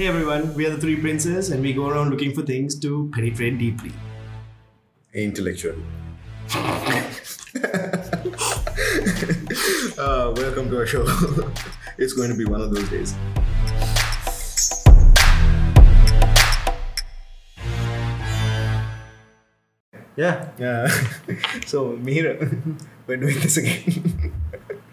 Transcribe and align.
Hey 0.00 0.06
everyone, 0.06 0.54
we 0.54 0.64
are 0.64 0.70
the 0.70 0.78
Three 0.78 0.96
Princes 0.96 1.50
and 1.50 1.62
we 1.62 1.74
go 1.74 1.86
around 1.86 2.08
looking 2.08 2.32
for 2.32 2.40
things 2.40 2.74
to 2.78 3.10
penetrate 3.12 3.58
deeply. 3.58 3.92
Intellectual. 5.12 5.74
uh, 9.98 10.32
welcome 10.34 10.70
to 10.70 10.78
our 10.78 10.86
show. 10.86 11.04
it's 11.98 12.14
going 12.14 12.30
to 12.30 12.34
be 12.34 12.46
one 12.46 12.62
of 12.62 12.74
those 12.74 12.88
days. 12.88 13.14
Yeah. 20.16 20.48
Yeah. 20.58 20.88
so, 21.66 21.98
Mihira, 21.98 22.40
we're 23.06 23.18
doing 23.18 23.38
this 23.40 23.58
again. 23.58 24.32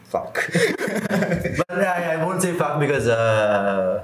Fuck. 0.03 0.52
But 0.52 1.80
I, 1.80 2.16
I 2.16 2.26
won't 2.26 2.42
say 2.42 2.52
fuck 2.55 2.78
because 2.81 3.08
uh, 3.08 4.03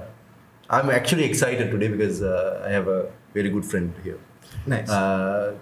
I'm 0.74 0.88
actually 0.98 1.24
excited 1.30 1.66
today 1.74 1.88
because 1.96 2.16
uh, 2.22 2.64
I 2.66 2.70
have 2.78 2.88
a 2.88 3.00
very 3.38 3.50
good 3.56 3.64
friend 3.72 3.92
here. 4.06 4.18
Nice. 4.66 4.88
Uh, 4.90 5.54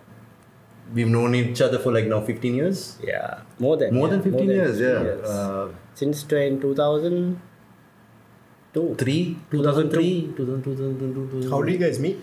we've 0.94 1.08
known 1.16 1.34
each 1.34 1.60
other 1.66 1.78
for 1.84 1.92
like 1.92 2.06
now 2.06 2.20
15 2.20 2.54
years. 2.54 2.98
Yeah, 3.12 3.40
more 3.58 3.76
than 3.76 3.94
More 3.94 4.06
yeah, 4.08 4.16
than 4.16 4.22
15 4.22 4.48
years, 4.50 4.78
15 4.78 4.88
yeah. 4.88 5.02
years. 5.08 5.28
Uh, 5.28 5.68
Since 5.94 6.22
20, 6.24 6.60
2002. 6.60 8.94
three, 8.98 9.36
2003, 9.50 10.32
2000, 10.36 10.62
2002, 10.64 11.50
How 11.50 11.62
did 11.62 11.72
you 11.72 11.78
guys 11.86 11.98
meet? 11.98 12.18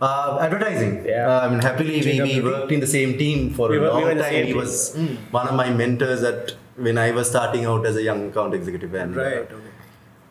Uh, 0.00 0.38
advertising. 0.40 1.04
Yeah. 1.06 1.28
Uh, 1.30 1.46
I 1.46 1.48
mean, 1.50 1.60
happily 1.60 2.00
we, 2.06 2.20
we 2.22 2.40
worked 2.42 2.72
in 2.72 2.80
the 2.80 2.86
same 2.86 3.16
team 3.16 3.50
for 3.58 3.68
We 3.70 3.78
a 3.78 3.80
were- 3.80 3.88
long 3.88 4.02
were 4.02 4.10
in 4.10 4.18
the 4.18 4.24
time. 4.24 4.34
He 4.34 4.42
team. 4.52 4.56
was 4.56 4.94
one 5.30 5.48
of 5.48 5.54
my 5.54 5.70
mentors 5.70 6.22
at 6.22 6.52
when 6.76 6.98
I 6.98 7.10
was 7.12 7.28
starting 7.30 7.64
out 7.64 7.86
as 7.86 7.96
a 7.96 8.02
young 8.02 8.28
account 8.30 8.52
executive. 8.54 8.92
And, 8.94 9.16
uh, 9.16 9.20
okay. 9.20 9.46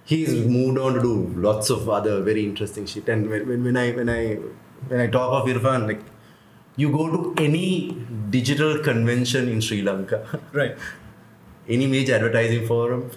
He's 0.05 0.33
moved 0.45 0.77
on 0.77 0.93
to 0.95 1.01
do 1.01 1.13
lots 1.35 1.69
of 1.69 1.89
other 1.89 2.21
very 2.21 2.45
interesting 2.45 2.85
shit. 2.85 3.07
And 3.09 3.29
when, 3.29 3.47
when, 3.47 3.63
when 3.63 3.77
I 3.77 3.91
when 3.91 4.09
I 4.09 4.35
when 4.87 4.99
I 4.99 5.07
talk 5.07 5.41
of 5.41 5.47
Irfan, 5.55 5.87
like 5.87 6.01
you 6.75 6.91
go 6.91 7.09
to 7.15 7.43
any 7.43 7.97
digital 8.29 8.79
convention 8.79 9.47
in 9.49 9.61
Sri 9.61 9.81
Lanka, 9.81 10.39
Right. 10.53 10.75
any 11.67 11.87
major 11.87 12.15
advertising 12.15 12.65
forum, 12.67 13.09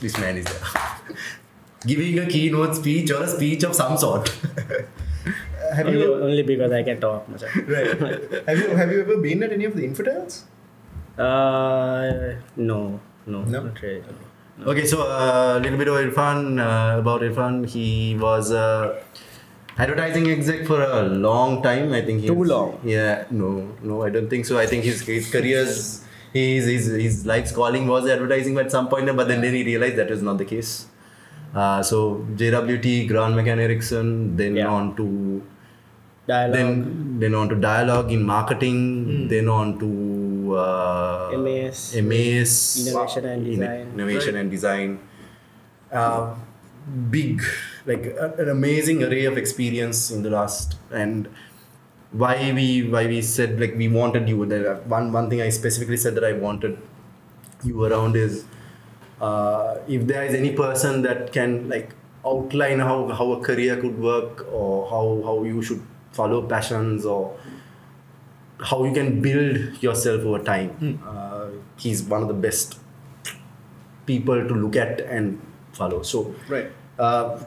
this 0.00 0.18
man 0.18 0.36
is 0.36 0.44
there. 0.44 1.16
Giving 1.86 2.18
a 2.18 2.26
keynote 2.26 2.76
speech 2.76 3.10
or 3.10 3.22
a 3.24 3.28
speech 3.28 3.62
of 3.64 3.74
some 3.74 3.96
sort. 3.98 4.28
Have 5.74 5.86
Only, 5.86 6.00
you 6.00 6.14
only 6.14 6.42
because 6.42 6.70
I 6.72 6.82
can 6.82 7.00
talk 7.00 7.26
much. 7.28 7.42
right? 7.42 8.00
have 8.46 8.58
you 8.58 8.68
have 8.80 8.92
you 8.92 9.00
ever 9.00 9.16
been 9.16 9.42
at 9.42 9.52
any 9.52 9.64
of 9.64 9.74
the 9.74 9.84
infidels? 9.84 10.44
Uh, 11.18 12.34
no, 12.56 13.00
no, 13.26 13.42
No? 13.44 13.62
not 13.64 13.80
really. 13.82 14.02
Okay, 14.62 14.86
so 14.86 15.02
a 15.02 15.58
little 15.60 15.76
bit 15.78 15.88
of 15.88 15.94
Irfan 15.96 16.60
uh, 16.60 16.98
about 17.00 17.22
Irfan. 17.22 17.68
He 17.68 18.16
was 18.16 18.52
uh, 18.52 19.02
advertising 19.76 20.30
exec 20.30 20.64
for 20.66 20.80
a 20.82 21.02
long 21.02 21.62
time. 21.62 21.92
I 21.92 22.02
think 22.02 22.24
Too 22.24 22.44
long? 22.44 22.78
Yeah, 22.84 23.24
no, 23.30 23.68
no, 23.82 24.02
I 24.04 24.10
don't 24.10 24.28
think 24.30 24.46
so. 24.46 24.58
I 24.58 24.66
think 24.66 24.84
his 24.84 25.00
his 25.02 25.30
career's 25.30 26.04
his 26.32 26.66
his 26.66 26.86
his 26.86 27.26
life's 27.26 27.50
calling 27.50 27.88
was 27.88 28.08
advertising 28.08 28.56
at 28.58 28.70
some 28.70 28.88
point, 28.88 29.06
but 29.16 29.26
then, 29.26 29.40
then 29.40 29.54
he 29.54 29.64
realized 29.64 29.96
that 29.96 30.08
was 30.10 30.22
not 30.22 30.38
the 30.38 30.44
case. 30.44 30.86
Uh, 31.52 31.82
so 31.82 32.24
JWT, 32.36 33.08
Grant 33.08 33.34
McCann 33.34 33.58
Erickson, 33.58 34.36
then 34.36 34.54
Yeah. 34.56 34.68
on 34.68 34.94
to 34.96 35.42
Dialogue, 36.28 36.54
then 36.54 37.18
then 37.20 37.34
on 37.34 37.48
to 37.48 37.56
dialogue 37.56 38.10
in 38.12 38.22
marketing, 38.22 38.78
Hmm. 39.04 39.28
then 39.28 39.48
on 39.48 39.78
to 39.80 39.88
uh, 40.56 41.36
MAS. 41.38 41.94
MAS, 41.96 42.86
Innovation 42.86 43.24
and 43.26 43.44
design. 43.44 43.80
innovation 43.94 44.36
and 44.36 44.50
design. 44.50 44.98
Uh, 45.92 46.34
big, 47.10 47.42
like 47.86 48.06
a- 48.06 48.34
an 48.38 48.48
amazing 48.48 49.02
array 49.02 49.24
of 49.26 49.38
experience 49.38 50.10
in 50.10 50.22
the 50.22 50.30
last 50.30 50.76
and 50.92 51.28
why 52.12 52.52
we 52.54 52.88
why 52.88 53.06
we 53.06 53.20
said 53.22 53.58
like 53.60 53.74
we 53.76 53.88
wanted 53.88 54.28
you 54.28 54.44
there 54.46 54.74
one 54.86 55.12
one 55.12 55.28
thing 55.30 55.40
I 55.40 55.48
specifically 55.50 55.96
said 55.96 56.14
that 56.14 56.24
I 56.24 56.32
wanted 56.32 56.78
you 57.64 57.84
around 57.84 58.14
is 58.16 58.44
uh, 59.20 59.78
if 59.88 60.06
there 60.06 60.22
is 60.24 60.34
any 60.34 60.52
person 60.52 61.02
that 61.02 61.32
can 61.32 61.68
like 61.68 61.92
outline 62.26 62.78
how, 62.80 63.08
how 63.08 63.32
a 63.32 63.40
career 63.42 63.80
could 63.80 63.98
work 63.98 64.46
or 64.52 64.88
how, 64.90 65.22
how 65.24 65.42
you 65.44 65.60
should 65.62 65.82
follow 66.12 66.42
passions 66.42 67.04
or 67.04 67.36
how 68.70 68.78
you 68.84 68.92
can 68.98 69.08
build 69.26 69.82
yourself 69.86 70.20
over 70.30 70.40
time 70.52 70.70
uh, 71.12 71.46
he's 71.84 72.02
one 72.14 72.22
of 72.26 72.28
the 72.34 72.38
best 72.46 72.78
people 74.06 74.46
to 74.48 74.54
look 74.54 74.76
at 74.76 75.00
and 75.00 75.40
follow 75.72 76.02
so 76.02 76.34
Right. 76.48 76.70
uh, 76.98 77.38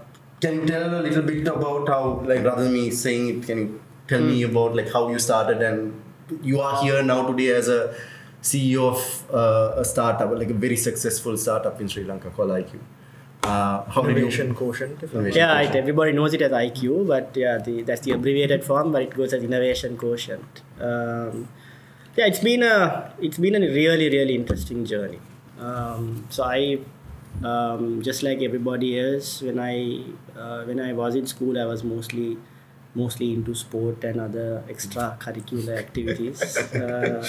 can 0.42 0.56
you 0.62 0.66
tell 0.68 1.00
a 1.00 1.02
little 1.08 1.24
bit 1.24 1.48
about 1.48 1.88
how 1.88 2.02
like 2.32 2.44
rather 2.44 2.64
than 2.64 2.74
me 2.74 2.90
saying 2.92 3.30
it 3.34 3.46
can 3.48 3.58
you 3.64 3.82
tell 4.08 4.22
me 4.22 4.44
about 4.44 4.76
like 4.76 4.92
how 4.92 5.10
you 5.10 5.20
started 5.20 5.62
and 5.62 6.02
you 6.52 6.60
are 6.62 6.76
here 6.84 7.02
now 7.04 7.20
today 7.30 7.50
as 7.62 7.68
a 7.70 7.94
CEO 8.50 8.84
of 8.90 9.00
uh, 9.34 9.82
a 9.82 9.86
startup 9.86 10.32
like 10.42 10.50
a 10.50 10.54
very 10.66 10.78
successful 10.78 11.38
startup 11.38 11.80
in 11.82 11.88
Sri 11.88 12.04
Lanka 12.04 12.30
called 12.30 12.52
IQ 12.52 12.80
uh, 13.44 13.84
how 13.96 14.02
did 14.02 14.18
Innovation 14.18 14.48
you 14.50 14.54
quotient. 14.54 15.02
Innovation. 15.04 15.38
Yeah, 15.38 15.62
it, 15.62 15.76
everybody 15.76 16.12
knows 16.12 16.34
it 16.34 16.42
as 16.42 16.52
IQ, 16.52 17.08
but 17.08 17.32
yeah, 17.36 17.58
the, 17.60 17.82
that's 17.84 18.02
the 18.02 18.12
abbreviated 18.12 18.64
form, 18.64 18.92
but 18.92 19.04
it 19.04 19.14
goes 19.16 19.32
as 19.32 19.42
innovation 19.44 19.96
quotient. 19.96 20.62
Um, 20.80 21.48
yeah, 22.16 22.26
it's 22.26 22.40
been 22.40 22.64
a 22.64 23.14
it's 23.20 23.38
been 23.38 23.56
a 23.56 23.60
really 23.60 24.10
really 24.10 24.36
interesting 24.36 24.86
journey. 24.86 25.20
Um, 25.60 26.28
so 26.30 26.44
I, 26.44 26.80
um, 27.44 28.02
just 28.02 28.24
like 28.24 28.42
everybody 28.42 29.00
else, 29.00 29.42
when 29.42 29.60
I 29.60 30.04
uh, 30.38 30.64
when 30.64 30.80
I 30.80 30.94
was 30.94 31.16
in 31.16 31.28
school, 31.28 31.60
I 31.60 31.66
was 31.66 31.84
mostly 31.84 32.38
mostly 32.96 33.34
into 33.34 33.54
sport 33.54 34.04
and 34.04 34.20
other 34.20 34.64
extracurricular 34.68 35.78
activities. 35.78 36.58
Uh, 36.78 37.24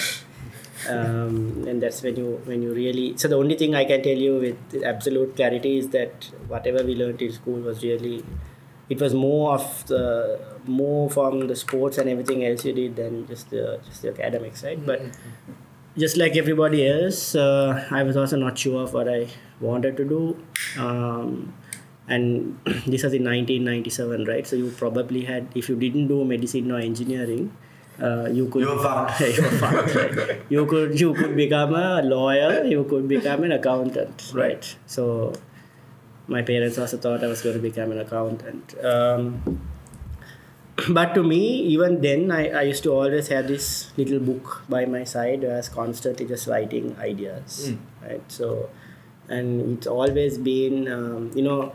um, 0.87 1.65
and 1.67 1.81
that's 1.81 2.01
when 2.01 2.15
you 2.15 2.41
when 2.45 2.61
you 2.61 2.73
really 2.73 3.17
so 3.17 3.27
the 3.27 3.35
only 3.35 3.55
thing 3.55 3.75
i 3.75 3.83
can 3.83 4.01
tell 4.01 4.15
you 4.15 4.35
with 4.39 4.83
absolute 4.83 5.35
clarity 5.35 5.77
is 5.77 5.89
that 5.89 6.31
whatever 6.47 6.83
we 6.85 6.95
learned 6.95 7.21
in 7.21 7.31
school 7.33 7.59
was 7.59 7.83
really 7.83 8.23
it 8.89 8.99
was 9.01 9.13
more 9.13 9.53
of 9.55 9.85
the 9.87 10.39
more 10.69 11.09
from 11.09 11.47
the 11.47 11.55
sports 11.55 11.97
and 11.97 12.09
everything 12.09 12.45
else 12.45 12.63
you 12.65 12.73
did 12.73 12.95
than 12.95 13.27
just 13.27 13.49
the 13.49 13.79
just 13.85 14.01
the 14.03 14.09
academics 14.09 14.63
right? 14.63 14.83
But 14.85 15.01
just 15.97 16.17
like 16.17 16.35
everybody 16.37 16.87
else 16.87 17.35
uh, 17.35 17.85
i 17.91 18.03
was 18.03 18.15
also 18.15 18.37
not 18.37 18.57
sure 18.57 18.83
of 18.83 18.93
what 18.93 19.09
i 19.09 19.27
wanted 19.59 19.97
to 19.97 20.05
do. 20.05 20.21
Um, 20.79 21.53
and 22.07 22.59
this 22.87 23.03
was 23.03 23.13
in 23.13 23.23
1997 23.25 24.25
right? 24.25 24.47
So 24.47 24.55
you 24.55 24.69
probably 24.77 25.25
had 25.25 25.47
if 25.55 25.67
you 25.69 25.75
didn't 25.75 26.07
do 26.07 26.23
medicine 26.23 26.71
or 26.71 26.79
engineering 26.79 27.51
uh, 28.01 28.29
you 28.31 28.47
could 28.47 28.61
You 28.61 28.69
were 28.75 28.83
fucked. 28.83 29.19
you 29.37 29.41
were 29.43 29.49
right? 29.49 30.41
you 30.49 30.65
could 30.65 30.99
you 30.99 31.13
could 31.13 31.35
become 31.35 31.73
a 31.75 32.01
lawyer 32.01 32.63
you 32.63 32.83
could 32.85 33.07
become 33.07 33.43
an 33.43 33.51
accountant 33.51 34.31
right? 34.33 34.75
So 34.85 35.33
my 36.27 36.41
parents 36.43 36.77
also 36.77 36.97
thought 36.97 37.23
I 37.23 37.27
was 37.27 37.41
going 37.41 37.55
to 37.55 37.61
become 37.61 37.91
an 37.91 37.99
accountant. 37.99 38.75
Um, 38.83 39.59
but 40.89 41.13
to 41.15 41.23
me 41.23 41.41
even 41.73 42.01
then 42.01 42.31
I, 42.31 42.49
I 42.49 42.61
used 42.63 42.83
to 42.83 42.91
always 42.93 43.27
have 43.29 43.47
this 43.47 43.91
little 43.97 44.19
book 44.19 44.63
by 44.69 44.85
my 44.85 45.03
side 45.03 45.41
where 45.41 45.53
I 45.53 45.57
was 45.57 45.69
constantly 45.69 46.25
just 46.25 46.47
writing 46.47 46.95
ideas 46.99 47.73
right 48.01 48.21
so 48.27 48.69
and 49.27 49.77
it's 49.77 49.87
always 49.87 50.37
been 50.37 50.87
um, 50.91 51.31
you 51.35 51.41
know 51.43 51.73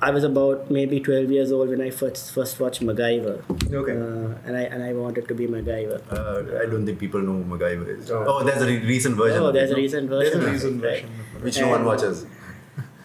I 0.00 0.10
was 0.12 0.22
about 0.22 0.70
maybe 0.70 1.00
12 1.00 1.28
years 1.32 1.50
old 1.50 1.70
when 1.70 1.80
I 1.80 1.90
first 1.90 2.32
first 2.32 2.60
watched 2.60 2.82
MacGyver 2.82 3.42
Okay. 3.80 3.92
uh, 3.92 4.38
and 4.46 4.56
I 4.56 4.62
and 4.74 4.82
I 4.82 4.92
wanted 4.92 5.26
to 5.28 5.34
be 5.34 5.46
MacGyver 5.48 5.98
uh, 6.12 6.60
I 6.62 6.66
don't 6.70 6.86
think 6.86 6.98
people 7.00 7.20
know 7.20 7.32
who 7.42 7.44
MacGyver 7.56 7.88
is 7.98 8.10
Oh. 8.10 8.24
oh, 8.26 8.44
there's 8.44 8.62
a 8.62 8.66
re- 8.66 8.84
recent 8.94 9.16
version 9.16 9.42
oh 9.42 9.50
there's 9.52 9.70
a 9.70 9.74
no? 9.74 9.80
recent 9.82 10.10
There's 10.10 10.34
a 10.34 10.40
recent 10.52 10.84
it, 10.84 10.86
right? 10.86 11.02
version. 11.02 11.42
which 11.48 11.58
no 11.60 11.68
one 11.68 11.84
watches 11.84 12.26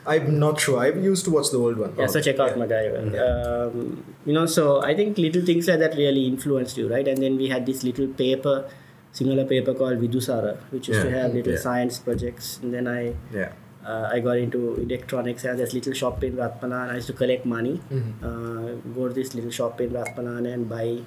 I'm 0.06 0.38
not 0.40 0.60
sure. 0.60 0.80
I 0.80 0.88
used 0.90 1.26
to 1.26 1.32
watch 1.32 1.50
the 1.52 1.58
old 1.58 1.78
one. 1.78 1.94
Yeah, 1.98 2.08
so 2.08 2.20
check 2.22 2.40
out 2.40 2.52
MacGyver. 2.52 3.02
Um, 3.28 4.04
you 4.26 4.34
know, 4.34 4.46
so 4.46 4.82
I 4.84 4.94
think 4.96 5.18
little 5.18 5.46
things 5.46 5.68
like 5.68 5.80
that 5.80 5.96
really 5.96 6.26
influenced 6.28 6.78
you, 6.78 6.88
right? 6.90 7.08
And 7.08 7.18
then 7.22 7.38
we 7.38 7.48
had 7.48 7.66
this 7.66 7.84
little 7.84 8.08
paper, 8.08 8.70
similar 9.12 9.46
paper 9.46 9.74
called 9.74 10.00
Vidusara, 10.00 10.58
which 10.72 10.88
used 10.90 11.02
to 11.04 11.12
have 11.12 11.34
little 11.34 11.54
Yeah. 11.54 11.60
science 11.60 12.00
projects. 12.00 12.60
And 12.62 12.74
then 12.74 12.88
I 12.88 13.16
yeah 13.34 13.52
uh, 13.86 14.10
I 14.12 14.20
got 14.20 14.38
into 14.38 14.76
electronics. 14.76 15.44
I 15.46 15.50
had 15.50 15.58
this 15.58 15.74
little 15.74 15.94
shop 15.94 16.24
in 16.24 16.38
Ratpanan. 16.38 16.90
I 16.92 16.96
used 16.96 17.08
to 17.08 17.14
collect 17.14 17.46
money, 17.46 17.80
uh, 18.24 18.76
go 18.96 19.08
to 19.10 19.14
this 19.14 19.34
little 19.36 19.52
shop 19.52 19.82
in 19.82 19.90
Ratpanan 19.92 20.52
and 20.54 20.70
buy 20.70 21.00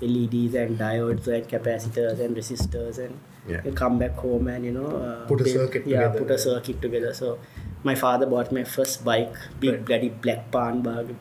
LEDs 0.00 0.54
and 0.54 0.78
diodes 0.78 1.26
and 1.26 1.46
capacitors 1.48 2.20
and 2.20 2.36
resistors 2.36 2.98
and 2.98 3.18
Yeah. 3.48 3.62
come 3.74 3.98
back 3.98 4.14
home 4.26 4.46
and 4.48 4.64
you 4.64 4.70
know 4.72 4.86
uh, 4.86 5.26
Put 5.26 5.40
a 5.40 5.44
build- 5.44 5.56
circuit 5.56 5.86
yeah 5.86 6.02
together. 6.08 6.18
put 6.20 6.30
a 6.30 6.38
circuit 6.38 6.80
together 6.82 7.12
so 7.14 7.38
my 7.82 7.94
father 7.94 8.26
bought 8.26 8.52
my 8.52 8.62
first 8.64 9.04
bike 9.04 9.34
big 9.60 9.70
Right. 9.72 9.84
bloody 9.84 10.08
black 10.24 10.50
pan 10.52 10.82
bag 10.82 11.14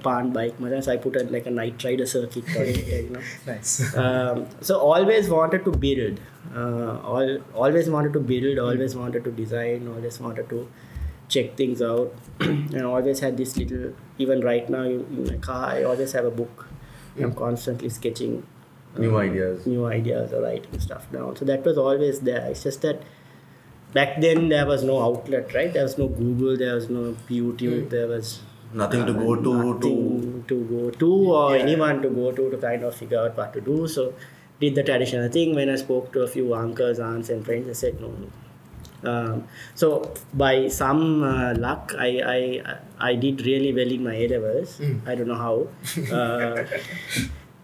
pan 0.02 0.32
bike 0.32 0.54
so 0.82 0.92
I 0.92 0.96
put 0.96 1.16
a, 1.16 1.24
like 1.24 1.46
a 1.46 1.50
Knight 1.50 1.82
Rider 1.84 2.06
circuit 2.06 2.44
on 2.56 2.62
it 2.62 2.86
you 3.04 3.10
know 3.10 3.20
Nice. 3.46 3.96
um, 3.96 4.46
so 4.60 4.78
always 4.78 5.28
wanted 5.28 5.64
to 5.64 5.70
build 5.70 6.20
uh, 6.56 6.98
all, 7.10 7.38
always 7.54 7.88
wanted 7.88 8.12
to 8.14 8.20
build 8.20 8.58
always 8.58 8.96
wanted 8.96 9.24
to 9.24 9.30
design 9.30 9.86
always 9.88 10.18
wanted 10.20 10.48
to 10.48 10.68
check 11.28 11.56
things 11.56 11.80
out 11.80 12.12
and 12.40 12.82
always 12.84 13.20
had 13.20 13.36
this 13.36 13.56
little 13.56 13.92
even 14.18 14.40
right 14.40 14.68
now 14.68 14.82
in 14.82 15.24
my 15.26 15.36
car, 15.36 15.66
I 15.66 15.82
always 15.84 16.12
have 16.12 16.24
a 16.26 16.30
book. 16.30 16.66
I'm 17.18 17.32
constantly 17.34 17.88
sketching 17.88 18.46
New 18.98 19.16
ideas. 19.16 19.66
new 19.66 19.86
ideas 19.86 20.32
or 20.34 20.42
writing 20.42 20.78
stuff 20.78 21.10
down. 21.10 21.34
So 21.36 21.46
that 21.46 21.64
was 21.64 21.78
always 21.78 22.20
there. 22.20 22.44
It's 22.50 22.62
just 22.62 22.82
that 22.82 23.02
back 23.92 24.20
then 24.20 24.48
there 24.48 24.66
was 24.66 24.82
no 24.84 25.02
outlet, 25.02 25.52
right? 25.54 25.72
There 25.72 25.82
was 25.82 25.98
no 25.98 26.08
Google, 26.08 26.56
there 26.56 26.74
was 26.74 26.88
no 26.88 27.16
YouTube, 27.28 27.90
there 27.90 28.08
was 28.08 28.40
Nothing 28.74 29.04
to 29.06 29.12
go 29.12 29.36
to. 29.36 29.78
To 29.80 30.44
to 30.48 30.64
go 30.64 30.90
to 30.90 31.08
or 31.32 31.56
anyone 31.56 32.00
to 32.02 32.08
go 32.08 32.32
to 32.32 32.50
to 32.50 32.56
kind 32.56 32.82
of 32.84 32.94
figure 32.94 33.18
out 33.18 33.36
what 33.36 33.52
to 33.52 33.60
do. 33.60 33.86
So 33.86 34.14
did 34.60 34.74
the 34.74 34.82
traditional 34.82 35.28
thing. 35.30 35.54
When 35.54 35.68
I 35.68 35.76
spoke 35.76 36.12
to 36.14 36.22
a 36.22 36.28
few 36.28 36.54
uncles, 36.54 36.98
aunts, 36.98 37.28
and 37.28 37.44
friends, 37.44 37.68
I 37.68 37.72
said 37.72 38.00
no. 38.00 38.12
no. 38.22 38.30
Um, 39.04 39.48
so 39.74 40.14
by 40.32 40.68
some 40.68 41.22
uh, 41.22 41.54
luck, 41.54 41.92
I, 41.98 42.08
I 42.34 42.78
I 43.10 43.14
did 43.14 43.44
really 43.44 43.72
well 43.74 43.90
in 43.90 44.04
my 44.04 44.14
A 44.14 44.28
levels. 44.28 44.80
I 45.06 45.14
don't 45.16 45.28
know 45.28 45.40
how. 45.46 45.68
Uh, 46.10 46.64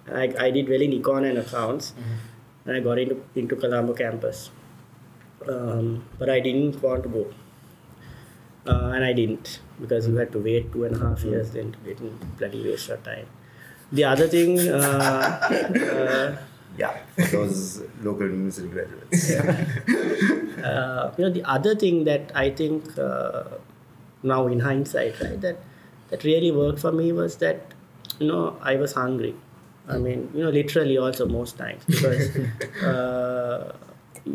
I, 0.22 0.34
I 0.46 0.50
did 0.50 0.68
well 0.68 0.82
in 0.82 0.90
econ 0.90 1.28
and 1.28 1.38
accounts, 1.38 1.94
and 2.66 2.76
I 2.76 2.80
got 2.80 2.98
into 2.98 3.22
into 3.34 3.56
Colombo 3.56 3.94
campus. 3.94 4.50
Um, 5.46 6.04
but 6.18 6.28
I 6.28 6.40
didn't 6.40 6.82
want 6.82 7.04
to 7.04 7.08
go, 7.08 7.26
uh, 8.66 8.90
and 8.94 9.04
I 9.04 9.12
didn't 9.12 9.60
because 9.80 10.08
you 10.08 10.16
had 10.16 10.32
to 10.32 10.38
wait 10.38 10.72
two 10.72 10.84
and 10.84 10.96
a 10.96 10.98
half 10.98 11.22
years 11.22 11.52
then 11.52 11.72
to 11.72 11.78
get 11.78 12.00
in 12.00 12.18
bloody 12.36 12.64
waste 12.64 12.88
your 12.88 12.96
time. 12.98 13.26
The 13.92 14.04
other 14.04 14.26
thing, 14.28 14.58
uh, 14.58 14.74
uh, 15.50 16.36
yeah, 16.76 16.96
those 17.32 17.82
local 18.02 18.26
university 18.26 18.68
graduates. 18.68 19.30
uh, 20.64 21.14
you 21.16 21.24
know, 21.24 21.30
the 21.30 21.44
other 21.44 21.74
thing 21.74 22.04
that 22.04 22.32
I 22.34 22.50
think 22.50 22.98
uh, 22.98 23.44
now 24.22 24.46
in 24.48 24.60
hindsight, 24.60 25.20
right, 25.20 25.40
that 25.40 25.58
that 26.10 26.24
really 26.24 26.50
worked 26.50 26.80
for 26.80 26.92
me 26.92 27.12
was 27.12 27.36
that 27.36 27.74
you 28.18 28.26
know 28.26 28.56
I 28.60 28.76
was 28.76 28.92
hungry. 28.92 29.34
I 29.88 29.96
mean, 29.96 30.30
you 30.34 30.42
know, 30.44 30.50
literally 30.50 30.98
also 30.98 31.26
most 31.26 31.56
times 31.56 31.84
because 31.86 32.36
uh, 32.82 33.72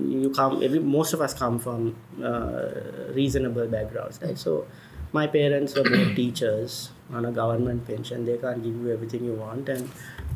you 0.08 0.30
come. 0.32 0.62
Every, 0.64 0.80
most 0.80 1.14
of 1.14 1.22
us 1.22 1.34
come 1.34 1.60
from 1.60 1.96
uh, 2.24 2.70
reasonable 3.14 3.68
backgrounds, 3.68 4.20
right? 4.22 4.38
So 4.38 4.66
my 5.12 5.28
parents 5.28 5.76
were 5.76 5.84
both 5.84 6.16
teachers 6.16 6.92
on 7.12 7.26
a 7.26 7.32
government 7.32 7.86
pension. 7.86 8.26
They 8.26 8.38
can't 8.38 8.64
give 8.64 8.76
you 8.76 8.92
everything 8.92 9.24
you 9.26 9.34
want, 9.34 9.70
and 9.70 9.90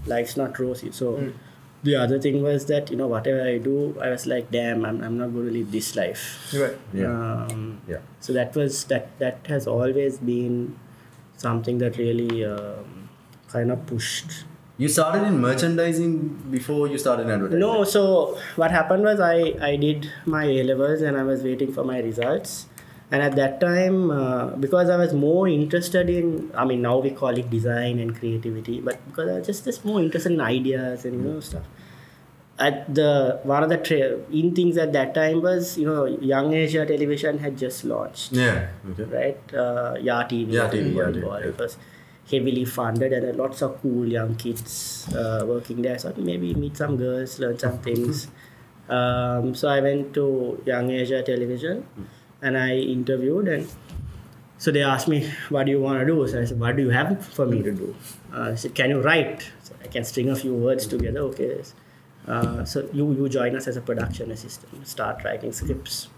life's 0.05 0.37
not 0.37 0.57
rosy. 0.59 0.91
So 0.91 1.31
the 1.83 1.95
other 1.95 2.19
thing 2.19 2.41
was 2.41 2.65
that 2.65 2.89
you 2.91 2.97
know 2.97 3.07
whatever 3.07 3.41
I 3.47 3.57
do, 3.57 3.95
I 4.01 4.09
was 4.09 4.25
like, 4.25 4.51
damn, 4.51 4.85
I'm, 4.85 5.01
I'm 5.03 5.17
not 5.17 5.33
going 5.33 5.45
to 5.47 5.51
live 5.51 5.71
this 5.71 5.95
life. 5.95 6.51
Right. 6.53 6.77
Yeah. 6.93 7.07
Um, 7.07 7.81
Yeah. 7.87 7.99
So 8.19 8.33
that 8.33 8.55
was 8.55 8.83
that 8.85 9.17
that 9.19 9.45
has 9.47 9.67
always 9.67 10.17
been 10.17 10.77
something 11.37 11.77
that 11.79 11.97
really 11.97 12.43
um, 12.45 13.09
kind 13.49 13.71
of 13.71 13.85
pushed. 13.85 14.45
You 14.77 14.87
started 14.87 15.23
in 15.23 15.39
merchandising 15.41 16.49
before 16.51 16.87
you 16.87 16.97
started 16.99 17.23
in 17.23 17.31
advertising. 17.31 17.59
No, 17.59 17.83
so 17.83 18.37
what 18.55 18.71
happened 18.71 19.03
was 19.03 19.19
I 19.19 19.53
I 19.59 19.75
did 19.75 20.09
my 20.25 20.45
A 20.45 20.63
levels 20.63 21.01
and 21.01 21.17
I 21.17 21.23
was 21.23 21.43
waiting 21.43 21.73
for 21.73 21.83
my 21.83 21.99
results. 21.99 22.67
And 23.09 23.21
at 23.21 23.35
that 23.37 23.59
time, 23.61 24.11
uh, 24.11 24.47
because 24.63 24.89
I 24.89 24.97
was 24.97 25.13
more 25.13 25.47
interested 25.47 26.09
in, 26.09 26.51
I 26.53 26.65
mean, 26.65 26.81
now 26.81 26.97
we 26.97 27.11
call 27.11 27.37
it 27.37 27.49
design 27.49 27.99
and 27.99 28.13
creativity, 28.13 28.81
but 28.81 28.99
because 29.07 29.29
I 29.29 29.37
was 29.37 29.47
just, 29.47 29.63
just 29.63 29.85
more 29.85 30.01
interested 30.01 30.33
in 30.33 30.41
ideas 30.41 31.05
and, 31.05 31.23
you 31.23 31.31
know, 31.31 31.39
stuff. 31.39 31.63
At 32.59 32.93
the, 32.93 33.39
one 33.43 33.63
of 33.63 33.69
the 33.69 33.77
tra- 33.77 34.19
in 34.29 34.53
things 34.53 34.77
at 34.77 34.91
that 34.91 35.13
time 35.13 35.41
was, 35.41 35.77
you 35.77 35.85
know, 35.85 36.03
Young 36.03 36.51
Asia 36.53 36.85
Television 36.85 37.37
had 37.37 37.57
just 37.57 37.85
launched. 37.85 38.33
Yeah. 38.33 38.67
Okay. 38.91 39.03
right? 39.03 39.53
Uh, 39.53 39.95
Ya 40.01 40.23
TV. 40.23 40.51
yeah 40.51 40.69
TV, 40.69 40.87
it 40.87 41.23
TV, 41.23 41.55
yeah. 41.59 41.67
Heavily 42.29 42.65
funded 42.65 43.13
and 43.13 43.37
lots 43.37 43.61
of 43.61 43.81
cool 43.81 44.05
young 44.05 44.35
kids 44.35 45.07
uh, 45.15 45.45
working 45.47 45.81
there. 45.81 45.97
So 45.97 46.13
maybe 46.17 46.53
meet 46.53 46.75
some 46.77 46.97
girls, 46.97 47.39
learn 47.39 47.57
some 47.57 47.79
things. 47.79 48.27
um, 48.89 49.55
so 49.55 49.69
I 49.69 49.79
went 49.81 50.13
to 50.15 50.61
Young 50.65 50.91
Asia 50.91 51.23
Television 51.23 51.85
and 52.41 52.57
I 52.57 52.75
interviewed 52.75 53.47
and 53.47 53.67
so 54.59 54.71
they 54.71 54.81
asked 54.81 55.07
me, 55.07 55.29
what 55.49 55.65
do 55.65 55.71
you 55.71 55.79
want 55.79 55.99
to 55.99 56.05
do? 56.05 56.27
So 56.27 56.41
I 56.41 56.45
said, 56.45 56.59
what 56.59 56.75
do 56.75 56.81
you 56.81 56.89
have 56.89 57.23
for 57.25 57.45
me 57.45 57.61
to 57.61 57.71
do? 57.71 57.95
Uh, 58.33 58.51
I 58.51 58.55
said, 58.55 58.73
can 58.73 58.89
you 58.89 59.01
write? 59.01 59.51
So 59.61 59.75
I 59.83 59.87
can 59.87 60.03
string 60.03 60.29
a 60.29 60.35
few 60.35 60.53
words 60.53 60.87
together. 60.87 61.19
Okay. 61.19 61.61
Uh, 62.27 62.65
so 62.65 62.89
you, 62.91 63.13
you 63.13 63.29
join 63.29 63.55
us 63.55 63.67
as 63.67 63.77
a 63.77 63.81
production 63.81 64.31
assistant, 64.31 64.87
start 64.87 65.23
writing 65.23 65.51
scripts. 65.51 66.09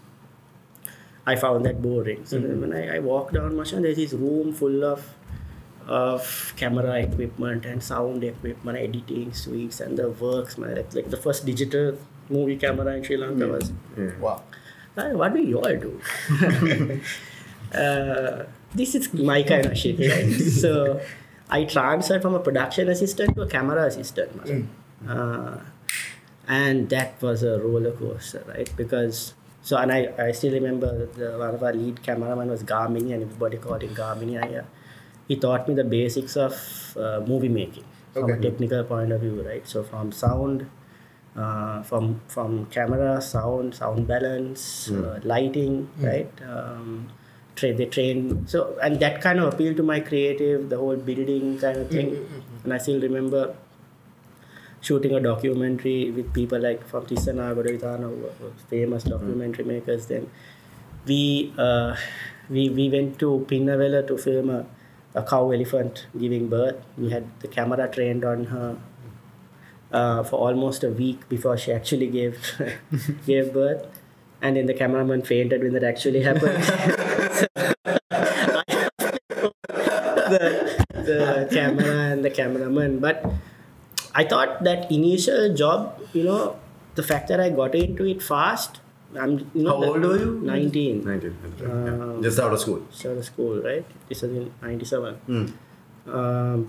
I 1.26 1.36
found 1.36 1.66
that 1.66 1.82
boring. 1.82 2.24
So 2.24 2.38
then 2.38 2.60
when 2.62 2.72
I, 2.72 2.96
I 2.96 2.98
walked 2.98 3.34
down 3.34 3.52
Mashan, 3.52 3.82
there's 3.82 3.96
this 3.96 4.14
room 4.14 4.52
full 4.52 4.84
of 4.84 5.14
of 5.90 6.52
camera 6.56 6.94
equipment 7.00 7.66
and 7.66 7.82
sound 7.82 8.22
equipment, 8.24 8.78
editing 8.78 9.32
suites 9.34 9.80
and 9.80 9.98
the 9.98 10.08
works. 10.10 10.56
Man, 10.56 10.76
like, 10.76 10.94
like 10.94 11.10
the 11.10 11.16
first 11.16 11.44
digital 11.44 11.98
movie 12.28 12.56
camera 12.56 12.94
in 12.96 13.02
Sri 13.04 13.16
Lanka 13.16 13.48
was. 13.48 13.72
Wow. 14.20 14.42
"Ah, 14.96 15.08
What 15.22 15.34
do 15.34 15.42
you 15.42 15.58
all 15.58 15.76
do? 15.86 16.00
uh, 17.74 18.44
this 18.74 18.94
is 18.94 19.12
my 19.14 19.42
kind 19.42 19.66
of 19.66 19.76
shit, 19.76 19.98
right? 19.98 20.30
so 20.62 21.00
I 21.48 21.64
transferred 21.64 22.22
from 22.22 22.34
a 22.34 22.40
production 22.40 22.88
assistant 22.88 23.34
to 23.36 23.42
a 23.42 23.46
camera 23.48 23.84
assistant. 23.86 24.36
man. 24.46 24.68
Uh, 25.08 25.60
and 26.46 26.88
that 26.90 27.20
was 27.22 27.42
a 27.42 27.58
roller 27.60 27.92
coaster, 27.92 28.44
right? 28.48 28.70
Because 28.76 29.34
so 29.62 29.76
and 29.76 29.92
I, 29.92 30.12
I 30.18 30.32
still 30.32 30.52
remember 30.52 31.06
the, 31.06 31.36
one 31.38 31.54
of 31.54 31.62
our 31.62 31.72
lead 31.72 32.02
cameraman 32.02 32.48
was 32.48 32.62
Gamini 32.62 33.12
and 33.14 33.22
everybody 33.22 33.56
called 33.58 33.82
him 33.82 33.94
Gamini. 33.94 34.42
I, 34.42 34.58
uh, 34.58 34.64
he 35.30 35.36
taught 35.46 35.68
me 35.68 35.74
the 35.80 35.84
basics 35.84 36.36
of 36.44 36.54
uh, 36.96 37.20
movie 37.30 37.48
making 37.48 37.84
from 38.12 38.30
a 38.30 38.38
technical 38.46 38.82
point 38.84 39.12
of 39.12 39.20
view, 39.20 39.42
right? 39.48 39.66
So 39.72 39.82
from 39.90 40.10
sound, 40.10 40.68
uh, 41.36 41.82
from 41.90 42.20
from 42.34 42.66
camera, 42.76 43.20
sound, 43.22 43.76
sound 43.80 44.08
balance, 44.08 44.90
uh, 44.90 45.20
lighting, 45.32 45.88
right? 46.08 46.42
Um, 46.54 47.12
tra- 47.54 47.72
they 47.80 47.86
train 47.86 48.46
so 48.54 48.76
and 48.82 48.98
that 49.06 49.20
kind 49.20 49.38
of 49.38 49.54
appealed 49.54 49.76
to 49.82 49.84
my 49.94 50.00
creative, 50.00 50.68
the 50.68 50.78
whole 50.84 50.96
building 51.10 51.58
kind 51.58 51.78
of 51.84 51.90
thing. 51.90 52.10
And 52.64 52.74
I 52.74 52.78
still 52.78 53.00
remember 53.08 53.54
shooting 54.80 55.14
a 55.14 55.20
documentary 55.20 56.10
with 56.10 56.32
people 56.32 56.60
like 56.60 56.86
from 56.86 57.06
Tisana 57.06 57.54
were 57.54 58.52
famous 58.68 59.04
documentary 59.04 59.64
makers. 59.64 60.06
Then 60.06 60.28
we 61.06 61.52
uh, 61.58 61.96
we 62.48 62.68
we 62.70 62.90
went 62.90 63.18
to 63.20 63.46
Pinnawala 63.48 64.06
to 64.08 64.18
film 64.18 64.50
a, 64.50 64.66
a 65.14 65.22
cow 65.22 65.50
elephant 65.50 66.06
giving 66.18 66.48
birth. 66.48 66.76
We 66.96 67.10
had 67.10 67.26
the 67.40 67.48
camera 67.48 67.88
trained 67.88 68.24
on 68.24 68.44
her 68.46 68.76
uh, 69.92 70.22
for 70.22 70.36
almost 70.36 70.84
a 70.84 70.90
week 70.90 71.28
before 71.28 71.56
she 71.58 71.72
actually 71.72 72.06
gave 72.06 72.38
gave 73.26 73.52
birth, 73.52 73.86
and 74.40 74.56
then 74.56 74.66
the 74.66 74.74
cameraman 74.74 75.22
fainted 75.22 75.62
when 75.62 75.72
that 75.72 75.84
actually 75.84 76.22
happened. 76.22 76.64
the, 80.30 80.84
the 80.92 81.48
camera 81.52 82.12
and 82.12 82.24
the 82.24 82.30
cameraman, 82.30 83.00
but 83.00 83.24
I 84.14 84.24
thought 84.24 84.62
that 84.64 84.90
initial 84.90 85.54
job, 85.54 86.00
you 86.12 86.24
know, 86.24 86.56
the 86.94 87.02
fact 87.02 87.28
that 87.28 87.40
I 87.40 87.50
got 87.50 87.74
into 87.74 88.06
it 88.06 88.22
fast. 88.22 88.80
I'm, 89.18 89.50
you 89.54 89.64
know, 89.64 89.70
How 89.80 89.84
old 89.84 90.02
were 90.02 90.18
you? 90.18 90.40
Nineteen. 90.42 91.04
19. 91.04 91.36
Uh, 91.62 92.14
yeah. 92.16 92.22
Just 92.22 92.38
out 92.38 92.52
of 92.52 92.60
school. 92.60 92.86
Started 92.90 93.18
of 93.18 93.24
school, 93.24 93.60
right? 93.62 93.84
This 94.08 94.22
was 94.22 94.30
in 94.30 94.52
'97. 94.62 95.20
Mm. 95.28 95.52
Um, 96.06 96.68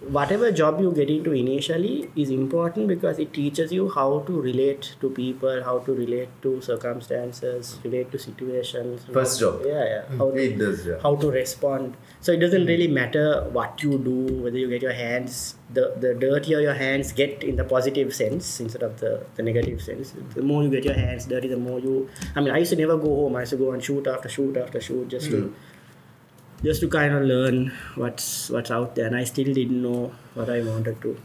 whatever 0.00 0.50
job 0.52 0.80
you 0.80 0.92
get 0.92 1.10
into 1.10 1.32
initially 1.32 2.10
is 2.16 2.30
important 2.30 2.88
because 2.88 3.18
it 3.18 3.32
teaches 3.32 3.72
you 3.72 3.88
how 3.90 4.20
to 4.20 4.40
relate 4.40 4.94
to 5.00 5.10
people, 5.10 5.62
how 5.62 5.78
to 5.80 5.92
relate 5.92 6.28
to 6.42 6.60
circumstances, 6.62 7.78
relate 7.84 8.10
to 8.12 8.18
situations. 8.18 9.04
First 9.12 9.40
job. 9.40 9.62
Yeah, 9.66 9.84
yeah. 9.84 10.16
How 10.16 10.30
to, 10.30 10.36
It 10.36 10.58
does, 10.58 10.86
yeah. 10.86 10.94
how 11.02 11.16
to 11.16 11.30
respond. 11.30 11.96
So 12.20 12.32
it 12.32 12.38
doesn't 12.38 12.62
hmm. 12.62 12.68
really 12.68 12.88
matter 12.88 13.48
what 13.52 13.82
you 13.82 13.98
do, 13.98 14.42
whether 14.42 14.58
you 14.58 14.68
get 14.68 14.82
your 14.82 14.92
hands, 14.92 15.54
the, 15.72 15.94
the 15.98 16.14
dirtier 16.14 16.60
your 16.60 16.74
hands 16.74 17.12
get 17.12 17.44
in 17.44 17.56
the 17.56 17.64
positive 17.64 18.14
sense 18.14 18.60
instead 18.60 18.82
of 18.82 18.98
the, 18.98 19.24
the 19.36 19.42
negative 19.42 19.80
sense. 19.80 20.14
The 20.34 20.42
more 20.42 20.62
you 20.64 20.70
get 20.70 20.84
your 20.84 20.94
hands 20.94 21.26
dirty, 21.26 21.48
the 21.48 21.56
more 21.56 21.78
you. 21.78 22.10
I 22.34 22.40
mean, 22.40 22.52
I 22.52 22.58
used 22.58 22.70
to 22.70 22.76
never 22.76 22.96
go 22.96 23.06
home. 23.06 23.36
I 23.36 23.40
used 23.40 23.50
to 23.50 23.56
go 23.56 23.72
and 23.72 23.82
shoot 23.82 24.06
after 24.06 24.28
shoot 24.28 24.56
after 24.56 24.80
shoot 24.80 25.08
just 25.08 25.30
to 25.30 25.42
hmm. 25.42 26.64
just 26.64 26.80
to 26.80 26.88
kind 26.88 27.14
of 27.14 27.22
learn 27.22 27.72
what's 27.94 28.50
what's 28.50 28.70
out 28.70 28.96
there. 28.96 29.06
And 29.06 29.16
I 29.16 29.24
still 29.24 29.52
didn't 29.52 29.80
know 29.80 30.12
what 30.34 30.50
I 30.50 30.60
wanted 30.62 31.00
to 31.02 31.16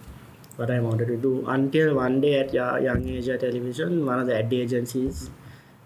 what 0.57 0.69
I 0.69 0.79
wanted 0.79 1.07
to 1.07 1.17
do 1.17 1.43
until 1.47 1.95
one 1.95 2.21
day 2.21 2.39
at 2.39 2.53
Young 2.53 3.09
Asia 3.09 3.38
Television, 3.39 4.05
one 4.05 4.19
of 4.19 4.27
the 4.27 4.38
ad 4.38 4.53
agencies 4.53 5.31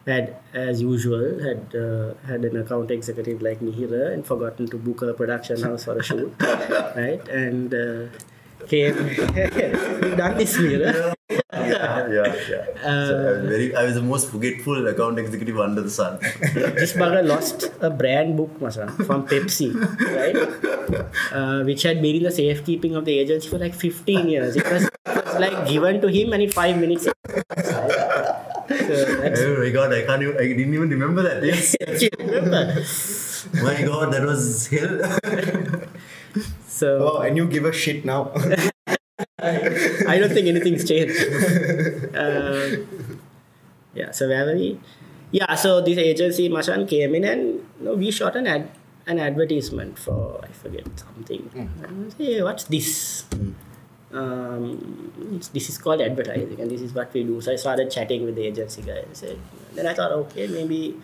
had, 0.08 0.36
as 0.54 0.82
usual, 0.82 1.40
had 1.44 1.76
uh, 1.76 2.14
had 2.26 2.46
an 2.46 2.58
account 2.58 2.92
executive 2.92 3.42
like 3.42 3.60
Mihira 3.60 4.14
and 4.14 4.26
forgotten 4.26 4.68
to 4.68 4.78
book 4.78 5.02
a 5.02 5.14
production 5.14 5.62
house 5.62 5.84
for 5.84 5.98
a 5.98 6.04
shoot, 6.04 6.34
right? 6.96 7.22
And 7.28 7.74
uh, 7.74 8.08
came. 8.68 8.96
Done 10.18 10.38
this, 10.38 10.58
yeah, 11.68 12.08
yeah, 12.08 12.36
yeah. 12.50 12.66
so 13.08 13.28
I 13.28 13.32
was 13.32 13.50
very, 13.50 13.76
I 13.76 13.84
was 13.84 13.96
the 13.96 14.02
most 14.02 14.30
forgetful 14.30 14.88
account 14.88 15.20
executive 15.20 15.60
under 15.60 15.82
the 15.82 15.90
sun. 15.90 16.20
this 16.54 16.94
bugger 16.94 17.26
lost 17.26 17.72
a 17.82 17.90
brand 17.90 18.38
book 18.38 18.60
Masan, 18.60 18.90
from 19.06 19.28
Pepsi, 19.28 19.74
right? 20.16 20.38
Uh, 21.32 21.64
which 21.64 21.84
had 21.84 22.02
been 22.02 22.16
in 22.18 22.24
the 22.24 22.32
safekeeping 22.32 22.96
of 22.96 23.06
the 23.06 23.20
agency 23.20 23.50
for 23.50 23.58
like 23.58 23.74
15 23.74 24.30
years. 24.30 24.56
It 24.56 24.72
was, 24.72 24.84
it 24.84 25.26
was 25.26 25.40
like 25.40 25.68
given 25.68 26.02
to 26.02 26.08
him 26.08 26.34
and 26.34 26.44
in 26.44 26.52
five 26.52 26.78
minutes. 26.78 27.08
So 28.68 29.56
oh 29.58 29.64
my 29.64 29.70
god, 29.70 29.94
I 29.94 30.04
can't 30.04 30.22
even, 30.24 30.36
I 30.38 30.48
didn't 30.48 30.74
even 30.74 30.90
remember 30.90 31.24
that. 31.24 31.44
Yes. 31.48 31.76
you 32.02 32.10
remember? 32.20 32.76
my 33.64 33.82
god, 33.82 34.14
that 34.14 34.24
was 34.24 34.68
hell. 34.68 35.00
So 36.68 37.08
Oh, 37.08 37.20
and 37.22 37.38
you 37.38 37.48
give 37.48 37.66
a 37.66 37.72
shit 37.72 38.04
now. 38.04 38.32
I 39.40 40.18
don't 40.20 40.34
think 40.34 40.48
anything's 40.48 40.84
changed. 40.84 41.18
Uh, 42.14 42.84
yeah, 43.94 44.12
so 44.12 44.28
where 44.28 44.46
were 44.46 44.56
we? 44.56 44.80
Yeah, 45.32 45.56
so 45.56 45.82
this 45.82 45.98
agency 45.98 46.50
Mashan 46.50 46.88
came 46.88 47.16
in 47.16 47.24
and 47.24 47.42
you 47.80 47.86
know, 47.86 47.96
we 47.96 48.12
shot 48.12 48.36
an 48.36 48.48
ad, 48.48 48.72
an 49.06 49.20
advertisement 49.20 49.98
for 49.98 50.40
I 50.44 50.52
forget 50.52 50.88
something. 51.00 51.50
And 51.56 51.70
I 51.84 52.10
said, 52.10 52.18
hey, 52.18 52.44
what's 52.44 52.66
this? 52.66 53.26
Um, 54.12 55.12
this 55.54 55.70
is 55.70 55.78
called 55.78 56.02
advertising, 56.02 56.60
and 56.62 56.72
this 56.72 56.82
is 56.82 56.94
what 56.94 57.14
we 57.14 57.24
do. 57.24 57.42
So 57.42 57.52
I 57.52 57.56
started 57.58 57.92
chatting 57.92 58.24
with 58.24 58.36
the 58.36 58.46
agency 58.48 58.82
guy. 58.82 59.00
And 59.00 59.16
said, 59.18 59.38
then 59.76 59.86
I 59.86 59.94
thought, 59.94 60.12
okay, 60.14 60.48
maybe 60.48 60.96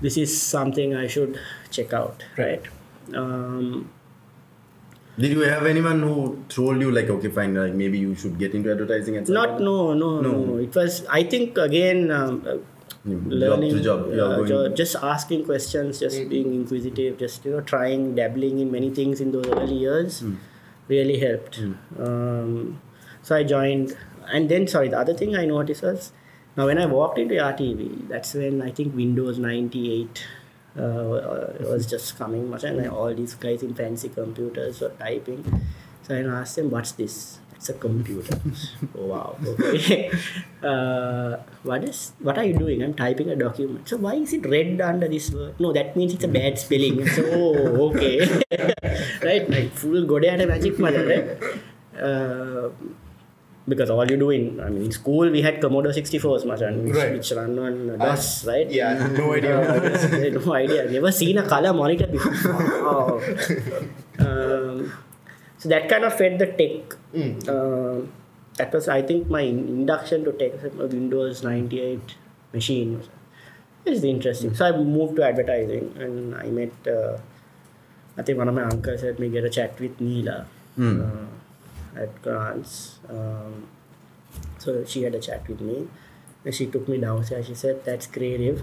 this 0.00 0.16
is 0.16 0.40
something 0.40 0.94
I 0.94 1.06
should 1.08 1.38
check 1.70 1.92
out, 1.92 2.22
right? 2.38 2.62
Um, 3.14 3.90
Did 5.18 5.32
you 5.32 5.40
have 5.40 5.66
anyone 5.66 6.00
who 6.02 6.44
told 6.48 6.80
you 6.80 6.90
like, 6.92 7.08
okay, 7.08 7.28
fine, 7.28 7.54
like 7.54 7.72
maybe 7.72 7.98
you 7.98 8.14
should 8.14 8.38
get 8.38 8.54
into 8.54 8.70
advertising 8.70 9.16
and 9.16 9.26
stuff? 9.26 9.34
Not 9.34 9.60
no, 9.60 9.94
no 9.94 10.20
No. 10.20 10.32
no 10.44 10.56
It 10.58 10.74
was 10.74 11.04
I 11.10 11.22
think 11.24 11.56
again 11.58 12.10
um, 12.10 12.42
uh, 12.46 12.56
Job 13.06 13.26
learning 13.28 13.70
to 13.72 13.82
job, 13.82 14.00
uh, 14.02 14.36
going- 14.36 14.48
jo- 14.48 14.68
just 14.74 14.96
asking 14.96 15.44
questions, 15.44 16.00
just 16.00 16.28
being 16.28 16.52
inquisitive, 16.54 17.16
just 17.18 17.44
you 17.44 17.52
know 17.52 17.60
trying 17.60 18.14
dabbling 18.16 18.58
in 18.58 18.70
many 18.70 18.90
things 18.90 19.20
in 19.20 19.30
those 19.32 19.46
early 19.48 19.74
years 19.76 20.22
really 20.88 21.18
helped. 21.18 21.58
Um, 21.98 22.80
so 23.22 23.36
I 23.36 23.42
joined, 23.42 23.96
and 24.28 24.48
then 24.48 24.66
sorry, 24.66 24.88
the 24.88 24.98
other 24.98 25.14
thing 25.14 25.36
I 25.36 25.44
noticed 25.46 25.82
was 25.82 26.12
now 26.56 26.66
when 26.66 26.78
I 26.78 26.86
walked 26.86 27.18
into 27.18 27.34
RTV, 27.34 28.08
that's 28.08 28.34
when 28.34 28.62
I 28.62 28.70
think 28.70 28.94
Windows 28.94 29.38
ninety 29.38 29.92
eight. 29.92 30.26
Uh, 30.76 31.56
was 31.70 31.86
just 31.86 32.18
coming 32.18 32.50
much 32.50 32.62
and 32.62 32.86
all 32.90 33.14
these 33.14 33.34
guys 33.34 33.62
in 33.62 33.72
fancy 33.74 34.10
computers 34.10 34.82
were 34.82 34.90
typing. 34.98 35.42
So 36.02 36.14
I 36.14 36.20
asked 36.20 36.56
them 36.56 36.70
what's 36.70 36.92
this? 36.92 37.38
It's 37.54 37.70
a 37.70 37.72
computer. 37.72 38.38
Oh, 38.98 39.06
wow 39.06 39.36
okay. 39.42 40.10
Uh, 40.62 41.36
what 41.62 41.84
is 41.84 42.12
what 42.18 42.36
are 42.36 42.44
you 42.44 42.58
doing? 42.58 42.82
I'm 42.82 42.92
typing 42.92 43.30
a 43.30 43.36
document. 43.36 43.88
So 43.88 43.96
why 43.96 44.14
is 44.16 44.32
it 44.32 44.44
red 44.44 44.80
under 44.80 45.08
this 45.08 45.30
word? 45.30 45.58
No 45.58 45.72
that 45.72 45.96
means 45.96 46.12
it's 46.12 46.24
a 46.24 46.28
bad 46.28 46.58
spelling. 46.58 47.06
So 47.08 47.24
oh, 47.24 47.88
okay 47.88 48.42
right 49.28 49.44
like 49.56 49.70
full 49.82 50.02
godiyata 50.12 50.46
magic 50.54 50.78
mother 50.84 51.02
right 51.12 51.28
uh, 52.08 52.68
because 53.72 53.90
all 53.94 54.06
you 54.12 54.16
do 54.22 54.28
in 54.38 54.44
I 54.64 54.68
mean 54.72 54.82
in 54.88 54.92
school 54.96 55.28
we 55.36 55.40
had 55.46 55.56
Commodore 55.62 55.92
64s 55.92 56.44
much 56.50 56.60
and 56.66 56.84
which, 56.84 56.94
Right. 56.98 57.12
which 57.16 57.30
run 57.38 57.58
on 57.66 57.98
DOS 58.02 58.26
right 58.50 58.68
yeah, 58.80 58.92
no 59.20 59.32
idea 59.38 59.54
what 59.58 59.82
that 59.82 59.84
is. 59.92 60.04
uh, 60.36 60.40
no 60.46 60.52
idea. 60.54 60.82
Never 60.96 61.10
seen 61.20 61.38
a 61.38 61.46
color 61.54 61.72
monitor 61.80 62.06
before. 62.06 62.34
Wow. 62.86 63.20
um, 64.26 64.92
so 65.58 65.68
that 65.72 65.88
kind 65.88 66.04
of 66.04 66.14
fed 66.16 66.38
the 66.38 66.46
tech. 66.60 66.94
Um, 67.48 68.12
that 68.58 68.72
was, 68.72 68.88
I 68.88 69.02
think, 69.02 69.28
my 69.28 69.40
induction 69.40 70.24
to 70.26 70.32
tech. 70.32 70.52
A 70.64 70.86
Windows 70.86 71.42
98 71.42 72.14
machine. 72.52 73.02
It's 73.84 74.04
interesting. 74.04 74.54
So 74.54 74.66
I 74.66 74.72
moved 74.76 75.16
to 75.16 75.24
advertising, 75.24 75.92
and 75.98 76.34
I 76.36 76.46
met. 76.46 76.72
I 78.18 78.22
think 78.22 78.38
one 78.38 78.48
of 78.48 78.54
my 78.54 78.62
uncles 78.62 79.02
helped 79.02 79.18
me 79.18 79.28
get 79.28 79.44
a 79.44 79.50
chat 79.50 79.78
with 79.78 80.00
Neela 80.00 80.46
uh, 80.80 81.26
at 81.96 82.22
Grants. 82.22 82.98
Um, 83.08 83.68
so 84.58 84.84
she 84.84 85.02
had 85.02 85.14
a 85.14 85.20
chat 85.20 85.46
with 85.48 85.60
me 85.60 85.86
and 86.44 86.54
she 86.54 86.66
took 86.66 86.88
me 86.88 86.98
downstairs. 86.98 87.46
She 87.46 87.54
said, 87.54 87.84
That's 87.84 88.06
creative. 88.06 88.62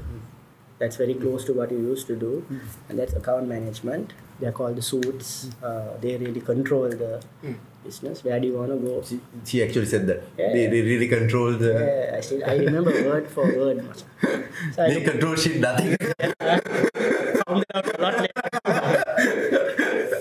That's 0.79 0.95
very 0.98 1.13
close 1.13 1.45
to 1.45 1.53
what 1.53 1.72
you 1.72 1.77
used 1.77 2.07
to 2.07 2.15
do. 2.15 2.45
And 2.89 2.98
that's 3.00 3.13
account 3.13 3.48
management. 3.48 4.13
They're 4.39 4.51
called 4.51 4.75
the 4.75 4.81
suits. 4.81 5.50
Uh, 5.63 5.95
they 6.01 6.17
really 6.17 6.41
control 6.41 6.89
the 6.89 7.24
business. 7.83 8.24
Where 8.24 8.39
do 8.39 8.48
you 8.48 8.57
want 8.57 8.72
to 8.72 8.77
go? 8.77 9.01
She, 9.03 9.19
she 9.45 9.63
actually 9.63 9.86
said 9.86 10.07
that. 10.07 10.24
Yeah. 10.38 10.51
They, 10.51 10.67
they 10.67 10.81
really 10.81 11.07
control 11.07 11.53
the. 11.53 11.74
Yeah, 11.74 12.17
I, 12.17 12.22
still, 12.22 12.43
I 12.43 12.55
remember 12.55 12.91
word 12.91 13.29
for 13.29 13.45
word. 13.45 13.86
So 14.74 14.83
I 14.83 14.93
They 14.93 15.01
control 15.01 15.36
shit, 15.36 15.60
nothing. 15.60 15.98
found 17.48 17.65
out 17.74 18.00
a 18.00 18.01
lot 18.01 18.17
later. 18.19 18.33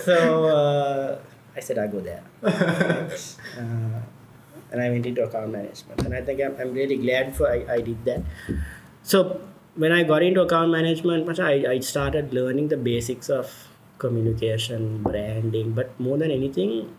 So 0.05 0.45
uh, 0.45 1.19
I 1.57 1.61
said, 1.61 1.79
I 1.79 1.87
go 1.87 2.01
there. 2.01 2.23
uh, 2.43 4.01
and 4.73 4.81
I 4.81 4.89
went 4.91 5.07
into 5.07 5.23
account 5.23 5.53
management. 5.53 6.03
And 6.03 6.15
I 6.15 6.23
think 6.23 6.41
I'm, 6.41 6.57
I'm 6.59 6.73
really 6.73 6.97
glad 6.97 7.37
for 7.37 7.49
I, 7.49 7.65
I 7.69 7.81
did 7.81 8.05
that. 8.05 8.23
So 9.03 9.41
when 9.75 9.93
I 9.93 10.03
got 10.03 10.23
into 10.23 10.41
account 10.43 10.71
management, 10.71 11.27
much 11.27 11.41
I, 11.41 11.73
I 11.73 11.81
started 11.81 12.33
learning 12.33 12.69
the 12.69 12.77
basics 12.77 13.29
of 13.29 13.69
communication, 13.99 15.03
branding, 15.03 15.73
but 15.73 15.99
more 16.01 16.19
than 16.19 16.31
anything, 16.31 16.95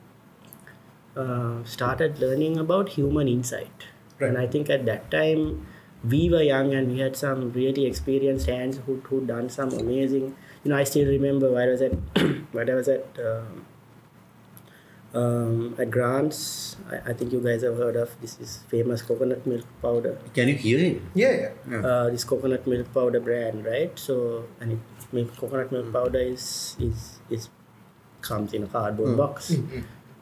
uh, 1.16 1.64
started 1.64 2.20
learning 2.20 2.58
about 2.58 2.90
human 2.90 3.28
insight. 3.28 3.88
And 4.20 4.38
I 4.38 4.48
think 4.48 4.70
at 4.70 4.86
that 4.86 5.12
time, 5.12 5.66
we 6.04 6.30
were 6.30 6.42
young 6.42 6.74
and 6.74 6.92
we 6.92 7.00
had 7.00 7.16
some 7.16 7.52
really 7.54 7.86
experienced 7.86 8.48
hands 8.48 8.80
who 8.86 9.02
who 9.10 9.26
done 9.26 9.50
some 9.50 9.72
amazing. 9.72 10.36
You 10.64 10.70
know, 10.72 10.78
I 10.78 10.84
still 10.86 11.08
remember 11.08 11.52
when 11.52 11.68
I 11.68 11.72
was 11.72 11.82
at 11.82 11.94
when 12.54 12.70
I 12.70 12.74
was 12.74 12.88
at 12.88 13.06
um, 13.20 13.66
um, 15.14 15.76
at 15.78 15.92
Grants. 15.92 16.78
I, 16.90 17.12
I 17.12 17.14
think 17.14 17.32
you 17.32 17.40
guys 17.42 17.64
have 17.64 17.78
heard 17.78 17.96
of 17.96 18.20
this 18.22 18.40
is 18.40 18.58
famous 18.70 19.02
coconut 19.02 19.46
milk 19.46 19.66
powder. 19.82 20.18
Can 20.34 20.48
you 20.48 20.56
hear 20.56 20.80
him? 20.80 21.10
Yeah, 21.14 21.50
yeah. 21.70 21.78
Uh, 21.86 22.10
this 22.10 22.24
coconut 22.24 22.66
milk 22.66 22.94
powder 22.94 23.20
brand, 23.20 23.66
right? 23.66 23.98
So 23.98 24.46
and 24.60 24.74
it 24.74 24.80
milk, 25.12 25.36
coconut 25.38 25.72
milk 25.72 25.92
powder 25.92 26.20
is 26.20 26.76
is 26.80 27.20
is 27.30 27.50
comes 28.22 28.54
in 28.54 28.64
a 28.64 28.68
cardboard 28.68 29.18
box. 29.18 29.52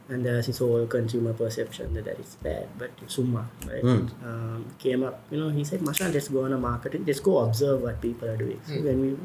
And 0.09 0.25
there's 0.25 0.47
this 0.47 0.57
whole 0.57 0.85
consumer 0.87 1.31
perception 1.31 1.93
that 1.93 2.03
that 2.03 2.19
is 2.19 2.35
bad, 2.43 2.67
but 2.77 2.89
Summa, 3.07 3.47
right? 3.65 3.81
Um, 4.25 4.65
came 4.77 5.03
up, 5.03 5.21
you 5.31 5.39
know, 5.39 5.47
he 5.47 5.63
said, 5.63 5.79
Mashan, 5.79 6.13
let's 6.13 6.27
go 6.27 6.43
on 6.43 6.51
a 6.51 6.57
marketing, 6.57 7.05
let's 7.07 7.21
go 7.21 7.37
observe 7.37 7.81
what 7.81 8.01
people 8.01 8.27
are 8.27 8.35
doing. 8.35 8.59
So 8.67 8.73
when 8.81 8.99
we, 8.99 9.09
the 9.11 9.19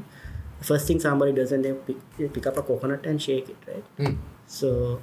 first 0.61 0.87
thing 0.87 1.01
somebody 1.01 1.33
does, 1.33 1.53
and 1.53 1.65
they 1.65 1.73
pick, 1.73 1.97
they 2.19 2.29
pick 2.29 2.47
up 2.47 2.57
a 2.57 2.63
coconut 2.63 3.05
and 3.07 3.21
shake 3.21 3.49
it, 3.49 3.57
right? 3.99 4.17
So 4.47 5.01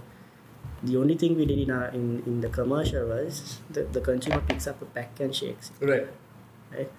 the 0.83 0.97
only 0.97 1.15
thing 1.15 1.35
we 1.35 1.45
did 1.45 1.59
in 1.59 1.71
our 1.71 1.87
in, 1.87 2.23
in 2.25 2.41
the 2.41 2.49
commercial 2.49 3.07
was 3.07 3.59
the, 3.69 3.83
the 3.83 4.01
consumer 4.01 4.41
picks 4.47 4.67
up 4.67 4.81
a 4.81 4.85
pack 4.85 5.19
and 5.19 5.33
shakes 5.35 5.71
it, 5.79 5.85
Right. 5.85 6.07
right? 6.75 6.91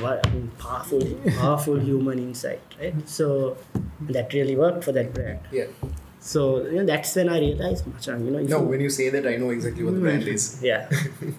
What 0.00 0.26
I 0.26 0.30
mean, 0.30 0.50
powerful, 0.58 1.00
powerful 1.38 1.78
human 1.90 2.18
insight, 2.18 2.60
right? 2.80 2.94
So 3.08 3.56
that 4.02 4.32
really 4.32 4.56
worked 4.56 4.82
for 4.84 4.92
that 4.92 5.12
brand. 5.12 5.40
Yeah. 5.52 5.66
So 6.20 6.64
you 6.64 6.76
know, 6.78 6.86
that's 6.86 7.14
when 7.16 7.28
I 7.28 7.38
realized, 7.38 7.86
Machan, 7.86 8.24
you 8.24 8.30
know, 8.30 8.38
No, 8.40 8.60
you- 8.60 8.64
when 8.68 8.80
you 8.80 8.88
say 8.90 9.10
that, 9.10 9.26
I 9.26 9.36
know 9.36 9.50
exactly 9.50 9.84
what 9.84 9.94
the 9.94 10.00
brand 10.00 10.22
is. 10.26 10.58
yeah, 10.62 10.88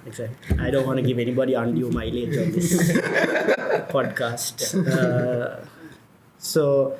exactly. 0.05 0.59
I 0.59 0.69
don't 0.69 0.85
want 0.85 0.97
to 0.97 1.03
give 1.03 1.17
anybody 1.17 1.55
undue 1.55 1.89
mileage 1.89 2.37
on 2.37 2.51
this 2.51 2.91
podcast. 3.95 4.75
Uh, 4.87 5.65
so, 6.37 6.97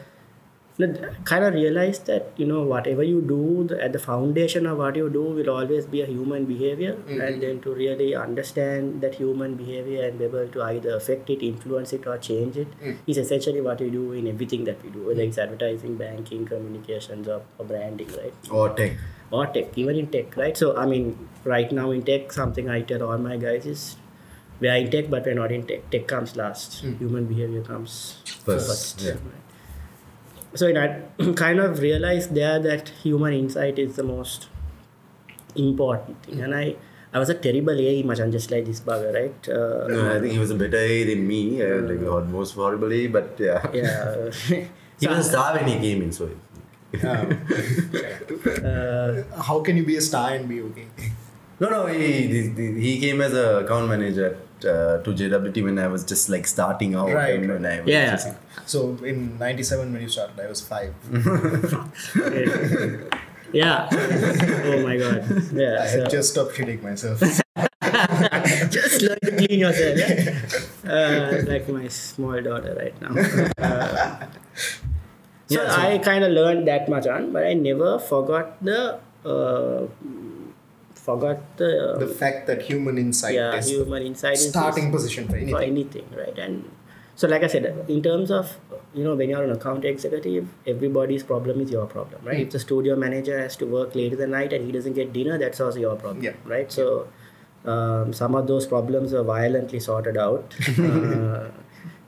kind 1.24 1.46
of 1.46 1.54
realized 1.54 2.06
that 2.06 2.34
you 2.36 2.46
know 2.46 2.62
whatever 2.64 3.02
you 3.02 3.22
do, 3.22 3.66
the, 3.68 3.82
at 3.82 3.94
the 3.94 4.00
foundation 4.00 4.66
of 4.66 4.78
what 4.78 4.96
you 4.96 5.10
do 5.10 5.24
will 5.24 5.50
always 5.50 5.86
be 5.86 6.02
a 6.02 6.06
human 6.06 6.46
behavior, 6.46 6.96
mm-hmm. 6.96 7.22
and 7.22 7.42
then 7.42 7.62
to 7.62 7.74
really 7.74 8.14
understand 8.14 9.02
that 9.02 9.16
human 9.16 9.56
behavior 9.56 10.04
and 10.06 10.20
be 10.20 10.26
able 10.26 10.48
to 10.48 10.62
either 10.64 10.96
affect 10.98 11.30
it, 11.30 11.42
influence 11.42 11.94
it, 11.94 12.06
or 12.06 12.18
change 12.18 12.58
it 12.58 12.68
it 12.82 12.98
is 13.08 13.18
essentially 13.18 13.62
what 13.62 13.80
we 13.80 13.90
do 13.90 14.12
in 14.12 14.28
everything 14.28 14.66
that 14.66 14.84
we 14.84 14.90
do, 14.90 15.08
whether 15.08 15.22
mm. 15.22 15.28
it's 15.28 15.38
advertising, 15.38 15.96
banking, 15.96 16.46
communications, 16.46 17.28
or, 17.28 17.42
or 17.58 17.66
branding, 17.66 18.10
right? 18.10 18.34
Or 18.52 18.70
tech. 18.70 18.98
or 19.32 19.48
tech, 19.48 19.78
even 19.78 19.96
in 19.96 20.08
tech, 20.08 20.36
right? 20.36 20.58
So, 20.58 20.76
I 20.76 20.86
mean, 20.86 21.30
right 21.46 21.72
now 21.72 21.92
in 21.92 22.04
tech, 22.04 22.32
something 22.32 22.70
I 22.70 22.82
tell 22.82 23.04
all 23.04 23.18
my 23.18 23.38
guys 23.38 23.66
is 23.66 23.96
we 24.60 24.68
are 24.70 24.76
in 24.78 24.90
tech, 24.92 25.10
but 25.10 25.26
we're 25.26 25.34
not 25.36 25.52
in 25.52 25.66
tech. 25.68 25.90
Tech 25.92 26.08
comes 26.08 26.36
last, 26.36 26.82
human 26.82 27.26
behavior 27.26 27.62
comes 27.62 28.18
First, 28.46 28.68
first. 28.70 29.02
yeah. 29.02 29.12
right? 29.12 29.44
So, 30.54 30.68
and 30.68 30.78
I 30.78 31.34
kind 31.34 31.60
of 31.60 31.80
realized 31.80 32.34
there 32.34 32.60
that 32.60 32.90
human 33.04 33.34
insight 33.34 33.78
is 33.80 33.96
the 33.98 34.04
most 34.04 34.48
important 35.56 36.24
thing. 36.24 36.42
And 36.42 36.56
I, 36.56 36.76
I 37.14 37.20
was 37.20 37.30
a 37.30 37.34
terrible 37.34 37.78
AE 37.80 38.04
machan, 38.04 38.32
just 38.32 38.52
like 38.52 38.66
this 38.66 38.80
bugger, 38.80 39.14
right? 39.14 39.50
Uh, 39.50 39.88
No, 39.88 40.16
I 40.16 40.20
think 40.22 40.32
he 40.34 40.40
was 40.40 40.52
a 40.52 40.56
better 40.56 40.78
A 40.78 41.04
than 41.04 41.28
me. 41.28 41.62
I 41.64 41.68
like 41.90 42.02
got 42.04 42.28
most 42.28 42.54
horribly, 42.56 43.08
but 43.08 43.36
yeah. 43.40 43.66
yeah. 43.74 44.32
He 45.00 45.08
was 45.08 45.28
star 45.30 45.54
when 45.56 45.68
he 45.68 45.78
came 45.80 46.02
in, 46.04 46.12
so 46.14 46.30
Uh, 48.64 49.24
how 49.42 49.60
can 49.62 49.76
you 49.78 49.86
be 49.86 49.98
a 49.98 50.02
star 50.02 50.32
and 50.36 50.48
be 50.48 50.62
okay? 50.62 50.88
No, 51.60 51.70
no, 51.70 51.86
he, 51.88 52.28
he, 52.28 52.72
he 52.86 53.00
came 53.00 53.20
as 53.22 53.34
a 53.34 53.58
account 53.60 53.88
manager 53.90 54.38
uh, 54.64 54.98
to 55.04 55.10
JWT 55.14 55.64
when 55.64 55.78
I 55.80 55.88
was 55.88 56.04
just 56.04 56.30
like 56.30 56.48
starting 56.48 56.96
out. 56.96 57.12
Right, 57.12 57.36
and 57.40 57.50
when 57.50 57.66
I 57.66 57.82
was 57.82 57.90
Yeah. 57.90 58.12
just- 58.12 58.30
So 58.66 58.98
in 59.04 59.38
'97 59.38 59.92
when 59.94 60.02
you 60.02 60.10
started, 60.10 60.40
I 60.40 60.48
was 60.48 60.62
five. 60.62 60.94
yeah. 63.54 63.88
Oh 63.92 64.82
my 64.84 64.98
god. 64.98 65.22
Yeah. 65.54 65.78
I 65.82 65.88
had 65.88 66.10
just 66.10 66.32
stopped 66.34 66.54
shitting 66.56 66.82
myself. 66.82 67.20
just 68.72 69.02
learn 69.02 69.20
to 69.24 69.32
clean 69.38 69.60
yourself. 69.60 69.98
Yeah? 69.98 70.92
Uh, 70.92 71.44
like 71.48 71.68
my 71.70 71.88
small 71.88 72.42
daughter 72.42 72.74
right 72.78 72.96
now. 73.02 73.14
Uh, 73.58 74.26
so, 74.56 75.62
Yeah, 75.62 75.70
so- 75.70 75.82
I 75.82 75.98
kind 76.00 76.24
of 76.24 76.32
learned 76.32 76.68
that 76.68 76.90
much 76.90 77.08
on, 77.08 77.32
but 77.32 77.46
I 77.46 77.54
never 77.54 78.00
forgot 78.00 78.58
the 78.64 79.00
uh, 79.26 79.86
forgot 81.06 81.42
the, 81.62 81.72
the 82.00 82.08
fact 82.22 82.48
that 82.50 82.62
human 82.70 82.98
insight 83.04 83.36
yeah 83.36 83.56
is 83.62 83.70
human 83.74 84.04
insight 84.12 84.38
is- 84.40 84.50
starting 84.50 84.92
position 84.96 85.28
for 85.28 85.36
anything. 85.36 85.56
for 85.56 85.62
anything. 85.74 86.06
right? 86.22 86.38
And 86.46 86.70
so, 87.20 87.28
like 87.34 87.44
I 87.44 87.48
said, 87.48 87.66
in 87.88 88.02
terms 88.08 88.32
of 88.38 88.58
you 88.94 89.04
know, 89.04 89.14
when 89.20 89.30
you're 89.30 89.44
an 89.44 89.52
account 89.52 89.86
executive, 89.86 90.48
everybody's 90.74 91.24
problem 91.24 91.62
is 91.66 91.70
your 91.76 91.86
problem, 91.86 92.22
right? 92.30 92.40
If 92.46 92.50
the 92.56 92.60
studio 92.60 92.96
manager 93.04 93.38
has 93.40 93.56
to 93.62 93.66
work 93.76 93.96
late 94.00 94.14
in 94.14 94.20
the 94.20 94.28
night 94.28 94.52
and 94.58 94.66
he 94.66 94.72
doesn't 94.78 94.94
get 95.00 95.14
dinner, 95.14 95.38
that's 95.38 95.60
also 95.66 95.80
your 95.80 95.96
problem, 95.96 96.24
Yeah. 96.24 96.34
right? 96.46 96.72
So, 96.80 97.08
um, 97.66 98.14
some 98.14 98.36
of 98.36 98.48
those 98.48 98.68
problems 98.74 99.14
were 99.14 99.24
violently 99.24 99.80
sorted 99.80 100.18
out 100.18 100.56
uh, 100.80 101.48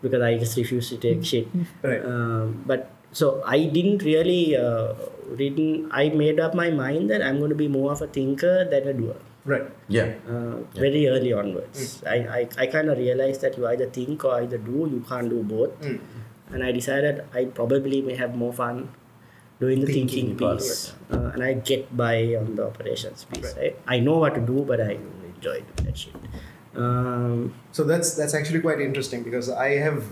because 0.01 0.22
I 0.22 0.38
just 0.38 0.58
refused 0.58 0.89
to 0.92 0.98
take 0.98 1.25
shit. 1.25 1.48
Right. 1.84 2.04
Um, 2.13 2.63
but 2.66 2.92
so 3.12 3.42
I 3.46 3.66
didn't 3.66 4.04
really 4.04 4.56
uh, 4.56 4.94
didn't 5.36 5.89
I 5.91 6.10
made 6.10 6.39
up 6.39 6.53
my 6.53 6.69
mind 6.69 7.10
that 7.10 7.22
I'm 7.22 7.38
going 7.39 7.50
to 7.50 7.55
be 7.55 7.67
more 7.67 7.91
of 7.91 8.01
a 8.01 8.07
thinker 8.07 8.65
than 8.69 8.88
a 8.88 8.93
doer 8.93 9.15
Right. 9.46 9.63
Yeah. 9.88 10.13
uh, 10.29 10.57
very 10.75 11.07
early 11.07 11.31
onwards. 11.31 12.03
I, 12.05 12.15
I, 12.38 12.50
I 12.57 12.67
kind 12.67 12.89
of 12.89 12.98
realized 12.98 13.39
that 13.41 13.57
you 13.57 13.65
either 13.65 13.86
think 13.89 14.25
or 14.25 14.41
either 14.41 14.57
do, 14.57 14.89
you 14.91 15.05
can't 15.07 15.29
do 15.29 15.41
both. 15.41 15.79
Mm. 15.81 16.01
And 16.51 16.63
I 16.63 16.74
decided 16.74 17.24
I 17.34 17.46
probably 17.46 18.01
may 18.01 18.15
have 18.15 18.36
more 18.36 18.51
fun 18.51 18.89
doing 19.62 19.79
the 19.79 19.88
thinking, 19.88 20.38
Thinking 20.38 20.57
piece. 20.57 20.93
Uh, 21.10 21.31
and 21.34 21.43
I 21.43 21.53
get 21.53 21.96
by 21.96 22.36
on 22.36 22.55
the 22.55 22.67
operations 22.67 23.24
piece. 23.24 23.55
Right. 23.55 23.79
I 23.88 24.00
know 24.00 24.17
what 24.17 24.36
to 24.36 24.41
do, 24.41 24.65
but 24.67 24.81
I 24.81 24.98
enjoy 25.36 25.62
doing 25.62 25.86
that 25.86 25.98
shit. 25.98 26.15
Um, 26.75 27.53
So 27.72 27.84
that's 27.86 28.15
that's 28.15 28.34
actually 28.34 28.60
quite 28.60 28.81
interesting 28.81 29.24
because 29.24 29.50
I 29.50 29.69
have 29.77 30.03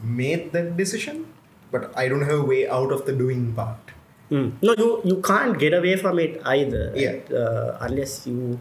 made 0.00 0.52
that 0.52 0.76
decision, 0.76 1.26
but 1.72 1.92
I 1.96 2.08
don't 2.08 2.22
have 2.22 2.38
a 2.38 2.44
way 2.44 2.68
out 2.68 2.92
of 2.92 3.04
the 3.04 3.12
doing 3.12 3.52
part. 3.52 3.92
Mm. 4.30 4.52
No, 4.62 4.74
you, 4.76 5.00
you 5.04 5.16
can't 5.22 5.58
get 5.58 5.72
away 5.74 5.96
from 5.96 6.18
it 6.18 6.40
either. 6.44 6.92
Yeah. 6.94 7.10
right? 7.10 7.32
Uh, 7.32 7.76
unless 7.80 8.26
you 8.26 8.58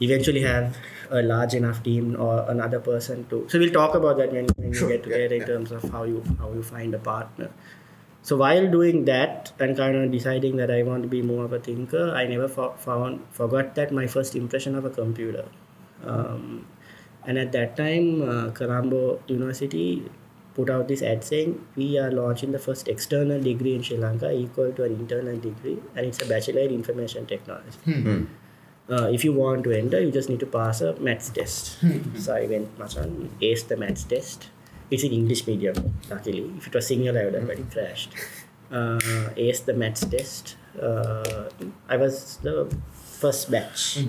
eventually 0.00 0.42
have 0.42 0.76
a 1.10 1.22
large 1.22 1.54
enough 1.54 1.82
team 1.82 2.16
or 2.18 2.44
another 2.50 2.80
person 2.80 3.24
to. 3.30 3.46
So 3.48 3.58
we'll 3.58 3.70
talk 3.72 3.94
about 3.94 4.16
that 4.18 4.32
when, 4.32 4.46
when 4.56 4.72
Sure, 4.72 4.88
we 4.88 4.96
get 4.96 5.06
yeah, 5.06 5.12
together 5.12 5.34
in 5.36 5.40
yeah. 5.42 5.46
terms 5.46 5.70
of 5.72 5.82
how 5.90 6.04
you 6.04 6.22
how 6.38 6.52
you 6.52 6.62
find 6.62 6.94
a 6.94 6.98
partner. 6.98 7.50
So 8.22 8.36
while 8.38 8.68
doing 8.70 9.04
that 9.04 9.52
and 9.60 9.76
kind 9.76 9.96
of 9.96 10.10
deciding 10.10 10.56
that 10.56 10.70
I 10.70 10.82
want 10.82 11.02
to 11.02 11.08
be 11.08 11.20
more 11.22 11.44
of 11.44 11.52
a 11.52 11.58
thinker, 11.58 12.10
I 12.14 12.26
never 12.26 12.48
fo- 12.48 12.72
found 12.72 13.20
forgot 13.30 13.74
that 13.74 13.92
my 13.92 14.06
first 14.06 14.34
impression 14.34 14.74
of 14.74 14.84
a 14.86 14.90
computer. 14.90 15.44
Um, 16.04 16.66
and 17.26 17.38
at 17.38 17.52
that 17.52 17.76
time, 17.76 18.22
uh, 18.28 18.50
Colombo 18.50 19.20
University 19.28 20.10
put 20.54 20.70
out 20.70 20.88
this 20.88 21.02
ad 21.02 21.24
saying 21.24 21.66
we 21.76 21.98
are 21.98 22.10
launching 22.10 22.52
the 22.52 22.58
first 22.58 22.88
external 22.88 23.40
degree 23.42 23.74
in 23.74 23.82
Sri 23.82 23.96
Lanka 23.96 24.30
equal 24.30 24.72
to 24.72 24.84
an 24.84 24.92
internal 24.92 25.38
degree, 25.38 25.78
and 25.96 26.06
it's 26.06 26.22
a 26.22 26.26
bachelor 26.26 26.62
in 26.62 26.70
information 26.70 27.26
technology. 27.26 27.78
Hmm. 27.84 28.24
Uh, 28.88 29.08
if 29.10 29.24
you 29.24 29.32
want 29.32 29.64
to 29.64 29.72
enter, 29.72 30.00
you 30.00 30.10
just 30.10 30.28
need 30.28 30.40
to 30.40 30.46
pass 30.46 30.82
a 30.82 30.94
maths 31.00 31.30
test. 31.30 31.78
so 32.16 32.34
I 32.34 32.46
went 32.46 32.78
much 32.78 32.96
on, 32.98 33.30
aced 33.40 33.68
the 33.68 33.76
maths 33.76 34.04
test. 34.04 34.50
It's 34.90 35.02
in 35.02 35.12
English 35.12 35.46
medium, 35.46 35.98
luckily. 36.10 36.52
If 36.58 36.66
it 36.66 36.74
was 36.74 36.88
Sinhala, 36.88 37.22
I 37.22 37.24
would 37.24 37.34
have 37.34 37.44
already 37.44 37.64
crashed. 37.72 38.12
Uh, 38.70 38.98
aced 39.36 39.64
the 39.64 39.72
maths 39.72 40.04
test. 40.04 40.56
Uh, 40.80 41.48
I 41.88 41.96
was 41.96 42.36
the 42.42 42.74
first 42.92 43.50
batch. 43.50 44.04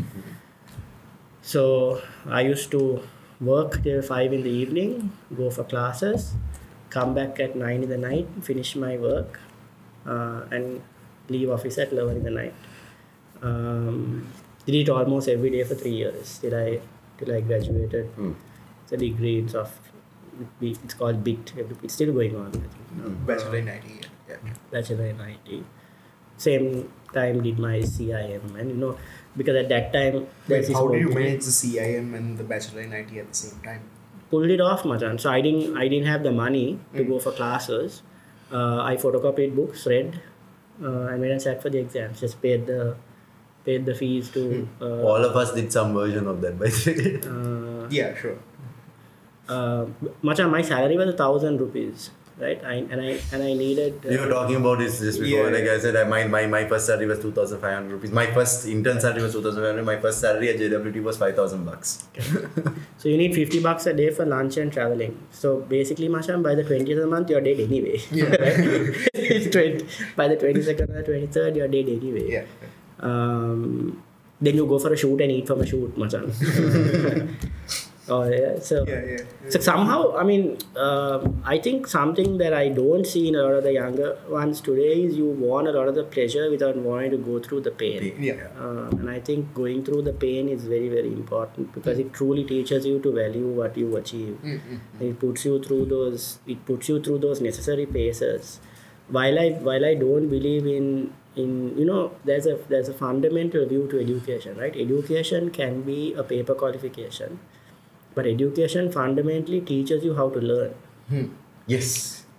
So 1.41 2.01
I 2.25 2.41
used 2.41 2.71
to 2.71 3.03
work 3.41 3.83
till 3.83 4.01
5 4.01 4.33
in 4.33 4.43
the 4.43 4.49
evening, 4.49 5.11
go 5.35 5.49
for 5.49 5.63
classes, 5.63 6.33
come 6.89 7.13
back 7.13 7.39
at 7.39 7.55
9 7.55 7.83
in 7.83 7.89
the 7.89 7.97
night, 7.97 8.27
finish 8.41 8.75
my 8.75 8.97
work, 8.97 9.39
uh, 10.05 10.41
and 10.51 10.81
leave 11.29 11.49
office 11.49 11.77
at 11.77 11.91
11 11.91 12.17
in 12.17 12.23
the 12.23 12.31
night. 12.31 12.53
Um, 13.41 14.27
did 14.65 14.75
it 14.75 14.89
almost 14.89 15.27
every 15.27 15.49
day 15.49 15.63
for 15.63 15.75
three 15.75 15.91
years 15.91 16.39
till 16.39 16.55
I 16.55 16.81
till 17.17 17.33
I 17.33 17.41
graduated. 17.41 18.07
Hmm. 18.15 18.33
It's 18.83 18.91
a 18.93 18.97
degree 18.97 19.39
in 19.39 19.49
soft. 19.49 19.79
It's 20.61 20.93
called 20.93 21.23
BIT. 21.23 21.53
It's 21.83 21.93
still 21.93 22.13
going 22.13 22.35
on. 22.35 22.47
I 22.47 22.51
think. 22.51 22.89
now. 22.97 23.09
Bachelor 23.25 23.57
in 23.57 23.67
IT. 23.67 24.07
Yeah. 24.29 24.35
Bachelor 24.71 25.05
in 25.05 25.19
IT. 25.21 25.63
Same 26.37 26.91
time 27.13 27.41
did 27.41 27.59
my 27.59 27.79
CIM, 27.79 28.55
and 28.59 28.69
you 28.69 28.75
know 28.75 28.97
because 29.37 29.55
at 29.55 29.69
that 29.69 29.91
time 29.93 30.27
Wait, 30.47 30.71
how 30.71 30.87
do 30.87 30.97
you 30.97 31.09
manage 31.09 31.45
the 31.45 31.51
CIM 31.51 32.13
and 32.15 32.37
the 32.37 32.43
bachelor 32.43 32.81
in 32.81 32.93
IT 32.93 33.17
at 33.17 33.29
the 33.29 33.35
same 33.35 33.59
time? 33.61 33.81
pulled 34.29 34.49
it 34.49 34.59
off, 34.59 34.83
Machan. 34.85 35.17
So 35.19 35.29
I 35.31 35.39
didn't 35.41 35.77
I 35.77 35.87
didn't 35.87 36.07
have 36.07 36.23
the 36.23 36.31
money 36.31 36.79
to 36.95 37.03
Mm. 37.03 37.09
go 37.09 37.19
for 37.19 37.31
classes. 37.31 38.01
Uh, 38.51 38.81
I 38.91 38.95
photocopied 38.97 39.55
books, 39.55 39.85
read, 39.85 40.19
uh, 40.83 41.11
and 41.11 41.19
went 41.21 41.31
and 41.35 41.41
sat 41.41 41.61
for 41.61 41.69
the 41.69 41.79
exams. 41.79 42.19
Just 42.21 42.41
paid 42.41 42.65
the 42.71 42.95
paid 43.65 43.85
the 43.85 43.93
fees 43.95 44.29
to. 44.31 44.67
Uh, 44.81 45.01
All 45.11 45.23
of 45.29 45.35
us 45.43 45.53
did 45.53 45.71
some 45.71 45.93
version 45.93 46.27
of 46.27 46.41
that, 46.41 46.57
by 46.59 46.69
the 46.69 46.81
way. 46.89 47.21
uh, 47.31 47.87
Yeah, 47.99 48.13
sure. 48.15 48.37
uh, 49.47 49.85
Machan, 50.23 50.49
my 50.49 50.61
salary 50.61 50.97
was 50.97 51.09
a 51.09 51.17
thousand 51.17 51.59
rupees, 51.59 52.09
right? 52.37 52.63
I, 52.63 52.73
and 52.73 53.01
I 53.01 53.19
and 53.31 53.43
I 53.43 53.53
needed. 53.53 54.03
We 54.03 54.17
were 54.17 54.29
talking 54.29 54.57
about 54.57 54.79
this 54.79 54.99
just 54.99 55.19
before. 55.19 55.49
Yeah. 55.49 55.57
Like 55.57 55.69
I 55.69 55.79
said, 55.79 55.95
I, 55.95 56.03
my, 56.03 56.25
my, 56.27 56.45
my 56.47 56.67
first 56.67 56.87
salary 56.87 57.07
was 57.07 57.19
2,500 57.19 57.91
rupees. 57.91 58.11
My 58.11 58.27
first 58.27 58.65
intern 58.67 58.99
salary 58.99 59.23
was 59.23 59.33
2,500. 59.33 59.83
My 59.85 59.97
first 59.97 60.19
salary 60.19 60.49
at 60.49 60.59
JWT 60.59 61.03
was 61.03 61.17
5,000 61.17 61.65
bucks. 61.65 62.07
So 62.97 63.09
you 63.09 63.17
need 63.17 63.35
50 63.35 63.61
bucks 63.61 63.85
a 63.85 63.93
day 63.93 64.09
for 64.09 64.25
lunch 64.25 64.57
and 64.57 64.73
traveling. 64.73 65.15
So 65.29 65.59
basically, 65.59 66.07
Masham, 66.09 66.41
by 66.41 66.55
the 66.55 66.63
20th 66.63 66.91
of 66.93 66.97
the 66.97 67.07
month, 67.07 67.29
you're 67.29 67.41
dead 67.41 67.59
anyway. 67.59 68.01
Yeah. 68.09 68.25
right? 68.29 69.07
It's 69.13 69.51
20, 69.51 69.85
by 70.15 70.27
the 70.27 70.37
22nd 70.37 70.89
or 70.89 71.03
the 71.03 71.27
23rd, 71.27 71.55
you're 71.55 71.67
dead 71.67 71.87
anyway. 71.89 72.31
Yeah. 72.31 72.45
Um, 72.99 74.01
then 74.41 74.55
you 74.55 74.65
go 74.65 74.79
for 74.79 74.91
a 74.91 74.97
shoot 74.97 75.21
and 75.21 75.31
eat 75.31 75.45
from 75.45 75.61
a 75.61 75.65
shoot, 75.65 75.95
Machan. 75.97 76.31
Oh, 78.09 78.23
yeah. 78.29 78.59
So, 78.59 78.85
Yeah, 78.87 79.03
yeah. 79.03 79.49
so 79.49 79.59
somehow, 79.59 80.15
I 80.15 80.23
mean, 80.23 80.57
um, 80.75 81.41
I 81.45 81.57
think 81.59 81.87
something 81.87 82.37
that 82.37 82.53
I 82.53 82.69
don't 82.69 83.05
see 83.05 83.27
in 83.27 83.35
a 83.35 83.41
lot 83.43 83.53
of 83.53 83.63
the 83.63 83.73
younger 83.73 84.17
ones 84.29 84.61
today 84.61 85.03
is 85.03 85.15
you 85.15 85.25
want 85.27 85.67
a 85.67 85.71
lot 85.71 85.87
of 85.87 85.95
the 85.95 86.03
pleasure 86.03 86.49
without 86.49 86.75
wanting 86.77 87.11
to 87.11 87.17
go 87.17 87.39
through 87.39 87.61
the 87.61 87.71
pain. 87.71 88.15
Yeah. 88.19 88.47
Uh, 88.59 88.89
and 88.91 89.09
I 89.09 89.19
think 89.19 89.53
going 89.53 89.83
through 89.83 90.03
the 90.03 90.13
pain 90.13 90.49
is 90.49 90.65
very, 90.65 90.89
very 90.89 91.07
important 91.13 91.73
because 91.73 91.99
it 91.99 92.13
truly 92.13 92.43
teaches 92.43 92.85
you 92.85 92.99
to 92.99 93.11
value 93.11 93.47
what 93.47 93.77
you 93.77 93.95
achieve. 93.97 94.37
Mm-mm. 94.43 94.79
It 94.99 95.19
puts 95.19 95.45
you 95.45 95.61
through 95.61 95.85
those. 95.85 96.39
It 96.47 96.65
puts 96.65 96.89
you 96.89 97.01
through 97.01 97.19
those 97.19 97.41
necessary 97.41 97.85
paces. 97.85 98.59
While 99.07 99.37
I 99.39 99.51
while 99.51 99.85
I 99.85 99.93
don't 99.93 100.29
believe 100.29 100.65
in 100.65 101.13
in 101.35 101.77
you 101.77 101.85
know 101.85 102.11
there's 102.23 102.47
a 102.47 102.57
there's 102.69 102.89
a 102.89 102.93
fundamental 102.93 103.65
view 103.67 103.87
to 103.91 103.99
education, 103.99 104.57
right? 104.57 104.75
Education 104.75 105.51
can 105.51 105.81
be 105.83 106.13
a 106.13 106.23
paper 106.23 106.55
qualification, 106.55 107.39
but 108.15 108.25
education 108.25 108.91
fundamentally 108.91 109.61
teaches 109.61 110.03
you 110.03 110.13
how 110.15 110.29
to 110.29 110.39
learn. 110.51 110.71
Hmm. 111.09 111.25
Yes. 111.67 111.89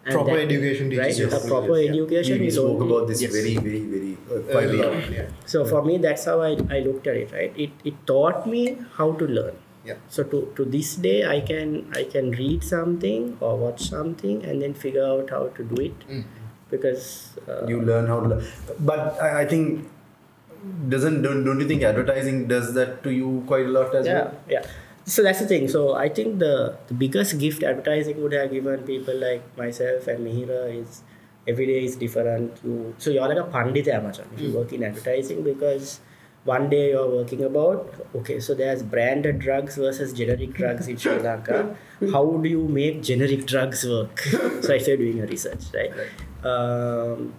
And 0.04 0.14
Proper 0.14 0.34
that- 0.36 0.42
education 0.46 0.90
teaches 0.90 1.06
right? 1.06 1.18
you 1.18 1.26
A 1.26 1.30
how 1.30 1.38
to 1.44 1.48
proper 1.52 1.78
yeah. 1.80 1.90
education 1.92 2.40
we 2.40 2.46
is 2.46 2.54
spoke 2.54 2.80
only- 2.80 2.94
about 2.96 3.08
this 3.08 3.22
Yes. 3.22 3.32
very, 3.36 3.54
very, 3.68 3.80
very 3.94 4.12
uh, 4.34 4.40
quite 4.52 4.64
Early 4.68 4.82
on, 4.88 4.94
lot. 5.00 5.10
yeah. 5.18 5.30
So 5.54 5.64
for 5.70 5.80
me, 5.88 5.96
that's 6.08 6.24
how 6.30 6.36
I, 6.48 6.50
I 6.76 6.78
looked 6.88 7.06
at 7.12 7.16
it. 7.22 7.32
Right? 7.38 7.52
It 7.66 7.70
it 7.92 7.94
taught 8.12 8.46
me 8.52 8.62
how 9.00 9.08
to 9.22 9.26
learn. 9.38 9.56
Yeah. 9.90 9.98
So 10.16 10.22
to, 10.30 10.38
to 10.60 10.64
this 10.76 10.94
day, 11.08 11.16
I 11.32 11.40
can 11.50 11.74
I 12.02 12.04
can 12.14 12.30
read 12.42 12.62
something 12.70 13.26
or 13.40 13.56
watch 13.64 13.82
something 13.96 14.44
and 14.44 14.62
then 14.62 14.74
figure 14.86 15.04
out 15.10 15.30
how 15.38 15.42
to 15.58 15.64
do 15.74 15.82
it 15.88 16.06
Mm. 16.14 16.24
because 16.70 17.04
uh, 17.48 17.60
You 17.74 17.82
learn 17.90 18.06
how 18.14 18.20
to 18.24 18.28
learn. 18.34 18.44
But 18.92 19.20
I, 19.28 19.42
I 19.42 19.44
think, 19.52 19.86
doesn't 20.88 21.22
don't, 21.22 21.44
don't 21.44 21.60
you 21.60 21.68
think 21.68 21.82
advertising 21.82 22.46
does 22.48 22.74
that 22.74 23.02
to 23.04 23.10
you 23.10 23.42
quite 23.46 23.66
a 23.66 23.68
lot 23.78 23.94
as 23.94 24.06
yeah 24.06 24.14
well? 24.22 24.34
yeah. 24.48 24.66
So 25.07 25.23
that's 25.23 25.38
the 25.38 25.47
thing. 25.47 25.69
So 25.69 25.95
I 25.95 26.09
think 26.09 26.40
the 26.40 26.77
the 26.88 26.95
biggest 26.95 27.38
gift 27.38 27.62
advertising 27.62 28.21
would 28.23 28.33
have 28.33 28.51
given 28.51 28.83
people 28.83 29.16
like 29.16 29.45
myself 29.57 30.09
and 30.09 30.27
Mihira 30.27 30.81
is 30.81 31.03
every 31.47 31.66
day 31.66 31.85
is 31.85 31.95
different. 31.95 32.59
You 32.64 32.95
so 32.99 33.11
you're 33.11 33.29
like 33.29 33.38
a 33.38 33.45
pandit 33.45 33.87
Amazon 33.87 34.27
if 34.35 34.40
you 34.40 34.53
work 34.53 34.73
in 34.73 34.83
advertising 34.83 35.45
because 35.45 36.01
one 36.42 36.69
day 36.71 36.90
you're 36.90 37.11
working 37.11 37.42
about 37.45 37.95
okay 38.14 38.38
so 38.40 38.55
there's 38.55 38.83
branded 38.83 39.40
drugs 39.40 39.77
versus 39.77 40.12
generic 40.12 40.53
drugs 40.55 40.88
in 40.88 40.97
Sri 40.97 41.19
Lanka. 41.29 41.77
How 42.12 42.25
do 42.42 42.49
you 42.49 42.66
make 42.66 43.03
generic 43.03 43.47
drugs 43.47 43.87
work? 43.87 44.21
so 44.21 44.75
I 44.75 44.79
started 44.79 44.99
doing 44.99 45.21
a 45.21 45.27
research 45.27 45.66
right. 45.73 45.92
Um, 46.45 47.33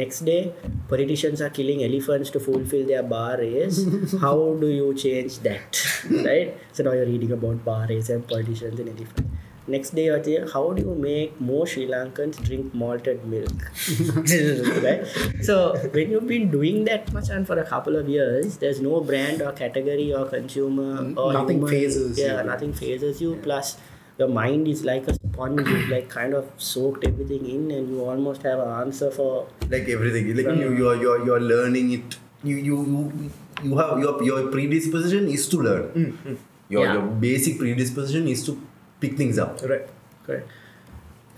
Next 0.00 0.20
day, 0.30 0.52
politicians 0.88 1.40
are 1.40 1.50
killing 1.58 1.82
elephants 1.84 2.30
to 2.36 2.40
fulfill 2.40 2.86
their 2.86 3.02
bar 3.02 3.38
race. 3.38 3.78
How 4.20 4.36
do 4.60 4.66
you 4.68 4.92
change 4.94 5.38
that? 5.40 5.80
right? 6.28 6.56
So 6.72 6.82
now 6.84 6.92
you're 6.92 7.06
reading 7.14 7.32
about 7.32 7.64
bar 7.64 7.86
race 7.88 8.10
and 8.10 8.26
politicians 8.34 8.78
and 8.80 8.88
elephants. 8.90 9.30
Next 9.68 9.96
day, 9.96 10.04
you're 10.04 10.22
saying, 10.22 10.46
how 10.52 10.72
do 10.74 10.80
you 10.82 10.94
make 10.94 11.40
more 11.40 11.66
Sri 11.66 11.86
Lankans 11.88 12.36
drink 12.48 12.72
malted 12.72 13.24
milk? 13.26 13.50
right? 14.84 15.04
So 15.42 15.56
when 15.96 16.12
you've 16.12 16.28
been 16.28 16.50
doing 16.52 16.84
that 16.84 17.12
much 17.12 17.30
and 17.30 17.44
for 17.44 17.58
a 17.58 17.64
couple 17.64 17.96
of 17.96 18.08
years, 18.08 18.58
there's 18.58 18.80
no 18.80 19.00
brand 19.00 19.42
or 19.42 19.50
category 19.50 20.12
or 20.14 20.26
consumer 20.26 21.12
or 21.20 21.32
Nothing 21.32 21.56
human- 21.58 21.70
fazes 21.72 22.16
Yeah, 22.16 22.42
you. 22.42 22.46
nothing 22.46 22.72
fazes 22.74 23.20
you. 23.20 23.40
Plus, 23.42 23.76
your 24.18 24.28
mind 24.28 24.68
is 24.68 24.84
like 24.84 25.08
a 25.08 25.18
sponge. 25.36 25.68
You've 25.68 25.88
like 25.94 26.08
kind 26.08 26.34
of 26.34 26.50
soaked 26.56 27.06
everything 27.06 27.48
in, 27.54 27.70
and 27.78 27.90
you 27.94 28.04
almost 28.04 28.42
have 28.42 28.58
an 28.66 28.68
answer 28.80 29.10
for 29.10 29.30
like 29.76 29.88
everything 29.88 30.34
like 30.36 30.46
you 30.64 30.72
you're, 30.82 30.96
you're 31.06 31.24
you're 31.26 31.40
learning 31.54 31.92
it 31.98 32.16
you 32.44 32.56
you 32.56 32.76
you, 32.92 33.30
you 33.70 33.76
have 33.78 33.98
your 34.06 34.22
your 34.22 34.42
predisposition 34.58 35.28
is 35.38 35.48
to 35.54 35.60
learn 35.68 36.38
your 36.68 36.84
Yeah. 36.84 36.92
your 36.94 37.02
basic 37.24 37.58
predisposition 37.64 38.28
is 38.36 38.44
to 38.46 38.54
pick 39.00 39.16
things 39.22 39.38
up 39.38 39.60
Right. 39.72 39.86
correct. 40.26 40.48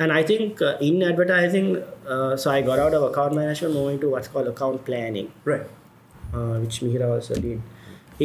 And 0.00 0.12
I 0.12 0.22
think 0.22 0.60
uh, 0.62 0.76
in 0.80 1.02
advertising, 1.02 1.68
uh, 2.16 2.36
so 2.36 2.50
I 2.50 2.62
got 2.62 2.78
out 2.78 2.94
of 2.94 3.02
account 3.06 3.34
management, 3.34 3.74
moving 3.74 3.98
to 4.02 4.08
what's 4.10 4.28
called 4.28 4.46
account 4.46 4.84
planning. 4.84 5.32
Right. 5.44 5.64
uh, 6.32 6.58
which 6.64 6.76
Mihira 6.84 7.08
also 7.14 7.34
did. 7.34 7.60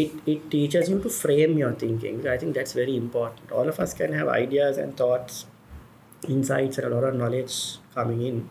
It, 0.02 0.12
it 0.26 0.52
teaches 0.52 0.90
you 0.90 1.00
to 1.06 1.10
frame 1.10 1.58
your 1.58 1.72
thinking. 1.74 2.28
I 2.28 2.38
think 2.38 2.54
that's 2.56 2.74
very 2.74 2.96
important. 2.96 3.52
All 3.52 3.68
of 3.74 3.80
us 3.80 3.94
can 4.02 4.14
have 4.14 4.28
ideas 4.28 4.78
and 4.78 4.96
thoughts, 4.96 5.46
insights, 6.26 6.78
and 6.78 6.88
a 6.92 6.96
lot 6.96 7.04
of 7.04 7.16
knowledge 7.16 7.78
coming 7.94 8.22
in. 8.22 8.50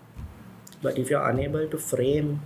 But 0.82 0.98
if 0.98 1.10
you're 1.10 1.28
unable 1.28 1.68
to 1.68 1.78
frame 1.78 2.42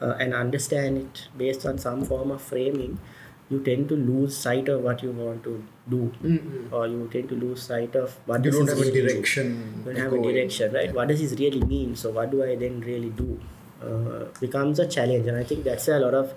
uh, 0.00 0.14
and 0.20 0.34
understand 0.34 0.98
it 0.98 1.28
based 1.36 1.64
on 1.66 1.78
some 1.78 2.04
form 2.04 2.30
of 2.30 2.42
framing, 2.42 2.98
you 3.50 3.60
tend 3.60 3.88
to 3.90 3.96
lose 3.96 4.36
sight 4.36 4.68
of 4.68 4.82
what 4.82 5.02
you 5.02 5.10
want 5.12 5.44
to 5.44 5.62
do, 5.88 6.12
or 6.72 6.86
you 6.86 7.08
tend 7.12 7.28
to 7.28 7.34
lose 7.34 7.62
sight 7.62 7.94
of 7.94 8.16
what 8.26 8.44
You 8.44 8.50
don't 8.50 8.68
have 8.68 8.78
a 8.78 8.80
really- 8.80 9.02
direction. 9.02 9.82
don't 9.84 9.96
have 9.96 10.12
a 10.12 10.22
direction, 10.22 10.72
right? 10.72 10.92
What 10.94 11.08
does 11.08 11.20
this 11.20 11.38
really 11.38 11.60
mean? 11.62 11.94
So 11.96 12.10
what 12.10 12.30
do 12.30 12.42
I 12.42 12.56
then 12.56 12.80
really 12.80 13.10
do? 13.10 13.38
Uh, 13.82 14.24
becomes 14.40 14.78
a 14.78 14.86
challenge, 14.86 15.26
and 15.26 15.36
I 15.36 15.44
think 15.44 15.64
that's 15.64 15.88
a 15.88 15.98
lot 15.98 16.14
of 16.14 16.32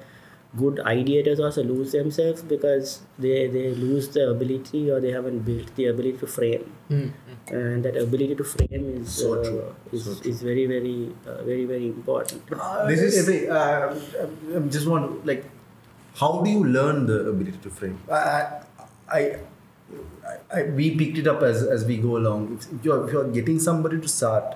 good 0.55 0.77
ideators 0.77 1.39
also 1.39 1.61
lose 1.63 1.91
themselves 1.91 2.41
because 2.41 3.01
they 3.19 3.47
they 3.47 3.65
lose 3.75 4.07
the 4.09 4.29
ability 4.29 4.89
or 4.89 4.99
they 4.99 5.11
haven't 5.11 5.39
built 5.39 5.75
the 5.75 5.87
ability 5.87 6.17
to 6.19 6.27
frame, 6.27 6.71
and 6.89 7.83
that 7.85 7.97
ability 7.97 8.35
to 8.35 8.43
frame 8.43 8.85
is 9.01 9.09
So 9.09 9.33
uh, 9.39 9.43
true. 9.43 9.75
is, 9.91 10.05
So 10.05 10.13
true. 10.21 10.31
is 10.31 10.41
very 10.41 10.65
very 10.65 11.11
uh, 11.27 11.43
very 11.43 11.65
very 11.65 11.87
important. 11.87 12.47
this 12.87 13.01
is 13.01 13.29
uh, 13.49 13.99
I 14.55 14.59
just 14.77 14.87
want 14.87 15.11
to 15.11 15.27
like 15.27 15.45
how 16.15 16.41
do 16.41 16.49
you 16.49 16.63
learn 16.63 17.05
the 17.05 17.19
ability 17.29 17.57
to 17.63 17.69
frame? 17.69 17.99
I, 18.09 18.61
I, 19.09 19.19
I, 19.19 19.37
I 20.53 20.63
we 20.63 20.95
picked 20.97 21.17
it 21.17 21.27
up 21.27 21.43
as, 21.43 21.61
as 21.63 21.85
we 21.85 21.97
go 21.97 22.17
along. 22.17 22.59
If 22.79 22.85
you're, 22.85 23.05
if 23.07 23.13
you're 23.13 23.29
getting 23.31 23.59
somebody 23.59 23.99
to 24.01 24.07
start 24.07 24.55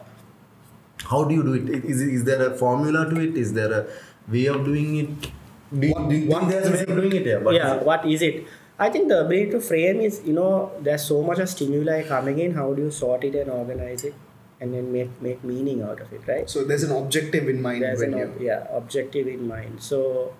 how 1.09 1.23
do 1.23 1.33
you 1.35 1.43
do 1.43 1.53
it? 1.53 1.83
Is, 1.85 2.01
is 2.01 2.23
there 2.25 2.47
a 2.47 2.55
formula 2.55 3.09
to 3.09 3.19
it? 3.19 3.35
Is 3.35 3.53
there 3.53 3.71
a 3.73 3.87
way 4.31 4.45
of 4.45 4.63
doing 4.65 4.97
it 4.97 5.31
do 5.79 5.87
you, 5.87 5.93
What- 5.93 6.09
do 6.09 6.15
you 6.15 6.29
what 6.29 6.49
there's 6.49 6.67
a 6.67 6.71
way 6.71 6.81
of 6.81 6.87
doing 6.87 7.13
it 7.21 7.25
yeah, 7.25 7.37
What 7.37 7.53
is 7.55 7.59
yeah, 7.59 7.75
it? 7.75 7.83
what 7.85 8.05
is 8.05 8.21
it? 8.21 8.43
I 8.79 8.89
think 8.89 9.09
the 9.09 9.21
ability 9.25 9.51
to 9.51 9.59
frame 9.61 10.01
is, 10.01 10.21
you 10.25 10.33
know, 10.33 10.71
there's 10.81 11.03
so 11.03 11.21
much 11.21 11.39
of 11.39 11.47
stimuli 11.49 12.01
coming 12.03 12.39
in. 12.39 12.53
How 12.55 12.73
do 12.73 12.81
you 12.83 12.91
sort 12.91 13.23
it 13.23 13.35
and 13.35 13.49
organize 13.51 14.03
it, 14.03 14.15
and 14.59 14.73
then 14.73 14.91
make 14.91 15.21
make 15.21 15.43
meaning 15.43 15.83
out 15.83 15.99
of 16.01 16.11
it, 16.13 16.21
right? 16.27 16.49
So 16.49 16.63
there's 16.63 16.83
an 16.83 16.91
objective 16.95 17.47
in 17.47 17.61
mind 17.61 17.83
there's 17.83 18.01
an 18.01 18.15
ob- 18.23 18.41
yeah 18.41 18.65
objective 18.79 19.27
in 19.27 19.47
mind 19.47 19.81
so 19.89 20.33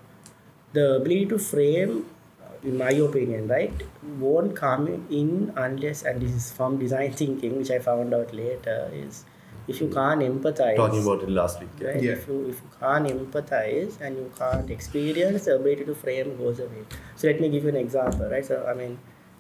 the 0.74 0.96
ability 0.96 1.26
to 1.28 1.38
frame 1.38 2.06
in 2.64 2.78
my 2.78 2.92
opinion 2.92 3.48
right 3.48 3.84
won't 4.20 4.56
come 4.56 4.88
in 5.22 5.52
unless 5.58 6.04
and 6.04 6.22
this 6.22 6.32
is 6.40 6.52
from 6.58 6.78
design 6.82 7.12
thinking 7.22 7.58
which 7.58 7.72
i 7.72 7.80
found 7.88 8.14
out 8.14 8.34
later 8.40 8.78
is 8.94 9.26
if 9.72 9.80
you 9.82 9.88
can't 9.96 10.22
empathize 10.28 10.76
talking 10.82 11.02
about 11.06 11.24
it 11.28 11.30
last 11.40 11.60
week 11.64 11.70
yeah. 11.80 11.88
right 11.90 12.04
Yeah. 12.08 12.12
if 12.18 12.28
you 12.28 12.38
if 12.52 12.60
you 12.66 12.70
can't 12.84 13.08
empathize 13.14 14.00
and 14.02 14.18
you 14.22 14.28
can't 14.42 14.70
experience 14.78 15.46
the 15.50 15.56
ability 15.56 15.86
to 15.90 15.96
frame 16.04 16.36
goes 16.44 16.60
away 16.68 16.84
so 17.16 17.28
let 17.32 17.42
me 17.46 17.50
give 17.56 17.64
you 17.70 17.74
an 17.76 17.82
example 17.86 18.30
right 18.36 18.46
so 18.52 18.60
i 18.74 18.76
mean 18.84 18.98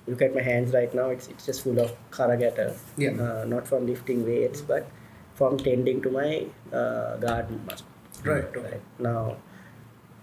look 0.08 0.22
at 0.28 0.34
my 0.40 0.42
hands 0.50 0.74
right 0.80 0.94
now 1.00 1.08
it's, 1.16 1.28
it's 1.34 1.46
just 1.52 1.64
full 1.68 1.80
of 1.86 1.92
karagata 2.18 2.68
Yeah. 3.06 3.12
uh, 3.28 3.46
not 3.54 3.68
from 3.72 3.88
lifting 3.94 4.26
weights 4.32 4.62
but 4.74 4.88
from 5.42 5.58
tending 5.70 6.02
to 6.06 6.10
my 6.20 6.30
uh, 6.80 7.18
garden 7.28 7.62
Right. 8.24 8.56
right 8.64 8.82
now 9.00 9.38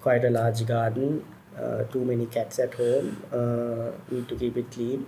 quite 0.07 0.25
a 0.25 0.31
large 0.31 0.61
garden 0.67 1.25
uh, 1.61 1.83
too 1.93 2.05
many 2.11 2.27
cats 2.27 2.59
at 2.65 2.75
home 2.81 3.07
uh, 3.39 3.91
need 4.11 4.29
to 4.33 4.37
keep 4.43 4.57
it 4.63 4.69
clean 4.77 5.07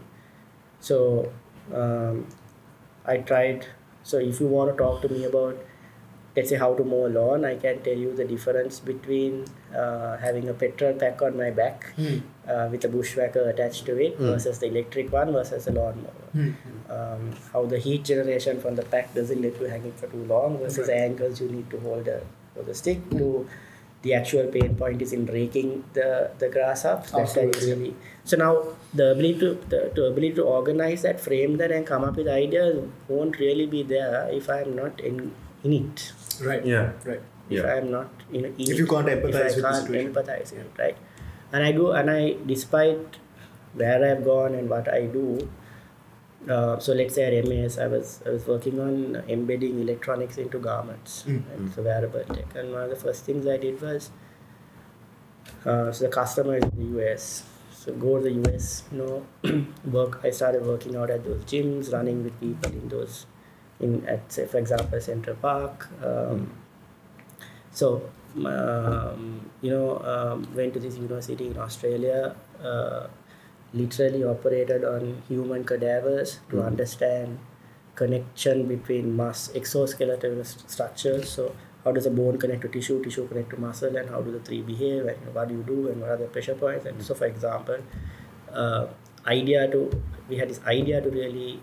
so 0.88 0.96
um, 1.82 2.26
i 3.06 3.16
tried 3.30 3.66
so 4.02 4.18
if 4.18 4.40
you 4.40 4.46
want 4.46 4.70
to 4.70 4.76
talk 4.76 5.00
to 5.02 5.08
me 5.08 5.24
about 5.24 5.56
let's 6.36 6.48
say 6.48 6.56
how 6.56 6.72
to 6.74 6.84
mow 6.84 7.06
a 7.06 7.08
lawn 7.08 7.44
i 7.44 7.56
can 7.56 7.80
tell 7.82 7.96
you 7.96 8.14
the 8.14 8.24
difference 8.24 8.78
between 8.80 9.44
uh, 9.76 10.16
having 10.18 10.48
a 10.48 10.54
petrol 10.54 10.92
pack 10.94 11.20
on 11.22 11.36
my 11.36 11.50
back 11.50 11.92
uh, 12.48 12.68
with 12.70 12.84
a 12.84 12.88
bushwhacker 12.88 13.48
attached 13.50 13.84
to 13.86 13.96
it 14.06 14.16
versus 14.18 14.58
the 14.60 14.66
electric 14.66 15.12
one 15.12 15.32
versus 15.32 15.66
a 15.66 15.72
lawnmower 15.72 16.54
um, 16.88 17.32
how 17.52 17.64
the 17.66 17.78
heat 17.78 18.04
generation 18.04 18.60
from 18.60 18.76
the 18.76 18.82
pack 18.82 19.12
doesn't 19.14 19.42
let 19.42 19.60
you 19.60 19.66
hang 19.66 19.84
it 19.84 19.98
for 19.98 20.06
too 20.06 20.24
long 20.24 20.56
versus 20.58 20.86
the 20.86 20.96
angles 20.96 21.40
you 21.40 21.48
need 21.48 21.68
to 21.68 21.80
hold 21.80 22.04
the, 22.04 22.22
hold 22.54 22.66
the 22.66 22.74
stick 22.74 23.10
to 23.10 23.46
the 24.02 24.14
actual 24.14 24.46
pain 24.48 24.74
point 24.76 25.02
is 25.02 25.12
in 25.12 25.26
raking 25.26 25.84
the, 25.92 26.30
the 26.38 26.48
grass 26.48 26.84
up. 26.84 27.06
That's 27.06 27.12
why 27.12 27.20
it's 27.22 27.58
Afterwards, 27.58 27.66
yeah. 27.66 27.74
really 27.74 27.94
so 28.24 28.36
now 28.36 28.52
the 28.94 29.12
ability 29.12 29.38
to 29.40 29.54
the, 29.68 29.90
to 29.94 30.04
ability 30.06 30.34
to 30.34 30.42
organize 30.42 31.02
that, 31.02 31.20
frame 31.20 31.56
that, 31.58 31.70
and 31.72 31.86
come 31.86 32.04
up 32.04 32.16
with 32.16 32.28
ideas 32.28 32.82
won't 33.08 33.38
really 33.38 33.66
be 33.66 33.82
there 33.82 34.28
if 34.30 34.48
I 34.48 34.62
am 34.62 34.76
not 34.76 35.00
in 35.00 35.32
in 35.64 35.72
it. 35.72 36.12
Right. 36.42 36.64
Yeah. 36.64 36.92
Right. 37.04 37.20
If 37.50 37.58
Yeah. 37.58 37.72
I 37.72 37.76
am 37.78 37.90
not 37.90 38.08
in, 38.32 38.44
in 38.46 38.54
If 38.58 38.78
you 38.78 38.86
can't 38.86 39.08
if 39.08 39.18
empathize 39.18 39.40
I 39.40 39.44
with 39.46 39.56
the 39.56 39.62
can't 39.62 39.76
situation. 39.86 40.14
empathize 40.14 40.52
with 40.52 40.60
it, 40.60 40.70
right? 40.78 40.96
And 41.52 41.64
I 41.64 41.72
do, 41.72 41.90
and 41.90 42.10
I 42.10 42.36
despite 42.46 43.16
where 43.74 44.04
I've 44.10 44.24
gone 44.24 44.54
and 44.54 44.70
what 44.70 44.88
I 44.92 45.06
do. 45.06 45.48
Uh, 46.48 46.78
so 46.78 46.92
let's 46.94 47.14
say 47.14 47.36
at 47.38 47.46
MAS, 47.46 47.78
I 47.78 47.86
was 47.86 48.22
I 48.26 48.30
was 48.30 48.46
working 48.46 48.80
on 48.80 49.22
embedding 49.28 49.78
electronics 49.80 50.38
into 50.38 50.58
garments, 50.58 51.24
Mm. 51.28 51.42
right? 51.50 51.74
so 51.74 51.82
wearable 51.82 52.24
tech. 52.24 52.54
And 52.54 52.72
one 52.72 52.82
of 52.84 52.90
the 52.90 52.96
first 52.96 53.24
things 53.24 53.46
I 53.46 53.58
did 53.58 53.80
was, 53.82 54.10
uh, 55.66 55.92
so 55.92 56.04
the 56.06 56.10
customer 56.10 56.56
is 56.56 56.64
in 56.64 56.76
the 56.94 57.02
US, 57.02 57.44
so 57.74 57.92
go 57.92 58.16
to 58.18 58.24
the 58.24 58.32
US, 58.54 58.84
you 58.90 58.98
know, 58.98 59.66
work. 59.98 60.20
I 60.24 60.30
started 60.30 60.64
working 60.64 60.96
out 60.96 61.10
at 61.10 61.24
those 61.24 61.44
gyms, 61.44 61.92
running 61.92 62.24
with 62.24 62.38
people 62.40 62.72
in 62.72 62.88
those, 62.88 63.26
in 63.78 64.06
at 64.06 64.32
say 64.32 64.46
for 64.46 64.58
example 64.58 65.00
Central 65.00 65.36
Park. 65.36 65.88
Um, 66.02 66.52
so 67.70 68.02
um, 68.46 69.50
you 69.60 69.70
know, 69.70 69.98
um, 69.98 70.48
went 70.54 70.72
to 70.74 70.80
this 70.80 70.96
university 70.96 71.48
in 71.48 71.58
Australia. 71.58 72.34
Uh, 72.62 73.08
literally 73.72 74.24
operated 74.24 74.84
on 74.84 75.22
human 75.28 75.64
cadavers 75.64 76.40
to 76.50 76.62
understand 76.62 77.38
connection 77.94 78.66
between 78.66 79.16
musculoskeletal 79.16 80.44
st- 80.44 80.70
structures. 80.70 81.30
So 81.30 81.54
how 81.84 81.92
does 81.92 82.06
a 82.06 82.10
bone 82.10 82.38
connect 82.38 82.62
to 82.62 82.68
tissue, 82.68 83.02
tissue 83.02 83.26
connect 83.28 83.50
to 83.50 83.60
muscle, 83.60 83.96
and 83.96 84.08
how 84.10 84.20
do 84.20 84.30
the 84.32 84.40
three 84.40 84.62
behave, 84.62 85.06
and 85.06 85.34
what 85.34 85.48
do 85.48 85.54
you 85.54 85.62
do, 85.62 85.88
and 85.88 86.00
what 86.00 86.10
are 86.10 86.16
the 86.16 86.26
pressure 86.26 86.54
points? 86.54 86.86
And 86.86 87.02
so, 87.02 87.14
for 87.14 87.26
example, 87.26 87.78
uh, 88.52 88.86
idea 89.26 89.70
to 89.70 89.90
we 90.28 90.36
had 90.36 90.48
this 90.48 90.60
idea 90.66 91.00
to 91.00 91.10
really 91.10 91.60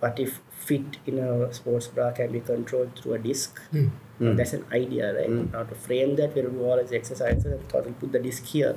what 0.00 0.18
if 0.18 0.40
fit 0.50 0.96
in 1.06 1.18
a 1.18 1.52
sports 1.52 1.86
bra 1.88 2.10
can 2.12 2.32
be 2.32 2.40
controlled 2.40 2.98
through 2.98 3.14
a 3.14 3.18
disc. 3.18 3.60
Uh, 3.72 4.34
that's 4.36 4.52
an 4.52 4.64
idea, 4.72 5.14
right? 5.14 5.28
Now 5.52 5.62
to 5.64 5.74
frame 5.74 6.16
that, 6.16 6.34
We'll 6.34 6.50
do 6.50 6.64
all 6.64 6.78
these 6.80 6.92
exercises 6.92 7.44
and 7.46 7.68
thought 7.68 7.84
we'll 7.84 7.94
put 7.94 8.12
the 8.12 8.18
disc 8.18 8.44
here. 8.44 8.76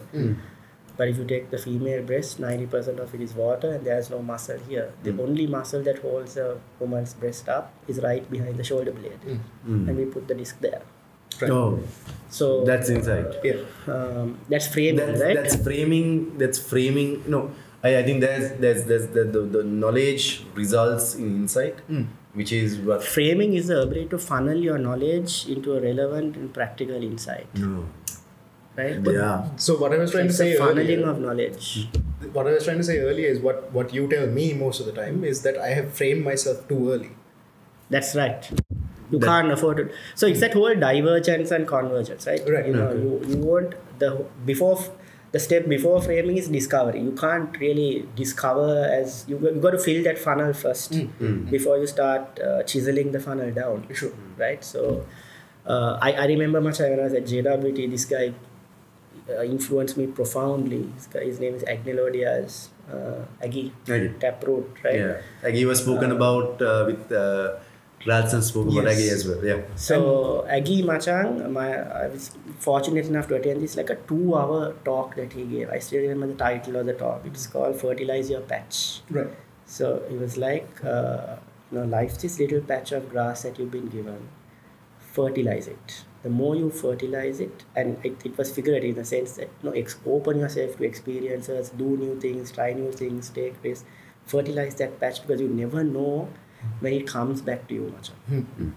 But 0.95 1.07
if 1.07 1.17
you 1.17 1.25
take 1.25 1.49
the 1.49 1.57
female 1.57 2.03
breast, 2.03 2.39
90% 2.39 2.99
of 2.99 3.13
it 3.15 3.21
is 3.21 3.33
water 3.33 3.73
and 3.73 3.85
there's 3.85 4.09
no 4.09 4.21
muscle 4.21 4.59
here. 4.69 4.93
The 5.03 5.11
hmm. 5.11 5.21
only 5.21 5.47
muscle 5.47 5.81
that 5.83 5.99
holds 5.99 6.37
a 6.37 6.59
woman's 6.79 7.13
breast 7.15 7.49
up 7.49 7.73
is 7.87 7.99
right 8.01 8.29
behind 8.29 8.57
the 8.57 8.63
shoulder 8.63 8.91
blade. 8.91 9.19
Hmm. 9.23 9.35
Hmm. 9.65 9.89
And 9.89 9.97
we 9.97 10.05
put 10.05 10.27
the 10.27 10.35
disc 10.35 10.59
there. 10.59 10.83
Right. 11.41 11.49
Oh, 11.49 11.79
So 12.29 12.63
that's 12.63 12.89
insight. 12.89 13.25
Uh, 13.25 13.39
yeah. 13.43 13.93
um, 13.93 14.39
that's 14.49 14.67
framing, 14.67 14.97
that's, 14.97 15.21
right? 15.21 15.35
that's 15.35 15.55
framing 15.55 16.37
that's 16.37 16.59
framing 16.59 17.23
no 17.27 17.51
I, 17.83 17.97
I 17.97 18.03
think 18.03 18.21
there's 18.21 18.59
there's 18.59 18.83
there's 18.85 19.07
the, 19.07 19.23
the, 19.23 19.41
the 19.41 19.63
knowledge 19.63 20.45
results 20.53 21.15
in 21.15 21.35
insight 21.41 21.79
which 22.33 22.51
is 22.51 22.77
what 22.79 23.03
framing 23.03 23.53
is 23.53 23.67
the 23.67 23.81
ability 23.81 24.09
to 24.09 24.17
funnel 24.17 24.57
your 24.57 24.77
knowledge 24.77 25.47
into 25.47 25.75
a 25.75 25.81
relevant 25.81 26.35
and 26.35 26.53
practical 26.53 26.95
insight, 26.95 27.47
no 27.55 27.85
right? 28.77 28.99
yeah 29.05 29.49
So 29.57 29.77
what 29.77 29.93
I 29.93 29.97
was 29.97 30.11
trying 30.11 30.27
it's 30.27 30.37
to 30.37 30.43
say 30.43 30.55
funneling 30.59 30.79
earlier, 31.01 31.09
of 31.09 31.19
knowledge. 31.19 31.87
what 32.31 32.47
I 32.47 32.53
was 32.53 32.63
trying 32.65 32.77
to 32.77 32.83
say 32.83 32.99
earlier 32.99 33.27
is 33.27 33.39
what 33.39 33.71
what 33.71 33.93
you 33.93 34.07
tell 34.15 34.27
me 34.39 34.53
most 34.53 34.79
of 34.79 34.85
the 34.91 34.95
time 35.01 35.23
is 35.33 35.41
that 35.43 35.57
I 35.57 35.69
have 35.79 35.93
framed 35.93 36.23
myself 36.31 36.67
too 36.67 36.81
early. 36.91 37.11
That's 37.89 38.15
right. 38.15 38.49
You 39.11 39.19
That- 39.19 39.27
can't 39.27 39.51
afford 39.51 39.79
it. 39.79 39.91
So 40.15 40.25
it's 40.27 40.39
that 40.39 40.53
whole 40.53 40.75
divergence 40.83 41.51
and 41.51 41.67
convergence, 41.67 42.25
right? 42.27 42.43
Right. 42.57 42.67
You 42.67 42.73
know, 42.73 42.91
you, 42.93 43.21
you 43.31 43.37
want 43.53 43.75
the 43.99 44.11
before 44.51 44.77
the 45.33 45.39
step 45.39 45.67
before 45.73 45.99
framing 46.05 46.37
is 46.37 46.47
discovery. 46.55 46.99
You 47.01 47.11
can't 47.19 47.59
really 47.59 48.07
discover 48.15 48.85
as 48.95 49.25
you 49.27 49.37
got, 49.43 49.55
you 49.55 49.61
got 49.61 49.71
to 49.71 49.79
fill 49.79 50.03
that 50.07 50.17
funnel 50.23 50.53
first 50.53 50.97
before 51.51 51.77
you 51.83 51.87
start 51.87 52.39
uh, 52.39 52.63
chiseling 52.63 53.11
the 53.11 53.19
funnel 53.19 53.51
down. 53.51 53.85
Sure. 53.93 54.11
Right. 54.37 54.63
So 54.63 55.05
uh, 55.65 55.97
I, 56.01 56.11
I 56.13 56.25
remember 56.33 56.61
much 56.61 56.79
when 56.79 56.99
I 56.99 57.03
was 57.03 57.13
at 57.13 57.25
JWT. 57.25 57.89
This 57.91 58.05
guy 58.05 58.33
influenced 59.43 59.97
me 59.97 60.07
profoundly. 60.07 60.89
His 61.13 61.39
name 61.39 61.55
is 61.55 61.63
Agnello 61.63 62.11
Dias, 62.11 62.69
uh, 62.91 63.25
Aggie, 63.41 63.73
Aggie. 63.87 64.13
Taproot, 64.19 64.67
right? 64.83 64.95
Yeah, 64.95 65.21
Aggie 65.43 65.65
was 65.65 65.79
spoken 65.79 66.11
about 66.11 66.61
uh, 66.61 66.83
with 66.87 67.11
uh, 67.11 67.55
Ralston 68.05 68.41
spoke 68.41 68.67
about 68.67 68.83
Yes. 68.83 68.97
Aggie 68.97 69.09
as 69.09 69.27
well. 69.27 69.45
Yeah. 69.45 69.61
So 69.75 70.45
Aggie 70.47 70.83
Machang, 70.83 71.49
my 71.51 71.69
I 72.03 72.07
was 72.07 72.31
fortunate 72.59 73.05
enough 73.05 73.27
to 73.29 73.35
attend 73.35 73.61
this 73.61 73.77
like 73.77 73.89
a 73.89 73.95
two-hour 73.95 74.73
talk 74.83 75.15
that 75.15 75.31
he 75.33 75.43
gave. 75.45 75.69
I 75.69 75.79
still 75.79 76.01
remember 76.01 76.27
the 76.27 76.35
title 76.35 76.75
of 76.75 76.85
the 76.85 76.93
talk. 76.93 77.21
It's 77.25 77.47
called 77.47 77.79
"Fertilize 77.79 78.29
Your 78.29 78.41
Patch." 78.41 79.01
Right. 79.09 79.27
So 79.65 80.03
it 80.11 80.19
was 80.19 80.35
like, 80.37 80.83
uh, 80.83 81.37
you 81.71 81.77
know, 81.79 81.85
life's 81.85 82.17
this 82.21 82.37
little 82.39 82.59
patch 82.61 82.91
of 82.91 83.09
grass 83.09 83.43
that 83.43 83.57
you've 83.57 83.71
been 83.71 83.87
given. 83.87 84.27
Fertilize 84.99 85.67
it. 85.67 86.03
The 86.23 86.29
more 86.29 86.55
you 86.55 86.69
fertilize 86.69 87.39
it, 87.41 87.63
and 87.75 87.97
it, 88.05 88.25
it 88.25 88.37
was 88.37 88.49
figurative 88.51 88.89
in 88.91 88.95
the 88.95 89.05
sense 89.05 89.33
that, 89.33 89.49
you 89.61 89.69
know, 89.69 89.75
ex- 89.75 89.97
open 90.05 90.39
yourself 90.39 90.77
to 90.77 90.83
experiences, 90.85 91.69
do 91.69 91.97
new 91.97 92.19
things, 92.19 92.51
try 92.51 92.71
new 92.73 92.91
things, 92.91 93.29
take 93.29 93.55
risks. 93.63 93.85
Fertilize 94.25 94.75
that 94.75 94.99
patch 95.01 95.21
because 95.21 95.41
you 95.41 95.49
never 95.49 95.83
know 95.83 96.29
when 96.79 96.93
it 96.93 97.05
comes 97.07 97.41
back 97.41 97.67
to 97.67 97.73
you, 97.73 97.93
Machang. 97.97 98.71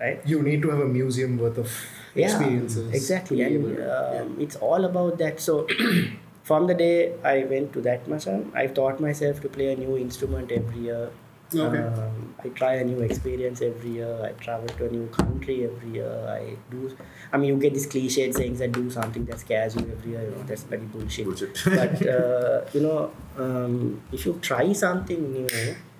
Right? 0.00 0.20
You 0.26 0.42
need 0.42 0.62
to 0.62 0.70
have 0.70 0.80
a 0.80 0.86
museum 0.86 1.38
worth 1.38 1.58
of 1.58 1.70
experiences. 2.14 2.92
exactly 2.94 3.38
to 3.38 3.44
be 3.48 3.54
and 3.56 3.64
able 3.64 3.74
to- 3.76 4.20
um, 4.22 4.36
it's 4.40 4.56
all 4.56 4.84
about 4.84 5.18
that 5.18 5.40
so 5.40 5.66
from 6.42 6.66
the 6.66 6.74
day 6.74 7.12
i 7.24 7.44
went 7.44 7.72
to 7.72 7.80
that 7.86 8.06
masham 8.12 8.44
i 8.62 8.66
taught 8.78 9.00
myself 9.04 9.40
to 9.44 9.48
play 9.56 9.66
a 9.72 9.76
new 9.76 9.96
instrument 9.96 10.50
every 10.50 10.80
year 10.86 11.10
Okay. 11.54 11.78
um, 11.78 12.34
i 12.44 12.48
try 12.50 12.74
a 12.74 12.84
new 12.84 13.00
experience 13.00 13.62
every 13.62 13.90
year 13.90 14.20
i 14.22 14.32
travel 14.42 14.68
to 14.68 14.86
a 14.86 14.90
new 14.90 15.06
country 15.08 15.64
every 15.64 15.90
year 15.94 16.26
i 16.28 16.54
do 16.70 16.94
i 17.32 17.38
mean 17.38 17.48
you 17.48 17.56
get 17.56 17.72
these 17.72 17.86
cliched 17.86 18.34
sayings 18.34 18.58
that 18.58 18.72
do 18.72 18.90
something 18.90 19.24
that 19.24 19.40
scares 19.40 19.74
you 19.74 19.80
every 19.90 20.10
year 20.12 20.22
you 20.22 20.30
know 20.30 20.42
that's 20.42 20.64
very 20.64 20.82
bullshit, 20.82 21.24
Bullshit. 21.24 21.58
but 21.64 22.06
uh, 22.06 22.64
you 22.74 22.80
know 22.80 23.10
um, 23.38 24.00
if 24.12 24.26
you 24.26 24.38
try 24.42 24.72
something 24.74 25.32
new 25.32 25.48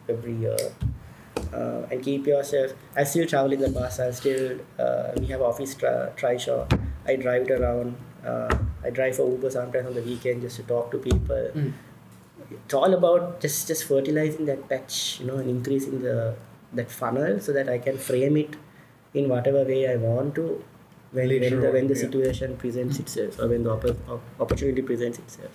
every 0.08 0.34
year 0.34 0.56
uh, 1.52 1.86
and 1.90 2.02
keep 2.02 2.26
yourself. 2.26 2.72
I 2.96 3.04
still 3.04 3.26
travel 3.26 3.52
in 3.52 3.60
the 3.60 3.70
bus. 3.70 4.00
I 4.00 4.10
still 4.10 4.58
uh, 4.78 5.12
we 5.18 5.26
have 5.26 5.40
office 5.40 5.74
tri- 5.74 6.10
trishaw. 6.16 6.66
I 7.06 7.16
drive 7.16 7.48
it 7.48 7.60
around. 7.60 7.96
Uh, 8.24 8.54
I 8.84 8.90
drive 8.90 9.16
for 9.16 9.30
Uber 9.30 9.50
sometimes 9.50 9.86
on 9.86 9.94
the 9.94 10.02
weekend 10.02 10.42
just 10.42 10.56
to 10.56 10.62
talk 10.64 10.90
to 10.90 10.98
people. 10.98 11.50
Mm. 11.54 11.72
It's 12.50 12.74
all 12.74 12.94
about 12.94 13.40
just 13.40 13.68
just 13.68 13.84
fertilizing 13.84 14.46
that 14.46 14.68
patch, 14.68 15.20
you 15.20 15.26
know, 15.26 15.36
and 15.36 15.48
increasing 15.50 16.02
the 16.02 16.34
that 16.72 16.90
funnel 16.90 17.40
so 17.40 17.52
that 17.52 17.68
I 17.68 17.78
can 17.78 17.98
frame 17.98 18.36
it 18.36 18.56
in 19.14 19.28
whatever 19.28 19.64
way 19.64 19.90
I 19.90 19.96
want 19.96 20.34
to 20.36 20.64
when 21.12 21.28
Later 21.28 21.50
when 21.56 21.60
the, 21.62 21.70
when 21.72 21.86
the 21.88 21.94
yeah. 21.94 22.00
situation 22.00 22.56
presents 22.56 22.98
itself 22.98 23.38
or 23.38 23.48
when 23.48 23.62
the 23.64 23.70
opp- 23.70 24.20
opportunity 24.40 24.82
presents 24.82 25.18
itself. 25.18 25.50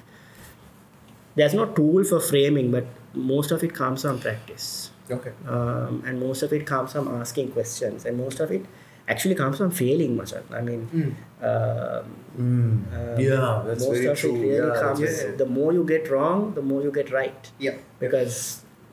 There's 1.35 1.53
no 1.53 1.65
tool 1.65 2.03
for 2.03 2.19
framing, 2.19 2.71
but 2.71 2.85
most 3.13 3.51
of 3.51 3.63
it 3.63 3.73
comes 3.73 4.01
from 4.03 4.19
practice 4.19 4.91
Okay. 5.11 5.31
um, 5.47 6.03
and 6.05 6.19
most 6.19 6.41
of 6.43 6.53
it 6.53 6.65
comes 6.65 6.91
from 6.93 7.07
asking 7.19 7.51
questions 7.51 8.05
and 8.05 8.17
most 8.17 8.39
of 8.39 8.51
it 8.51 8.65
actually 9.07 9.35
comes 9.35 9.57
from 9.57 9.71
failing 9.71 10.15
much 10.17 10.31
i 10.59 10.61
mean 10.61 10.81
Mm. 10.93 11.13
um, 11.49 12.05
Mm. 12.33 12.75
um, 12.97 13.19
Yeah, 13.19 13.63
that's 13.67 13.83
most 13.87 13.97
very 13.97 14.07
of 14.07 14.17
true. 14.19 14.35
it 14.35 14.39
really 14.41 14.55
Yeah, 14.69 14.79
comes 14.83 14.99
that's- 14.99 15.37
the 15.41 15.45
more 15.57 15.71
you 15.77 15.83
get 15.93 16.09
wrong 16.13 16.53
the 16.59 16.61
more 16.69 16.81
you 16.85 16.91
get 16.99 17.11
right 17.11 17.51
Yeah. 17.59 17.75
because 17.99 18.35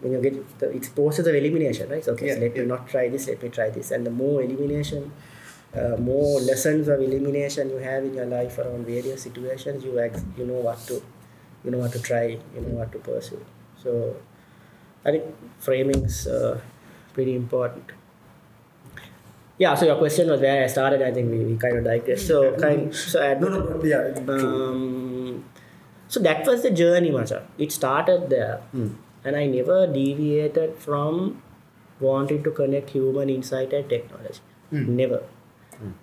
when 0.03 0.12
you 0.14 0.20
get 0.27 0.35
the 0.62 0.68
it's 0.77 0.88
process 0.99 1.27
of 1.31 1.35
elimination 1.35 1.88
right 1.94 2.05
so 2.05 2.12
okay 2.14 2.29
so 2.29 2.35
Yeah, 2.35 2.40
let 2.44 2.57
me 2.57 2.64
not 2.75 2.88
try 2.94 3.05
this 3.14 3.29
let 3.29 3.42
me 3.42 3.49
try 3.59 3.68
this 3.79 3.90
and 3.90 4.07
the 4.11 4.14
more 4.23 4.42
elimination 4.42 5.12
uh, 5.79 5.96
more 6.11 6.40
lessons 6.51 6.88
of 6.88 7.01
elimination 7.09 7.70
you 7.70 7.77
have 7.90 8.03
in 8.09 8.14
your 8.20 8.27
life 8.27 8.59
around 8.62 8.85
various 8.87 9.23
situations 9.29 9.85
you 9.85 9.99
ex- 10.07 10.25
you 10.38 10.44
know 10.51 10.61
what 10.68 10.79
to 10.88 10.94
you 11.64 11.70
know 11.70 11.79
what 11.85 11.92
to 11.92 12.03
try 12.11 12.25
you 12.55 12.61
know 12.64 12.75
what 12.81 12.90
to 12.96 12.99
pursue 13.11 13.40
so 13.83 14.16
i 15.07 15.11
think 15.12 15.25
framing's 15.68 16.27
uh, 16.27 16.59
pretty 17.14 17.35
important 17.42 17.92
yeah 19.62 19.75
so 19.81 19.87
your 19.88 19.96
question 20.03 20.29
was 20.33 20.40
where 20.44 20.59
i 20.64 20.66
started 20.75 21.03
i 21.09 21.11
think 21.16 21.31
we, 21.35 21.38
we 21.49 21.55
kind 21.64 21.77
of 21.79 21.85
digressed 21.88 22.27
so 22.33 22.38
kind 22.64 22.94
so 23.01 23.23
No, 23.42 23.49
no, 23.55 23.59
yeah, 23.92 24.05
um, 24.37 25.44
so 26.14 26.20
that 26.27 26.46
was 26.46 26.62
the 26.66 26.70
journey, 26.79 27.11
Macha. 27.16 27.37
It 27.64 27.70
started 27.81 28.23
there, 28.31 28.55
Mm. 28.77 28.94
and 29.25 29.37
I 29.40 29.44
never 29.51 29.77
deviated 29.96 30.70
from 30.85 31.18
wanting 32.07 32.40
to 32.46 32.51
connect 32.57 32.90
human 32.96 33.31
insight 33.35 33.73
and 33.79 33.88
technology. 33.92 34.40
Mm. 34.73 34.88
Never. 35.03 35.20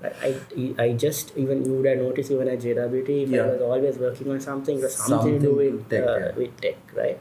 I, 0.03 0.29
I, 0.29 0.75
I 0.83 0.87
just 0.93 1.33
even 1.43 1.65
you 1.65 1.73
would 1.79 1.87
have 1.91 1.97
noticed 2.03 2.31
even 2.35 2.47
at 2.53 2.59
JWT, 2.67 3.09
if 3.25 3.29
Yeah. 3.35 3.43
I 3.43 3.47
was 3.55 3.61
always 3.71 3.97
working 4.05 4.31
on 4.35 4.39
something, 4.47 4.77
it 4.79 4.83
was 4.83 4.95
something, 4.95 5.33
to 5.41 5.45
do 5.47 5.55
with 5.57 5.89
tech, 5.89 6.07
uh, 6.13 6.17
yeah. 6.21 6.31
with 6.43 6.61
tech, 6.61 6.77
right? 7.01 7.19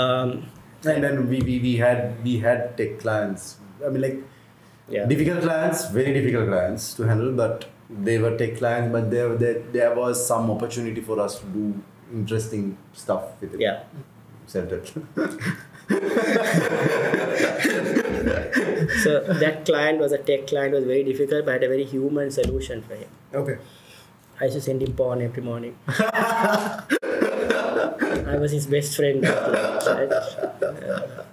Um, 0.00 0.46
And 0.86 1.02
then 1.04 1.28
we, 1.30 1.40
we, 1.48 1.58
we 1.68 1.72
had 1.76 2.22
we 2.26 2.38
had 2.44 2.76
tech 2.76 2.98
clients. 3.00 3.48
I 3.84 3.88
mean 3.88 4.02
like 4.08 4.20
yeah. 4.90 5.06
difficult 5.06 5.42
clients, 5.42 5.88
very 5.88 6.12
difficult 6.12 6.48
clients 6.48 6.94
to 6.94 7.04
handle, 7.04 7.32
but 7.32 7.66
they 7.88 8.18
were 8.18 8.36
tech 8.36 8.58
clients, 8.58 8.92
but 8.92 9.10
there 9.10 9.34
there, 9.36 9.62
there 9.72 9.94
was 9.94 10.26
some 10.26 10.50
opportunity 10.50 11.00
for 11.00 11.18
us 11.20 11.38
to 11.40 11.46
do 11.46 11.82
interesting 12.12 12.76
stuff 12.92 13.40
with 13.40 13.54
it. 13.54 13.60
Yeah. 13.60 13.84
Self-help. 14.46 14.86
So 19.02 19.20
that 19.20 19.64
client 19.64 19.98
was 19.98 20.12
a 20.12 20.18
tech 20.18 20.46
client, 20.46 20.74
was 20.74 20.84
very 20.84 21.02
difficult, 21.04 21.46
but 21.46 21.52
had 21.52 21.64
a 21.64 21.68
very 21.68 21.84
human 21.84 22.30
solution 22.30 22.82
for 22.82 22.94
him. 22.94 23.08
Okay. 23.34 23.56
I 24.40 24.44
used 24.44 24.56
to 24.56 24.60
send 24.60 24.82
him 24.82 24.92
porn 24.94 25.22
every 25.22 25.42
morning. 25.42 25.76
I 25.88 26.84
was 28.38 28.52
his 28.52 28.66
best 28.66 28.94
friend. 28.96 29.24
Right? 29.90 30.12
And 30.62 31.24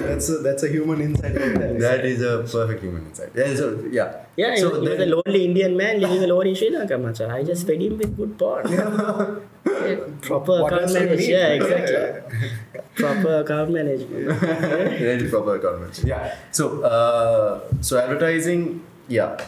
that's 0.00 0.28
a, 0.28 0.38
that's 0.38 0.62
a 0.62 0.68
human 0.68 1.00
insight. 1.00 1.34
right 1.36 1.78
that 1.78 2.04
is 2.04 2.22
a 2.22 2.44
perfect 2.50 2.82
human 2.82 3.06
insight. 3.06 3.30
Yeah, 3.34 3.54
so 3.54 3.86
yeah. 3.90 4.24
Yeah, 4.36 4.54
he, 4.54 4.60
so 4.60 4.70
was, 4.70 4.80
he 4.80 4.88
was 4.88 5.00
a 5.00 5.06
lonely 5.06 5.44
Indian 5.44 5.76
man 5.76 6.00
living 6.00 6.24
alone 6.24 6.46
in 6.46 6.54
Sri 6.54 6.70
Lanka, 6.70 6.96
macha. 6.98 7.28
I 7.28 7.42
just 7.44 7.66
fed 7.66 7.80
him 7.80 7.98
with 7.98 8.16
good 8.16 8.38
porn. 8.38 8.66
Yeah, 9.64 9.96
proper 10.20 10.62
What 10.62 10.72
account 10.72 10.82
else 10.82 10.92
do 10.92 10.98
you 10.98 11.06
management. 11.06 11.28
Yeah, 11.28 11.48
exactly. 11.58 12.80
proper 12.94 13.40
account 13.40 13.70
management. 13.70 14.40
Very 14.40 15.28
proper 15.28 15.58
convention. 15.58 16.08
Yeah. 16.08 16.34
So, 16.50 16.82
uh, 16.82 17.60
so 17.80 17.98
advertising, 17.98 18.84
yeah, 19.08 19.38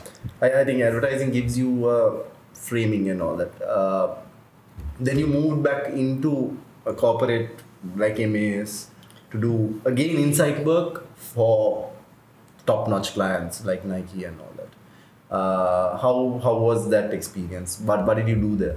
I, 0.41 0.61
I 0.61 0.65
think 0.65 0.83
advertising 0.83 1.31
gives 1.31 1.59
you 1.59 1.87
uh, 1.87 2.23
framing 2.53 3.11
and 3.11 3.23
all 3.23 3.37
that. 3.37 3.61
Uh, 3.63 4.17
then 5.01 5.19
you 5.19 5.27
moved 5.27 5.63
back 5.63 5.89
into 5.89 6.57
a 6.87 6.95
corporate 6.95 7.51
like 7.97 8.19
MAS 8.19 8.89
to 9.35 9.41
do 9.41 9.83
again 9.85 10.17
insight 10.25 10.65
work 10.65 11.05
for 11.17 11.93
top-notch 12.67 13.13
clients 13.15 13.65
like 13.65 13.85
Nike 13.85 14.25
and 14.25 14.41
all 14.41 14.53
that. 14.57 14.73
Uh, 15.35 15.97
how 15.99 16.41
how 16.43 16.57
was 16.57 16.91
that 16.91 17.13
experience? 17.13 17.79
What 17.81 18.07
what 18.07 18.17
did 18.17 18.29
you 18.29 18.37
do 18.37 18.57
there? 18.57 18.77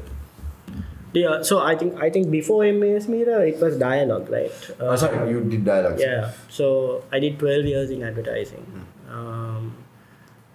Yeah, 1.13 1.41
so 1.41 1.59
I 1.59 1.75
think 1.75 2.01
I 2.05 2.09
think 2.09 2.29
before 2.31 2.63
MAS 2.71 3.07
Mira, 3.07 3.39
it 3.47 3.59
was 3.59 3.77
dialogue, 3.77 4.29
right? 4.29 4.69
Uh, 4.79 4.95
sorry, 4.97 5.29
you 5.31 5.43
did 5.43 5.65
dialogue. 5.65 5.99
Yeah. 5.99 6.31
So 6.49 7.03
I 7.11 7.19
did 7.19 7.39
12 7.39 7.65
years 7.65 7.89
in 7.89 8.03
advertising. 8.03 8.65
Um, 9.09 9.75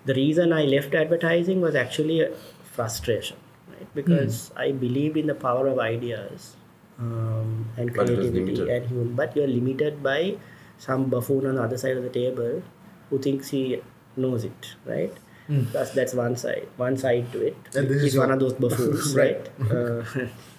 the 0.05 0.15
reason 0.15 0.53
I 0.53 0.65
left 0.65 0.95
advertising 0.95 1.61
was 1.61 1.75
actually 1.75 2.21
a 2.21 2.31
frustration, 2.77 3.37
right? 3.69 3.89
Because 3.95 4.53
I 4.57 4.73
believed 4.73 5.17
in 5.17 5.27
the 5.27 5.35
power 5.35 5.67
of 5.69 5.79
ideas 5.79 6.55
um, 7.03 7.67
and 7.77 7.93
But 7.95 8.07
creativity 8.07 8.71
and 8.77 8.87
human, 8.87 9.15
but 9.21 9.37
you're 9.37 9.49
limited 9.59 10.03
by 10.03 10.37
some 10.79 11.11
buffoon 11.11 11.47
on 11.47 11.55
the 11.57 11.63
other 11.63 11.79
side 11.79 11.97
of 11.97 12.03
the 12.09 12.15
table 12.21 12.63
who 13.11 13.19
thinks 13.19 13.51
he 13.51 13.81
knows 14.17 14.45
it, 14.45 14.75
right? 14.87 15.13
That's, 15.49 15.91
that's 15.91 16.15
one 16.15 16.37
side, 16.37 16.67
one 16.79 16.97
side 16.97 17.31
to 17.33 17.47
it. 17.49 17.57
And 17.75 17.87
this 17.89 18.03
He's 18.03 18.13
is 18.15 18.19
one 18.19 18.29
your- 18.29 18.35
of 18.37 18.41
those 18.41 18.53
buffoons, 18.55 19.15
Right. 19.17 19.51
right? 19.59 19.71
Uh, 19.71 20.05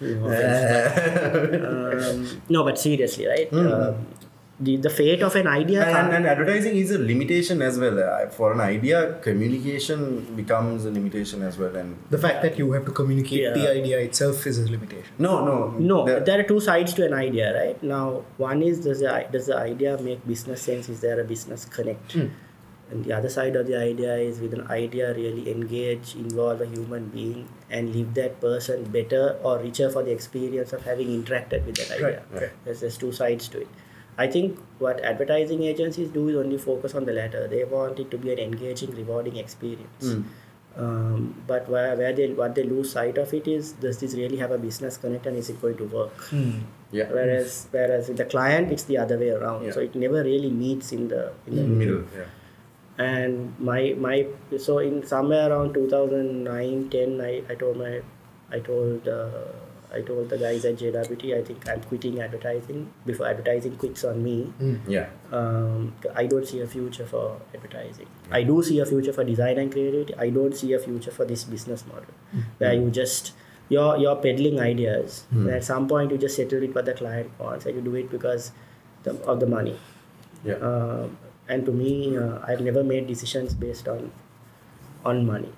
no 0.00 0.26
offense 0.26 2.32
um, 2.34 2.42
no, 2.48 2.62
but 2.64 2.78
seriously, 2.78 3.26
right? 3.26 3.52
Um, 3.52 4.06
the, 4.60 4.76
the 4.76 4.90
fate 4.90 5.22
of 5.22 5.34
an 5.34 5.46
idea. 5.48 5.82
And, 5.84 5.92
can't- 5.96 6.12
and 6.14 6.26
advertising 6.26 6.76
is 6.76 6.90
a 6.92 6.98
limitation 6.98 7.60
as 7.60 7.78
well. 7.78 7.98
Uh, 7.98 8.28
For 8.28 8.52
an 8.52 8.60
idea, 8.60 9.18
communication 9.22 10.20
becomes 10.36 10.84
a 10.84 10.90
limitation 10.90 11.42
as 11.42 11.58
well. 11.58 11.74
And 11.74 11.96
The 12.10 12.18
fact 12.18 12.42
that 12.42 12.58
you 12.58 12.70
have 12.72 12.84
to 12.86 12.92
communicate 12.92 13.40
Yeah. 13.42 13.52
the 13.52 13.70
idea 13.70 13.98
itself 13.98 14.46
is 14.46 14.58
a 14.58 14.70
limitation. 14.70 15.12
no, 15.18 15.44
no, 15.44 15.70
no, 15.78 16.06
the- 16.06 16.20
there 16.24 16.38
are 16.40 16.44
two 16.44 16.60
sides 16.60 16.94
to 16.94 17.04
an 17.04 17.14
idea, 17.14 17.52
right? 17.60 17.82
Now, 17.82 18.22
one 18.36 18.62
is 18.62 18.80
does 18.80 19.00
the, 19.00 19.26
does 19.32 19.46
the 19.46 19.56
idea 19.56 19.98
make 20.00 20.26
business 20.26 20.62
sense? 20.62 20.88
Is 20.88 21.00
there 21.00 21.20
a 21.20 21.24
business 21.24 21.64
connect? 21.64 22.16
and 22.90 23.02
the 23.04 23.12
other 23.14 23.30
side 23.30 23.56
of 23.56 23.66
the 23.66 23.74
idea 23.76 24.14
is 24.16 24.40
with 24.40 24.52
an 24.52 24.66
idea 24.70 25.14
really 25.14 25.50
engage 25.50 26.14
involve 26.16 26.60
a 26.60 26.66
human 26.66 27.06
being 27.08 27.48
and 27.70 27.94
leave 27.94 28.12
that 28.12 28.38
person 28.42 28.84
better 28.96 29.38
or 29.42 29.58
richer 29.58 29.88
for 29.94 30.02
the 30.02 30.12
experience 30.12 30.74
of 30.74 30.82
having 30.84 31.08
interacted 31.08 31.64
with 31.64 31.76
that 31.76 31.90
idea 31.92 32.06
Right, 32.08 32.42
right. 32.42 32.50
there's, 32.66 32.80
there's 32.80 32.98
two 32.98 33.10
sides 33.10 33.48
to 33.48 33.62
it 33.62 33.68
i 34.18 34.26
think 34.26 34.58
what 34.78 35.00
advertising 35.10 35.62
agencies 35.72 36.08
do 36.16 36.28
is 36.28 36.36
only 36.36 36.58
focus 36.58 36.94
on 36.94 37.04
the 37.04 37.12
latter 37.12 37.46
they 37.48 37.64
want 37.64 37.98
it 37.98 38.10
to 38.10 38.18
be 38.18 38.32
an 38.32 38.38
engaging 38.38 38.90
rewarding 39.02 39.36
experience 39.36 40.10
Mm. 40.14 40.24
um, 40.84 41.18
but 41.46 41.68
where, 41.72 41.94
where 41.98 42.12
they 42.12 42.26
what 42.38 42.54
they 42.54 42.62
lose 42.64 42.92
sight 42.92 43.18
of 43.24 43.32
it 43.38 43.46
is 43.56 43.72
does 43.84 43.98
this 43.98 44.14
really 44.20 44.38
have 44.44 44.50
a 44.50 44.58
business 44.58 44.96
connect 45.02 45.26
and 45.26 45.36
is 45.42 45.48
it 45.52 45.60
going 45.64 45.76
to 45.82 45.84
work 45.98 46.24
Yeah. 46.98 47.10
whereas 47.18 47.66
whereas 47.76 48.08
with 48.08 48.18
the 48.22 48.24
client 48.32 48.72
it's 48.76 48.84
the 48.92 48.98
other 49.04 49.18
way 49.24 49.30
around 49.30 49.64
Yeah. 49.66 49.72
so 49.76 49.80
it 49.88 49.94
never 50.06 50.22
really 50.30 50.50
meets 50.64 50.92
in 50.96 51.08
the 51.12 51.22
in 51.46 51.56
the 51.60 51.66
Middle. 51.82 52.02
Yeah. 52.16 52.32
and 53.10 53.54
my 53.68 53.80
my 54.06 54.16
so 54.66 54.78
in 54.88 54.98
somewhere 55.12 55.46
around 55.50 55.74
2009 55.74 56.88
10 56.90 57.20
i, 57.20 57.32
I 57.52 57.54
told 57.62 57.76
my 57.84 57.94
i 58.50 58.60
told 58.70 59.08
uh, 59.08 59.48
i 59.96 60.00
told 60.08 60.28
the 60.34 60.38
guys 60.42 60.64
at 60.70 60.76
jwt 60.82 61.24
i 61.38 61.42
think 61.48 61.68
i'm 61.68 61.80
quitting 61.90 62.20
advertising 62.26 62.80
before 63.06 63.26
advertising 63.28 63.76
quits 63.76 64.04
on 64.04 64.22
me. 64.22 64.52
Yeah. 64.88 65.06
um, 65.32 65.94
i 66.22 66.26
don't 66.26 66.46
see 66.52 66.60
a 66.60 66.66
future 66.66 67.06
for 67.06 67.40
advertising. 67.54 68.06
I 68.30 68.42
do 68.42 68.62
see 68.62 68.78
a 68.80 68.86
future 68.86 69.12
for 69.12 69.24
design 69.24 69.58
and 69.58 69.70
creativity. 69.72 70.14
I 70.26 70.30
don't 70.30 70.56
see 70.56 70.72
a 70.72 70.78
future 70.78 71.10
for 71.10 71.24
this 71.24 71.44
business 71.44 71.84
model 71.86 72.14
where 72.58 72.72
you 72.74 72.90
just 72.90 73.32
you're 73.68 73.96
you're 74.04 74.16
peddling 74.16 74.60
ideas. 74.60 75.24
And 75.30 75.50
at 75.50 75.64
some 75.64 75.86
point 75.88 76.10
you 76.10 76.18
just 76.18 76.36
settle 76.36 76.62
it 76.68 76.74
what 76.74 76.84
the 76.90 76.94
client 76.94 77.30
wants 77.38 77.66
and 77.66 77.76
you 77.76 77.82
do 77.82 77.94
it 78.00 78.10
because 78.10 78.50
the, 79.04 79.12
of 79.34 79.40
the 79.40 79.46
money. 79.46 79.76
Yeah. 80.44 80.54
um, 80.70 81.16
and 81.48 81.64
to 81.66 81.72
me, 81.72 82.16
uh, 82.16 82.38
I've 82.48 82.60
never 82.60 82.82
made 82.82 83.06
decisions 83.06 83.54
based 83.54 83.86
on 83.88 84.10
on 85.04 85.26
money. 85.26 85.52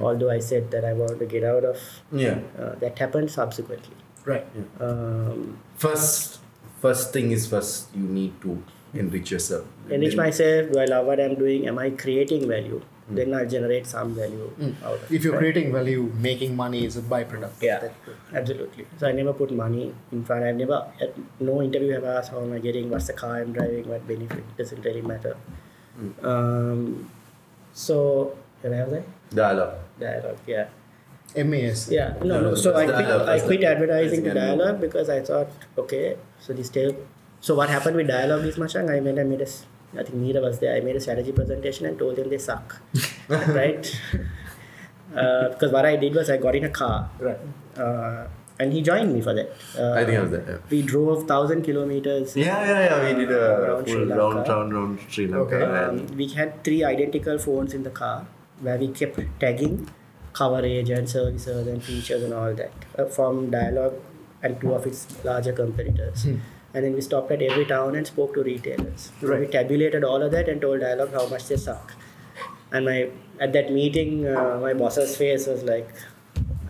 Although 0.00 0.30
I 0.30 0.38
said 0.40 0.70
that 0.70 0.84
I 0.84 0.92
wanted 0.92 1.18
to 1.20 1.26
get 1.26 1.44
out 1.44 1.64
of, 1.64 1.78
yeah. 2.12 2.38
uh, 2.58 2.74
that 2.76 2.98
happened 2.98 3.30
subsequently. 3.30 3.94
Right. 4.24 4.46
Um, 4.80 5.58
First, 5.76 6.40
first 6.80 7.12
thing 7.12 7.30
is 7.30 7.46
first 7.46 7.88
you 7.94 8.02
need 8.02 8.40
to 8.42 8.62
enrich 8.94 9.30
yourself. 9.30 9.64
enrich 9.90 10.10
Then- 10.16 10.24
myself. 10.26 10.72
Do 10.72 10.78
I 10.80 10.84
love 10.86 11.06
what 11.06 11.20
I'm 11.20 11.34
doing? 11.34 11.66
Am 11.68 11.78
I 11.78 11.90
creating 11.90 12.48
value? 12.48 12.82
Then 13.08 13.32
I'll 13.34 13.46
generate 13.46 13.86
some 13.86 14.14
value 14.16 14.50
out 14.84 14.94
of 14.94 15.12
If 15.12 15.22
you're 15.22 15.34
right? 15.34 15.38
creating 15.38 15.72
value, 15.72 16.10
making 16.20 16.56
money 16.56 16.84
is 16.84 16.96
a 16.96 17.02
byproduct. 17.02 17.62
Yeah, 17.62 17.78
That- 17.78 17.92
absolutely. 18.34 18.86
So 18.98 19.06
I 19.06 19.12
never 19.12 19.32
put 19.32 19.52
money 19.52 19.94
in 20.10 20.24
front. 20.24 20.42
I've 20.44 20.56
never, 20.56 20.78
at 21.00 21.12
no 21.38 21.62
interview 21.62 21.92
have 21.92 22.02
asked 22.04 22.32
how 22.32 22.40
am 22.42 22.52
I 22.52 22.58
getting, 22.58 22.90
what's 22.90 23.06
the 23.06 23.12
car 23.12 23.36
I'm 23.42 23.52
driving, 23.52 23.88
what 23.88 24.08
benefit, 24.08 24.42
doesn't 24.56 24.84
really 24.84 25.02
matter. 25.02 25.36
Um, 26.22 27.08
so, 27.72 28.36
can 28.62 28.72
I 28.72 28.76
have 28.76 28.90
that? 28.90 29.04
Dialog. 29.34 29.74
Dialog, 30.00 30.36
yeah. 30.46 30.66
MAS. 31.36 31.88
Yeah, 31.90 32.14
no, 32.20 32.26
No, 32.26 32.40
no. 32.40 32.50
no, 32.50 32.54
So 32.54 32.74
I 32.74 32.84
quit, 32.86 32.94
I 33.34 33.40
quit 33.40 33.64
advertising 33.64 34.22
to 34.24 34.30
the- 34.30 34.34
Dialog 34.40 34.80
because 34.80 35.08
I 35.10 35.20
thought, 35.20 35.48
okay, 35.76 36.16
so 36.40 36.52
this 36.52 36.68
tail. 36.70 36.94
So 37.40 37.54
what 37.54 37.68
happened 37.68 37.96
with 37.96 38.06
Dialog 38.08 38.44
is 38.44 38.56
Machang, 38.56 38.90
I 38.90 39.00
made, 39.00 39.18
I 39.18 39.24
made 39.24 39.40
a, 39.40 39.44
s- 39.50 39.66
I 39.98 40.02
think 40.02 40.14
Meera 40.16 40.40
was 40.42 40.58
there, 40.60 40.74
I 40.76 40.80
made 40.80 40.96
a 40.96 41.00
strategy 41.00 41.32
presentation 41.32 41.86
and 41.86 41.98
told 41.98 42.16
them 42.16 42.30
they 42.30 42.38
suck. 42.38 42.80
right? 43.28 43.84
Uh, 45.14 45.48
because 45.50 45.72
what 45.72 45.84
I 45.86 45.96
did 45.96 46.14
was 46.14 46.28
I 46.30 46.36
got 46.36 46.54
in 46.56 46.64
a 46.64 46.68
car 46.68 47.08
Right. 47.20 47.38
uh, 47.78 48.26
and 48.58 48.72
he 48.72 48.82
joined 48.82 49.12
me 49.14 49.20
for 49.20 49.34
that. 49.34 49.50
Uh, 49.78 49.92
I 49.92 50.04
think 50.04 50.18
I 50.18 50.22
was 50.22 50.30
there. 50.32 50.44
Yeah. 50.48 50.56
We 50.70 50.82
drove 50.82 51.26
thousand 51.28 51.62
kilometers. 51.62 52.36
Yeah, 52.36 52.64
yeah, 52.64 52.84
yeah. 52.86 53.08
We 53.12 53.20
did 53.20 53.30
a 53.30 53.58
Around 53.60 53.86
full 53.88 54.06
round, 54.06 54.48
round, 54.48 54.72
round 54.74 54.98
Sri 55.10 55.26
Lanka. 55.26 55.56
Okay. 55.56 55.62
Um, 55.84 56.06
we 56.16 56.28
had 56.28 56.64
three 56.64 56.82
identical 56.82 57.38
phones 57.38 57.74
in 57.74 57.82
the 57.82 57.90
car 57.90 58.26
where 58.60 58.78
we 58.78 58.88
kept 58.88 59.18
tagging 59.40 59.88
coverage 60.32 60.90
and 60.90 61.08
services 61.08 61.66
and 61.66 61.82
features 61.82 62.22
and 62.22 62.34
all 62.34 62.54
that 62.54 62.72
uh, 62.98 63.04
from 63.06 63.50
Dialog 63.50 63.94
and 64.42 64.60
two 64.60 64.72
of 64.74 64.86
its 64.86 65.24
larger 65.24 65.52
competitors. 65.52 66.26
And 66.74 66.84
then 66.84 66.92
we 66.92 67.00
stopped 67.00 67.30
at 67.32 67.40
every 67.40 67.64
town 67.64 67.96
and 67.96 68.06
spoke 68.06 68.34
to 68.34 68.42
retailers. 68.42 69.10
So 69.20 69.38
we 69.38 69.46
tabulated 69.46 70.04
all 70.04 70.22
of 70.22 70.30
that 70.32 70.48
and 70.48 70.60
told 70.60 70.80
Dialog 70.80 71.10
how 71.12 71.26
much 71.26 71.48
they 71.48 71.56
suck. 71.56 71.94
And 72.70 72.84
my 72.84 73.08
at 73.40 73.52
that 73.54 73.72
meeting, 73.72 74.26
uh, 74.26 74.58
my 74.60 74.74
boss's 74.74 75.16
face 75.16 75.46
was 75.46 75.62
like, 75.62 75.88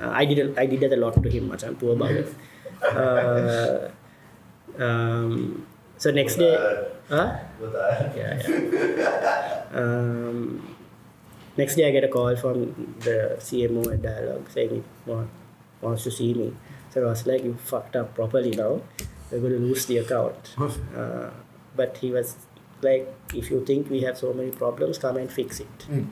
uh, 0.00 0.10
I 0.10 0.24
did 0.24 0.38
a, 0.38 0.60
I 0.60 0.66
did 0.66 0.80
that 0.80 0.92
a 0.92 0.96
lot 0.96 1.20
to 1.20 1.28
him. 1.28 1.48
Much 1.48 1.64
I'm 1.64 1.74
poor 1.76 1.94
about 1.96 2.12
it. 2.12 2.34
Uh, 2.82 3.88
um, 4.78 5.66
so 5.96 6.10
next 6.10 6.36
day, 6.36 6.54
huh? 7.08 7.38
yeah, 8.14 8.46
yeah. 8.46 9.64
Um, 9.72 10.75
next 11.56 11.76
day, 11.76 11.88
I 11.88 11.90
get 11.90 12.04
a 12.04 12.08
call 12.08 12.36
from 12.36 12.96
the 13.00 13.36
CMO 13.38 13.92
at 13.92 14.02
Dialog 14.02 14.48
saying 14.50 14.70
he 14.70 15.10
want, 15.10 15.30
wants 15.80 16.04
to 16.04 16.10
see 16.10 16.34
me. 16.34 16.54
So 16.90 17.02
I 17.02 17.10
was 17.10 17.26
like, 17.26 17.44
"You 17.44 17.54
fucked 17.54 17.96
up 17.96 18.14
properly 18.14 18.50
now. 18.50 18.80
We're 19.30 19.40
going 19.40 19.52
to 19.52 19.58
lose 19.58 19.86
the 19.86 19.98
account." 19.98 20.54
Uh, 20.96 21.30
but 21.74 21.96
he 21.98 22.10
was 22.10 22.36
like, 22.82 23.12
"If 23.34 23.50
you 23.50 23.64
think 23.64 23.90
we 23.90 24.00
have 24.02 24.16
so 24.18 24.32
many 24.32 24.50
problems, 24.50 24.98
come 24.98 25.16
and 25.16 25.30
fix 25.30 25.60
it." 25.60 25.78
Mm. 25.90 26.06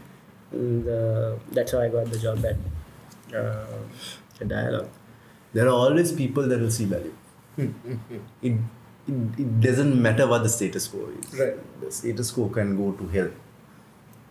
And 0.52 0.88
uh, 0.88 1.37
that's 1.52 1.72
how 1.72 1.80
I 1.80 1.88
got 1.88 2.11
the 2.11 2.18
job 2.18 2.44
at, 2.44 2.57
uh, 3.35 3.66
at 4.40 4.48
Dialog. 4.48 4.88
There 5.52 5.66
are 5.66 5.70
always 5.70 6.12
people 6.12 6.48
that 6.48 6.61
will 6.61 6.70
see 6.70 6.85
value. 6.85 7.14
It, 7.57 7.70
it, 8.42 8.59
it 9.07 9.61
doesn't 9.61 10.00
matter 10.00 10.26
what 10.26 10.42
the 10.42 10.48
status 10.48 10.88
quo 10.88 11.09
is. 11.20 11.38
Right. 11.38 11.80
The 11.80 11.90
status 11.90 12.30
quo 12.30 12.48
can 12.48 12.76
go 12.76 12.92
to 12.92 13.09
hell. 13.09 13.30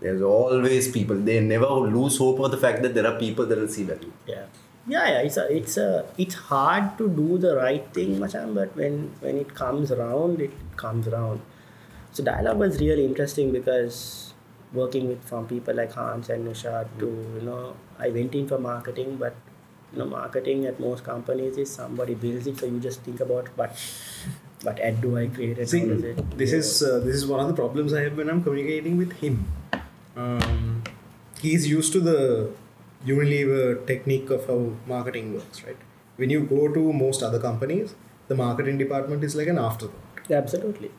There's 0.04 0.22
always 0.22 0.92
people. 0.92 1.16
They 1.30 1.40
never 1.40 1.68
lose 1.68 2.18
hope 2.18 2.40
of 2.40 2.52
the 2.52 2.58
fact 2.58 2.82
that 2.84 2.94
there 2.94 3.08
are 3.08 3.18
people 3.18 3.46
that 3.48 3.58
will 3.58 3.68
see 3.68 3.84
value. 3.84 4.12
Yeah. 4.28 4.46
Yeah, 4.86 5.08
yeah, 5.08 5.20
it's 5.22 5.38
a, 5.38 5.56
it's 5.56 5.78
a, 5.78 6.06
it's 6.18 6.36
hard 6.36 6.98
to 6.98 7.08
do 7.08 7.38
the 7.38 7.56
right 7.56 7.86
thing, 7.94 8.20
Machan, 8.20 8.54
but 8.54 8.76
when 8.76 8.98
when 9.22 9.38
it 9.38 9.54
comes 9.56 9.94
around, 9.94 10.42
it 10.42 10.52
comes 10.76 11.08
around. 11.08 11.40
So 12.12 12.24
Dialog 12.24 12.58
was 12.58 12.82
really 12.82 13.06
interesting 13.06 13.54
because 13.54 14.34
working 14.74 15.08
with 15.08 15.24
from 15.30 15.48
people 15.48 15.74
like 15.82 15.94
Hans 15.94 16.30
and 16.30 16.46
Nushad 16.50 16.90
to 17.00 17.06
you 17.06 17.46
know, 17.46 17.78
I 17.98 18.10
went 18.10 18.36
in 18.36 18.46
for 18.50 18.60
marketing, 18.60 19.16
but 19.24 19.36
you 19.94 20.00
know, 20.00 20.06
marketing 20.06 20.66
at 20.66 20.80
most 20.82 21.06
companies 21.06 21.58
is 21.58 21.72
somebody 21.72 22.16
builds 22.16 22.46
it, 22.48 22.58
so 22.60 22.66
you 22.66 22.80
just 22.82 23.02
think 23.04 23.22
about 23.22 23.48
what 23.58 23.82
what 24.64 24.80
ad 24.80 25.02
do 25.02 25.18
I 25.18 25.28
create 25.28 25.60
and 25.60 25.70
See, 25.70 25.80
how 25.80 25.94
it. 26.14 26.38
this 26.38 26.52
yeah. 26.52 26.58
is 26.58 26.84
uh, 26.84 27.00
this 27.00 27.16
is 27.16 27.26
one 27.26 27.40
of 27.40 27.48
the 27.48 27.54
problems 27.54 27.94
I 27.94 28.02
have 28.02 28.18
when 28.18 28.30
I'm 28.30 28.44
communicating 28.44 28.98
with 28.98 29.14
him. 29.14 29.46
Um, 30.16 30.84
he's 31.42 31.68
used 31.68 31.94
to 31.94 32.00
the 32.00 32.52
Unilever 33.06 33.86
technique 33.86 34.30
of 34.30 34.48
how 34.48 34.74
marketing 34.88 35.34
works, 35.34 35.64
right? 35.64 35.78
When 36.16 36.30
you 36.30 36.42
go 36.42 36.72
to 36.74 36.94
most 36.94 37.22
other 37.24 37.40
companies, 37.40 37.96
the 38.28 38.36
marketing 38.36 38.78
department 38.78 39.24
is 39.24 39.36
like 39.36 39.48
an 39.48 39.58
afterthought. 39.58 40.00
absolutely. 40.30 40.92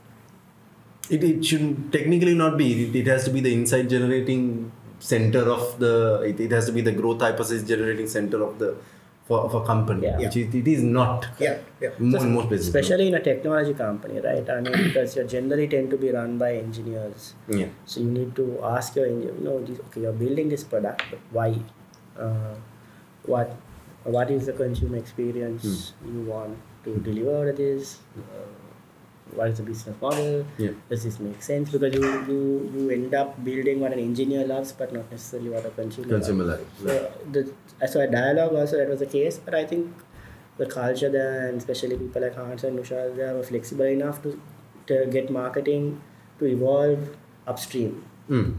It, 1.10 1.22
it 1.22 1.44
should 1.44 1.92
technically 1.92 2.34
not 2.34 2.58
be. 2.58 2.88
It, 2.88 2.96
it 2.96 3.06
has 3.06 3.24
to 3.24 3.30
be 3.30 3.40
the 3.40 3.52
insight 3.52 3.88
generating 3.88 4.72
center 4.98 5.42
of 5.50 5.78
the. 5.78 6.22
It, 6.22 6.40
it 6.40 6.50
has 6.50 6.66
to 6.66 6.72
be 6.72 6.80
the 6.80 6.92
growth 6.92 7.20
hypothesis 7.20 7.66
generating 7.66 8.08
center 8.08 8.42
of 8.42 8.58
the 8.58 8.76
for 9.24 9.40
of 9.40 9.54
a 9.54 9.64
company, 9.64 10.02
Yeah. 10.02 10.18
which 10.18 10.36
it, 10.36 10.54
it 10.54 10.68
is 10.68 10.82
not. 10.82 11.26
Yeah, 11.38 11.58
yeah. 11.80 11.90
More, 11.98 12.20
in 12.22 12.34
most 12.34 12.48
places. 12.48 12.66
Especially 12.68 13.08
in 13.08 13.14
a 13.14 13.20
technology 13.20 13.72
company, 13.74 14.20
right? 14.20 14.48
I 14.50 14.60
mean, 14.60 14.72
because 14.84 15.16
you 15.16 15.24
generally 15.24 15.66
tend 15.66 15.90
to 15.90 15.96
be 15.96 16.10
run 16.10 16.36
by 16.38 16.56
engineers. 16.56 17.34
Yeah. 17.48 17.68
So 17.86 18.00
you 18.00 18.10
need 18.10 18.36
to 18.36 18.60
ask 18.62 18.94
your 18.96 19.06
engineer, 19.06 19.34
you 19.38 19.44
know, 19.44 19.56
okay, 19.86 20.02
you're 20.02 20.12
building 20.12 20.48
this 20.50 20.64
product, 20.64 21.04
but 21.10 21.20
why? 21.30 21.54
Uh, 22.18 22.54
what 23.24 23.56
what 24.04 24.30
is 24.30 24.44
the 24.46 24.52
consumer 24.52 24.98
experience 24.98 25.94
you 26.06 26.20
want 26.20 26.58
to 26.84 26.96
deliver 26.98 27.52
this? 27.52 27.98
Uh, 28.18 28.22
what 29.34 29.48
is 29.48 29.58
the 29.58 29.62
business 29.64 30.00
model? 30.00 30.46
Yeah. 30.58 30.70
Does 30.88 31.04
this 31.04 31.18
make 31.20 31.42
sense? 31.42 31.70
Because 31.70 31.94
you, 31.94 32.02
you, 32.28 32.72
you 32.74 32.90
end 32.90 33.14
up 33.14 33.42
building 33.44 33.80
what 33.80 33.92
an 33.92 33.98
engineer 33.98 34.46
loves, 34.46 34.72
but 34.72 34.92
not 34.92 35.10
necessarily 35.10 35.50
what 35.50 35.66
a 35.66 35.70
consumer, 35.70 36.08
Consumer 36.08 36.44
loves. 36.44 36.64
So, 36.82 37.12
the, 37.30 37.52
so 37.88 38.00
a 38.00 38.06
Dialog 38.06 38.54
also 38.54 38.76
that 38.78 38.88
was 38.88 39.00
the 39.00 39.06
case, 39.06 39.38
but 39.38 39.54
I 39.54 39.64
think 39.64 39.92
the 40.56 40.66
culture 40.66 41.10
there, 41.10 41.48
and 41.48 41.58
especially 41.58 41.96
people 41.96 42.22
like 42.22 42.34
Hans 42.34 42.64
and 42.64 42.78
Nushad, 42.78 43.16
they 43.16 43.32
were 43.32 43.42
flexible 43.42 43.86
enough 43.86 44.22
to, 44.22 44.40
to 44.86 45.06
get 45.10 45.30
marketing 45.30 46.00
to 46.38 46.46
evolve 46.46 47.16
upstream. 47.46 48.04
Mm. 48.30 48.56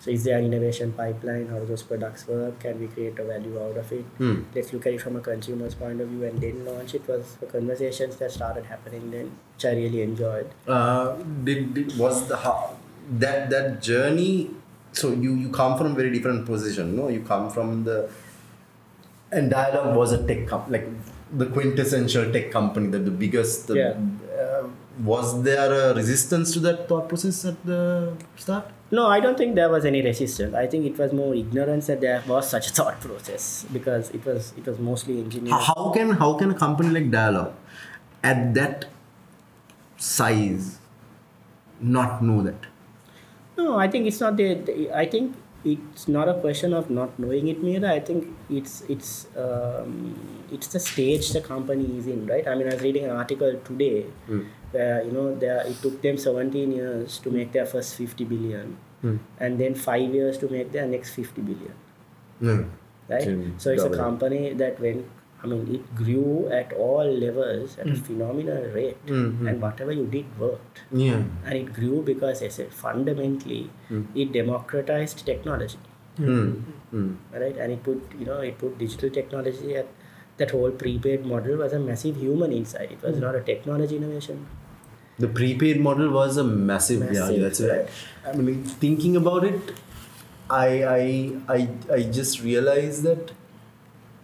So 0.00 0.10
is 0.10 0.22
there 0.24 0.38
an 0.38 0.44
innovation 0.44 0.92
pipeline? 0.92 1.48
How 1.48 1.58
do 1.58 1.66
those 1.66 1.82
products 1.82 2.26
work? 2.28 2.60
Can 2.60 2.78
we 2.80 2.86
create 2.86 3.18
a 3.18 3.24
value 3.24 3.60
out 3.60 3.76
of 3.76 3.90
it? 3.92 4.04
Hmm. 4.18 4.42
Let's 4.54 4.72
look 4.72 4.86
at 4.86 4.92
it 4.94 5.00
from 5.00 5.16
a 5.16 5.20
consumer's 5.20 5.74
point 5.74 6.00
of 6.00 6.08
view 6.08 6.24
and 6.24 6.40
then 6.40 6.64
launch 6.64 6.94
it 6.94 7.08
was 7.08 7.34
the 7.40 7.46
conversations 7.46 8.16
that 8.16 8.30
started 8.30 8.66
happening 8.66 9.10
then, 9.10 9.32
which 9.54 9.64
I 9.64 9.72
really 9.72 10.02
enjoyed. 10.02 10.48
uh, 10.68 11.16
did, 11.44 11.74
did 11.74 11.98
was 11.98 12.28
the 12.28 12.36
how, 12.36 12.76
that 13.18 13.50
that 13.50 13.82
journey 13.82 14.50
so 14.92 15.10
you 15.12 15.34
you 15.34 15.48
come 15.50 15.76
from 15.78 15.92
a 15.92 15.94
very 15.94 16.10
different 16.10 16.46
position 16.46 16.94
no 16.96 17.08
you 17.08 17.20
come 17.20 17.50
from 17.50 17.84
the 17.84 17.96
and 19.30 19.50
dialogue 19.50 19.94
was 19.96 20.12
a 20.12 20.26
tech 20.26 20.46
com- 20.46 20.70
like 20.74 20.86
the 21.42 21.46
quintessential 21.46 22.30
tech 22.32 22.50
company 22.50 22.88
the, 22.88 22.98
the 22.98 23.10
biggest 23.10 23.66
the, 23.68 23.74
Yeah. 23.76 23.94
Was 25.04 25.42
there 25.42 25.72
a 25.72 25.94
resistance 25.94 26.52
to 26.52 26.60
that 26.60 26.88
thought 26.88 27.08
process 27.08 27.44
at 27.44 27.64
the 27.64 28.12
start? 28.36 28.66
No, 28.90 29.06
I 29.06 29.20
don't 29.20 29.36
think 29.36 29.54
there 29.54 29.68
was 29.70 29.84
any 29.84 30.02
resistance. 30.02 30.54
I 30.54 30.66
think 30.66 30.86
it 30.86 30.96
was 30.98 31.12
more 31.12 31.34
ignorance 31.34 31.86
that 31.88 32.00
there 32.00 32.22
was 32.26 32.48
such 32.48 32.68
a 32.68 32.70
thought 32.70 33.00
process 33.00 33.66
because 33.72 34.10
it 34.10 34.24
was 34.24 34.52
it 34.56 34.66
was 34.66 34.78
mostly 34.78 35.18
engineers. 35.20 35.54
How, 35.66 35.90
can 35.94 36.10
how 36.10 36.34
can 36.34 36.50
a 36.50 36.54
company 36.54 36.88
like 36.90 37.10
Dialog 37.10 37.52
at 38.22 38.54
that 38.54 38.86
size 39.96 40.78
not 41.80 42.22
know 42.22 42.42
that? 42.42 42.66
No, 43.56 43.78
I 43.78 43.88
think 43.88 44.06
it's 44.06 44.20
not 44.20 44.36
the. 44.36 44.54
the- 44.54 44.90
I 44.92 45.06
think 45.06 45.36
it's 45.64 46.06
not 46.08 46.28
a 46.28 46.34
question 46.34 46.72
of 46.72 46.88
not 46.88 47.18
knowing 47.18 47.48
it, 47.48 47.62
Mira. 47.62 47.90
I 47.92 48.00
think 48.00 48.28
it's 48.48 48.82
it's 48.88 49.26
um, 49.36 50.46
it's 50.52 50.68
the 50.68 50.78
stage 50.80 51.30
the 51.32 51.40
company 51.40 51.98
is 51.98 52.06
in, 52.06 52.26
right? 52.26 52.46
I 52.46 52.54
mean, 52.54 52.68
I 52.68 52.74
was 52.74 52.82
reading 52.82 53.04
an 53.04 53.10
article 53.10 53.58
today 53.64 54.06
where 54.72 55.02
you 55.02 55.12
know 55.12 55.34
there 55.34 55.62
it 55.66 55.80
took 55.82 56.00
them 56.02 56.16
17 56.18 56.72
years 56.72 57.18
to 57.18 57.30
make 57.30 57.52
their 57.52 57.66
first 57.66 57.94
50 57.96 58.24
billion, 58.24 58.76
and 59.38 59.58
then 59.60 59.74
five 59.74 60.14
years 60.14 60.38
to 60.38 60.48
make 60.48 60.72
their 60.72 60.86
next 60.86 61.14
50 61.14 61.40
billion, 61.42 61.74
No. 62.40 62.64
right? 63.08 63.28
So 63.58 63.70
it's 63.70 63.82
a 63.84 63.90
company 63.90 64.52
that 64.54 64.80
went. 64.80 65.06
I 65.40 65.46
mean, 65.46 65.72
it 65.72 65.94
grew 65.94 66.48
at 66.50 66.72
all 66.72 67.04
levels 67.24 67.78
at 67.78 67.86
a 67.88 67.94
phenomenal 67.94 68.64
rate, 68.74 68.96
and 69.06 69.62
whatever 69.62 69.92
you 69.92 70.06
did 70.06 70.26
worked. 70.38 70.82
Yeah. 70.92 71.22
and 71.44 71.54
it 71.54 71.72
grew 71.72 72.02
because 72.02 72.42
I 72.42 72.48
said 72.48 72.72
fundamentally 72.72 73.70
it 74.14 74.32
democratized 74.32 75.24
technology. 75.24 75.78
Hmm. 76.16 76.46
Hmm. 76.90 77.12
right? 77.32 77.56
And 77.56 77.72
it 77.72 77.82
put 77.84 78.02
you 78.18 78.26
know 78.26 78.38
it 78.40 78.58
put 78.58 78.76
digital 78.78 79.10
technology 79.10 79.76
at 79.76 79.86
that 80.38 80.50
whole 80.50 80.72
prepaid 80.72 81.24
model 81.24 81.56
was 81.58 81.72
a 81.72 81.78
massive 81.78 82.16
human 82.16 82.52
insight. 82.52 82.90
It 82.92 83.02
was 83.02 83.18
not 83.18 83.36
a 83.36 83.40
technology 83.40 83.96
innovation 83.96 84.46
The 85.18 85.28
prepaid 85.28 85.80
model 85.80 86.10
was 86.10 86.36
a 86.36 86.44
massive, 86.44 87.12
yeah, 87.12 87.30
that's 87.32 87.60
right. 87.60 87.88
I 88.26 88.36
mean, 88.36 88.62
thinking 88.62 89.16
about 89.16 89.44
it, 89.44 89.72
I, 90.48 90.84
I, 90.84 91.32
I, 91.48 91.68
I 91.92 92.02
just 92.02 92.42
realized 92.42 93.02
that 93.02 93.32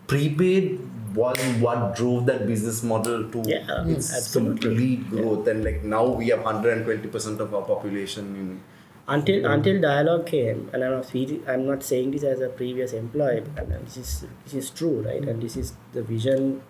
prepaid 0.06 0.80
was 1.14 1.38
what 1.60 1.96
drove 1.96 2.26
that 2.26 2.46
business 2.46 2.82
model 2.82 3.28
to 3.30 3.42
Yeah, 3.46 3.86
its 3.86 4.12
absolutely. 4.16 4.60
complete 4.60 5.10
growth. 5.10 5.46
And 5.48 5.64
like 5.64 5.82
now 5.84 6.06
we 6.06 6.28
have 6.28 6.40
120% 6.40 7.38
of 7.40 7.54
our 7.54 7.62
population 7.62 8.34
in. 8.36 8.60
until 9.06 9.44
until 9.46 9.80
Dialog 9.82 10.22
came 10.26 10.60
and 10.72 10.82
I'm 10.82 10.92
not, 10.92 11.48
I'm 11.54 11.66
not 11.66 11.82
saying 11.82 12.12
this 12.12 12.22
as 12.22 12.40
a 12.40 12.48
previous 12.48 12.92
employee 12.94 13.42
and 13.58 13.72
this 13.86 13.96
is 14.02 14.12
this 14.44 14.54
is 14.60 14.70
true 14.70 15.02
right 15.08 15.22
and 15.32 15.42
this 15.42 15.56
is 15.62 15.74
the 15.92 16.02
vision 16.02 16.62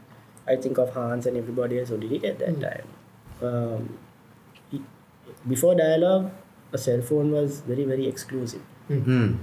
I 0.49 0.57
think 0.57 0.79
of 0.85 0.91
Hans 0.95 1.27
and 1.27 1.37
everybody 1.43 1.79
else 1.79 1.91
who 1.91 1.99
did 1.99 2.11
it 2.12 2.25
at 2.25 2.41
that 2.41 2.61
time 2.61 2.89
um, 3.51 3.99
before 5.49 5.75
Dialog 5.75 6.31
a 6.72 6.79
cell 6.79 7.01
phone 7.03 7.31
was 7.33 7.61
very 7.61 7.85
very 7.85 8.07
exclusive 8.07 8.62
Hmm. 8.89 9.35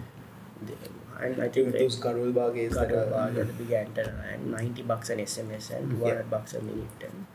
and 1.20 1.42
I 1.42 1.50
think 1.50 1.74
Those 1.74 1.96
Karol 2.00 2.32
Baghes 2.32 2.74
that 2.76 2.90
got 2.90 2.98
a 2.98 3.06
are- 3.08 3.12
bag 3.32 3.38
and 3.38 3.58
big 3.58 3.72
antenna 3.72 4.24
and 4.34 4.52
90 4.52 4.82
bucks 4.84 5.10
an 5.10 5.20
SMS 5.20 5.70
and 5.72 5.90
200 5.92 6.30
bucks 6.30 6.54
a 6.54 6.62
minute. 6.62 6.88
And, 7.08 7.26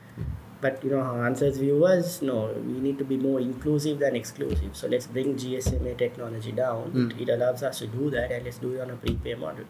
but 0.60 0.82
you 0.84 0.90
know, 0.90 1.02
Hans's 1.02 1.58
view 1.58 1.78
was 1.78 2.20
no, 2.22 2.52
we 2.66 2.80
need 2.86 2.98
to 2.98 3.04
be 3.04 3.16
more 3.16 3.40
inclusive 3.40 3.98
than 4.00 4.16
exclusive. 4.16 4.76
So 4.76 4.88
let's 4.88 5.06
bring 5.06 5.36
GSMA 5.36 5.96
technology 5.98 6.52
down. 6.52 7.12
It, 7.18 7.28
it 7.28 7.32
allows 7.32 7.62
us 7.62 7.78
to 7.80 7.86
do 7.86 8.10
that 8.10 8.32
and 8.32 8.44
let's 8.44 8.58
do 8.58 8.72
it 8.74 8.80
on 8.80 8.90
a 8.90 8.96
prepay 8.96 9.34
model. 9.34 9.64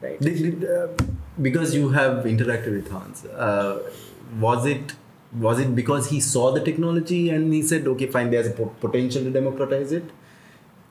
Right? 0.00 0.20
Did, 0.20 0.60
did, 0.60 0.70
uh, 0.70 0.88
because 1.40 1.74
you 1.74 1.90
have 1.90 2.24
interacted 2.24 2.72
with 2.72 2.90
Hans, 2.90 3.24
uh, 3.24 3.88
was 4.40 4.66
it 4.66 4.94
was 5.36 5.58
it 5.58 5.74
because 5.74 6.08
he 6.10 6.20
saw 6.20 6.50
the 6.52 6.60
technology 6.60 7.30
and 7.30 7.52
he 7.52 7.62
said, 7.62 7.86
okay, 7.86 8.06
fine, 8.06 8.30
there's 8.30 8.46
a 8.46 8.50
po- 8.50 8.74
potential 8.80 9.22
to 9.22 9.30
democratize 9.30 9.92
it, 9.92 10.10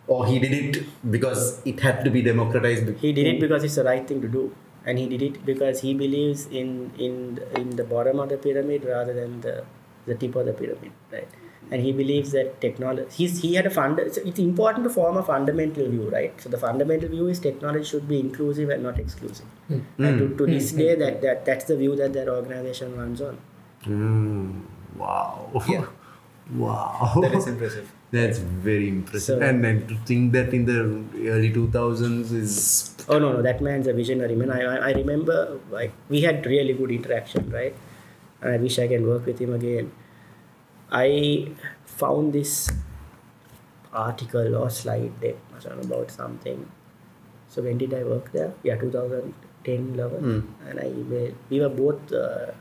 or 0.08 0.26
he 0.26 0.40
did 0.40 0.54
it 0.54 1.12
because 1.12 1.62
it 1.66 1.80
had 1.80 2.04
to 2.04 2.12
be 2.12 2.22
democratized? 2.22 2.88
He 3.00 3.14
did 3.14 3.28
it 3.28 3.40
because 3.40 3.64
it's 3.64 3.76
the 3.76 3.84
right 3.84 4.08
thing 4.08 4.22
to 4.22 4.28
do. 4.28 4.54
And 4.86 4.98
he 4.98 5.08
did 5.08 5.22
it 5.22 5.46
because 5.46 5.82
he 5.82 5.94
believes 5.94 6.46
in 6.46 6.92
in 6.98 7.42
in 7.56 7.72
the 7.72 7.84
bottom 7.84 8.20
of 8.20 8.30
the 8.30 8.38
pyramid 8.38 8.86
rather 8.86 9.14
than 9.14 9.42
the 9.42 9.66
the 10.06 10.16
tip 10.16 10.36
of 10.36 10.46
the 10.46 10.54
pyramid, 10.54 10.92
right? 11.12 11.28
And 11.70 11.82
he 11.82 11.92
believes 11.92 12.32
that 12.32 12.62
technology. 12.62 13.10
He's 13.12 13.42
he 13.42 13.56
had 13.56 13.66
a 13.66 13.70
fund. 13.70 14.00
So 14.14 14.22
it's 14.24 14.40
important 14.40 14.86
to 14.86 14.90
form 14.90 15.18
a 15.18 15.24
fundamental 15.24 15.90
view, 15.90 16.10
right? 16.10 16.40
So 16.40 16.48
the 16.48 16.58
fundamental 16.58 17.10
view 17.10 17.28
is 17.28 17.40
technology 17.40 17.84
should 17.84 18.08
be 18.08 18.22
inclusive 18.22 18.70
and 18.70 18.84
not 18.84 18.98
exclusive. 18.98 19.48
Hmm. 19.68 19.80
And 19.98 20.20
to, 20.20 20.28
to 20.30 20.34
hmm. 20.36 20.44
hmm. 20.46 20.52
this 20.52 20.72
day, 20.72 20.96
that, 20.96 21.22
that 21.22 21.44
that's 21.44 21.66
the 21.66 21.76
view 21.76 21.98
that 21.98 22.14
that 22.14 22.30
organization 22.30 22.96
runs 22.96 23.20
on. 23.20 23.40
Mm, 23.88 24.62
wow. 24.96 25.52
Yeah. 25.68 25.86
wow. 26.56 27.14
That 27.22 27.34
is 27.36 27.48
impressive. 27.48 27.92
That's 28.12 28.38
very 28.40 28.88
impressive. 28.90 29.40
So- 29.40 29.40
and, 29.48 29.66
and 29.66 29.88
to 29.90 29.96
think 30.06 30.32
that 30.34 30.54
in 30.54 30.66
the 30.66 30.80
early 31.30 31.52
2000s 31.52 32.32
is. 32.32 32.96
Oh 33.10 33.20
no, 33.20 33.34
no, 33.34 33.42
that 33.42 33.62
man's 33.62 33.88
a 33.88 33.94
visionary 33.94 34.36
man. 34.36 34.52
I, 34.52 34.62
I, 34.62 34.76
I 34.90 34.92
remember 34.94 35.60
like 35.72 35.92
we 36.10 36.22
had 36.22 36.46
really 36.46 36.74
good 36.74 36.92
interaction, 36.92 37.50
right? 37.52 37.76
And 38.42 38.54
I 38.54 38.58
wish 38.58 38.78
I 38.80 38.88
can 38.88 39.08
work 39.08 39.26
with 39.26 39.40
him 39.40 39.54
again. 39.54 39.92
I 40.92 41.52
found 41.86 42.34
this 42.34 42.70
article 43.94 44.56
or 44.56 44.70
slide 44.70 45.20
deck 45.22 45.36
I 45.56 45.60
don't 45.60 45.78
know, 45.90 45.96
about 45.96 46.12
something. 46.12 46.70
So 47.50 47.62
when 47.62 47.78
did 47.78 47.94
I 47.94 48.04
work 48.04 48.32
there? 48.32 48.54
Yeah, 48.64 48.76
2010, 48.78 49.94
11. 49.96 50.56
And 50.70 50.80
I 50.80 50.88
we- 50.88 51.36
we 51.50 51.60
were 51.62 51.70
both 51.70 52.12
uh, 52.12 52.52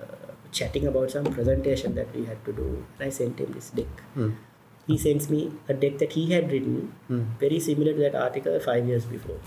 chatting 0.53 0.87
about 0.87 1.11
some 1.11 1.25
presentation 1.25 1.95
that 1.95 2.15
we 2.15 2.25
had 2.25 2.45
to 2.45 2.53
do. 2.53 2.85
And 2.99 3.07
I 3.07 3.11
sent 3.11 3.39
him 3.39 3.53
this 3.53 3.71
deck. 3.71 3.87
Hmm. 4.15 4.31
He 4.87 4.97
sends 4.99 5.29
me 5.29 5.53
a 5.69 5.75
deck 5.75 5.99
that 5.99 6.13
he 6.13 6.31
had 6.33 6.51
written, 6.53 6.93
hmm. 7.09 7.23
very 7.41 7.59
similar 7.61 7.93
to 7.93 7.99
that 8.01 8.15
article 8.15 8.59
five 8.61 8.87
years 8.87 9.05
before. 9.05 9.41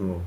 Oh, 0.00 0.22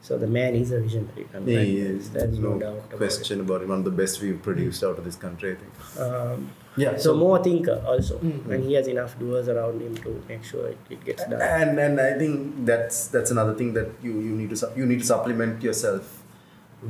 So 0.00 0.18
the 0.18 0.26
man 0.26 0.54
is 0.56 0.72
a 0.72 0.80
visionary. 0.80 1.26
I 1.32 1.38
mean, 1.38 1.54
yeah, 1.54 1.60
yeah, 1.62 1.98
there's 2.12 2.38
no, 2.38 2.54
no 2.54 2.58
doubt 2.58 2.78
about 2.88 2.96
question 2.96 3.40
about 3.40 3.62
it. 3.62 3.68
One 3.68 3.78
of 3.78 3.84
the 3.84 3.90
best 3.92 4.20
we've 4.20 4.40
produced 4.42 4.82
out 4.82 4.98
of 4.98 5.04
this 5.04 5.14
country, 5.16 5.52
I 5.52 5.56
think. 5.62 6.00
Um, 6.06 6.50
Yeah. 6.76 6.96
so 6.96 7.14
more 7.14 7.38
thinker 7.44 7.76
also, 7.86 8.16
hmm. 8.18 8.50
and 8.50 8.64
he 8.64 8.72
has 8.74 8.88
enough 8.88 9.16
doers 9.20 9.48
around 9.48 9.80
him 9.82 9.94
to 10.04 10.10
make 10.28 10.42
sure 10.42 10.66
it, 10.68 10.78
it 10.90 11.04
gets 11.04 11.22
done. 11.32 11.40
and 11.42 11.78
and 11.78 12.00
I 12.00 12.12
think 12.18 12.64
that's 12.70 13.08
that's 13.14 13.30
another 13.30 13.54
thing 13.54 13.74
that 13.78 13.90
you 14.02 14.12
you 14.26 14.32
need 14.40 14.50
to 14.54 14.56
su- 14.62 14.72
you 14.80 14.86
need 14.92 15.00
to 15.04 15.08
supplement 15.10 15.62
yourself 15.68 16.22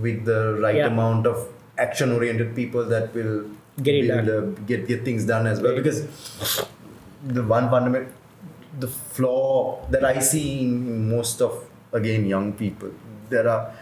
with 0.06 0.24
the 0.24 0.40
right 0.64 0.76
Yeah. 0.80 0.86
amount 0.94 1.26
of 1.32 1.42
action 1.78 2.12
oriented 2.12 2.54
people 2.54 2.84
that 2.84 3.14
will 3.14 3.44
Get 3.82 3.94
it 3.94 4.08
done. 4.08 4.54
get 4.66 4.86
get 4.86 5.04
things 5.04 5.24
done 5.24 5.46
as 5.46 5.60
well 5.60 5.72
Right. 5.72 5.82
because 5.82 6.00
the 7.26 7.42
one 7.42 7.70
fundamental 7.70 8.12
the 8.80 8.88
flaw 8.88 9.86
that 9.90 10.04
I 10.04 10.18
see 10.18 10.60
in 10.60 11.08
most 11.10 11.40
of 11.40 11.52
again 11.92 12.26
young 12.26 12.52
people 12.52 12.90
there 13.30 13.48
are 13.48 13.72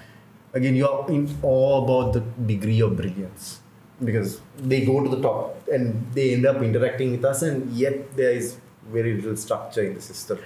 again 0.54 0.74
you're 0.76 1.06
in 1.08 1.28
awe 1.42 1.82
about 1.84 2.12
the 2.12 2.20
degree 2.52 2.80
of 2.80 2.96
brilliance 2.96 3.60
because 4.04 4.40
they 4.72 4.80
go 4.84 5.02
to 5.04 5.10
the 5.14 5.20
top 5.20 5.68
and 5.68 6.06
they 6.14 6.32
end 6.34 6.46
up 6.46 6.62
interacting 6.62 7.10
with 7.12 7.24
us 7.24 7.42
and 7.42 7.70
yet 7.72 8.16
there 8.16 8.30
is 8.32 8.56
very 8.92 9.14
little 9.14 9.36
structure 9.36 9.82
in 9.82 9.94
the 9.94 10.00
system 10.12 10.38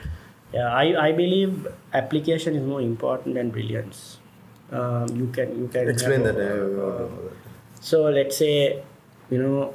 Yeah, 0.55 0.73
I, 0.73 1.09
I 1.09 1.13
believe 1.13 1.67
application 1.93 2.55
is 2.59 2.63
more 2.73 2.81
important 2.81 3.35
than 3.35 3.51
brilliance. 3.51 4.19
Um, 4.81 5.07
you 5.21 5.27
can 5.37 5.49
you 5.63 5.69
can 5.69 5.89
explain 5.89 6.23
that 6.25 6.37
a- 6.37 6.45
I 6.45 6.57
don't 6.57 6.77
know 6.77 6.91
that. 6.99 7.33
So 7.81 8.03
let's 8.19 8.37
say, 8.39 8.83
you 9.31 9.39
know, 9.43 9.75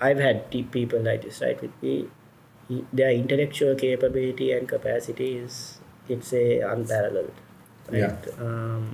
I've 0.00 0.18
had 0.18 0.50
people 0.50 1.00
like 1.00 1.22
this, 1.22 1.40
right? 1.40 1.60
With 1.60 1.82
me, 1.82 2.08
their 2.92 3.10
intellectual 3.10 3.74
capability 3.74 4.52
and 4.52 4.68
capacity 4.68 5.36
is 5.36 5.78
it's 6.08 6.32
a 6.32 6.60
unparalleled, 6.60 7.32
right? 7.90 8.28
Um, 8.38 8.88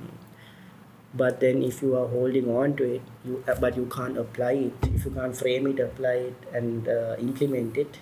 but 1.15 1.41
then 1.41 1.63
if 1.63 1.81
you 1.83 1.97
are 1.97 2.07
holding 2.09 2.49
on 2.55 2.77
to 2.77 2.85
it, 2.97 3.03
you 3.25 3.43
uh, 3.49 3.55
but 3.61 3.77
you 3.77 3.87
can't 3.87 4.19
apply 4.19 4.53
it. 4.69 4.89
If 4.95 5.05
you 5.05 5.13
can't 5.13 5.37
frame 5.37 5.67
it, 5.69 5.81
apply 5.81 6.15
it, 6.31 6.37
and 6.53 6.89
uh, 6.89 7.17
implement 7.19 7.77
it, 7.77 7.99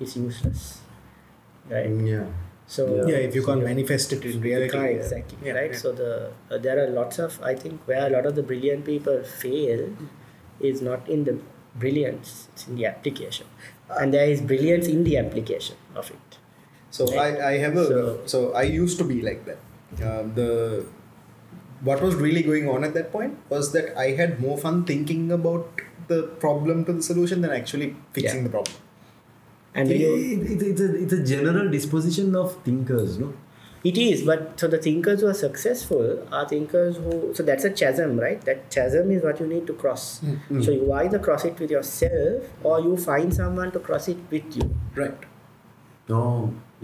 it's 0.00 0.16
useless, 0.16 0.80
right? 1.70 1.88
yeah 2.14 2.26
So 2.74 3.06
Yeah, 3.08 3.16
if 3.28 3.34
you 3.34 3.44
can't 3.46 3.62
manifest 3.62 4.12
it 4.12 4.24
in 4.24 4.40
reality. 4.40 4.72
can't 4.76 4.90
yeah. 4.92 5.00
exactly 5.02 5.38
Yeah, 5.48 5.52
right 5.58 5.72
yeah. 5.72 5.78
so 5.82 5.92
the 5.92 6.10
uh, 6.50 6.58
there 6.58 6.78
are 6.84 6.88
lots 6.96 7.18
of 7.26 7.36
i 7.50 7.54
think 7.54 7.80
where 7.90 8.06
a 8.06 8.10
lot 8.14 8.26
of 8.30 8.34
the 8.38 8.42
brilliant 8.48 8.84
people 8.88 9.22
fail 9.42 9.82
is 10.70 10.82
not 10.88 11.08
in 11.16 11.22
the 11.28 11.34
brilliance 11.84 12.32
it's 12.52 12.66
in 12.66 12.74
the 12.80 12.86
application 12.86 13.46
and 14.00 14.12
there 14.18 14.28
is 14.34 14.40
brilliance 14.52 14.88
in 14.96 15.04
the 15.10 15.16
application 15.24 15.76
of 16.02 16.10
it 16.16 16.38
So 16.96 17.06
I, 17.22 17.28
I 17.46 17.54
have 17.62 17.74
a 17.80 17.86
So- 17.86 18.20
so, 18.32 18.38
I 18.60 18.62
used 18.74 18.98
to 19.00 19.04
be 19.08 19.16
like 19.28 19.40
that. 19.48 19.58
Um, 20.10 20.28
the 20.36 20.50
what 21.88 22.00
was 22.04 22.14
really 22.26 22.42
going 22.46 22.68
on 22.74 22.84
at 22.88 22.94
that 22.98 23.08
point 23.14 23.34
was 23.54 23.72
that 23.74 23.88
I 24.04 24.06
had 24.20 24.40
more 24.44 24.56
fun 24.62 24.78
thinking 24.90 25.24
about 25.36 25.82
the 26.12 26.20
problem 26.44 26.84
to 26.86 26.94
the 26.98 27.02
solution 27.08 27.42
than 27.46 27.52
actually 27.58 27.88
fixing 28.18 28.40
Yeah. 28.40 28.46
the 28.48 28.52
problem. 28.56 28.76
And 29.80 29.88
when 29.88 30.00
you, 30.00 30.12
it, 30.16 30.50
it, 30.52 30.62
it's, 30.70 30.80
a, 30.80 30.94
it's 31.04 31.12
a 31.12 31.22
general 31.32 31.68
disposition 31.70 32.34
of 32.44 32.56
thinkers 32.70 33.18
no 33.24 33.34
It 33.88 33.98
is, 34.02 34.22
but 34.28 34.40
so 34.60 34.66
the 34.70 34.78
thinkers 34.84 35.20
who 35.24 35.26
are 35.32 35.34
successful 35.40 36.06
are 36.36 36.44
thinkers 36.52 36.96
who. 37.02 37.18
So 37.38 37.44
that's 37.48 37.66
a 37.68 37.70
chasm, 37.80 38.14
right? 38.22 38.40
That 38.48 38.62
chasm 38.76 39.12
is 39.16 39.22
what 39.26 39.42
you 39.42 39.46
need 39.50 39.68
to 39.68 39.74
cross. 39.82 40.06
Mm, 40.30 40.38
mm. 40.54 40.64
So 40.68 40.72
you 40.78 40.88
either 41.00 41.20
cross 41.26 41.44
it 41.50 41.60
with 41.64 41.74
yourself 41.74 42.48
or 42.70 42.80
you 42.86 42.96
find 43.04 43.36
someone 43.36 43.70
to 43.76 43.82
cross 43.90 44.08
it 44.14 44.24
with 44.32 44.56
you. 44.60 44.66
Right. 45.02 45.28
No, 46.08 46.22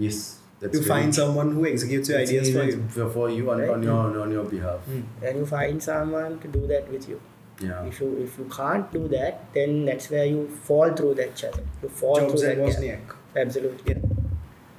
yes. 0.05 0.21
That's 0.61 0.77
You 0.79 0.83
very 0.85 0.93
find 0.93 1.13
true. 1.13 1.23
someone 1.25 1.51
who 1.57 1.65
executes 1.73 2.13
your 2.13 2.19
It's 2.23 2.31
ideas 2.31 2.53
for 2.55 2.63
you. 2.71 2.79
for, 2.95 3.09
for 3.17 3.27
you 3.39 3.51
on, 3.55 3.59
Right. 3.65 3.75
on 3.75 3.83
your 3.89 4.21
on 4.27 4.31
your 4.37 4.45
behalf. 4.55 4.87
Mm. 4.95 5.03
And 5.27 5.43
you 5.43 5.45
find 5.57 5.83
someone 5.91 6.39
to 6.45 6.53
do 6.57 6.65
that 6.73 6.89
with 6.97 7.09
you. 7.13 7.19
Yeah. 7.61 7.83
If 7.85 7.99
you 8.01 8.17
if 8.17 8.37
you 8.37 8.45
can't 8.45 8.91
do 8.91 9.07
that, 9.09 9.53
then 9.53 9.85
that's 9.85 10.09
where 10.09 10.25
you 10.25 10.47
fall 10.49 10.93
through 10.93 11.15
that 11.15 11.35
chasm. 11.35 11.67
You 11.81 11.89
fall 11.89 12.15
Jobs 12.15 12.41
through 12.41 12.49
and 12.51 12.61
that 12.61 12.65
gap. 12.65 12.79
Wozniak. 12.79 13.15
Absolutely. 13.35 13.95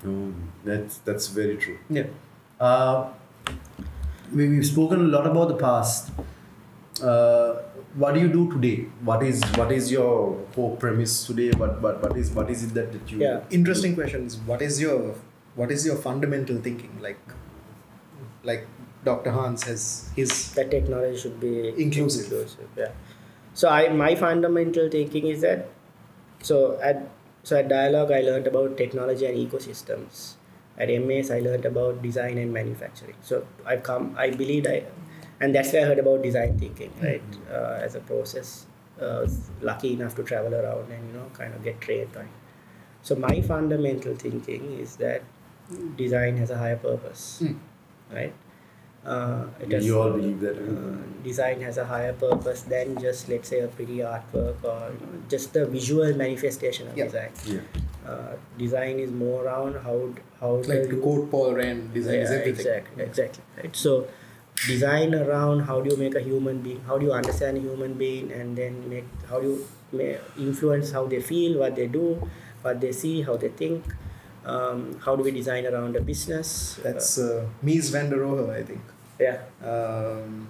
No, 0.05 0.35
that's 0.65 0.99
that's 0.99 1.29
very 1.29 1.57
true. 1.57 1.79
Yeah. 1.89 2.07
Uh, 2.61 3.11
we, 4.33 4.49
we've 4.49 4.67
spoken 4.67 5.01
a 5.01 5.05
lot 5.05 5.27
about 5.27 5.49
the 5.49 5.57
past. 5.57 6.11
Uh, 7.03 7.55
what 7.95 8.15
do 8.15 8.21
you 8.21 8.29
do 8.29 8.51
today? 8.51 8.87
What 9.03 9.23
is 9.23 9.43
what 9.57 9.73
is 9.73 9.91
your 9.91 10.37
core 10.55 10.77
premise 10.77 11.27
today? 11.27 11.51
What 11.53 11.81
what 11.81 12.03
what 12.03 12.17
is 12.17 12.31
what 12.33 12.51
is 12.51 12.65
it 12.65 12.75
that, 12.75 12.93
that 12.93 13.11
you? 13.11 13.19
Yeah. 13.21 13.41
Interesting 13.51 13.95
questions. 13.95 14.37
What 14.37 14.63
is 14.63 14.81
your 14.81 15.15
what 15.55 15.71
is 15.71 15.87
your 15.87 15.97
fundamental 15.97 16.61
thinking? 16.61 16.99
Like 17.01 17.19
like 18.43 18.67
Dr. 19.05 19.31
Hans 19.31 19.65
has 19.65 20.11
his 20.17 20.53
That 20.55 20.71
technology 20.71 21.17
should 21.17 21.39
be 21.41 21.69
Inclusive. 21.87 22.25
inclusive, 22.33 22.69
Yeah. 22.77 22.93
So 23.55 23.69
I 23.69 23.89
my 23.89 24.15
fundamental 24.15 24.89
thinking 24.91 25.27
is 25.27 25.41
that 25.43 25.69
so 26.43 26.79
at 26.91 27.09
so 27.43 27.57
at 27.59 27.69
Dialog 27.69 28.11
I 28.11 28.21
learned 28.21 28.47
about 28.47 28.77
technology 28.77 29.27
and 29.27 29.37
ecosystems. 29.39 30.35
At 30.77 30.89
MAS 31.09 31.31
I 31.31 31.39
learned 31.41 31.65
about 31.67 32.03
design 32.03 32.39
and 32.39 32.53
manufacturing. 32.53 33.17
So 33.23 33.47
I've 33.65 33.83
come 33.83 34.15
I 34.19 34.31
believe 34.31 34.67
I 34.67 34.85
and 35.41 35.55
that's 35.55 35.73
where 35.73 35.83
I 35.85 35.89
heard 35.89 35.99
about 35.99 36.23
design 36.23 36.59
thinking, 36.59 36.93
right? 37.03 37.23
Uh, 37.51 37.79
as 37.89 37.95
a 37.95 38.01
process. 38.01 38.67
Uh, 39.01 39.27
lucky 39.61 39.93
enough 39.93 40.15
to 40.15 40.23
travel 40.23 40.55
around 40.55 40.91
and 40.97 41.07
you 41.09 41.15
know 41.19 41.27
kind 41.39 41.53
of 41.55 41.63
get 41.65 41.81
trained 41.81 42.17
on. 42.17 42.29
So 43.03 43.15
my 43.17 43.41
fundamental 43.43 44.15
thinking 44.15 44.79
is 44.81 44.97
that 44.97 45.23
design 45.97 46.37
has 46.39 46.51
a 46.51 46.59
higher 46.59 46.77
purpose, 46.77 47.39
Hmm. 47.41 47.55
right? 48.13 48.33
Uh, 49.05 49.45
it 49.61 49.83
You 49.83 50.01
all 50.01 50.11
believe 50.13 50.41
that. 50.41 50.57
uh, 50.57 50.97
design 51.23 51.61
has 51.61 51.77
a 51.79 51.85
higher 51.85 52.13
purpose 52.15 52.63
than 52.63 52.99
just 53.01 53.29
let's 53.29 53.49
say 53.49 53.61
a 53.61 53.69
pretty 53.69 53.99
artwork 53.99 54.63
or 54.65 54.79
you 54.93 55.07
know, 55.07 55.19
just 55.29 55.53
the 55.53 55.67
visual 55.67 56.15
manifestation 56.15 56.89
of 56.89 56.97
Yeah. 56.97 57.05
design. 57.05 57.31
Yeah. 57.47 57.61
Uh, 58.13 58.33
design 58.59 58.99
is 58.99 59.11
more 59.11 59.45
around 59.45 59.77
how 59.87 59.97
d- 60.15 60.23
how 60.41 60.53
like 60.57 60.67
do 60.85 60.89
to 60.89 60.97
you- 60.97 61.03
quote 61.03 61.31
Paul 61.31 61.55
Rand, 61.55 61.93
design 61.95 62.21
is 62.27 62.31
everything. 62.31 62.67
Exactly, 62.67 63.05
exactly. 63.05 63.45
Right. 63.59 63.77
So, 63.85 64.07
design 64.67 65.15
around 65.15 65.61
how 65.71 65.81
do 65.83 65.91
you 65.91 65.97
make 65.97 66.15
a 66.15 66.21
human 66.21 66.59
being, 66.69 66.81
how 66.87 66.97
do 66.99 67.07
you 67.07 67.13
understand 67.13 67.59
a 67.59 67.61
human 67.61 67.95
being, 67.95 68.33
and 68.33 68.57
then 68.57 68.89
make 68.89 69.05
how 69.29 69.41
do 69.41 69.49
you 69.53 70.15
influence 70.39 70.93
how 70.93 71.07
they 71.07 71.21
feel, 71.21 71.59
what 71.59 71.77
they 71.77 71.87
do, 71.87 72.07
what 72.63 72.81
they 72.81 72.93
see, 72.93 73.21
how 73.23 73.37
they 73.37 73.49
think. 73.49 73.85
Um, 74.45 74.81
how 75.05 75.17
do 75.17 75.23
we 75.23 75.31
design 75.31 75.65
around 75.67 75.97
a 75.97 76.01
business? 76.03 76.79
That's 76.83 77.19
uh, 77.19 77.47
Mies 77.65 77.91
van 77.91 78.11
der 78.11 78.19
Rohe, 78.19 78.51
I 78.51 78.63
think. 78.63 78.81
Yeah. 79.19 79.39
Um, 79.63 80.49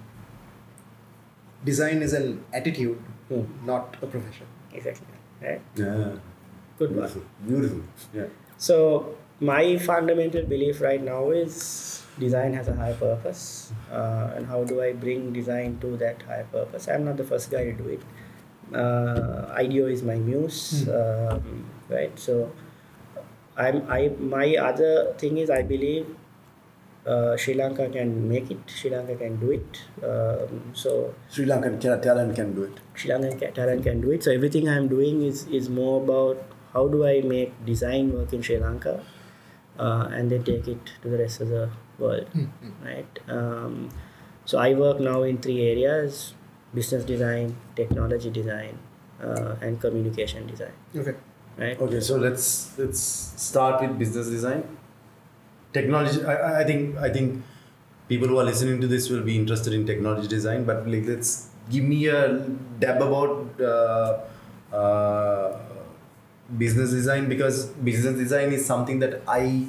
design 1.63 2.01
is 2.01 2.13
an 2.13 2.43
attitude, 2.53 2.97
Hmm. 3.29 3.43
not 3.65 3.97
a 4.01 4.07
profession. 4.07 4.47
Exactly. 4.73 5.07
Right. 5.41 5.61
Yeah. 5.75 6.11
Good 6.77 6.91
one. 6.91 6.99
Beautiful. 6.99 7.21
Beautiful. 7.47 7.81
Yeah. 8.13 8.25
So 8.57 9.15
my 9.39 9.77
fundamental 9.77 10.43
belief 10.43 10.81
right 10.81 11.01
now 11.01 11.29
is 11.31 12.03
design 12.19 12.53
has 12.53 12.67
a 12.67 12.73
higher 12.73 12.93
purpose, 12.95 13.71
uh, 13.91 14.31
and 14.35 14.45
how 14.47 14.63
do 14.63 14.81
I 14.81 14.93
bring 14.93 15.33
design 15.33 15.77
to 15.81 15.97
that 15.97 16.21
higher 16.23 16.45
purpose? 16.51 16.87
I'm 16.87 17.03
not 17.05 17.17
the 17.17 17.23
first 17.23 17.51
guy 17.51 17.63
to 17.65 17.73
do 17.73 17.87
it. 17.89 18.01
Uh, 18.73 19.51
IDEO 19.55 19.87
is 19.87 20.01
my 20.03 20.15
muse, 20.15 20.87
um, 20.89 21.65
right? 21.89 22.17
So 22.17 22.51
I'm 23.57 23.83
I 23.89 24.09
my 24.19 24.55
other 24.55 25.13
thing 25.17 25.37
is 25.37 25.49
I 25.49 25.61
believe 25.61 26.07
uh, 27.05 27.37
Sri 27.37 27.53
Lanka 27.53 27.89
can 27.89 28.27
make 28.27 28.49
it. 28.51 28.57
Sri 28.67 28.89
Lanka 28.89 29.15
can 29.15 29.37
do 29.39 29.51
it. 29.51 29.81
Um, 30.03 30.71
so 30.73 31.13
Sri 31.29 31.45
Lankan 31.45 31.81
ca- 31.81 31.97
talent 31.97 32.35
can 32.35 32.53
do 32.55 32.63
it. 32.63 32.79
Sri 32.93 33.11
Lankan 33.11 33.39
ca- 33.39 33.51
talent 33.51 33.83
can 33.83 34.01
do 34.01 34.11
it. 34.11 34.23
So 34.23 34.31
everything 34.31 34.69
I'm 34.69 34.87
doing 34.87 35.21
is 35.23 35.45
is 35.47 35.69
more 35.69 36.01
about 36.03 36.43
how 36.73 36.87
do 36.87 37.05
I 37.05 37.21
make 37.21 37.53
design 37.65 38.11
work 38.13 38.33
in 38.33 38.41
Sri 38.41 38.57
Lanka, 38.57 39.03
uh, 39.79 40.07
and 40.11 40.31
then 40.31 40.43
take 40.43 40.67
it 40.67 40.91
to 41.03 41.09
the 41.09 41.17
rest 41.17 41.41
of 41.41 41.49
the 41.49 41.69
world, 41.99 42.27
right? 42.83 43.19
Um, 43.29 43.89
so 44.45 44.57
I 44.57 44.73
work 44.73 44.99
now 44.99 45.23
in 45.23 45.37
three 45.37 45.61
areas: 45.67 46.33
business 46.73 47.05
design, 47.05 47.55
technology 47.75 48.29
design, 48.29 48.79
uh, 49.21 49.55
and 49.61 49.79
communication 49.79 50.47
design. 50.47 50.73
Okay. 50.95 51.15
Right? 51.57 51.79
Okay, 51.79 52.01
so 52.01 52.17
let's 52.17 52.77
let's 52.77 52.99
start 52.99 53.81
with 53.81 53.97
business 53.97 54.27
design. 54.27 54.63
Technology. 55.77 56.23
I, 56.23 56.35
I- 56.35 56.55
I 56.61 56.63
think 56.69 56.97
I 57.07 57.09
think 57.17 57.43
people 58.13 58.27
who 58.33 58.39
are 58.41 58.47
listening 58.51 58.81
to 58.85 58.87
this 58.95 59.09
will 59.13 59.23
be 59.29 59.35
interested 59.41 59.73
in 59.79 59.85
technology 59.91 60.27
design. 60.35 60.65
But 60.71 60.87
like, 60.95 61.05
let's 61.13 61.31
give 61.75 61.83
me 61.93 62.01
a 62.07 62.23
dab 62.83 63.01
about 63.01 63.61
uh, 63.71 64.75
uh, 64.81 65.57
business 66.65 66.91
design 66.91 67.27
because 67.29 67.65
business 67.91 68.15
design 68.23 68.53
is 68.59 68.65
something 68.73 68.99
that 69.05 69.21
I 69.27 69.67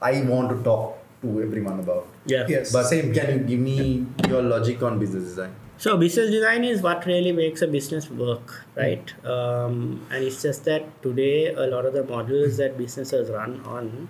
I 0.00 0.20
want 0.22 0.50
to 0.56 0.62
talk 0.62 0.98
to 1.22 1.42
everyone 1.42 1.80
about. 1.80 2.06
Yeah. 2.26 2.46
Yes. 2.48 2.72
But 2.72 2.84
same. 2.86 3.12
can 3.14 3.32
you 3.38 3.38
give 3.44 3.60
me 3.60 4.06
your 4.28 4.42
logic 4.42 4.82
on 4.82 4.98
business 4.98 5.24
design? 5.24 5.54
So 5.84 5.96
business 5.96 6.30
design 6.30 6.64
is 6.64 6.82
what 6.82 7.06
really 7.06 7.30
makes 7.30 7.62
a 7.62 7.68
business 7.68 8.10
work, 8.10 8.64
right? 8.76 9.12
Um, 9.24 10.04
and 10.10 10.24
it's 10.24 10.42
just 10.42 10.64
that 10.64 10.86
today 11.02 11.52
a 11.54 11.66
lot 11.74 11.86
of 11.86 11.92
the 11.94 12.02
models 12.04 12.56
that 12.56 12.76
businesses 12.76 13.30
run 13.30 13.60
on 13.64 14.08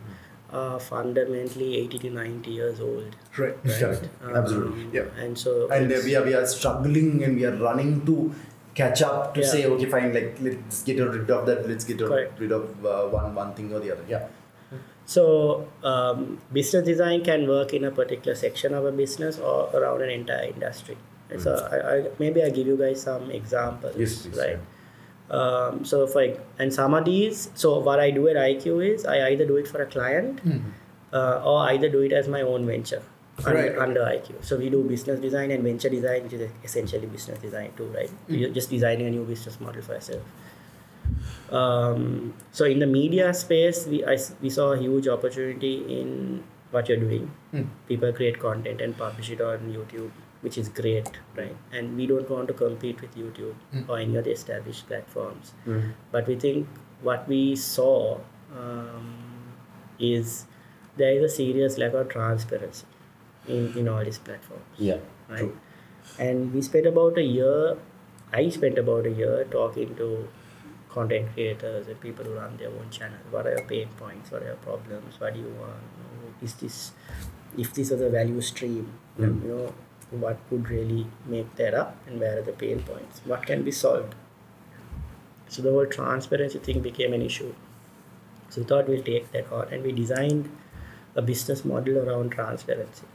are 0.53 0.81
fundamentally 0.81 1.77
80 1.79 1.99
to 1.99 2.11
90 2.11 2.51
years 2.51 2.81
old. 2.81 3.15
Right. 3.37 3.57
Correct. 3.65 4.09
Um, 4.25 4.35
Absolutely. 4.37 4.87
Yeah. 4.93 5.05
And 5.19 5.37
so 5.39 5.69
and 5.71 5.89
we 5.89 6.17
are 6.17 6.25
we 6.25 6.35
are 6.35 6.47
struggling 6.47 7.23
and 7.23 7.37
we 7.37 7.45
are 7.45 7.55
running 7.57 8.05
to 8.07 8.35
catch 8.75 9.03
up 9.03 9.35
to 9.35 9.41
Yeah. 9.41 9.47
say 9.47 9.67
okay 9.67 9.87
fine 9.87 10.13
like 10.15 10.37
let's 10.41 10.83
get 10.85 11.01
rid 11.01 11.29
of 11.29 11.47
that 11.47 11.69
let's 11.69 11.85
get 11.85 11.99
Correct. 11.99 12.39
rid 12.39 12.53
of 12.53 12.87
uh, 12.87 13.07
one 13.09 13.35
one 13.35 13.53
thing 13.55 13.73
or 13.75 13.81
the 13.81 13.91
other 13.93 14.05
yeah 14.09 14.29
So, 15.13 15.23
um, 15.83 16.39
business 16.53 16.85
design 16.87 17.25
can 17.25 17.49
work 17.49 17.73
in 17.73 17.85
a 17.85 17.91
particular 17.91 18.35
section 18.41 18.75
of 18.75 18.85
a 18.85 18.93
business 18.93 19.39
or 19.39 19.71
around 19.79 20.03
an 20.03 20.11
entire 20.11 20.49
industry. 20.49 20.97
Right? 21.31 21.41
So, 21.41 21.55
I, 21.77 21.79
I, 21.93 21.95
maybe 22.19 22.43
I 22.43 22.51
give 22.51 22.67
you 22.67 22.77
guys 22.77 23.01
some 23.05 23.31
examples. 23.31 23.97
Yes, 23.97 24.27
please, 24.27 24.37
right? 24.37 24.59
Um, 25.31 25.85
so, 25.85 26.07
for 26.07 26.25
and 26.59 26.73
some 26.73 26.95
of 26.95 27.05
these, 27.05 27.51
so 27.55 27.79
what 27.79 28.01
I 28.01 28.11
do 28.11 28.29
at 28.29 28.37
IQ 28.37 28.95
is 28.95 29.05
I 29.05 29.29
either 29.29 29.47
do 29.47 29.57
it 29.57 29.69
for 29.69 29.83
a 29.83 29.87
client 29.87 30.41
uh, 31.13 31.43
or 31.45 31.69
either 31.69 31.89
do 31.89 32.01
it 32.01 32.13
as 32.13 32.29
my 32.29 32.41
own 32.41 32.67
venture 32.67 33.03
under, 33.45 33.61
Right, 33.61 33.79
under 33.79 34.01
IQ. 34.01 34.43
So, 34.43 34.57
we 34.57 34.71
do 34.71 34.83
business 34.83 35.21
design 35.21 35.51
and 35.51 35.63
venture 35.63 35.91
design, 35.91 36.25
which 36.25 36.33
is 36.33 36.51
essentially 36.65 37.07
business 37.07 37.39
design 37.41 37.73
too, 37.77 37.87
right? 37.95 38.11
You're 38.29 38.51
just 38.51 38.71
designing 38.71 39.07
a 39.07 39.11
new 39.11 39.25
business 39.25 39.61
model 39.61 39.83
for 39.83 39.95
yourself. 39.95 40.23
Um, 41.51 42.35
so 42.53 42.65
in 42.65 42.79
the 42.79 42.87
media 42.87 43.33
space, 43.33 43.87
we 43.87 44.05
I 44.05 44.19
we 44.43 44.51
saw 44.51 44.73
a 44.73 44.79
huge 44.79 45.09
opportunity 45.09 46.01
in 46.01 46.45
what 46.71 46.89
you're 46.89 46.99
doing. 46.99 47.31
Hmm. 47.51 47.63
People 47.89 48.13
create 48.13 48.39
content 48.39 48.81
and 48.81 48.97
publish 48.97 49.31
it 49.31 49.41
on 49.41 49.73
YouTube, 49.73 50.11
which 50.41 50.57
is 50.59 50.69
great, 50.69 51.09
right? 51.37 51.57
And 51.73 51.97
we 51.97 52.07
don't 52.07 52.29
want 52.31 52.49
to 52.49 52.55
compete 52.55 53.01
with 53.01 53.17
YouTube 53.17 53.55
Hmm. 53.73 53.83
or 53.91 53.99
any 53.99 54.17
other 54.19 54.31
established 54.31 54.87
platforms. 54.87 55.53
But 56.13 56.27
we 56.27 56.37
think 56.37 56.69
what 57.03 57.27
we 57.29 57.57
saw 57.57 58.19
um, 58.57 59.09
is 59.99 60.45
there 60.97 61.13
is 61.17 61.23
a 61.33 61.35
serious 61.37 61.79
lack 61.79 61.93
of 61.95 62.09
transparency 62.09 62.87
in, 63.47 63.77
in 63.77 63.89
all 63.89 64.05
these 64.05 64.19
platforms 64.19 64.65
yeah 64.79 64.99
right? 65.29 65.51
And 66.19 66.53
we 66.55 66.63
spent 66.63 66.87
about 66.87 67.19
a 67.19 67.23
year. 67.23 67.77
I 68.33 68.49
spent 68.49 68.79
about 68.79 69.07
a 69.07 69.11
year 69.11 69.45
talking 69.51 69.95
to 69.97 70.29
content 70.89 71.29
creators 71.35 71.87
and 71.87 72.01
people 72.01 72.25
who 72.25 72.33
run 72.35 72.57
their 72.57 72.69
own 72.71 72.89
channel. 72.91 73.19
What 73.31 73.47
are 73.47 73.51
your 73.57 73.65
pain 73.65 73.89
points? 73.99 74.31
What 74.31 74.43
are 74.43 74.47
your 74.47 74.57
problems? 74.57 75.21
What 75.21 75.35
do 75.35 75.41
you 75.41 75.53
want? 75.61 76.43
Is 76.43 76.55
this, 76.55 76.93
if 77.57 77.75
this 77.75 77.91
was 77.91 78.01
a 78.01 78.09
value 78.09 78.41
stream, 78.41 78.93
Mm. 79.19 79.43
you 79.43 79.49
know, 79.49 79.75
what 80.11 80.39
could 80.49 80.69
really 80.69 81.07
make 81.27 81.55
that 81.57 81.75
up, 81.75 81.97
and 82.07 82.21
where 82.21 82.39
are 82.39 82.43
the 82.43 82.53
pain 82.53 82.83
points? 82.83 83.21
What 83.25 83.47
can 83.47 83.63
be 83.63 83.71
solved? 83.71 84.15
So 85.49 85.63
the 85.63 85.71
whole 85.71 85.87
transparency 85.87 86.59
thing 86.59 86.81
became 86.81 87.13
an 87.13 87.23
issue. 87.23 87.55
So 88.49 88.63
we 88.63 88.67
thought 88.67 88.89
we'll 88.89 89.03
take 89.03 89.31
that 89.33 89.53
on, 89.53 89.69
and 89.73 89.83
we 89.83 89.93
designed 89.93 90.51
a 91.15 91.23
business 91.23 91.65
model 91.65 91.99
around 91.99 92.31
transparency. 92.31 93.07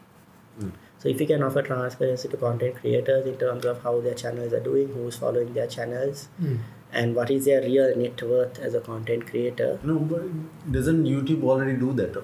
Hmm. 0.59 0.69
So 0.99 1.09
if 1.09 1.19
you 1.19 1.27
can 1.27 1.43
offer 1.43 1.61
transparency 1.61 2.27
to 2.29 2.37
content 2.37 2.75
creators 2.75 3.25
in 3.25 3.37
terms 3.37 3.65
of 3.65 3.81
how 3.83 3.99
their 4.01 4.13
channels 4.13 4.53
are 4.53 4.59
doing, 4.59 4.87
who's 4.89 5.17
following 5.17 5.53
their 5.53 5.67
channels, 5.67 6.27
hmm. 6.37 6.57
and 6.93 7.15
what 7.15 7.31
is 7.31 7.45
their 7.45 7.61
real 7.61 7.95
net 7.97 8.21
worth 8.21 8.59
as 8.59 8.75
a 8.75 8.79
content 8.79 9.25
creator. 9.27 9.79
no 9.83 9.97
but 9.99 10.71
doesn't 10.71 11.05
youtube 11.05 11.43
already 11.43 11.75
do 11.83 11.93
that 11.93 12.17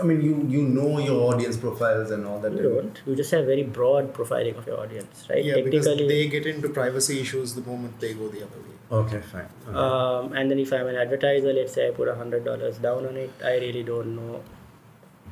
I 0.00 0.04
mean, 0.04 0.20
you 0.22 0.34
you 0.48 0.62
know 0.62 0.98
your 0.98 1.18
audience 1.32 1.56
profiles 1.56 2.10
and 2.10 2.26
all 2.26 2.38
that. 2.40 2.52
You 2.52 2.62
don't. 2.62 3.00
You 3.06 3.14
just 3.14 3.30
have 3.30 3.44
very 3.46 3.62
broad 3.62 4.12
profiling 4.14 4.56
of 4.58 4.66
your 4.66 4.80
audience, 4.80 5.26
right? 5.30 5.44
Yeah, 5.44 5.60
because 5.60 5.84
they 5.84 6.26
get 6.28 6.46
into 6.46 6.68
privacy 6.68 7.20
issues 7.20 7.54
the 7.54 7.60
moment 7.62 8.00
they 8.00 8.14
go 8.14 8.28
the 8.28 8.42
other 8.46 8.58
way. 8.64 8.76
Okay, 9.00 9.20
fine. 9.20 9.48
Okay. 9.68 9.78
um, 9.78 10.32
and 10.32 10.50
then 10.50 10.58
if 10.58 10.72
I'm 10.72 10.86
an 10.86 10.96
advertiser, 10.96 11.52
let's 11.52 11.72
say 11.74 11.88
I 11.88 11.90
put 11.92 12.08
a 12.08 12.14
hundred 12.14 12.44
dollars 12.44 12.78
down 12.78 13.06
on 13.06 13.16
it, 13.16 13.30
I 13.44 13.54
really 13.66 13.82
don't 13.82 14.16
know 14.16 14.42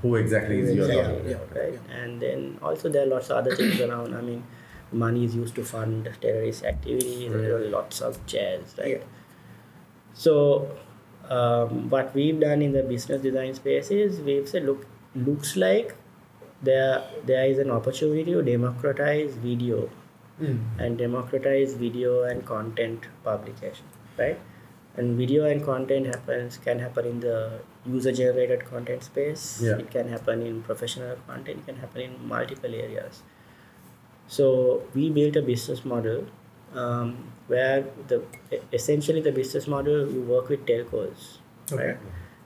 Who 0.03 0.15
exactly 0.17 0.61
is 0.61 0.75
your 0.77 0.87
exactly, 0.87 1.35
target? 1.35 1.51
yeah. 1.55 1.61
right? 1.63 1.79
And 2.03 2.23
then 2.23 2.59
also 2.63 2.89
there 2.89 3.03
are 3.03 3.07
lots 3.07 3.31
of 3.31 3.39
other 3.39 3.55
things 3.57 3.81
around. 3.81 4.15
I 4.15 4.21
mean, 4.21 4.45
money 4.93 5.25
is 5.25 5.35
used 5.35 5.55
to 5.57 5.65
fund 5.65 6.09
terrorist 6.21 6.65
activities. 6.65 7.31
There 7.33 7.57
are 7.57 7.67
lots 7.69 8.01
of 8.01 8.25
jazz, 8.27 8.77
right? 8.79 8.99
Yeah. 8.99 9.05
So, 10.15 10.71
um, 11.31 11.89
what 11.89 12.15
we've 12.15 12.41
done 12.41 12.61
in 12.61 12.73
the 12.73 12.83
business 12.83 13.23
design 13.23 13.55
space 13.55 13.91
is 13.91 14.21
we've 14.21 14.49
said, 14.49 14.65
look, 14.65 14.87
looks 15.15 15.57
like 15.57 15.97
there 16.63 17.03
there 17.25 17.47
is 17.47 17.59
an 17.59 17.71
opportunity 17.71 18.33
to 18.33 18.43
democratize 18.43 19.35
video 19.35 19.89
and 20.79 20.99
democratize 20.99 21.75
video 21.75 22.23
and 22.25 22.45
content 22.47 23.07
publication, 23.25 23.85
right? 24.19 24.39
And 24.97 25.17
video 25.17 25.45
and 25.45 25.65
content 25.65 26.07
happens 26.07 26.59
can 26.59 26.79
happen 26.79 27.07
in 27.07 27.21
the 27.21 27.61
user 27.87 28.13
generated 28.13 28.65
content 28.65 29.05
space. 29.05 29.61
Yeah. 29.63 29.79
It 29.79 29.91
can 29.91 30.09
happen 30.09 30.43
in 30.43 30.63
professional 30.63 31.17
content. 31.27 31.61
It 31.61 31.67
can 31.67 31.77
happen 31.77 32.03
in 32.03 32.29
multiple 32.29 32.75
areas. 32.75 33.23
So 34.27 34.83
we 34.95 35.11
built 35.11 35.37
a 35.37 35.43
business 35.43 35.85
model 35.85 36.27
um, 36.75 37.33
where 37.49 37.85
the 38.09 38.23
essentially 38.73 39.21
the 39.21 39.33
business 39.33 39.67
model 39.67 40.11
you 40.11 40.23
work 40.23 40.49
with 40.49 40.65
telcos, 40.67 41.39
right? 41.73 41.97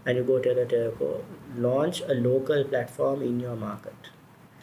And 0.07 0.19
you 0.19 0.25
go 0.25 0.39
to 0.39 0.55
the 0.55 0.67
telco, 0.67 1.23
launch 1.57 2.01
a 2.03 2.15
local 2.15 2.65
platform 2.65 3.23
in 3.23 3.41
your 3.41 3.57
market. 3.57 3.95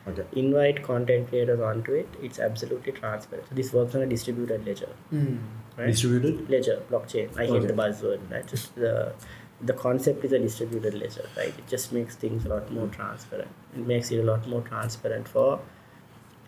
Okay. 0.10 0.24
invite 0.42 0.82
content 0.86 1.28
creators 1.30 1.60
onto 1.60 1.94
it. 1.94 2.08
It's 2.28 2.40
absolutely 2.40 2.92
transparent 2.92 3.48
so 3.50 3.54
this 3.58 3.72
works 3.72 3.94
on 3.94 4.02
a 4.02 4.08
distributed 4.08 4.66
ledger 4.66 4.90
right? 5.12 5.86
Distributed? 5.86 6.50
ledger 6.50 6.82
blockchain. 6.90 7.30
I 7.38 7.46
hate 7.46 7.52
Okay. 7.58 7.68
the 7.68 7.74
buzzword. 7.74 8.24
Right 8.32 8.48
just 8.48 8.74
the 8.76 9.14
the 9.62 9.74
concept 9.74 10.26
is 10.26 10.32
a 10.32 10.40
distributed 10.40 10.96
ledger 10.96 11.28
right? 11.38 11.54
It 11.62 11.68
just 11.68 11.94
makes 11.94 12.16
things 12.16 12.46
a 12.46 12.50
lot 12.50 12.72
more 12.72 12.88
transparent. 12.88 13.52
It 13.76 13.86
makes 13.86 14.10
it 14.10 14.18
a 14.18 14.24
lot 14.32 14.48
more 14.48 14.62
transparent 14.62 15.28
for 15.28 15.60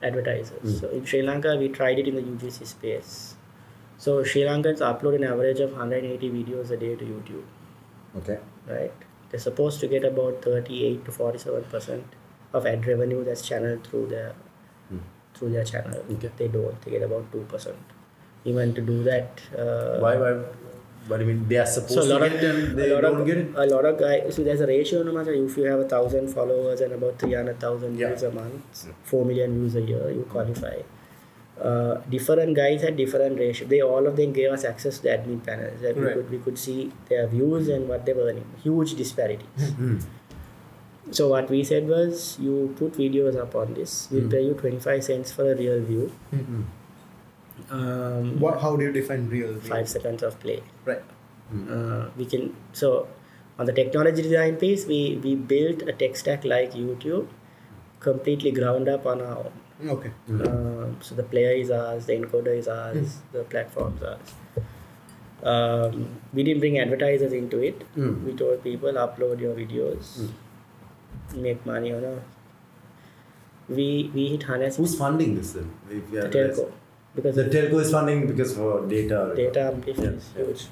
advertisers 0.09 0.79
so 0.79 0.89
in 0.97 1.05
sri 1.11 1.21
lanka 1.29 1.55
we 1.63 1.67
tried 1.79 1.99
it 2.03 2.07
in 2.11 2.15
the 2.19 2.23
ugc 2.33 2.67
space 2.71 3.11
so 4.05 4.15
sri 4.31 4.41
lankans 4.49 4.81
upload 4.91 5.15
an 5.19 5.23
average 5.31 5.59
of 5.65 5.71
180 5.71 6.29
videos 6.37 6.71
a 6.77 6.77
day 6.85 6.95
to 7.01 7.05
youtube 7.13 7.45
Okay. 8.21 8.37
right? 8.69 8.91
They're 9.29 9.39
supposed 9.43 9.79
to 9.83 9.87
get 9.91 10.03
about 10.07 10.43
38 10.47 11.05
to 11.05 11.11
47 11.11 11.63
percent 11.71 12.03
of 12.57 12.67
ad 12.71 12.85
revenue 12.89 13.23
that's 13.27 13.41
channeled 13.47 13.87
through 13.87 14.03
their 14.09 14.27
through 15.33 15.49
their 15.53 15.63
channel. 15.63 16.03
Okay. 16.15 16.29
They 16.41 16.47
don't. 16.47 16.79
They 16.83 16.91
get 16.91 17.01
about 17.07 17.31
two 17.31 17.41
percent. 17.53 17.95
Even 18.51 18.75
to 18.75 18.81
do 18.89 18.97
that, 19.07 19.41
uh, 19.57 19.97
Why? 20.05 20.11
Why? 20.25 20.33
Do 21.07 21.17
you 21.19 21.25
mean? 21.25 21.47
They 21.47 21.57
are 21.57 21.65
supposed 21.65 21.93
so 21.93 22.01
a 22.03 22.07
lot 22.13 22.19
to 22.19 22.25
of 22.27 22.31
get 22.41 22.43
it 22.55 22.75
they 22.77 22.89
a 22.91 22.93
lot 22.95 23.01
don't 23.01 23.21
of 23.21 23.27
get 23.27 23.37
it. 23.37 23.47
a 23.55 23.65
lot 23.65 23.85
of 23.85 23.99
guys. 23.99 24.35
So 24.35 24.43
there's 24.43 24.61
a 24.61 24.67
ratio 24.67 25.03
no 25.03 25.11
matter 25.11 25.33
if 25.33 25.57
you 25.57 25.63
have 25.65 25.79
a 25.79 25.87
thousand 25.87 26.29
followers 26.29 26.79
and 26.81 26.93
about 26.93 27.19
three 27.19 27.33
hundred 27.33 27.59
thousand 27.59 27.97
Yeah. 27.99 28.07
views 28.09 28.23
a 28.23 28.31
month, 28.31 28.87
four 29.03 29.25
million 29.25 29.53
views 29.59 29.75
a 29.75 29.81
year, 29.81 30.09
you 30.11 30.25
qualify. 30.29 30.77
Uh, 31.61 32.01
different 32.09 32.55
guys 32.55 32.81
had 32.81 32.95
different 32.97 33.37
ratio. 33.37 33.67
They 33.67 33.81
all 33.81 34.07
of 34.07 34.15
them 34.15 34.33
gave 34.33 34.51
us 34.51 34.63
access 34.63 34.97
to 34.97 35.03
the 35.03 35.09
admin 35.09 35.45
panels 35.45 35.81
that 35.81 35.95
we 35.95 36.05
could 36.13 36.31
we 36.31 36.37
could 36.39 36.57
see 36.57 36.91
their 37.09 37.27
views 37.27 37.67
and 37.67 37.87
what 37.87 38.05
they 38.05 38.13
were 38.13 38.23
earning. 38.29 38.45
Huge 38.63 38.95
disparities. 38.95 39.69
Hmm. 39.75 39.97
So 41.11 41.27
what 41.27 41.49
we 41.49 41.63
said 41.65 41.87
was, 41.87 42.37
you 42.39 42.73
put 42.77 42.93
videos 42.93 43.35
up 43.39 43.53
on 43.55 43.73
this. 43.75 44.07
We'll 44.09 44.29
pay 44.29 44.41
you 44.45 44.53
twenty 44.53 44.79
five 44.79 45.03
cents 45.03 45.31
for 45.33 45.51
a 45.51 45.55
real 45.55 45.81
view. 45.83 46.11
Um, 47.69 48.39
What? 48.39 48.61
How 48.61 48.75
do 48.75 48.83
you 48.85 48.91
define 48.91 49.29
real? 49.29 49.55
Five 49.59 49.89
seconds 49.89 50.23
of 50.23 50.39
play. 50.39 50.61
Right. 50.85 51.01
Uh, 51.69 52.09
we 52.17 52.25
can 52.25 52.55
so 52.73 53.07
on 53.59 53.65
the 53.67 53.73
technology 53.73 54.21
design 54.21 54.55
piece, 54.57 54.85
we 54.85 55.19
we 55.23 55.35
built 55.35 55.81
a 55.83 55.93
tech 55.93 56.15
stack 56.15 56.43
like 56.45 56.73
YouTube, 56.73 57.27
completely 57.99 58.51
ground 58.51 58.89
up 58.89 59.05
on 59.05 59.21
our 59.21 59.37
own. 59.37 59.89
Okay. 59.97 60.11
Um, 60.29 60.97
so 61.01 61.13
the 61.15 61.23
player 61.23 61.51
is 61.51 61.69
ours, 61.71 62.05
the 62.05 62.13
encoder 62.13 62.55
is 62.57 62.67
ours, 62.67 63.17
the 63.31 63.43
platform's 63.43 64.01
ours. 64.01 64.33
Um, 65.43 66.07
we 66.33 66.43
didn't 66.43 66.61
bring 66.61 66.79
advertisers 66.79 67.33
into 67.33 67.59
it. 67.61 67.83
Mm. 67.97 68.23
We 68.23 68.33
told 68.33 68.63
people 68.63 68.93
upload 68.93 69.41
your 69.41 69.53
videos, 69.53 70.29
make 71.35 71.65
money 71.65 71.93
on 71.93 72.03
a. 72.03 72.15
We 73.69 74.09
we 74.13 74.27
hit 74.29 74.43
hundred 74.43 74.73
Who's 74.75 74.95
funding 74.97 75.35
this 75.35 75.51
then? 75.53 75.69
If 75.89 76.09
we 76.09 76.17
the 76.17 76.25
are- 76.25 76.29
telco 76.29 76.71
because 77.15 77.35
The 77.35 77.45
telco 77.45 77.79
is 77.81 77.91
funding 77.91 78.27
because 78.27 78.55
for 78.55 78.85
data. 78.87 79.33
data 79.35 79.61
amplifier 79.73 80.13
is 80.13 80.29
Yeah. 80.37 80.45
huge. 80.45 80.67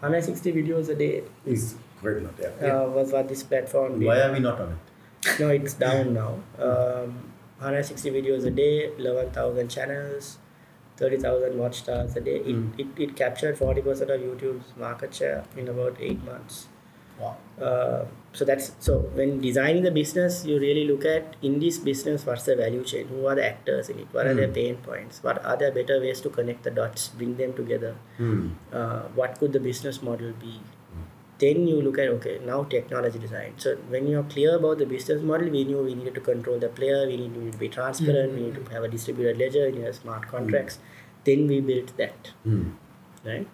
160 0.00 0.52
videos 0.52 0.88
a 0.88 0.94
day 0.94 1.22
Is 1.44 1.74
quite 2.00 2.22
not. 2.22 2.34
Yeah. 2.40 2.80
uh, 2.82 2.88
was 2.88 3.12
what 3.12 3.28
this 3.28 3.42
platform 3.42 3.98
did. 3.98 4.06
Why 4.06 4.20
are 4.20 4.32
we 4.32 4.40
not 4.40 4.60
on 4.60 4.72
it? 4.72 5.40
No, 5.40 5.48
it's 5.50 5.74
down 5.74 6.12
now. 6.14 6.34
Um, 6.58 7.32
160 7.58 8.10
videos 8.10 8.44
a 8.46 8.50
day, 8.50 8.90
11,000 8.98 9.68
channels, 9.68 10.38
30,000 10.98 11.58
watch 11.58 11.78
stars 11.78 12.14
a 12.16 12.20
day. 12.20 12.36
It, 12.36 12.54
Mm. 12.56 12.78
it, 12.78 12.86
it 13.04 13.16
captured 13.16 13.56
40% 13.56 14.10
of 14.10 14.20
YouTube's 14.20 14.76
market 14.76 15.14
share 15.14 15.44
in 15.56 15.68
about 15.68 15.96
eight 16.00 16.22
months. 16.24 16.66
Wow. 17.20 17.36
Uh, 17.60 18.04
so 18.32 18.44
that's 18.44 18.72
so 18.80 18.98
when 19.14 19.40
designing 19.40 19.82
the 19.82 19.90
business, 19.90 20.44
you 20.44 20.58
really 20.60 20.86
look 20.86 21.04
at 21.06 21.36
in 21.42 21.58
this 21.58 21.78
business 21.78 22.26
what's 22.26 22.42
the 22.44 22.56
value 22.56 22.84
chain, 22.84 23.08
who 23.08 23.26
are 23.26 23.34
the 23.34 23.46
actors 23.46 23.88
in 23.88 23.98
it, 23.98 24.08
what 24.12 24.26
are 24.26 24.34
their 24.34 24.48
Mm. 24.48 24.54
pain 24.54 24.76
points, 24.88 25.22
what 25.22 25.42
are 25.44 25.56
there 25.56 25.70
better 25.72 25.98
ways 26.00 26.20
to 26.20 26.28
connect 26.28 26.64
the 26.64 26.70
dots, 26.70 27.08
bring 27.08 27.36
them 27.38 27.54
together? 27.60 27.94
Hmm. 28.18 28.48
uh, 28.72 29.02
what 29.20 29.38
could 29.38 29.54
the 29.54 29.60
business 29.68 30.02
model 30.02 30.34
be? 30.42 30.60
Then 31.38 31.66
you 31.68 31.80
look 31.86 31.98
at 31.98 32.08
okay 32.16 32.38
now 32.44 32.58
technology 32.64 33.18
design. 33.18 33.54
So 33.64 33.76
when 33.94 34.06
you're 34.06 34.22
clear 34.34 34.56
about 34.56 34.78
the 34.84 34.86
business 34.92 35.22
model 35.22 35.48
we 35.56 35.64
knew 35.64 35.82
we 35.88 35.94
needed 35.94 36.14
to 36.20 36.20
control 36.28 36.58
the 36.58 36.68
player 36.68 37.06
we 37.06 37.16
need, 37.16 37.34
we 37.36 37.44
need 37.44 37.52
to 37.52 37.58
be 37.64 37.68
transparent 37.80 38.34
we 38.34 38.40
need 38.46 38.54
to 38.60 38.70
have 38.74 38.84
a 38.84 38.88
distributed 38.88 39.38
ledger 39.38 39.64
we 39.70 39.78
need 39.78 39.94
smart 39.94 40.28
contracts. 40.28 40.78
Then 41.24 41.46
we 41.46 41.60
built 41.60 41.96
that. 41.96 42.32
Hmm. 42.44 42.62
right? 43.24 43.48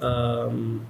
Um, 0.00 0.86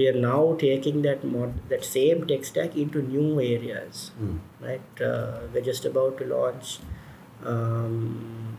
we 0.00 0.06
are 0.10 0.18
now 0.24 0.40
taking 0.64 0.98
that 1.08 1.24
mod 1.34 1.54
that 1.74 1.84
same 1.92 2.26
tech 2.32 2.44
stack 2.50 2.76
into 2.84 3.02
new 3.14 3.26
areas 3.46 4.02
Hmm. 4.20 4.36
right 4.68 5.02
uh, 5.10 5.40
we're 5.54 5.66
just 5.70 5.88
about 5.92 6.18
to 6.22 6.28
launch 6.34 6.72
um, 7.52 8.58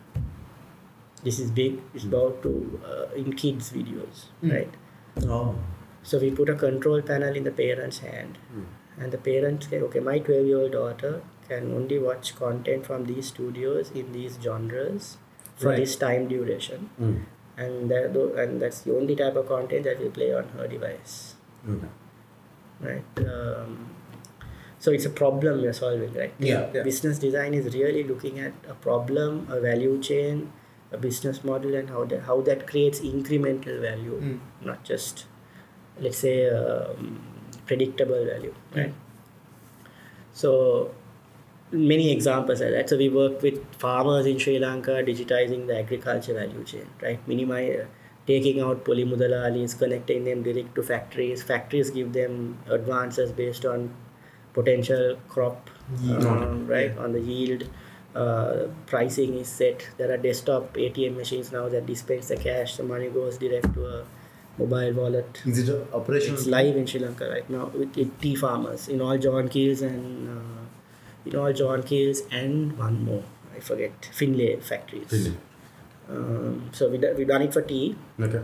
this 1.23 1.39
is 1.39 1.51
big 1.51 1.79
it's 1.93 2.05
about 2.05 2.41
to 2.43 2.53
uh, 2.91 3.05
in 3.23 3.33
kids 3.43 3.71
videos 3.79 4.25
right 4.53 4.77
Oh. 5.37 5.55
so 6.09 6.17
we 6.19 6.29
put 6.31 6.49
a 6.49 6.55
control 6.55 7.01
panel 7.09 7.35
in 7.39 7.43
the 7.49 7.51
parent's 7.51 7.99
hand 7.99 8.37
and 8.97 9.11
the 9.15 9.17
parents 9.31 9.67
say 9.71 9.79
okay 9.87 9.99
my 10.11 10.17
12 10.19 10.45
year 10.51 10.59
old 10.61 10.71
daughter 10.77 11.11
can 11.49 11.71
only 11.79 11.99
watch 11.99 12.35
content 12.35 12.85
from 12.85 13.05
these 13.11 13.27
studios 13.33 13.91
in 14.01 14.11
these 14.17 14.37
genres 14.45 15.09
for 15.57 15.69
Right. 15.69 15.77
this 15.83 15.95
time 16.05 16.27
duration 16.33 16.89
Hmm. 17.01 17.17
And 17.61 17.91
that 17.91 18.15
and 18.43 18.61
that's 18.61 18.81
the 18.87 18.95
only 18.97 19.15
type 19.21 19.35
of 19.41 19.47
content 19.53 19.83
that 19.89 19.99
will 20.03 20.13
play 20.19 20.29
on 20.41 20.47
her 20.57 20.67
device 20.75 21.15
Okay. 21.73 21.89
right 22.89 23.25
um, 23.33 23.75
so 24.79 24.91
it's 24.97 25.05
a 25.05 25.13
problem 25.21 25.61
we're 25.65 25.73
solving 25.81 26.13
right 26.21 26.33
Yeah. 26.39 26.63
Yeah. 26.77 26.83
business 26.89 27.19
design 27.25 27.53
is 27.59 27.73
really 27.75 28.03
looking 28.13 28.39
at 28.39 28.53
a 28.75 28.77
problem 28.87 29.45
a 29.57 29.59
value 29.67 29.99
chain 30.09 30.51
a 30.91 30.97
business 31.03 31.43
model 31.49 31.75
and 31.81 31.89
how 31.95 32.05
that 32.13 32.23
how 32.29 32.39
that 32.47 32.65
creates 32.71 32.99
incremental 33.11 33.77
value 33.89 34.17
Mm. 34.29 34.39
not 34.71 34.83
just 34.93 35.25
let's 36.05 36.17
say 36.25 36.35
um, 36.61 37.05
predictable 37.69 38.25
value 38.31 38.53
right 38.79 38.93
so 40.33 40.51
many 41.71 42.11
examples 42.11 42.61
of 42.61 42.71
that 42.71 42.89
so 42.89 42.97
we 42.97 43.07
work 43.09 43.41
with 43.41 43.59
farmers 43.75 44.25
in 44.25 44.37
sri 44.37 44.59
lanka 44.59 45.03
digitizing 45.09 45.67
the 45.67 45.77
agriculture 45.77 46.33
value 46.33 46.63
chain 46.63 46.85
right? 47.01 47.25
Minimize 47.27 47.87
taking 48.27 48.61
out 48.61 48.83
polymudalalis 48.85 49.77
connecting 49.77 50.23
them 50.23 50.43
direct 50.43 50.75
to 50.75 50.83
factories. 50.83 51.43
Factories 51.43 51.89
give 51.89 52.13
them 52.13 52.57
advances 52.69 53.31
based 53.31 53.65
on 53.65 53.93
potential 54.53 55.17
crop 55.27 55.69
um, 56.09 56.67
right 56.67 56.97
on 56.97 57.13
the 57.13 57.19
yield. 57.19 57.69
Uh, 58.15 58.67
pricing 58.85 59.35
is 59.35 59.47
set. 59.47 59.87
There 59.97 60.11
are 60.11 60.17
desktop 60.17 60.73
atm 60.73 61.15
machines 61.15 61.51
now 61.51 61.69
that 61.69 61.85
dispense 61.85 62.27
the 62.27 62.37
cash. 62.37 62.77
The 62.77 62.83
money 62.83 63.09
goes 63.09 63.37
direct 63.37 63.73
to 63.73 63.85
a 63.85 64.05
mobile 64.57 64.93
wallet. 64.93 65.41
Is 65.45 65.69
it 65.69 65.87
operational? 65.93 66.37
it's 66.37 66.47
live 66.47 66.75
in 66.75 66.85
Sri 66.85 66.99
Lanka 66.99 67.29
right 67.29 67.49
now 67.49 67.65
with, 67.67 67.95
with 67.95 68.19
tea 68.19 68.35
farmers 68.35 68.89
in 68.89 69.01
all 69.01 69.17
John 69.17 69.47
Keells 69.47 69.81
and 69.81 70.29
uh, 70.37 70.60
in 71.25 71.35
all 71.35 71.53
John 71.53 71.83
Keells 71.83 72.19
and 72.31 72.77
one 72.77 73.03
more 73.05 73.23
I 73.55 73.59
forget 73.59 74.09
Finlay 74.11 74.57
factories. 74.59 75.07
Finlay. 75.09 75.37
Um, 76.09 76.69
so 76.73 76.89
we 76.89 76.97
do, 76.97 77.13
we 77.17 77.25
done 77.25 77.41
it 77.41 77.53
for 77.53 77.61
tea. 77.61 77.95
Okay. 78.19 78.41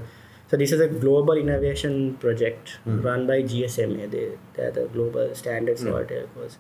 So 0.50 0.56
this 0.56 0.72
is 0.72 0.80
a 0.80 0.88
global 0.88 1.34
innovation 1.34 2.16
project 2.16 2.78
run 2.86 3.28
by 3.28 3.44
GSMA. 3.44 4.10
They 4.10 4.38
they're 4.54 4.72
the 4.72 4.86
global 4.86 5.36
standards 5.36 5.84
for 5.84 6.06
telcos. 6.06 6.56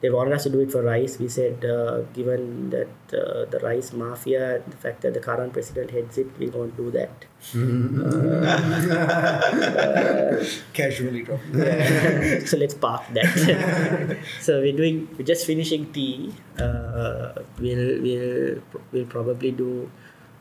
They 0.00 0.10
wanted 0.10 0.34
us 0.34 0.44
to 0.44 0.50
do 0.50 0.60
it 0.60 0.70
for 0.70 0.82
rice. 0.82 1.18
We 1.18 1.28
said, 1.28 1.64
uh, 1.64 2.02
given 2.14 2.70
that 2.70 2.86
uh, 3.12 3.46
the 3.50 3.58
rice 3.62 3.92
mafia, 3.92 4.62
the 4.64 4.76
fact 4.76 5.00
that 5.02 5.14
the 5.14 5.18
current 5.18 5.52
president 5.52 5.90
heads 5.90 6.18
it, 6.18 6.28
we 6.38 6.50
won't 6.50 6.76
do 6.76 6.92
that. 6.92 7.24
Casually 10.72 11.22
drop. 11.22 11.40
Yeah. 11.52 12.38
so 12.46 12.56
let's 12.58 12.74
park 12.74 13.02
that. 13.12 14.18
so 14.40 14.60
we're 14.60 14.76
doing, 14.76 15.08
we're 15.18 15.24
just 15.24 15.46
finishing 15.46 15.92
tea. 15.92 16.32
Uh, 16.56 17.32
we'll 17.58 18.00
we'll 18.00 18.62
we'll 18.92 19.06
probably 19.06 19.50
do 19.50 19.90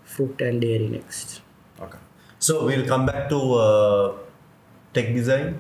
fruit 0.06 0.40
and 0.42 0.62
dairy 0.62 0.88
next. 0.88 1.42
Okay. 1.82 1.98
So 2.38 2.66
we'll 2.66 2.86
come 2.86 3.08
back 3.08 3.28
to 3.30 3.54
uh, 3.54 4.14
tech 4.94 5.14
design 5.14 5.60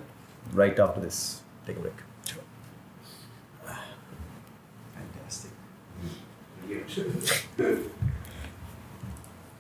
right 0.53 0.77
after 0.77 1.01
this. 1.01 1.41
Take 1.65 1.77
a 1.77 1.79
break. 1.79 2.06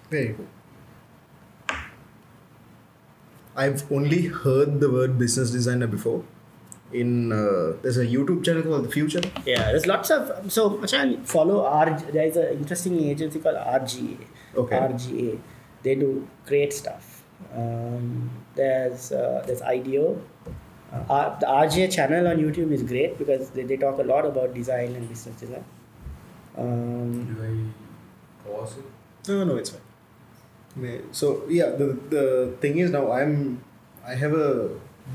Very 0.09 0.33
good. 0.33 0.47
I've 3.55 3.91
only 3.91 4.27
heard 4.27 4.79
the 4.79 4.89
word 4.91 5.17
business 5.17 5.51
designer 5.51 5.87
before. 5.87 6.23
In 6.93 7.31
uh, 7.33 7.73
there's 7.81 7.97
a 7.97 8.05
YouTube 8.05 8.45
channel 8.45 8.61
called 8.63 8.85
The 8.85 8.89
Future. 8.91 9.19
Yeah, 9.45 9.71
there's 9.71 9.87
lots 9.87 10.09
of 10.09 10.49
so 10.51 10.69
Machan 10.69 11.23
follow 11.25 11.65
R. 11.65 11.99
There 11.99 12.25
is 12.25 12.37
an 12.37 12.57
interesting 12.59 12.97
agency 13.03 13.39
called 13.39 13.57
RGA. 13.57 14.17
Okay. 14.55 14.77
RGA, 14.77 15.39
they 15.83 15.95
do 15.95 16.25
great 16.45 16.71
stuff. 16.71 17.23
Um, 17.53 18.29
there's 18.55 19.11
uh, 19.11 19.43
there's 19.45 19.61
IDEO. 19.61 20.21
Uh, 21.09 21.37
the 21.39 21.45
RGA 21.45 21.91
channel 21.91 22.27
on 22.27 22.37
YouTube 22.37 22.71
is 22.71 22.83
great 22.83 23.17
because 23.17 23.49
they, 23.49 23.63
they 23.63 23.75
talk 23.75 23.99
a 23.99 24.03
lot 24.03 24.25
about 24.25 24.53
design 24.53 24.95
and 24.95 25.09
business 25.09 25.37
design. 25.41 25.65
Um, 26.57 27.35
Do 27.35 27.43
I 27.43 28.49
pause 28.49 28.77
it? 28.77 28.85
No, 29.29 29.43
no, 29.43 29.57
it's 29.57 29.71
fine. 29.71 29.81
So 31.11 31.43
yeah, 31.49 31.71
the 31.71 31.97
the 32.09 32.53
thing 32.61 32.77
is 32.77 32.91
now 32.91 33.11
I'm 33.11 33.61
I 34.05 34.15
have 34.15 34.33
a 34.33 34.69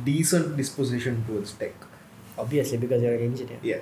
decent 0.04 0.56
disposition 0.56 1.24
towards 1.26 1.52
tech. 1.52 1.74
obviously, 2.38 2.78
because 2.78 3.02
you're 3.02 3.14
an 3.14 3.22
engineer. 3.22 3.58
Yeah. 3.62 3.80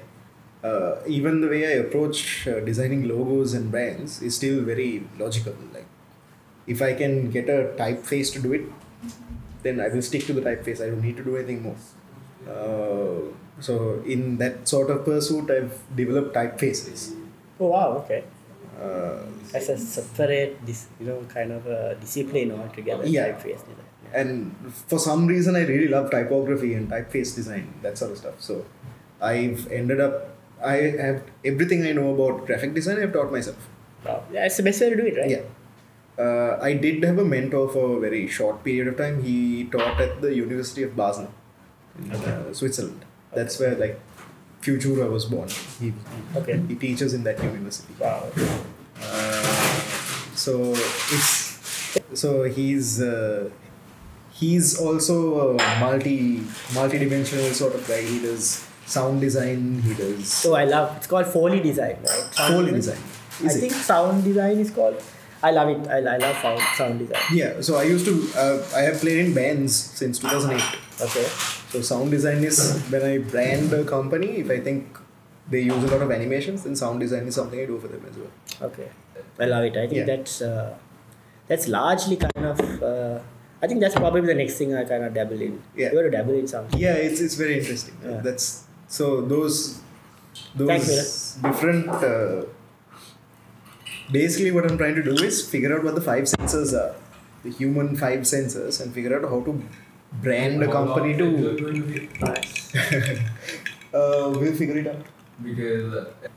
Uh, 0.62 0.97
even 1.07 1.41
the 1.41 1.49
way 1.49 1.66
I 1.66 1.76
approach 1.81 2.47
uh, 2.47 2.61
designing 2.61 3.09
logos 3.09 3.55
and 3.55 3.70
brands 3.70 4.20
is 4.22 4.37
still 4.37 4.62
very 4.62 5.07
logical. 5.18 5.55
Like, 5.72 5.87
if 6.66 6.83
I 6.83 6.95
can 6.95 7.31
get 7.31 7.49
a 7.49 7.74
typeface 7.78 8.33
to 8.35 8.43
do 8.43 8.53
it, 8.53 8.62
then 9.62 9.81
I 9.81 9.89
will 9.89 10.03
stick 10.03 10.26
to 10.26 10.33
the 10.33 10.43
typeface. 10.43 10.81
I 10.85 10.91
don't 10.91 11.03
need 11.03 11.16
to 11.16 11.24
do 11.24 11.37
anything 11.37 11.62
more. 11.62 11.76
Uh, 12.49 13.33
so, 13.61 14.03
in 14.07 14.39
that 14.39 14.68
sort 14.68 14.91
of 14.91 15.05
pursuit, 15.05 15.51
I've 15.51 15.78
developed 15.97 16.35
typefaces. 16.35 17.14
Oh 17.59 17.68
wow, 17.68 17.89
okay. 18.05 18.24
Uh, 18.81 19.22
That's 19.53 19.68
a 19.68 19.76
separate, 19.78 20.64
this 20.64 20.87
you 20.99 21.07
know, 21.07 21.22
kind 21.28 21.53
of 21.53 21.66
a 21.66 21.97
discipline 22.01 22.53
altogether. 22.53 23.07
Yeah. 23.07 23.28
typeface 23.28 23.62
design. 23.68 23.87
Yeah. 24.05 24.20
and 24.20 24.72
for 24.89 24.99
some 24.99 25.26
reason, 25.26 25.55
I 25.57 25.64
really 25.72 25.89
love 25.89 26.11
typography 26.11 26.74
and 26.74 26.89
typeface 26.91 27.35
design, 27.35 27.74
that 27.83 27.99
sort 27.99 28.12
of 28.12 28.18
stuff. 28.18 28.41
So, 28.41 28.64
I've 29.20 29.70
ended 29.70 30.01
up, 30.01 30.35
I 30.64 30.76
have 31.07 31.22
everything 31.45 31.87
I 31.87 31.93
know 31.93 32.14
about 32.14 32.47
graphic 32.47 32.72
design, 32.74 33.03
I've 33.03 33.12
taught 33.12 33.31
myself. 33.31 33.68
Wow. 34.05 34.24
Yeah, 34.33 34.47
it's 34.47 34.57
the 34.57 34.62
best 34.62 34.81
way 34.81 34.91
to 34.91 34.97
do 34.97 35.07
it, 35.07 35.16
right? 35.18 35.31
Yeah. 35.31 35.43
Uh, 36.18 36.59
I 36.62 36.74
did 36.74 37.03
have 37.05 37.18
a 37.18 37.24
mentor 37.24 37.68
for 37.68 37.97
a 37.97 38.01
very 38.01 38.26
short 38.28 38.64
period 38.64 38.89
of 38.89 38.97
time. 38.97 39.22
He 39.22 39.64
taught 39.64 40.01
at 40.01 40.20
the 40.20 40.35
University 40.35 40.83
of 40.83 40.97
Basel 40.97 41.33
in 41.99 42.11
uh, 42.12 42.53
Switzerland. 42.53 43.05
That's 43.35 43.59
where 43.61 43.74
like 43.76 43.99
Futura 44.63 45.11
was 45.11 45.25
born. 45.25 45.49
He, 45.81 45.93
Okay. 46.37 46.61
he 46.69 46.75
teaches 46.75 47.15
in 47.15 47.23
that 47.25 47.43
university. 47.43 47.95
Wow. 47.99 48.27
Uh, 49.03 49.43
so 50.35 50.73
it's 50.73 51.99
so 52.15 52.45
he's 52.45 53.01
uh, 53.01 53.49
he's 54.33 54.79
also 54.79 55.57
a 55.59 55.81
multi 55.81 56.43
multi-dimensional 56.75 57.51
sort 57.55 57.75
of 57.75 57.87
guy. 57.89 58.03
He 58.03 58.21
does 58.21 58.67
sound 58.87 59.21
design. 59.21 59.81
He 59.83 59.95
does 59.95 60.27
So 60.29 60.55
I 60.55 60.65
love 60.65 60.97
it's 60.99 61.07
called 61.07 61.27
Foley 61.27 61.61
design, 61.61 61.97
right? 62.03 62.35
Sound 62.35 62.55
Foley 62.55 62.73
design. 62.73 62.99
I 63.43 63.47
Is 63.47 63.57
it? 63.57 63.61
think 63.61 63.73
sound 63.73 64.25
design 64.25 64.59
is 64.59 64.71
called. 64.71 65.03
I 65.43 65.51
love 65.53 65.68
it. 65.68 65.88
I, 65.88 65.99
I 65.99 66.16
love 66.18 66.36
sound, 66.43 66.61
sound 66.76 66.99
design. 66.99 67.20
Yeah, 67.32 67.61
so 67.61 67.76
I 67.76 67.84
used 67.84 68.05
to, 68.07 68.14
uh, 68.38 68.62
I 68.76 68.80
have 68.82 69.01
played 69.01 69.24
in 69.26 69.34
bands 69.34 69.74
since 69.74 70.18
2008. 70.18 70.62
Okay. 71.01 71.24
So 71.70 71.80
sound 71.80 72.11
design 72.11 72.45
is 72.45 72.59
when 72.91 73.03
I 73.03 73.18
brand 73.18 73.72
a 73.72 73.84
company, 73.84 74.38
if 74.38 74.51
I 74.51 74.61
think 74.61 74.99
they 75.49 75.61
use 75.62 75.82
a 75.82 75.86
lot 75.86 76.03
of 76.03 76.11
animations, 76.11 76.64
then 76.64 76.76
sound 76.76 77.01
design 77.01 77.26
is 77.26 77.34
something 77.34 77.59
I 77.59 77.64
do 77.64 77.78
for 77.78 77.88
them 77.88 78.05
as 78.09 78.16
well. 78.16 78.70
Okay. 78.70 78.88
I 79.38 79.45
love 79.47 79.64
it. 79.64 79.76
I 79.76 79.86
think 79.86 80.07
Yeah. 80.07 80.16
that's 80.16 80.43
uh, 80.43 80.76
that's 81.49 81.68
largely 81.68 82.16
kind 82.16 82.47
of. 82.47 82.82
Uh, 82.82 83.18
I 83.62 83.66
think 83.66 83.80
that's 83.80 83.95
probably 83.95 84.20
the 84.22 84.34
next 84.34 84.57
thing 84.59 84.74
I 84.74 84.84
kind 84.84 85.05
of 85.05 85.14
dabble 85.14 85.41
in. 85.41 85.62
Yeah. 85.76 85.88
You 85.88 85.95
got 85.95 86.03
to 86.03 86.11
dabble 86.11 86.34
in 86.34 86.47
something. 86.49 86.78
Yeah, 86.78 86.95
it's, 86.95 87.20
it's 87.20 87.34
very 87.34 87.59
interesting. 87.59 87.97
Yeah. 88.05 88.20
That's 88.22 88.64
so 88.88 89.22
those 89.22 89.80
those 90.55 90.68
Thanks, 90.68 91.34
different. 91.43 91.86
Basically, 94.13 94.51
what 94.51 94.71
I'm 94.71 94.77
trying 94.77 94.95
to 94.97 95.03
do 95.03 95.15
is 95.15 95.49
figure 95.49 95.77
out 95.77 95.85
what 95.85 95.95
the 95.95 96.01
five 96.01 96.29
senses 96.29 96.75
are, 96.75 96.95
the 97.43 97.51
human 97.51 97.97
five 97.97 98.27
senses, 98.27 98.81
and 98.81 98.93
figure 98.93 99.17
out 99.17 99.29
how 99.29 99.41
to 99.43 99.63
brand 100.13 100.63
a 100.63 100.71
company 100.71 101.17
to. 101.17 101.57
going 101.57 101.83
to 101.83 102.25
Nice. 102.25 102.75
uh, 103.95 104.33
we'll 104.35 104.55
figure 104.55 104.79
it 104.79 104.87
out. 104.87 105.03
Because 105.43 105.95
uh, 105.95 106.29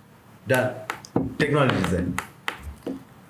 Done. 0.47 0.75
Technology 1.37 1.81
design. 1.83 2.19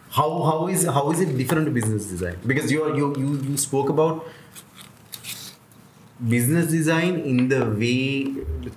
How 0.10 0.30
how 0.44 0.68
is 0.68 0.86
how 0.86 1.10
is 1.12 1.20
it 1.22 1.38
different 1.38 1.66
to 1.66 1.72
business 1.72 2.06
design? 2.06 2.38
Because 2.46 2.72
you 2.72 2.84
are, 2.84 2.96
you 2.96 3.16
you 3.18 3.38
you 3.50 3.58
spoke 3.58 3.90
about 3.90 4.26
business 6.28 6.68
design 6.72 7.20
in 7.20 7.50
the 7.50 7.66
way 7.66 8.26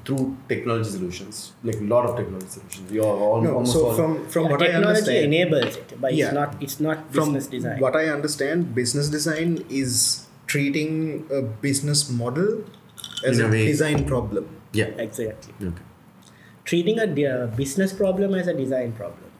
through 0.05 0.37
technology 0.49 0.91
solutions, 0.91 1.53
like 1.63 1.77
a 1.77 1.85
lot 1.85 2.05
of 2.09 2.17
technology 2.17 2.47
solutions. 2.49 2.91
You 2.93 3.03
are 3.03 3.17
all, 3.17 3.43
No, 3.43 3.55
almost 3.55 3.73
so 3.73 3.87
all, 3.89 3.95
from 3.95 4.27
from 4.29 4.45
Yeah, 4.47 4.51
what 4.53 4.63
I 4.63 4.67
technology 4.67 4.99
understand, 4.99 5.35
enables 5.35 5.77
it, 5.77 6.01
but 6.01 6.15
Yeah. 6.15 6.25
it's 6.27 6.35
not. 6.35 6.63
It's 6.63 6.81
not 6.81 6.99
from 7.13 7.29
business 7.35 7.47
design. 7.47 7.81
what 7.81 7.97
I 7.97 8.07
understand, 8.09 8.75
business 8.75 9.09
design 9.09 9.65
is 9.69 10.27
treating 10.47 11.25
a 11.31 11.43
business 11.43 12.11
model 12.11 12.65
as 13.25 13.39
In 13.39 13.45
a 13.45 13.49
a, 13.49 13.51
way. 13.53 13.67
design 13.67 14.05
problem. 14.05 14.49
yeah. 14.73 14.87
Exactly. 15.07 15.55
Okay. 15.69 15.83
Treating 16.65 16.99
a 16.99 17.07
uh, 17.07 17.47
business 17.63 17.93
problem 17.93 18.35
as 18.35 18.49
a 18.49 18.55
design 18.55 18.93
problem, 18.93 19.31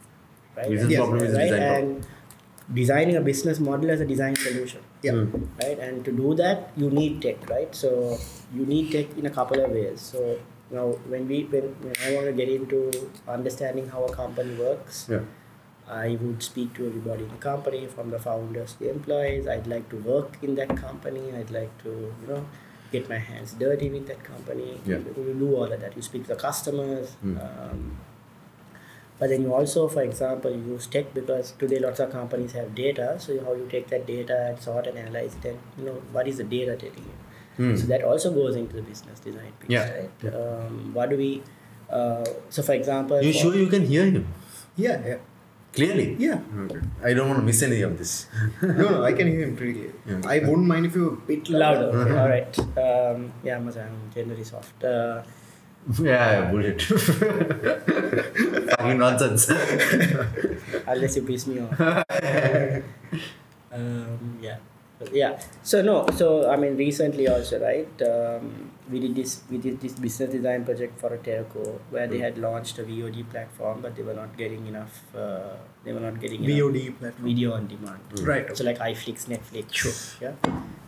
right? 0.57 0.69
Business 0.71 0.93
Yes. 0.93 1.01
problem 1.01 1.23
is 1.25 1.33
a 1.35 1.37
right? 1.37 1.43
design 1.51 1.69
problem. 1.69 1.97
and 1.97 2.77
designing 2.83 3.17
a 3.17 3.21
business 3.21 3.59
model 3.61 3.91
as 3.91 4.01
a 4.01 4.07
design 4.07 4.37
solution. 4.37 4.81
Yeah. 5.03 5.13
Mm. 5.13 5.49
right 5.63 5.79
and 5.79 6.05
to 6.07 6.13
do 6.13 6.35
that 6.37 6.71
you 6.77 6.91
need 6.91 7.21
tech 7.23 7.49
right 7.51 7.75
so 7.75 8.19
you 8.55 8.65
need 8.67 8.91
tech 8.93 9.17
in 9.17 9.27
a 9.27 9.31
couple 9.31 9.61
of 9.65 9.71
ways 9.71 10.01
so 10.01 10.39
now 10.71 10.87
when 11.13 11.29
we 11.29 11.45
when, 11.45 11.67
when 11.85 11.95
i 12.07 12.15
want 12.15 12.27
to 12.27 12.33
get 12.33 12.49
into 12.49 12.79
understanding 13.29 13.89
how 13.89 14.05
a 14.05 14.13
company 14.13 14.55
works 14.55 15.07
Yeah. 15.09 15.21
i 15.89 16.17
would 16.21 16.43
speak 16.43 16.73
to 16.79 16.87
everybody 16.89 17.25
in 17.25 17.31
the 17.31 17.43
company 17.51 17.87
from 17.87 18.11
the 18.11 18.19
founders 18.19 18.73
to 18.73 18.79
the 18.85 18.91
employees 18.91 19.47
i'd 19.47 19.67
like 19.75 19.89
to 19.91 19.97
work 20.13 20.39
in 20.43 20.55
that 20.57 20.77
company 20.77 21.25
i'd 21.41 21.51
like 21.51 21.77
to 21.85 21.91
you 22.23 22.27
know 22.33 22.45
get 22.91 23.09
my 23.09 23.19
hands 23.19 23.53
dirty 23.53 23.91
with 23.91 24.07
that 24.09 24.25
company 24.25 24.81
Yeah. 24.87 24.99
you, 24.99 25.25
you 25.29 25.35
do 25.45 25.55
all 25.57 25.71
of 25.77 25.81
that 25.81 25.95
you 25.97 26.03
speak 26.03 26.23
to 26.29 26.35
the 26.35 26.41
customers 26.49 27.17
Mm. 27.25 27.37
um, 27.47 27.99
but 29.19 29.31
then 29.31 29.43
you 29.43 29.53
also, 29.55 29.89
for 29.89 30.03
example, 30.03 30.51
use 30.55 30.87
tech 30.87 31.13
because 31.15 31.53
today 31.59 31.79
lots 31.79 32.01
of 32.01 32.11
companies 32.11 32.53
have 32.53 32.75
data. 32.75 33.17
So 33.19 33.39
how 33.45 33.55
you 33.55 33.67
take 33.71 33.89
that 33.89 34.07
data 34.07 34.37
and 34.49 34.61
sort 34.61 34.87
and 34.87 34.99
analyze 34.99 35.35
it, 35.43 35.47
and 35.53 35.59
you 35.79 35.85
know 35.87 35.95
what 36.13 36.29
is 36.29 36.37
the 36.39 36.45
data 36.45 36.77
telling 36.77 37.07
you. 37.13 37.17
Hmm. 37.59 37.77
So 37.77 37.87
that 37.87 38.03
also 38.05 38.33
goes 38.33 38.57
into 38.57 38.77
the 38.77 38.83
business 38.83 39.19
design 39.21 39.53
piece, 39.61 39.71
Yeah. 39.71 39.91
right? 39.99 40.35
Um, 40.35 40.91
what 40.93 41.09
do 41.11 41.17
we? 41.17 41.43
Uh, 41.91 42.25
so 42.51 42.63
for 42.63 42.73
example, 42.75 43.23
You 43.23 43.33
for- 43.33 43.39
sure 43.39 43.57
you 43.57 43.69
can 43.69 43.87
hear 43.87 44.05
him 44.05 44.27
Yeah, 44.77 45.01
yeah, 45.07 45.19
clearly? 45.73 46.17
yeah. 46.19 46.41
Okay. 46.65 46.81
I 47.03 47.15
don't 47.15 47.29
want 47.29 47.41
to 47.41 47.47
miss 47.47 47.63
any 47.63 47.81
of 47.81 47.97
this. 47.97 48.27
no, 48.63 48.73
no, 48.91 49.03
I 49.05 49.13
can 49.13 49.29
hear 49.29 49.45
him 49.47 49.57
pretty 49.57 49.73
clearly. 49.75 49.95
Yeah. 50.07 50.21
I 50.35 50.39
wouldn't 50.41 50.67
mind 50.67 50.85
if 50.87 50.95
you 50.97 51.05
were 51.09 51.15
a 51.15 51.27
bit 51.33 51.49
louder. 51.49 51.87
louder. 51.87 51.99
Okay, 52.03 52.19
all 52.23 52.29
right. 52.29 52.59
Um, 52.87 53.33
yeah, 53.43 53.59
mas 53.59 53.79
I'm 53.79 53.97
generally 54.15 54.45
soft. 54.45 54.85
Uh, 54.85 55.23
yeah, 56.03 56.51
bullet. 56.51 56.83
Fucking 58.71 58.99
nonsense. 58.99 59.49
unless 60.87 61.17
you 61.17 61.23
piss 61.23 61.47
me 61.47 61.61
off. 61.61 61.81
um, 63.73 64.39
yeah. 64.41 64.57
yeah 65.13 65.39
so 65.63 65.83
no 65.83 66.07
so 66.19 66.49
i 66.51 66.57
mean 66.57 66.75
recently 66.77 67.29
also 67.29 67.61
right 67.61 68.03
um, 68.03 68.71
we 68.91 68.99
did 68.99 69.15
this 69.15 69.43
we 69.51 69.59
did 69.59 69.79
this 69.81 69.93
business 70.05 70.31
design 70.31 70.65
project 70.65 70.99
for 70.99 71.13
a 71.13 71.19
telco 71.19 71.79
where 71.91 72.07
they 72.07 72.19
had 72.19 72.39
launched 72.39 72.79
a 72.79 72.85
vod 72.85 73.19
platform 73.31 73.83
but 73.83 73.95
they 73.97 74.03
were 74.03 74.15
not 74.15 74.35
getting 74.39 74.67
enough 74.67 75.03
uh, 75.15 75.55
they 75.85 75.93
were 75.93 76.01
not 76.01 76.19
getting 76.19 76.43
enough 76.43 76.59
VOD 76.73 76.99
platform. 76.99 77.25
video 77.29 77.53
on 77.53 77.67
demand 77.67 78.01
Right. 78.33 78.57
so 78.57 78.65
like 78.65 78.79
iflix 78.79 79.27
netflix 79.35 80.19
yeah 80.23 80.33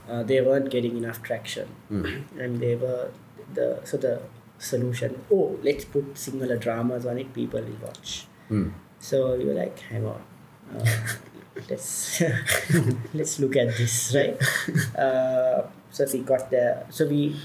uh, 0.08 0.22
they 0.22 0.40
weren't 0.40 0.70
getting 0.70 0.96
enough 0.96 1.22
traction 1.22 1.68
and 1.90 2.60
they 2.60 2.74
were 2.76 3.10
the 3.52 3.68
so 3.84 3.98
the 3.98 4.22
solution 4.58 5.20
oh 5.30 5.58
let's 5.62 5.84
put 5.84 6.14
Sinhala 6.14 6.58
dramas 6.60 7.06
on 7.06 7.18
it 7.18 7.32
people 7.32 7.60
will 7.60 7.80
watch 7.86 8.26
Hmm. 8.48 8.68
so 8.98 9.36
we 9.36 9.44
were 9.44 9.52
like, 9.52 9.78
hang 9.80 10.06
on, 10.06 10.20
uh, 10.74 10.84
let's 11.70 12.22
let's 13.14 13.38
look 13.40 13.56
at 13.56 13.76
this, 13.76 14.14
right? 14.14 14.36
Uh, 14.96 15.66
so 15.90 16.06
we 16.12 16.20
got 16.20 16.50
there. 16.50 16.86
So 16.88 17.06
we, 17.06 17.36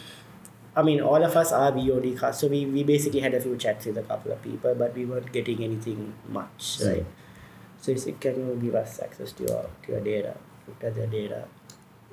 I 0.76 0.82
mean, 0.82 1.02
all 1.02 1.22
of 1.24 1.36
us 1.36 1.52
are 1.52 1.72
VOD 1.74 2.18
cast. 2.20 2.40
So 2.40 2.48
we, 2.48 2.66
we 2.66 2.84
basically 2.84 3.20
had 3.20 3.34
a 3.34 3.42
few 3.42 3.58
chats 3.58 3.86
with 3.86 3.98
a 3.98 4.04
couple 4.04 4.32
of 4.32 4.42
people, 4.42 4.74
but 4.76 4.96
we 4.96 5.06
weren't 5.06 5.32
getting 5.34 5.64
anything 5.64 6.14
much, 6.30 6.80
right? 6.86 7.06
So 7.82 7.92
he 7.92 8.00
said, 8.00 8.20
can 8.22 8.36
you 8.40 8.56
give 8.62 8.76
us 8.76 9.00
access 9.02 9.34
to 9.34 9.44
your 9.44 9.66
to 9.84 9.92
your 9.92 10.02
data? 10.02 10.38
Looked 10.68 10.84
at 10.86 10.96
the 10.96 11.08
data, 11.08 11.46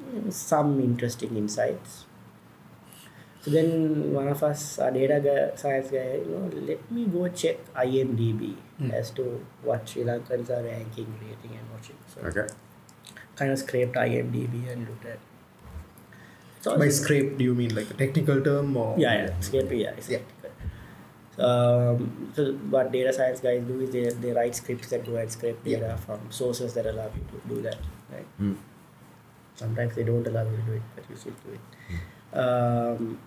Mm, 0.03 0.33
some 0.33 0.81
interesting 0.81 1.37
insights. 1.37 2.07
So 3.43 3.51
then 3.51 4.13
one 4.13 4.29
of 4.29 4.43
us, 4.43 4.79
our 4.79 4.91
data 4.91 5.19
guy, 5.25 5.57
science 5.57 5.91
guy, 5.91 6.17
you 6.17 6.27
know, 6.29 6.51
let 6.67 6.91
me 6.91 7.07
go 7.07 7.27
check 7.29 7.57
IMDb 7.75 8.55
as 8.93 9.11
to 9.13 9.45
what 9.63 9.89
Sri 9.89 10.03
Lankans 10.05 10.51
are 10.51 10.63
ranking, 10.63 11.07
rating, 11.23 11.57
and 11.59 11.67
watching. 11.73 11.97
So 12.15 12.21
Okay. 12.29 12.47
kind 13.37 13.51
of 13.53 13.59
scraped 13.59 13.95
IMDb 13.97 14.71
and 14.71 14.87
looked 14.89 15.07
at. 15.07 15.19
So 16.61 16.79
By 16.79 16.89
scrape, 16.91 17.39
do 17.39 17.45
you 17.45 17.55
mean 17.55 17.75
like 17.75 17.91
a 17.91 17.95
technical 17.95 18.43
term 18.43 18.77
or? 18.77 18.95
yeah, 18.99 19.15
yeah, 19.25 19.41
scrape, 19.41 19.71
yeah, 19.73 19.93
it's 19.97 20.11
Yeah. 20.11 20.19
technical. 20.19 20.51
Um, 21.49 22.33
so 22.37 22.53
what 22.69 22.93
data 22.93 23.13
science 23.15 23.41
guys 23.41 23.63
do 23.63 23.81
is 23.81 23.91
they, 23.91 24.11
they 24.11 24.33
write 24.33 24.55
scripts 24.55 24.89
that 24.91 25.07
go 25.07 25.17
and 25.17 25.33
scrape 25.33 25.59
Yeah. 25.65 25.79
data 25.79 25.97
from 26.05 26.21
sources 26.31 26.75
that 26.75 26.85
allow 26.85 27.07
you 27.17 27.25
to 27.33 27.55
do 27.55 27.63
that, 27.63 27.79
right? 28.13 28.27
Hmm. 28.37 28.53
Sometimes 29.55 29.95
they 29.95 30.03
don't 30.05 30.27
allow 30.27 30.43
you 30.45 30.57
to 30.57 30.63
do 30.63 30.73
it, 30.73 30.83
but 30.95 31.05
you 31.09 31.17
still 31.17 31.33
do 31.47 31.53
it. 31.57 32.39
Um, 32.39 33.19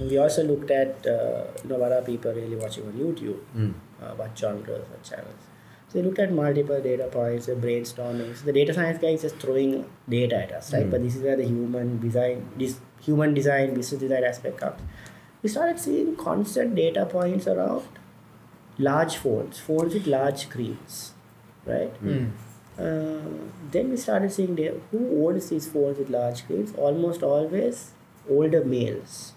we 0.00 0.18
also 0.18 0.42
looked 0.44 0.70
at 0.70 1.06
uh, 1.06 1.44
you 1.62 1.70
know 1.70 1.76
what 1.76 1.92
are 1.92 2.02
people 2.02 2.32
really 2.32 2.56
watching 2.56 2.86
on 2.86 2.92
YouTube, 2.92 3.38
Hmm. 3.52 3.70
uh, 4.02 4.12
what 4.14 4.36
genres, 4.38 4.88
what 4.90 5.02
channels. 5.02 5.46
So 5.88 5.98
we 5.98 6.04
looked 6.06 6.18
at 6.18 6.32
multiple 6.32 6.80
data 6.82 7.04
points, 7.10 7.48
uh, 7.48 7.54
brainstorming. 7.54 8.36
So 8.36 8.44
the 8.44 8.52
data 8.52 8.74
science 8.74 8.98
guy 9.00 9.08
is 9.18 9.22
just 9.22 9.36
throwing 9.36 9.86
data 10.08 10.36
at 10.42 10.52
us, 10.52 10.72
right? 10.72 10.84
Hmm. 10.84 10.90
But 10.90 11.02
this 11.02 11.16
is 11.16 11.22
where 11.22 11.36
the 11.36 11.44
human 11.46 11.98
design, 12.00 12.48
this 12.56 12.78
human 13.00 13.32
design, 13.34 13.74
business 13.74 14.00
design 14.00 14.24
aspect 14.24 14.58
comes. 14.58 14.80
We 15.42 15.48
started 15.48 15.78
seeing 15.80 16.14
constant 16.16 16.74
data 16.74 17.06
points 17.06 17.46
around 17.46 17.84
large 18.78 19.16
phones, 19.16 19.58
phones 19.58 19.94
with 19.94 20.06
large 20.06 20.38
screens, 20.46 21.12
right? 21.64 21.90
Hmm. 22.04 22.26
Uh, 22.78 23.18
then 23.72 23.90
we 23.90 23.96
started 23.96 24.30
seeing 24.32 24.54
the, 24.54 24.74
who 24.92 25.26
owns 25.26 25.48
these 25.48 25.66
phones 25.66 25.98
with 25.98 26.10
large 26.10 26.38
screens. 26.38 26.72
Almost 26.76 27.22
always 27.22 27.90
older 28.30 28.64
males. 28.64 29.32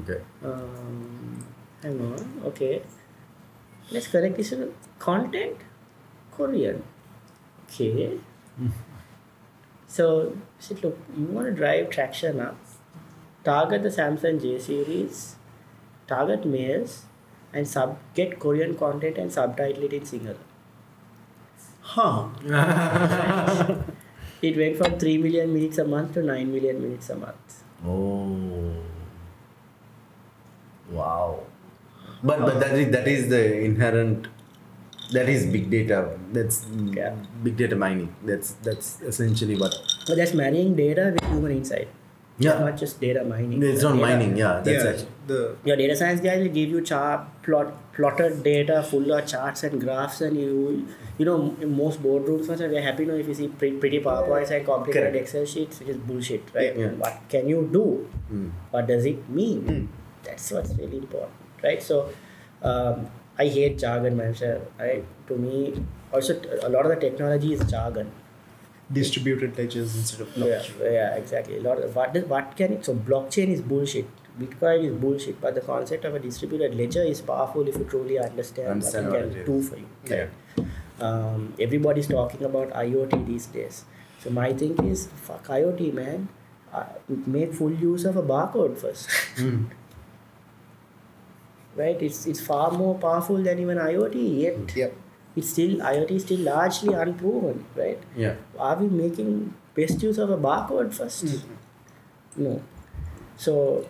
Okay. 0.00 0.20
Um, 0.44 1.44
hang 1.82 2.00
on. 2.00 2.42
Okay. 2.46 2.82
Let's 3.90 4.08
correct 4.08 4.36
this. 4.36 4.52
Content 4.98 5.56
Korean. 6.32 6.82
Okay. 7.68 8.18
So, 9.88 10.36
said, 10.58 10.82
look, 10.82 10.98
you 11.16 11.26
want 11.26 11.46
to 11.46 11.52
drive 11.52 11.90
traction 11.90 12.40
up. 12.40 12.56
Target 13.44 13.84
the 13.84 13.88
Samsung 13.88 14.42
J 14.42 14.58
series, 14.58 15.36
target 16.08 16.44
males, 16.44 17.04
and 17.52 17.68
sub 17.68 17.96
get 18.14 18.40
Korean 18.40 18.76
content 18.76 19.16
and 19.16 19.32
subtitle 19.32 19.84
it 19.84 19.92
in 19.92 20.02
Sinhala. 20.02 20.36
Huh. 21.80 22.28
It 24.42 24.56
went 24.56 24.76
from 24.76 24.98
3 24.98 25.18
million 25.18 25.54
minutes 25.54 25.78
a 25.78 25.84
month 25.84 26.14
to 26.14 26.22
9 26.22 26.52
million 26.52 26.82
minutes 26.82 27.08
a 27.08 27.16
month. 27.16 27.62
Oh. 27.84 28.74
Wow. 30.90 31.40
But 32.22 32.40
but 32.40 32.60
that 32.60 32.74
is 32.74 32.90
that 32.92 33.06
is 33.08 33.28
the 33.28 33.60
inherent. 33.64 34.28
That 35.12 35.28
is 35.28 35.46
big 35.46 35.70
data. 35.70 36.18
That's 36.32 36.66
Yeah. 36.92 37.14
big 37.42 37.56
data 37.56 37.76
mining. 37.76 38.08
That's 38.24 38.52
that's 38.66 39.00
essentially 39.02 39.54
what. 39.56 39.74
But 40.06 40.16
that's 40.16 40.34
marrying 40.34 40.74
data 40.74 41.12
with 41.14 41.24
human 41.30 41.52
insight. 41.52 41.88
Yeah. 42.38 42.58
Not 42.58 42.76
just 42.76 43.00
data 43.00 43.24
mining. 43.24 43.62
It's 43.62 43.82
not 43.82 43.94
Data- 43.94 44.06
mining. 44.06 44.36
Yeah. 44.36 44.60
That's 44.64 44.84
yeah. 44.84 44.90
actually. 44.90 45.12
The 45.28 45.56
Your 45.64 45.76
data 45.76 45.94
science 45.96 46.20
guy 46.20 46.36
will 46.38 46.48
give 46.56 46.68
you 46.70 46.80
chart 46.82 47.20
plot 47.42 47.70
plotted 47.94 48.42
data 48.42 48.82
full 48.82 49.10
of 49.18 49.26
charts 49.26 49.62
and 49.64 49.80
graphs, 49.80 50.20
and 50.20 50.36
you 50.36 50.86
you 51.18 51.24
know 51.24 51.36
in 51.60 51.76
most 51.76 52.02
boardrooms 52.02 52.50
we 52.68 52.76
are 52.76 52.82
happy 52.82 53.06
now 53.06 53.14
if 53.14 53.28
you 53.28 53.34
see 53.34 53.48
pretty, 53.48 53.76
pretty 53.78 54.00
powerpoints 54.00 54.50
and 54.50 54.66
complicated 54.66 55.12
Correct. 55.12 55.22
Excel 55.28 55.46
sheets, 55.46 55.78
which 55.80 55.88
is 55.88 55.96
bullshit, 56.10 56.42
right? 56.54 56.76
Yeah. 56.76 56.88
What 57.04 57.22
can 57.28 57.48
you 57.48 57.68
do? 57.72 57.86
Mm. 58.32 58.50
What 58.70 58.86
does 58.88 59.06
it 59.06 59.28
mean? 59.30 59.88
That's 60.26 60.50
what's 60.52 60.74
really 60.74 60.98
important, 60.98 61.32
right? 61.62 61.82
So, 61.82 62.10
um, 62.62 63.06
I 63.38 63.46
hate 63.56 63.78
jargon, 63.78 64.16
man. 64.16 64.34
sir, 64.34 64.60
Right? 64.78 65.04
To 65.28 65.36
me, 65.36 65.56
also 66.12 66.38
t- 66.38 66.48
a 66.62 66.68
lot 66.68 66.86
of 66.86 66.92
the 66.94 67.00
technology 67.08 67.52
is 67.58 67.60
jargon. 67.70 68.10
distributed 68.96 69.56
ledgers 69.58 69.94
instead 70.00 70.20
of 70.24 70.36
Yeah, 70.36 70.44
blockchain. 70.46 70.92
yeah, 70.96 71.14
exactly. 71.20 71.56
A 71.58 71.60
lot 71.62 71.78
of, 71.86 71.94
what 71.96 72.12
does, 72.14 72.24
what 72.32 72.56
can 72.58 72.72
it? 72.74 72.84
So 72.88 72.94
blockchain 72.94 73.48
is 73.54 73.60
bullshit. 73.60 74.06
Bitcoin 74.40 74.84
is 74.88 74.94
bullshit. 75.04 75.40
But 75.40 75.56
the 75.56 75.60
concept 75.60 76.04
of 76.04 76.14
a 76.14 76.20
distributed 76.26 76.76
ledger 76.80 77.02
is 77.02 77.20
powerful 77.20 77.66
if 77.72 77.76
you 77.76 77.84
truly 77.84 78.18
understand, 78.26 78.68
Understand 78.68 79.06
what 79.08 79.14
what 79.16 79.22
it 79.24 79.32
can 79.32 79.40
it 79.40 79.46
do 79.46 79.62
for 79.70 79.76
you. 79.76 79.86
Yeah. 80.12 80.26
Right? 80.58 80.68
Um, 81.08 81.52
everybody's 81.66 82.06
talking 82.06 82.44
about 82.44 82.70
IoT 82.84 83.26
these 83.26 83.46
days. 83.46 83.84
So 84.22 84.30
my 84.30 84.52
thing 84.52 84.78
is, 84.86 85.08
fuck 85.30 85.48
IoT, 85.48 85.92
man. 85.92 86.28
Uh, 86.72 86.84
make 87.26 87.54
full 87.54 87.72
use 87.72 88.04
of 88.04 88.16
a 88.16 88.22
barcode 88.22 88.78
first. 88.78 89.08
Mm. 89.36 89.66
right? 91.76 92.00
It's 92.00 92.26
it's 92.26 92.40
far 92.40 92.70
more 92.70 92.94
powerful 92.94 93.42
than 93.42 93.58
even 93.58 93.78
IoT. 93.78 94.40
Yet 94.40 94.58
mm. 94.58 94.76
Yep. 94.76 94.96
it's 95.36 95.50
still 95.50 95.76
IoT 95.90 96.10
is 96.10 96.22
still 96.22 96.40
largely 96.40 96.94
unproven, 96.94 97.64
right? 97.74 97.98
Yeah. 98.16 98.34
are 98.58 98.76
we 98.76 98.88
making 98.88 99.54
best 99.74 100.02
use 100.02 100.18
of 100.18 100.30
a 100.30 100.38
barcode 100.38 100.94
1st 100.98 101.24
mm-hmm. 101.24 102.44
No. 102.44 102.62
So, 103.36 103.86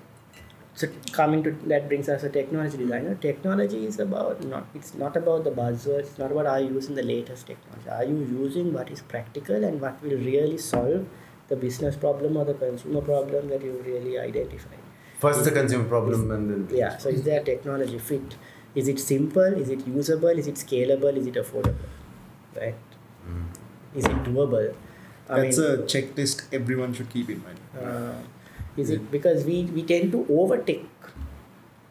so 0.74 0.89
coming 1.12 1.43
to 1.45 1.51
that 1.66 1.89
brings 1.89 2.09
us 2.09 2.20
to 2.22 2.28
technology 2.28 2.78
designer. 2.78 3.14
Technology 3.16 3.84
is 3.87 3.99
about 3.99 4.45
not. 4.45 4.66
It's 4.74 4.95
not 4.95 5.16
about 5.16 5.45
the 5.45 5.51
buzzwords. 5.51 6.11
It's 6.11 6.18
not 6.18 6.32
about 6.32 6.47
are 6.47 6.61
you 6.61 6.74
using 6.74 6.95
the 6.95 7.03
latest 7.03 7.47
technology. 7.47 7.89
Are 7.91 8.05
you 8.05 8.18
using 8.41 8.72
what 8.72 8.91
is 8.91 9.01
practical 9.03 9.64
and 9.64 9.80
what 9.80 10.03
will 10.03 10.18
really 10.32 10.59
solve 10.59 11.07
the 11.49 11.57
business 11.57 11.97
problem 11.97 12.37
or 12.37 12.45
the 12.45 12.55
consumer 12.55 13.01
problem 13.01 13.49
that 13.49 13.62
you 13.62 13.80
really 13.87 14.18
identify? 14.18 14.86
First 15.18 15.44
the 15.44 15.50
consumer 15.50 15.84
problem 15.88 16.30
and 16.30 16.50
then. 16.50 16.76
Yeah. 16.78 16.96
So 16.98 17.08
is 17.08 17.22
there 17.22 17.42
technology 17.42 17.98
fit? 17.98 18.36
Is 18.74 18.88
it 18.88 18.98
simple? 19.00 19.42
Is 19.64 19.70
it 19.70 19.86
usable? 19.86 20.28
Is 20.28 20.46
it 20.46 20.56
scalable? 20.56 21.16
Is 21.16 21.26
it 21.26 21.34
affordable? 21.34 21.76
Right. 22.54 22.74
Is 23.94 24.04
it 24.04 24.22
doable? 24.24 24.74
I 25.28 25.40
That's 25.40 25.58
mean, 25.58 25.70
a 25.70 25.76
checklist 25.92 26.42
everyone 26.52 26.92
should 26.94 27.08
keep 27.10 27.30
in 27.30 27.42
mind. 27.42 27.58
uh, 27.82 28.12
is 28.76 28.90
it 28.90 29.10
because 29.10 29.44
we, 29.44 29.64
we 29.64 29.82
tend 29.82 30.12
to 30.12 30.26
overtake? 30.28 30.84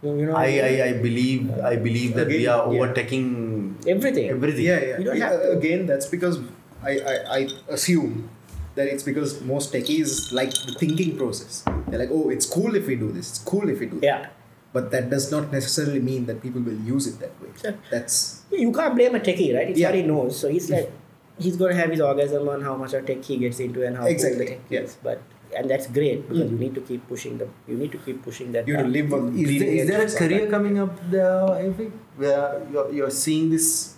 You 0.04 0.28
know, 0.28 0.36
I, 0.36 0.46
I, 0.60 0.84
I 0.90 0.94
believe 1.02 1.50
I 1.60 1.76
believe 1.78 2.14
that 2.16 2.28
we 2.28 2.46
Again, 2.46 2.50
are 2.50 2.72
yeah. 2.74 2.80
overtaking 2.80 3.76
everything. 3.88 4.30
everything. 4.30 4.66
Yeah, 4.66 4.80
yeah. 4.80 4.98
You 5.00 5.04
don't 5.06 5.18
Yeah, 5.18 5.32
have. 5.32 5.42
Again, 5.58 5.86
that's 5.88 6.06
because 6.06 6.40
I, 6.84 6.92
I, 7.00 7.38
I 7.38 7.50
assume 7.70 8.30
that 8.76 8.88
it's 8.88 9.04
because 9.04 9.42
most 9.42 9.74
techies 9.74 10.32
like 10.32 10.52
the 10.52 10.74
thinking 10.78 11.18
process. 11.18 11.64
They're 11.88 12.00
like, 12.00 12.10
oh, 12.12 12.30
it's 12.30 12.46
cool 12.46 12.76
if 12.76 12.88
we 12.88 12.96
do 12.96 13.12
this. 13.12 13.30
It's 13.30 13.40
cool 13.40 13.70
if 13.70 13.80
we 13.80 13.88
do 13.88 14.00
that. 14.00 14.06
Yeah. 14.06 14.28
But 14.74 14.92
that 14.92 15.10
does 15.10 15.32
not 15.32 15.52
necessarily 15.52 16.02
mean 16.02 16.26
that 16.26 16.42
people 16.42 16.62
will 16.62 16.80
use 16.80 17.08
it 17.08 17.20
that 17.20 17.42
way. 17.42 17.50
Sure. 17.62 17.78
That's 17.90 18.44
You 18.52 18.72
can't 18.74 18.96
blame 18.96 19.16
a 19.16 19.20
techie, 19.20 19.56
right? 19.56 19.70
It's 19.70 19.80
Yeah. 19.80 19.88
what 19.88 19.96
he 19.96 20.04
knows. 20.04 20.38
So 20.38 20.50
he's 20.50 20.70
like, 20.70 20.92
he's 21.40 21.56
going 21.56 21.76
to 21.76 21.80
have 21.82 21.92
his 21.92 22.02
orgasm 22.02 22.50
on 22.50 22.62
how 22.62 22.76
much 22.76 22.94
of 22.94 23.06
tech 23.06 23.24
he 23.24 23.38
gets 23.38 23.60
into 23.60 23.86
and 23.86 23.96
how 23.98 24.06
Exactly, 24.06 24.46
cool 24.46 24.46
the 24.46 24.52
tech 24.52 24.62
yeah. 24.70 24.80
is. 24.82 24.98
But 25.02 25.22
and 25.56 25.70
that's 25.70 25.88
great 25.88 26.28
because 26.28 26.44
mm. 26.44 26.52
you 26.52 26.58
need 26.58 26.76
to 26.76 26.82
keep 26.82 27.08
pushing 27.08 27.38
them. 27.38 27.54
You 27.68 27.78
need 27.78 27.92
to 27.94 27.98
keep 28.00 28.22
pushing 28.24 28.52
that. 28.52 28.68
you 28.68 28.76
have 28.76 28.86
to 28.86 28.92
live 28.92 29.14
on. 29.14 29.38
Is 29.38 29.60
there, 29.60 29.70
is 29.70 29.88
there 29.88 30.02
a 30.06 30.12
career 30.12 30.40
kind. 30.40 30.52
coming 30.52 30.80
up 30.80 31.00
there, 31.10 31.48
Evi, 31.64 31.92
where 32.18 32.68
you're, 32.72 32.92
you're 32.92 33.10
seeing 33.12 33.50
this 33.50 33.96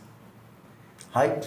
hype? 1.12 1.46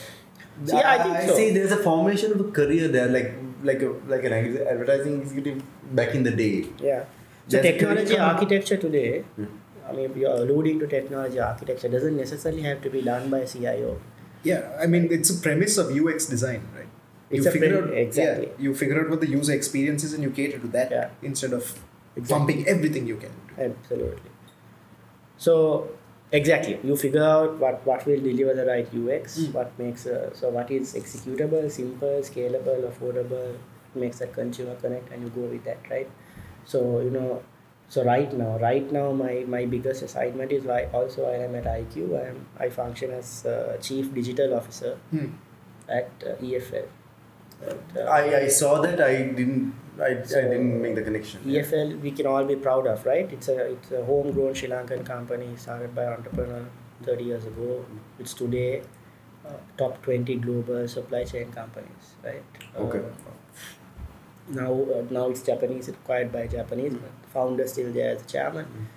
Yeah, 0.65 0.83
I 0.85 0.99
think 1.03 1.31
so. 1.31 1.37
see 1.37 1.51
there's 1.51 1.73
a 1.73 1.77
formation 1.79 2.33
of 2.33 2.41
a 2.41 2.51
career 2.51 2.89
there, 2.89 3.09
like 3.09 3.35
like 3.63 3.83
a, 3.83 3.89
like 4.09 4.25
an 4.25 4.33
advertising 4.33 5.21
executive 5.23 5.63
back 5.95 6.15
in 6.15 6.23
the 6.23 6.31
day. 6.31 6.67
Yeah. 6.79 7.05
So 7.49 7.61
There's 7.61 7.65
technology 7.67 8.19
architecture 8.19 8.77
today, 8.77 9.21
Hmm. 9.37 9.45
I 9.89 9.93
mean, 9.93 10.13
you're 10.17 10.31
alluding 10.31 10.79
to 10.81 10.87
technology 10.87 11.41
architecture 11.41 11.89
doesn't 11.89 12.17
necessarily 12.17 12.63
have 12.63 12.81
to 12.83 12.91
be 12.91 13.03
done 13.03 13.29
by 13.29 13.39
a 13.39 13.47
CIO. 13.47 14.01
Yeah, 14.45 14.77
I 14.81 14.87
mean, 14.87 15.09
it's 15.11 15.31
a 15.31 15.41
premise 15.47 15.77
of 15.79 15.91
UX 15.91 16.27
design, 16.27 16.63
right? 16.77 16.87
It's 17.29 17.45
you 17.47 17.51
figure 17.53 17.83
out 17.83 17.93
exactly. 17.93 18.47
yeah, 18.47 18.53
you 18.67 18.75
figure 18.75 19.01
out 19.01 19.11
what 19.11 19.21
the 19.21 19.29
user 19.29 19.53
experience 19.53 20.05
is 20.05 20.13
and 20.15 20.23
you 20.23 20.31
cater 20.31 20.59
to 20.59 20.69
that 20.69 20.91
Yeah. 20.91 21.09
instead 21.23 21.53
of 21.53 21.65
Exactly. 22.17 22.29
pumping 22.37 22.69
everything 22.69 23.07
you 23.07 23.17
can. 23.17 23.33
Absolutely. 23.59 24.31
So 25.39 25.91
exactly, 26.33 26.79
you 26.83 26.97
figure 26.97 27.23
out 27.25 27.59
what, 27.59 27.85
what 27.87 28.07
will 28.07 28.21
deliver 28.21 28.55
the 28.55 28.67
right 28.67 28.89
UX, 28.95 29.39
Mm. 29.39 29.53
what 29.55 29.79
makes 29.79 30.07
uh, 30.07 30.31
so 30.35 30.49
what 30.51 30.71
is 30.71 30.95
executable, 30.95 31.71
simple, 31.71 32.21
scalable, 32.23 32.83
affordable, 32.91 33.57
makes 33.95 34.21
a 34.21 34.27
consumer 34.27 34.75
connect, 34.77 35.11
and 35.13 35.23
you 35.25 35.31
go 35.31 35.43
with 35.43 35.65
that, 35.65 35.79
right? 35.91 36.09
So 36.65 37.01
you 37.01 37.11
know, 37.11 37.43
so 37.89 38.05
right 38.05 38.33
now, 38.33 38.57
right 38.59 38.91
now, 38.93 39.11
my 39.13 39.45
my 39.49 39.65
biggest 39.67 40.03
assignment 40.03 40.53
is 40.53 40.65
why 40.65 40.85
also 40.93 41.27
I 41.27 41.37
am 41.49 41.55
at 41.57 41.65
IQ. 41.65 42.17
I 42.23 42.29
am 42.29 42.47
I 42.59 42.69
function 42.71 43.11
as 43.11 43.45
uh, 43.47 43.77
chief 43.83 44.15
digital 44.15 44.55
officer 44.55 44.97
Hmm. 45.11 45.29
at 45.89 46.11
uh, 46.25 46.37
EFL. 46.41 46.87
Uh, 47.67 48.01
I, 48.03 48.43
I 48.43 48.49
saw 48.49 48.81
that. 48.81 49.01
I 49.01 49.17
didn't. 49.23 49.75
I, 50.01 50.11
I 50.11 50.15
didn't 50.15 50.81
make 50.81 50.95
the 50.95 51.03
connection. 51.03 51.41
EFL 51.45 52.01
we 52.01 52.11
can 52.11 52.27
all 52.27 52.45
be 52.45 52.57
proud 52.57 52.87
of, 52.87 53.05
right? 53.05 53.31
It's 53.33 53.49
a 53.49 53.73
it's 53.73 53.91
a 53.91 54.05
homegrown 54.05 54.55
Sri 54.55 54.69
Lankan 54.69 55.05
company 55.05 55.57
started 55.57 55.95
by 55.95 56.05
an 56.05 56.13
entrepreneur 56.15 56.67
30 57.03 57.25
years 57.25 57.45
ago. 57.45 57.85
It's 58.19 58.35
today 58.35 58.83
uh, 59.47 59.53
top 59.77 60.03
20 60.03 60.35
global 60.37 60.89
supply 60.89 61.25
chain 61.25 61.53
companies, 61.53 62.15
right? 62.25 62.43
Okay. 62.77 62.99
Uh, 62.99 63.03
now 64.49 64.73
uh, 64.73 65.05
now 65.11 65.29
it's 65.29 65.43
Japanese, 65.43 65.89
it's 65.89 65.99
acquired 65.99 66.33
by 66.33 66.47
Japanese, 66.47 66.95
but 66.95 67.23
the 67.23 67.29
founder 67.29 67.67
still 67.67 67.93
there 67.93 68.11
as 68.11 68.23
the 68.23 68.29
chairman. 68.29 68.89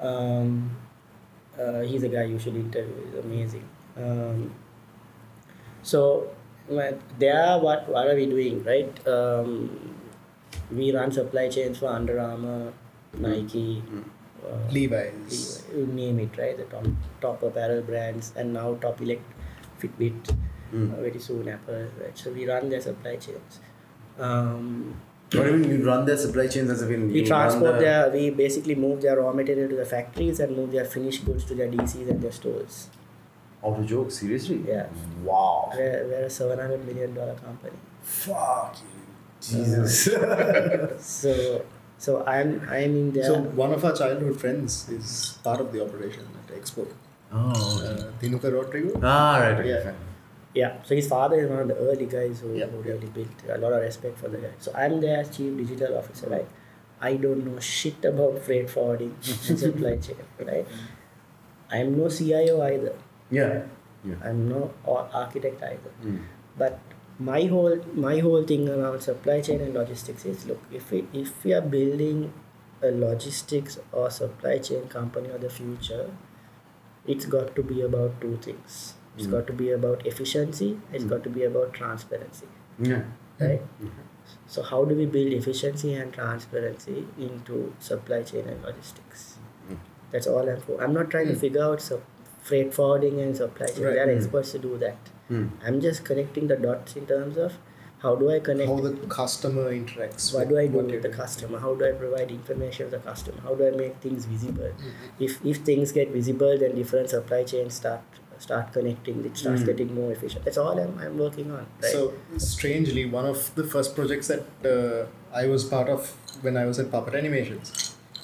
Um, 0.00 0.76
uh, 1.58 1.80
he's 1.80 2.02
a 2.04 2.08
guy 2.08 2.24
you 2.24 2.38
should 2.38 2.54
interview. 2.54 3.06
He's 3.06 3.24
amazing. 3.24 3.68
Um, 3.96 4.54
so 5.82 6.30
there, 7.18 7.58
what 7.58 7.88
what 7.88 8.06
are 8.06 8.14
we 8.14 8.26
doing, 8.26 8.62
right? 8.64 9.08
Um, 9.08 9.97
we 10.70 10.92
run 10.94 11.10
supply 11.12 11.48
chains 11.48 11.78
for 11.78 11.86
Under 11.88 12.18
Armour, 12.20 12.72
Nike, 13.18 13.82
uh, 14.46 14.70
Levi's. 14.70 15.64
you 15.74 15.86
name 15.86 16.18
it, 16.20 16.36
right? 16.38 16.56
The 16.56 16.64
top 16.64 16.86
top 17.20 17.42
apparel 17.42 17.82
brands, 17.82 18.32
and 18.36 18.52
now 18.52 18.74
top 18.74 19.00
elect, 19.00 19.22
Fitbit, 19.80 20.34
Mm. 20.74 20.92
uh, 20.92 21.00
very 21.00 21.18
soon 21.18 21.48
Apple, 21.48 21.86
right? 22.00 22.16
So 22.18 22.30
we 22.30 22.46
run 22.46 22.68
their 22.68 22.80
supply 22.80 23.16
chains. 23.16 23.60
Um, 24.18 24.96
What 25.32 25.44
do 25.44 25.50
you 25.52 25.56
mean 25.58 25.70
you 25.80 25.86
run 25.86 26.04
their 26.04 26.16
supply 26.18 26.46
chains 26.46 26.70
as 26.70 26.82
if 26.82 26.90
in 26.90 27.10
we 27.12 27.22
transport 27.24 27.74
the, 27.74 27.80
their, 27.80 28.10
we 28.10 28.30
basically 28.30 28.74
move 28.74 29.00
their 29.02 29.18
raw 29.20 29.32
material 29.32 29.68
to 29.70 29.76
the 29.76 29.84
factories 29.86 30.40
and 30.40 30.54
move 30.56 30.72
their 30.72 30.84
finished 30.84 31.24
goods 31.24 31.44
to 31.46 31.54
their 31.54 31.68
DCs 31.68 32.08
and 32.10 32.20
their 32.22 32.32
stores. 32.32 32.88
Out 33.64 33.78
of 33.78 33.86
joke? 33.86 34.10
Seriously? 34.10 34.62
Yeah. 34.66 34.86
Wow. 35.24 35.70
We're, 35.74 36.06
we're 36.10 36.24
a 36.24 36.30
seven 36.30 36.58
hundred 36.58 36.86
million 36.86 37.14
dollar 37.14 37.34
company. 37.34 37.76
Fuck 38.02 38.76
you. 38.82 38.97
Jesus. 39.40 40.08
So 40.98 41.64
so 41.98 42.24
I'm 42.26 42.60
I'm 42.70 42.94
in 42.96 43.12
there. 43.12 43.24
So 43.24 43.40
one 43.62 43.72
of 43.72 43.84
our 43.84 43.92
childhood 43.94 44.40
friends 44.40 44.88
is 44.88 45.38
part 45.42 45.60
of 45.60 45.72
the 45.72 45.82
operation 45.84 46.26
at 46.40 46.54
Expo. 46.56 46.86
oh. 47.32 47.36
Uh, 47.84 48.10
Dinuka 48.20 48.52
Rodrigo. 48.52 48.98
Ah, 49.02 49.38
right. 49.40 49.58
Okay. 49.58 49.68
Yeah. 49.70 49.82
fine. 49.84 49.94
Yeah, 50.54 50.82
so 50.82 50.94
his 50.96 51.06
father 51.06 51.38
is 51.38 51.48
one 51.50 51.60
of 51.60 51.68
the 51.68 51.76
early 51.76 52.06
guys 52.06 52.40
who, 52.40 52.54
Yeah, 52.54 52.66
who 52.66 52.78
really 52.78 53.06
built 53.08 53.28
a 53.48 53.58
lot 53.58 53.72
of 53.74 53.82
respect 53.82 54.18
for 54.18 54.28
the 54.28 54.38
guy. 54.38 54.50
So 54.58 54.72
I'm 54.74 55.00
their 55.00 55.22
chief 55.24 55.56
digital 55.56 55.96
officer, 55.98 56.28
right? 56.28 56.48
I 57.00 57.14
don't 57.14 57.44
know 57.46 57.60
shit 57.60 58.04
about 58.04 58.40
freight 58.42 58.68
forwarding 58.70 59.14
and 59.48 59.58
supply 59.64 59.96
chain, 59.98 60.16
right? 60.40 60.66
I'm 61.70 61.96
no 61.98 62.08
CIO 62.08 62.60
either. 62.62 62.94
Yeah. 63.30 63.62
Yeah. 64.04 64.14
I'm 64.24 64.48
no 64.48 64.72
architect 64.84 65.62
either. 65.62 65.92
Mm. 66.04 66.22
But 66.56 66.80
my 67.18 67.42
whole 67.46 67.76
my 67.94 68.18
whole 68.20 68.44
thing 68.44 68.68
around 68.68 69.00
supply 69.00 69.40
chain 69.40 69.60
and 69.60 69.74
logistics 69.74 70.24
is 70.24 70.46
look 70.46 70.60
if 70.72 70.90
we 70.92 71.04
if 71.12 71.44
we 71.44 71.52
are 71.52 71.60
building 71.60 72.32
a 72.82 72.90
logistics 72.92 73.78
or 73.90 74.08
supply 74.10 74.58
chain 74.58 74.86
company 74.88 75.28
of 75.30 75.40
the 75.40 75.50
future, 75.50 76.10
it's 77.06 77.24
got 77.26 77.56
to 77.56 77.62
be 77.62 77.80
about 77.82 78.20
two 78.20 78.36
things. 78.36 78.94
It's 79.16 79.26
Mm. 79.26 79.32
got 79.32 79.46
to 79.48 79.52
be 79.52 79.72
about 79.72 80.06
efficiency. 80.06 80.68
It's 80.92 81.04
Mm. 81.04 81.08
got 81.14 81.24
to 81.24 81.30
be 81.38 81.42
about 81.48 81.72
transparency, 81.78 82.46
Yeah. 82.90 83.02
right? 83.40 83.62
Mhm. 83.82 84.04
So 84.46 84.62
how 84.62 84.84
do 84.84 84.94
we 84.94 85.06
build 85.16 85.32
efficiency 85.40 85.94
and 85.94 86.12
transparency 86.12 87.04
into 87.18 87.72
supply 87.80 88.22
chain 88.22 88.46
and 88.54 88.62
logistics? 88.62 89.24
Mm. 89.68 89.78
That's 90.12 90.28
all 90.28 90.48
I'm 90.54 90.60
for. 90.68 90.80
I'm 90.80 90.92
not 91.00 91.10
trying 91.10 91.26
to 91.32 91.34
Mm. 91.34 91.40
figure 91.46 91.62
out 91.64 91.80
so 91.90 92.00
freight 92.50 92.72
forwarding 92.72 93.20
and 93.20 93.36
supply 93.36 93.66
chain. 93.66 93.84
Right. 93.84 93.94
There 93.94 94.04
are 94.08 94.12
Mm. 94.12 94.16
experts 94.18 94.52
to 94.52 94.58
do 94.68 94.76
that. 94.86 94.96
Mm. 95.30 95.50
I'm 95.66 95.80
just 95.80 96.04
connecting 96.04 96.46
the 96.48 96.56
dots 96.56 96.96
in 96.96 97.06
terms 97.06 97.36
of 97.36 97.52
how 98.02 98.14
do 98.14 98.30
I 98.30 98.38
connect 98.38 98.68
How 98.70 98.76
the 98.80 98.92
customer 99.08 99.72
interacts. 99.72 100.32
what 100.34 100.48
do 100.48 100.56
I 100.58 100.66
do 100.68 100.78
with 100.78 100.88
the 100.88 100.98
doing. 101.08 101.14
customer? 101.14 101.58
How 101.58 101.74
do 101.74 101.84
I 101.88 101.92
provide 101.92 102.30
information 102.30 102.86
to 102.90 102.96
the 102.96 103.02
customer? 103.02 103.40
How 103.42 103.54
do 103.54 103.66
I 103.66 103.70
make 103.72 103.96
things 104.06 104.24
visible? 104.24 104.70
Mhm. 104.78 105.26
If 105.28 105.44
if 105.44 105.58
things 105.70 105.92
get 105.92 106.10
visible, 106.18 106.56
then 106.62 106.76
different 106.76 107.10
supply 107.16 107.42
chains 107.52 107.74
start 107.74 108.00
start 108.46 108.72
connecting. 108.72 109.24
It 109.28 109.36
starts 109.36 109.62
Mm. 109.62 109.66
getting 109.70 109.94
more 109.94 110.10
efficient. 110.16 110.44
That's 110.44 110.58
all 110.64 110.78
I'm, 110.82 110.92
I'm 111.04 111.18
working 111.18 111.50
on. 111.50 111.66
Right? 111.82 111.92
So 111.92 112.02
strangely, 112.50 113.04
one 113.14 113.26
of 113.30 113.40
the 113.56 113.64
first 113.64 113.96
projects 113.96 114.28
that 114.28 114.44
uh, 114.74 115.06
I 115.42 115.46
was 115.54 115.64
part 115.64 115.88
of 115.96 116.12
when 116.42 116.56
I 116.56 116.64
was 116.66 116.78
at 116.78 116.92
Puppet 116.92 117.16
Animations 117.22 117.72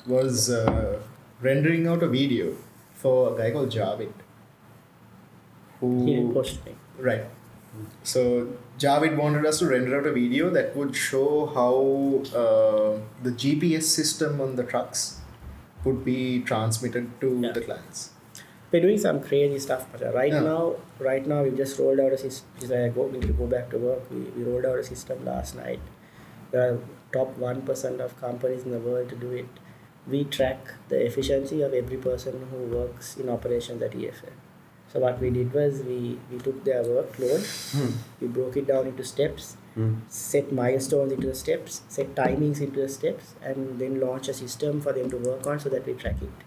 was 0.07 0.49
uh, 0.51 1.01
rendering 1.49 1.89
out 1.89 2.05
a 2.05 2.09
video 2.09 2.55
for 3.03 3.17
a 3.35 3.37
guy 3.41 3.51
called 3.51 3.71
Javid. 3.79 4.13
Who 5.81 5.91
he 6.07 6.15
posted 6.33 6.65
me. 6.67 6.75
Right. 6.99 7.25
So 8.03 8.49
Javid 8.79 9.17
wanted 9.17 9.45
us 9.47 9.59
to 9.59 9.67
render 9.67 9.99
out 9.99 10.07
a 10.07 10.13
video 10.13 10.51
that 10.51 10.77
would 10.77 10.95
show 10.95 11.47
how 11.47 12.23
uh, 12.39 13.01
the 13.23 13.31
GPS 13.33 13.83
system 13.85 14.41
on 14.41 14.57
the 14.57 14.63
trucks 14.63 15.21
would 15.85 16.05
be 16.05 16.41
transmitted 16.43 17.11
to 17.21 17.41
Yeah. 17.43 17.53
the 17.53 17.61
clients. 17.61 18.11
We're 18.71 18.81
doing 18.83 18.99
some 18.99 19.21
crazy 19.21 19.59
stuff. 19.59 19.87
Macha. 19.93 20.13
Right 20.13 20.33
Yeah. 20.33 20.41
now, 20.41 20.77
right 20.99 21.27
now 21.27 21.43
we've 21.43 21.57
just 21.57 21.79
rolled 21.79 22.01
out 22.01 22.13
a 22.13 22.19
system. 22.19 22.73
I 22.85 22.89
go 22.89 23.09
need 23.09 23.23
to 23.23 23.33
go 23.33 23.47
back 23.47 23.71
to 23.71 23.79
work. 23.79 24.09
We, 24.11 24.21
we 24.37 24.45
rolled 24.45 24.67
out 24.67 24.79
a 24.79 24.85
system 24.85 25.25
last 25.25 25.57
night. 25.57 25.81
We 26.53 26.59
are 26.59 26.79
top 27.13 27.37
one 27.39 27.63
percent 27.63 28.01
of 28.01 28.17
companies 28.21 28.65
in 28.65 28.71
the 28.71 28.79
world 28.79 29.09
to 29.11 29.17
do 29.17 29.31
it. 29.33 29.47
We 30.07 30.25
track 30.25 30.73
the 30.89 31.05
efficiency 31.07 31.63
of 31.63 31.73
every 31.73 31.97
person 31.97 32.49
who 32.51 32.65
works 32.77 33.17
in 33.17 33.29
operations 33.29 33.83
at 33.83 33.93
EFL. 33.95 34.33
So 34.95 35.01
what 35.01 35.21
we 35.21 35.29
did 35.31 35.53
was 35.53 35.83
we, 35.83 36.19
we 36.31 36.39
took 36.39 36.63
their 36.65 36.83
workload, 36.85 37.45
Mm. 37.79 37.93
we 38.21 38.29
broke 38.29 38.57
it 38.57 38.67
down 38.73 38.87
into 38.87 39.05
steps, 39.13 39.57
Mm. 39.77 39.95
set 40.09 40.53
milestones 40.53 41.13
into 41.13 41.27
the 41.27 41.35
steps, 41.35 41.83
set 41.95 42.15
timings 42.19 42.61
into 42.67 42.81
the 42.81 42.89
steps, 42.89 43.35
and 43.43 43.79
then 43.81 43.99
launch 44.01 44.29
a 44.29 44.35
system 44.35 44.81
for 44.81 44.93
them 44.99 45.11
to 45.15 45.17
work 45.31 45.49
on 45.49 45.59
so 45.65 45.69
that 45.77 45.85
we 45.85 45.95
track 46.05 46.23
it 46.23 46.45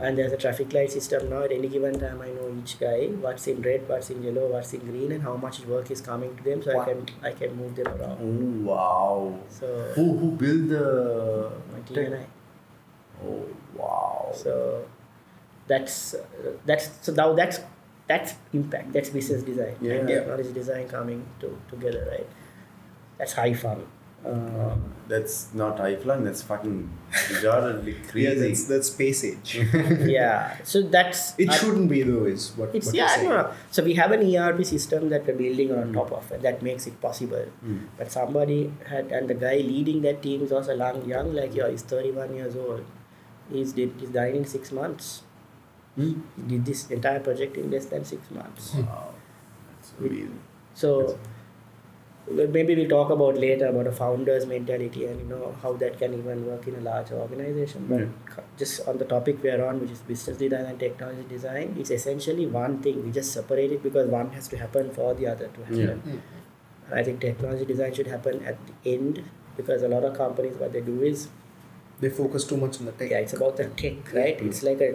and 0.00 0.16
there's 0.16 0.32
a 0.32 0.36
traffic 0.42 0.72
light 0.74 0.90
system 0.92 1.28
now 1.30 1.38
at 1.46 1.50
any 1.54 1.68
given 1.70 1.94
time 2.02 2.20
i 2.24 2.28
know 2.34 2.44
each 2.58 2.74
guy 2.82 3.06
what's 3.22 3.48
in 3.52 3.60
red 3.62 3.88
what's 3.88 4.10
in 4.10 4.22
yellow 4.26 4.44
what's 4.52 4.72
in 4.76 4.82
green 4.90 5.10
and 5.14 5.24
how 5.28 5.32
much 5.44 5.58
work 5.70 5.90
is 5.90 6.00
coming 6.00 6.36
to 6.36 6.44
them 6.44 6.62
so 6.66 6.70
i 6.80 6.84
can 6.84 7.00
i 7.30 7.32
can 7.40 7.56
move 7.56 7.74
them 7.78 7.88
around 7.94 8.20
Oh, 8.26 8.68
wow. 8.68 9.38
so 9.48 9.66
Who, 9.96 10.04
who 10.18 10.30
built 10.42 10.68
the. 10.74 10.84
my 11.72 11.80
team 11.88 11.98
and 12.04 12.14
i 12.14 12.26
Oh, 13.26 13.42
wow. 13.74 14.30
so 14.44 14.84
that's 15.68 16.14
uh, 16.14 16.24
that's 16.66 16.90
so 17.02 17.12
now 17.12 17.32
that's 17.34 17.60
that's 18.08 18.34
impact 18.52 18.92
that's 18.92 19.10
business 19.10 19.42
design 19.42 19.76
Yeah. 19.80 19.92
and 20.00 20.08
technology 20.08 20.52
design 20.52 20.88
coming 20.88 21.26
to, 21.40 21.56
together 21.70 22.06
right 22.10 22.28
that's 23.18 23.32
high 23.34 23.54
fun 23.54 23.86
um, 24.26 24.94
That's 25.06 25.54
not 25.54 25.78
high 25.78 25.94
flying, 25.94 26.24
that's 26.24 26.42
fucking 26.42 26.90
retardedly 27.12 27.94
Yeah, 28.02 28.10
crazy. 28.10 28.48
that's, 28.48 28.64
that's 28.64 28.88
space 28.88 29.22
age. 29.24 29.50
yeah 30.18 30.56
so 30.64 30.82
that's 30.82 31.38
it 31.38 31.48
I- 31.48 31.54
shouldn't 31.56 31.88
be 31.88 32.02
though, 32.02 32.24
is 32.24 32.50
what, 32.56 32.74
It's 32.74 32.86
what 32.86 32.94
yeah, 32.96 33.02
you're 33.02 33.10
I 33.10 33.16
saying. 33.16 33.28
don't 33.28 33.38
know. 33.46 33.52
So 33.70 33.84
we 33.84 33.94
have 33.94 34.10
an 34.10 34.22
ERP 34.34 34.64
system 34.66 35.08
that 35.10 35.24
we're 35.26 35.36
building 35.36 35.70
on 35.72 35.92
top 35.92 36.10
of 36.12 36.30
it 36.32 36.42
that 36.42 36.62
makes 36.62 36.88
it 36.88 37.00
possible. 37.00 37.46
Mm. 37.64 37.86
But 37.96 38.10
somebody 38.10 38.72
had, 38.88 39.06
and 39.12 39.30
the 39.30 39.34
guy 39.34 39.56
leading 39.58 40.02
that 40.02 40.20
team 40.20 40.42
is 40.42 40.50
also 40.50 40.74
young, 40.74 41.08
young 41.08 41.32
like 41.32 41.54
you. 41.54 41.64
He's 41.66 41.82
31 41.82 42.34
years 42.34 42.56
old. 42.56 42.84
He's 43.52 43.72
did 43.72 43.92
he's 44.00 44.10
died 44.10 44.34
in 44.34 44.44
six 44.44 44.72
months. 44.72 45.22
Hmm? 45.98 46.12
Did 46.46 46.64
this 46.64 46.88
entire 46.90 47.20
project 47.20 47.56
in 47.56 47.70
less 47.70 47.86
than 47.86 48.04
six 48.04 48.30
months. 48.30 48.74
Wow. 48.74 49.14
That's 49.70 49.92
amazing. 49.98 50.38
So 50.74 51.18
well, 52.30 52.46
maybe 52.46 52.74
we'll 52.74 52.88
talk 52.88 53.10
about 53.10 53.36
later 53.36 53.66
about 53.66 53.86
a 53.86 53.92
founder's 53.92 54.46
mentality 54.46 55.06
and 55.06 55.20
you 55.20 55.26
know 55.26 55.56
how 55.62 55.72
that 55.74 55.98
can 55.98 56.14
even 56.14 56.46
work 56.46 56.66
in 56.66 56.74
a 56.76 56.80
larger 56.80 57.14
organization. 57.14 57.86
But 57.88 58.00
Yeah. 58.00 58.44
just 58.56 58.86
on 58.86 58.98
the 58.98 59.06
topic 59.12 59.42
we 59.42 59.50
are 59.50 59.64
on, 59.66 59.80
which 59.80 59.90
is 59.90 60.02
business 60.10 60.36
design 60.42 60.66
and 60.66 60.78
technology 60.78 61.24
design, 61.28 61.74
it's 61.78 61.90
essentially 61.90 62.46
one 62.46 62.78
thing. 62.82 63.02
We 63.04 63.10
just 63.10 63.32
separate 63.32 63.72
it 63.72 63.82
because 63.82 64.08
one 64.08 64.30
has 64.38 64.48
to 64.48 64.58
happen 64.58 64.90
for 64.90 65.14
the 65.14 65.26
other 65.26 65.48
to 65.48 65.64
happen. 65.64 66.02
Yeah. 66.06 66.12
Mm. 66.12 66.20
And 66.90 67.00
I 67.00 67.02
think 67.02 67.20
technology 67.20 67.64
design 67.64 67.94
should 67.94 68.06
happen 68.06 68.44
at 68.44 68.58
the 68.68 68.96
end 68.96 69.22
because 69.56 69.82
a 69.82 69.88
lot 69.88 70.04
of 70.04 70.16
companies 70.16 70.56
what 70.56 70.72
they 70.72 70.80
do 70.80 71.02
is 71.02 71.28
They 72.00 72.08
focus 72.10 72.44
too 72.44 72.56
much 72.56 72.78
on 72.80 72.86
the 72.86 72.92
tech. 72.92 73.10
yeah, 73.10 73.18
it's 73.18 73.32
about 73.32 73.56
the 73.56 73.64
tech, 73.82 74.12
right? 74.14 74.40
It's 74.40 74.62
like 74.62 74.80
a 74.80 74.90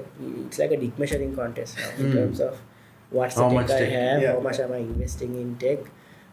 it's 0.46 0.60
like 0.60 0.72
a 0.72 0.78
dick 0.78 0.98
measuring 0.98 1.36
contest 1.36 1.78
now 1.80 1.90
in 2.04 2.12
Mm. 2.12 2.14
terms 2.20 2.40
of 2.40 2.62
what's 3.10 3.36
How 3.36 3.50
the 3.50 3.56
much 3.56 3.68
tech 3.68 3.82
I 3.82 3.86
tech? 3.86 3.92
have, 4.00 4.22
Yeah. 4.22 4.34
how 4.34 4.40
much 4.48 4.60
am 4.60 4.72
I 4.72 4.78
investing 4.78 5.36
in 5.42 5.50
tech, 5.64 5.80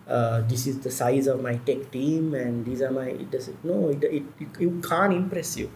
uh, 0.08 0.40
this 0.52 0.66
is 0.66 0.78
the 0.86 0.90
size 1.00 1.26
of 1.32 1.42
my 1.48 1.56
tech 1.70 1.90
team 1.96 2.34
and 2.42 2.64
these 2.68 2.82
are 2.82 2.92
my 3.00 3.08
it 3.24 3.30
doesn't 3.34 3.64
no 3.64 3.88
it, 3.88 4.04
it, 4.04 4.22
it 4.44 4.60
you 4.66 4.70
can't 4.88 5.12
impress 5.12 5.56
you 5.56 5.68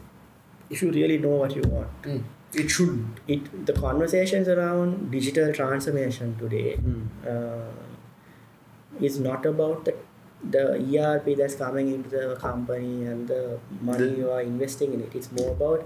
if 0.70 0.82
you 0.82 0.90
really 1.01 1.18
know 1.26 1.34
what 1.42 1.55
you 1.57 1.62
want 1.74 2.03
Mm. 2.14 2.22
It 2.62 2.70
should. 2.70 3.05
it 3.34 3.66
the 3.68 3.72
conversations 3.84 4.49
around 4.57 5.11
digital 5.14 5.53
transformation 5.61 6.34
today 6.42 6.76
Hmm. 6.76 7.03
uh, 7.32 7.72
is 9.09 9.18
not 9.28 9.47
about 9.53 9.84
the 9.86 9.95
the 10.51 10.64
ERP 10.99 11.36
that's 11.36 11.55
coming 11.55 11.92
into 11.92 12.09
the 12.11 12.36
company 12.36 13.07
and 13.07 13.28
the 13.28 13.59
money 13.80 14.16
you 14.16 14.30
are 14.30 14.40
investing 14.42 14.92
in 14.92 15.01
it. 15.01 15.14
It's 15.14 15.30
more 15.32 15.53
about 15.53 15.84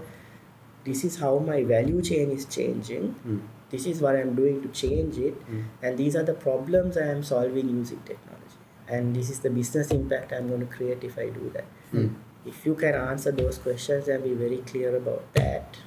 this 0.83 1.03
is 1.03 1.17
how 1.17 1.39
my 1.39 1.63
value 1.63 2.01
chain 2.01 2.31
is 2.31 2.45
changing. 2.45 3.15
Mm. 3.27 3.41
This 3.69 3.85
is 3.85 4.01
what 4.01 4.15
I'm 4.15 4.35
doing 4.35 4.61
to 4.63 4.67
change 4.69 5.17
it, 5.17 5.35
Mm. 5.47 5.63
and 5.83 5.97
these 5.97 6.15
are 6.15 6.23
the 6.23 6.33
problems 6.33 6.97
I 6.97 7.07
am 7.07 7.23
solving 7.23 7.69
using 7.69 7.99
technology. 7.99 8.57
And 8.87 9.15
this 9.15 9.29
is 9.29 9.39
the 9.41 9.51
business 9.51 9.91
impact 9.91 10.33
I'm 10.33 10.47
going 10.47 10.61
to 10.61 10.65
create 10.75 11.03
if 11.03 11.17
I 11.19 11.29
do 11.29 11.51
that. 11.53 11.65
Mm. 11.93 12.15
If 12.45 12.65
you 12.65 12.73
can 12.73 12.95
answer 12.95 13.31
those 13.31 13.59
questions 13.59 14.07
and 14.07 14.23
be 14.23 14.33
very 14.33 14.57
clear 14.57 14.95
about 14.95 15.31
that, 15.35 15.77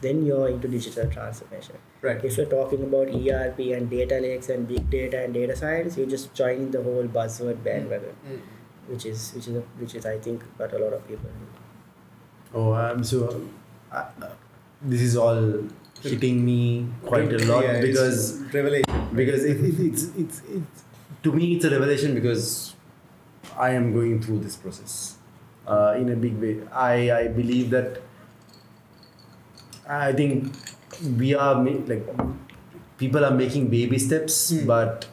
then 0.00 0.24
you're 0.26 0.48
into 0.48 0.68
digital 0.68 1.08
transformation. 1.10 1.76
Right. 2.02 2.24
If 2.24 2.36
you're 2.36 2.46
talking 2.46 2.82
about 2.84 3.08
ERP 3.08 3.58
and 3.78 3.90
data 3.90 4.18
lakes 4.20 4.48
and 4.48 4.66
big 4.66 4.88
data 4.90 5.22
and 5.24 5.34
data 5.34 5.54
science, 5.56 5.96
you're 5.96 6.06
just 6.06 6.32
joining 6.34 6.70
the 6.70 6.82
whole 6.82 7.04
buzzword 7.04 7.62
bandwagon, 7.64 8.14
Mm. 8.28 8.40
which 8.88 9.04
is 9.06 9.32
which 9.34 9.48
is 9.48 9.56
a, 9.56 9.60
which 9.82 9.94
is 9.94 10.06
I 10.06 10.18
think 10.18 10.42
what 10.56 10.72
a 10.72 10.78
lot 10.78 10.92
of 10.94 11.06
people 11.08 11.28
do. 11.40 12.58
Oh, 12.58 12.72
I'm 12.72 13.04
so. 13.04 13.40
Uh, 13.92 14.04
uh, 14.22 14.30
this 14.82 15.02
is 15.02 15.16
all 15.16 15.64
hitting 16.02 16.42
me 16.44 16.86
quite 17.04 17.30
a 17.32 17.38
lot 17.46 17.62
Yeah, 17.64 17.72
it's 17.72 17.86
because 17.86 18.54
revelation. 18.54 19.08
because 19.14 19.44
it, 19.44 19.58
it, 19.60 19.80
it's, 19.80 20.04
it's 20.16 20.42
it's 20.48 20.84
to 21.24 21.32
me 21.32 21.54
it's 21.56 21.64
a 21.66 21.70
revelation 21.70 22.14
because 22.14 22.74
I 23.58 23.70
am 23.80 23.92
going 23.92 24.22
through 24.22 24.38
this 24.40 24.56
process 24.56 25.16
uh, 25.66 25.94
in 25.98 26.08
a 26.08 26.16
big 26.16 26.38
way. 26.40 26.54
I 26.72 27.10
I 27.18 27.28
believe 27.28 27.68
that 27.70 28.00
I 29.90 30.12
think 30.12 30.52
we 31.18 31.34
are 31.34 31.54
like 31.64 32.06
people 32.98 33.24
are 33.24 33.34
making 33.42 33.68
baby 33.68 33.98
steps, 33.98 34.50
Hmm. 34.50 34.66
but 34.66 35.06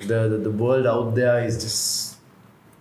the, 0.00 0.28
the 0.32 0.38
the 0.48 0.50
world 0.50 0.86
out 0.86 1.14
there 1.14 1.36
is 1.44 1.62
just 1.62 2.16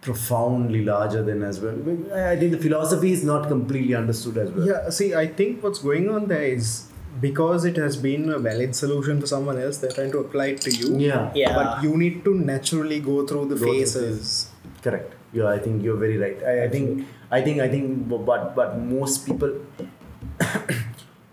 profoundly 0.01 0.83
larger 0.83 1.21
than 1.23 1.43
as 1.49 1.59
well. 1.65 1.77
I 2.13 2.23
I 2.31 2.35
think 2.39 2.51
the 2.55 2.63
philosophy 2.65 3.11
is 3.17 3.23
not 3.23 3.47
completely 3.47 3.95
understood 3.95 4.37
as 4.45 4.51
well. 4.55 4.67
Yeah, 4.71 4.89
see, 4.89 5.13
I 5.15 5.27
think 5.41 5.63
what's 5.63 5.79
going 5.79 6.09
on 6.15 6.27
there 6.33 6.43
is 6.57 6.73
because 7.21 7.63
it 7.71 7.77
has 7.77 7.95
been 8.05 8.29
a 8.29 8.39
valid 8.39 8.75
solution 8.75 9.19
to 9.23 9.27
someone 9.33 9.59
else, 9.65 9.77
they're 9.77 9.91
trying 9.97 10.11
to 10.13 10.19
apply 10.25 10.47
it 10.55 10.61
to 10.61 10.71
you. 10.75 10.97
Yeah. 10.97 11.31
Yeah. 11.35 11.53
But 11.59 11.83
you 11.83 11.95
need 12.03 12.23
to 12.25 12.33
naturally 12.35 12.99
go 12.99 13.17
through 13.27 13.45
the 13.49 13.55
Go 13.55 13.65
through 13.65 13.73
phases. 13.79 14.49
Correct. 14.81 15.13
Yeah, 15.31 15.47
I 15.47 15.59
think 15.59 15.83
you're 15.83 16.01
very 16.05 16.17
right. 16.17 16.43
I, 16.53 16.63
I 16.65 16.69
think 16.69 17.05
I 17.31 17.41
think 17.41 17.61
I 17.61 17.69
think 17.69 18.09
but 18.09 18.55
but 18.55 18.77
most 18.79 19.25
people 19.27 19.53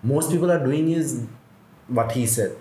most 0.02 0.30
people 0.30 0.50
are 0.50 0.62
doing 0.64 0.90
is 0.90 1.26
what 1.88 2.12
he 2.12 2.26
said. 2.26 2.56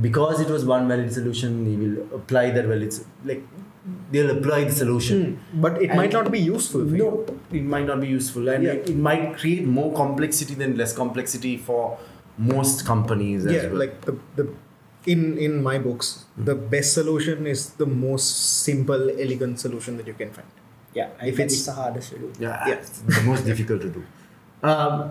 Because 0.00 0.40
it 0.40 0.48
was 0.48 0.64
one 0.64 0.88
valid 0.88 1.12
solution, 1.12 1.66
he 1.66 1.76
will 1.76 2.14
apply 2.16 2.50
that 2.50 2.64
valid 2.66 2.92
like 3.24 3.42
they'll 4.10 4.30
apply 4.36 4.64
the 4.64 4.72
solution. 4.72 5.36
Hmm. 5.52 5.60
But 5.60 5.80
it 5.82 5.94
might 5.94 6.12
not 6.12 6.32
be 6.32 6.40
useful 6.40 6.80
for 6.88 6.96
No, 6.96 7.04
you. 7.04 7.40
it 7.52 7.62
might 7.62 7.86
not 7.86 8.00
be 8.00 8.08
useful, 8.08 8.48
and 8.48 8.64
Yeah. 8.64 8.72
it, 8.72 8.90
it 8.90 8.96
might 8.96 9.36
create 9.36 9.64
more 9.66 9.94
complexity 9.94 10.54
than 10.54 10.76
less 10.76 10.92
complexity 10.92 11.56
for 11.58 11.98
most 12.38 12.84
companies. 12.84 13.46
as 13.46 13.52
Yeah, 13.52 13.66
well. 13.68 13.78
like 13.78 14.00
the, 14.00 14.16
the 14.36 14.48
in 15.06 15.38
in 15.38 15.62
my 15.62 15.78
books, 15.78 16.24
the 16.36 16.54
best 16.56 16.94
solution 16.94 17.46
is 17.46 17.70
the 17.82 17.86
most 17.86 18.34
simple, 18.64 19.10
elegant 19.10 19.60
solution 19.60 19.96
that 19.98 20.06
you 20.08 20.14
can 20.14 20.30
find. 20.30 20.48
Yeah, 20.94 21.10
and 21.20 21.28
If 21.28 21.36
that 21.36 21.42
it's- 21.44 21.66
the 21.66 21.72
hardest 21.72 22.10
to 22.14 22.18
do. 22.18 22.32
yeah, 22.40 22.66
yeah. 22.68 22.80
the 23.06 23.22
most 23.22 23.44
difficult 23.44 23.82
to 23.82 23.90
do. 23.90 24.02
Um, 24.64 25.10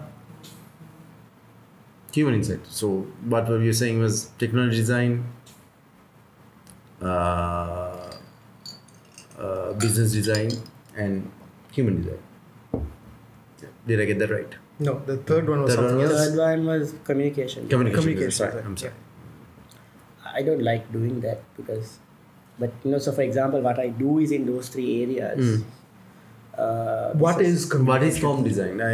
human 2.14 2.36
insight. 2.36 2.66
So 2.68 2.90
what 3.34 3.50
we 3.50 3.66
were 3.68 3.74
saying 3.74 4.00
was 4.00 4.30
technology 4.38 4.78
design, 4.78 5.26
uh, 7.02 8.12
uh, 9.40 9.74
business 9.74 10.12
design, 10.14 10.52
and 10.96 11.30
human 11.72 12.02
design. 12.02 12.20
Did 13.88 14.00
I 14.02 14.06
get 14.06 14.20
that 14.20 14.30
right? 14.30 14.56
No, 14.80 15.00
the 15.06 15.18
third 15.18 15.50
one 15.50 15.62
was 15.64 15.76
Third 15.76 15.82
one 15.84 15.90
something 15.90 16.08
was- 16.10 16.12
else. 16.12 16.36
Third 16.36 16.38
one 16.38 16.66
was 16.66 16.94
communication. 17.04 17.68
Communication. 17.68 18.02
Communication, 18.04 18.32
Sorry, 18.32 18.56
right. 18.56 18.66
I'm 18.66 18.78
sorry. 18.78 18.94
I 20.26 20.42
don't 20.42 20.64
like 20.64 20.92
doing 20.92 21.22
that 21.22 21.44
because, 21.58 22.00
but 22.58 22.72
you 22.84 22.92
know, 22.92 22.98
so 22.98 23.12
for 23.12 23.22
example, 23.22 23.62
what 23.62 23.78
I 23.80 23.90
do 23.90 24.20
is 24.20 24.32
in 24.32 24.46
those 24.46 24.70
three 24.70 25.04
areas. 25.04 25.60
Mm. 25.60 25.64
Uh, 26.58 27.12
What 27.14 27.42
is 27.42 27.66
What 27.74 28.04
is 28.04 28.20
com 28.20 28.44
design? 28.44 28.80
I, 28.80 28.92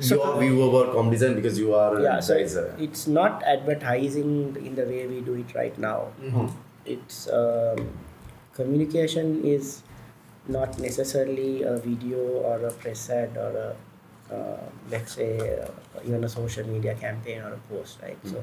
So- 0.00 0.16
your 0.16 0.38
view 0.40 0.62
about 0.68 0.94
com 0.94 1.10
design 1.10 1.34
because 1.34 1.58
you 1.58 1.74
are 1.74 2.00
yeah, 2.00 2.16
a 2.18 2.22
so 2.22 2.34
it's, 2.34 2.54
advisor. 2.54 2.76
it's 2.86 3.06
not 3.06 3.42
advertising 3.44 4.56
in 4.64 4.74
the 4.74 4.84
way 4.84 5.06
we 5.06 5.20
do 5.20 5.34
it 5.34 5.54
right 5.54 5.76
now. 5.78 6.08
Mhm. 6.22 6.50
It's 6.86 7.28
um, 7.40 7.82
communication 8.54 9.44
is 9.44 9.82
not 10.48 10.78
necessarily 10.78 11.62
a 11.62 11.76
video 11.76 12.22
or 12.50 12.56
a 12.66 12.72
press 12.72 13.10
ad 13.10 13.36
or 13.36 13.50
a 13.66 13.68
uh, 14.34 14.60
let's 14.90 15.12
say 15.14 15.28
uh, 15.40 15.68
even 16.06 16.24
a 16.24 16.28
social 16.28 16.66
media 16.66 16.94
campaign 16.94 17.40
or 17.42 17.52
a 17.52 17.60
post, 17.68 17.98
right? 18.02 18.18
So 18.24 18.42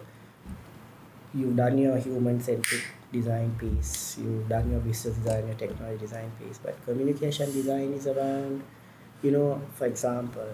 you've 1.34 1.56
done 1.56 1.78
your 1.78 1.98
human 1.98 2.40
centric 2.42 2.82
design 3.16 3.56
piece, 3.60 4.18
you've 4.20 4.48
done 4.50 4.70
your 4.72 4.80
business 4.80 5.16
design, 5.18 5.48
your 5.48 5.56
technology 5.56 6.00
design 6.06 6.32
piece, 6.40 6.60
but 6.66 6.76
communication 6.86 7.52
design 7.52 7.94
is 7.94 8.08
around, 8.08 8.64
you 9.24 9.32
know, 9.32 9.62
for 9.74 9.86
example, 9.86 10.54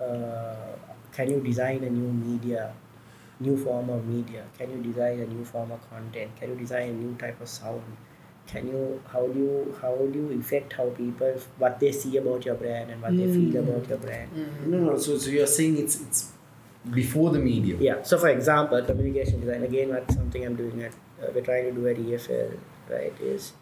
uh, 0.00 0.72
can 1.12 1.30
you 1.30 1.40
design 1.40 1.84
a 1.84 1.90
new 1.90 2.12
media, 2.12 2.72
new 3.40 3.56
form 3.56 3.90
of 3.90 4.06
media? 4.06 4.44
Can 4.58 4.70
you 4.70 4.82
design 4.90 5.20
a 5.20 5.26
new 5.26 5.44
form 5.44 5.72
of 5.72 5.90
content? 5.90 6.36
Can 6.38 6.50
you 6.50 6.56
design 6.56 6.90
a 6.90 6.92
new 6.92 7.14
type 7.16 7.40
of 7.40 7.48
sound? 7.48 7.82
Can 8.46 8.66
you 8.68 9.02
how 9.12 9.26
do 9.26 9.38
you 9.38 9.76
how 9.80 9.94
do 9.96 10.18
you 10.18 10.40
affect 10.40 10.72
how 10.72 10.88
people 10.90 11.34
what 11.58 11.78
they 11.80 11.92
see 11.92 12.16
about 12.16 12.46
your 12.46 12.54
brand 12.54 12.90
and 12.90 13.02
what 13.02 13.14
they 13.16 13.26
feel 13.30 13.58
about 13.62 13.88
your 13.88 13.98
brand? 13.98 14.30
No, 14.66 14.78
no. 14.78 14.98
So, 14.98 15.18
so 15.18 15.28
you're 15.28 15.46
saying 15.46 15.76
it's 15.76 16.00
it's 16.00 16.32
before 16.90 17.30
the 17.30 17.38
medium. 17.38 17.82
Yeah. 17.82 18.02
So, 18.02 18.16
for 18.18 18.28
example, 18.28 18.82
communication 18.82 19.40
design 19.40 19.64
again, 19.64 19.90
that's 19.90 20.14
something 20.14 20.46
I'm 20.46 20.56
doing 20.56 20.82
at 20.82 20.92
uh, 21.22 21.30
we're 21.34 21.44
trying 21.44 21.64
to 21.64 21.72
do 21.72 21.86
at 21.88 21.96
EFL, 21.96 22.58
right? 22.90 23.12
Is 23.20 23.52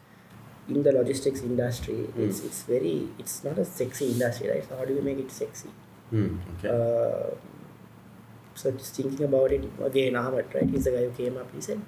in 0.69 0.83
the 0.83 0.93
logistics 0.93 1.41
industry, 1.43 2.09
it's 2.17 2.41
it's 2.41 2.63
very 2.63 3.09
it's 3.19 3.45
not 3.45 3.59
a 3.59 3.65
sexy 3.65 4.13
industry, 4.13 4.51
right? 4.51 4.69
So, 4.69 4.77
how 4.77 4.85
do 4.85 4.95
we 4.95 5.01
make 5.01 5.19
it 5.19 5.31
sexy? 5.31 5.71
Hmm, 6.11 6.39
okay. 6.59 6.69
Uh, 6.69 7.35
so 8.55 8.71
just 8.73 8.95
thinking 8.95 9.25
about 9.25 9.53
it 9.53 9.65
again, 9.85 10.17
Ahmed, 10.17 10.47
right? 10.55 10.69
He's 10.69 10.85
the 10.85 10.91
guy 10.93 11.05
who 11.05 11.11
came 11.11 11.37
up. 11.37 11.53
He 11.55 11.61
said, 11.61 11.81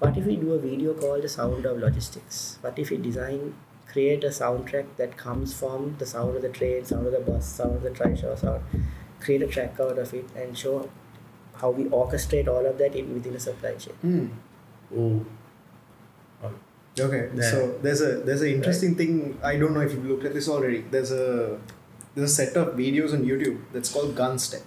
"What 0.00 0.16
if 0.16 0.26
we 0.26 0.36
do 0.36 0.52
a 0.54 0.58
video 0.58 0.94
called 0.94 1.22
"The 1.22 1.28
Sound 1.28 1.64
of 1.66 1.78
Logistics"? 1.78 2.58
What 2.60 2.78
if 2.78 2.90
we 2.90 2.96
design, 2.96 3.54
create 3.92 4.24
a 4.24 4.32
soundtrack 4.38 4.86
that 4.96 5.16
comes 5.16 5.54
from 5.58 5.96
the 5.98 6.06
sound 6.06 6.36
of 6.36 6.42
the 6.42 6.48
train, 6.60 6.84
sound 6.84 7.06
of 7.06 7.12
the 7.12 7.20
bus, 7.30 7.46
sound 7.46 7.76
of 7.76 7.82
the 7.82 7.90
trishaw 7.90 8.38
sound, 8.38 8.62
create 9.20 9.42
a 9.42 9.46
track 9.46 9.78
out 9.80 9.98
of 9.98 10.12
it, 10.12 10.26
and 10.34 10.58
show 10.64 10.90
how 11.62 11.70
we 11.70 11.84
orchestrate 11.84 12.48
all 12.48 12.66
of 12.66 12.76
that 12.78 12.94
in 12.94 13.14
within 13.14 13.34
a 13.34 13.40
supply 13.40 13.74
chain." 13.74 13.94
Hmm. 14.02 14.26
Oh. 14.94 15.24
Okay, 16.98 17.28
so 17.42 17.78
there's 17.82 18.00
a 18.00 18.20
there's 18.20 18.40
an 18.40 18.48
interesting 18.48 18.94
thing. 18.94 19.38
I 19.44 19.56
don't 19.58 19.74
know 19.74 19.80
if 19.80 19.92
you've 19.92 20.06
looked 20.06 20.24
at 20.24 20.32
this 20.32 20.48
already. 20.48 20.80
There's 20.90 21.12
a 21.12 21.58
there's 22.14 22.30
a 22.30 22.34
set 22.34 22.56
of 22.56 22.74
videos 22.74 23.12
on 23.12 23.22
YouTube 23.24 23.60
that's 23.72 23.92
called 23.92 24.14
Gun 24.16 24.38
Step. 24.38 24.62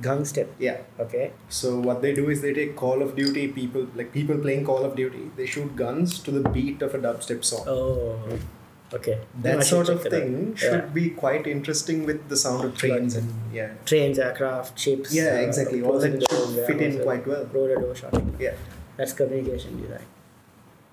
Gang 0.00 0.24
step. 0.24 0.50
Yeah. 0.58 0.78
Okay. 0.98 1.32
So 1.48 1.78
what 1.78 2.00
they 2.02 2.14
do 2.14 2.30
is 2.30 2.40
they 2.40 2.52
take 2.54 2.76
Call 2.76 3.02
of 3.02 3.14
Duty 3.14 3.48
people 3.48 3.86
like 3.94 4.12
people 4.12 4.38
playing 4.38 4.64
Call 4.64 4.84
of 4.84 4.96
Duty. 4.96 5.30
They 5.36 5.46
shoot 5.46 5.76
guns 5.76 6.18
to 6.20 6.30
the 6.30 6.48
beat 6.48 6.80
of 6.82 6.94
a 6.94 6.98
dubstep 6.98 7.44
song. 7.44 7.64
Oh. 7.66 8.18
Okay. 8.94 9.18
That 9.40 9.58
should 9.64 9.86
sort 9.86 9.88
of 9.90 10.02
thing 10.02 10.48
Yeah. 10.50 10.56
should 10.56 10.94
be 10.94 11.10
quite 11.10 11.46
interesting 11.46 12.04
with 12.04 12.28
the 12.28 12.36
sound 12.36 12.64
of 12.64 12.76
trains 12.76 13.16
and 13.16 13.32
yeah. 13.52 13.72
Trains, 13.84 14.18
aircraft, 14.18 14.78
ships. 14.78 15.14
Yeah, 15.14 15.36
uh, 15.36 15.46
exactly. 15.46 15.82
All 15.82 15.98
that 15.98 16.24
should 16.30 16.66
fit 16.66 16.80
in 16.80 17.00
uh, 17.00 17.04
quite 17.04 17.26
well. 17.26 17.44
Roller 17.52 17.80
door 17.80 17.94
shotting. 17.94 18.34
Yeah. 18.38 18.54
That's 19.02 19.12
communication 19.18 19.82
design. 19.82 20.06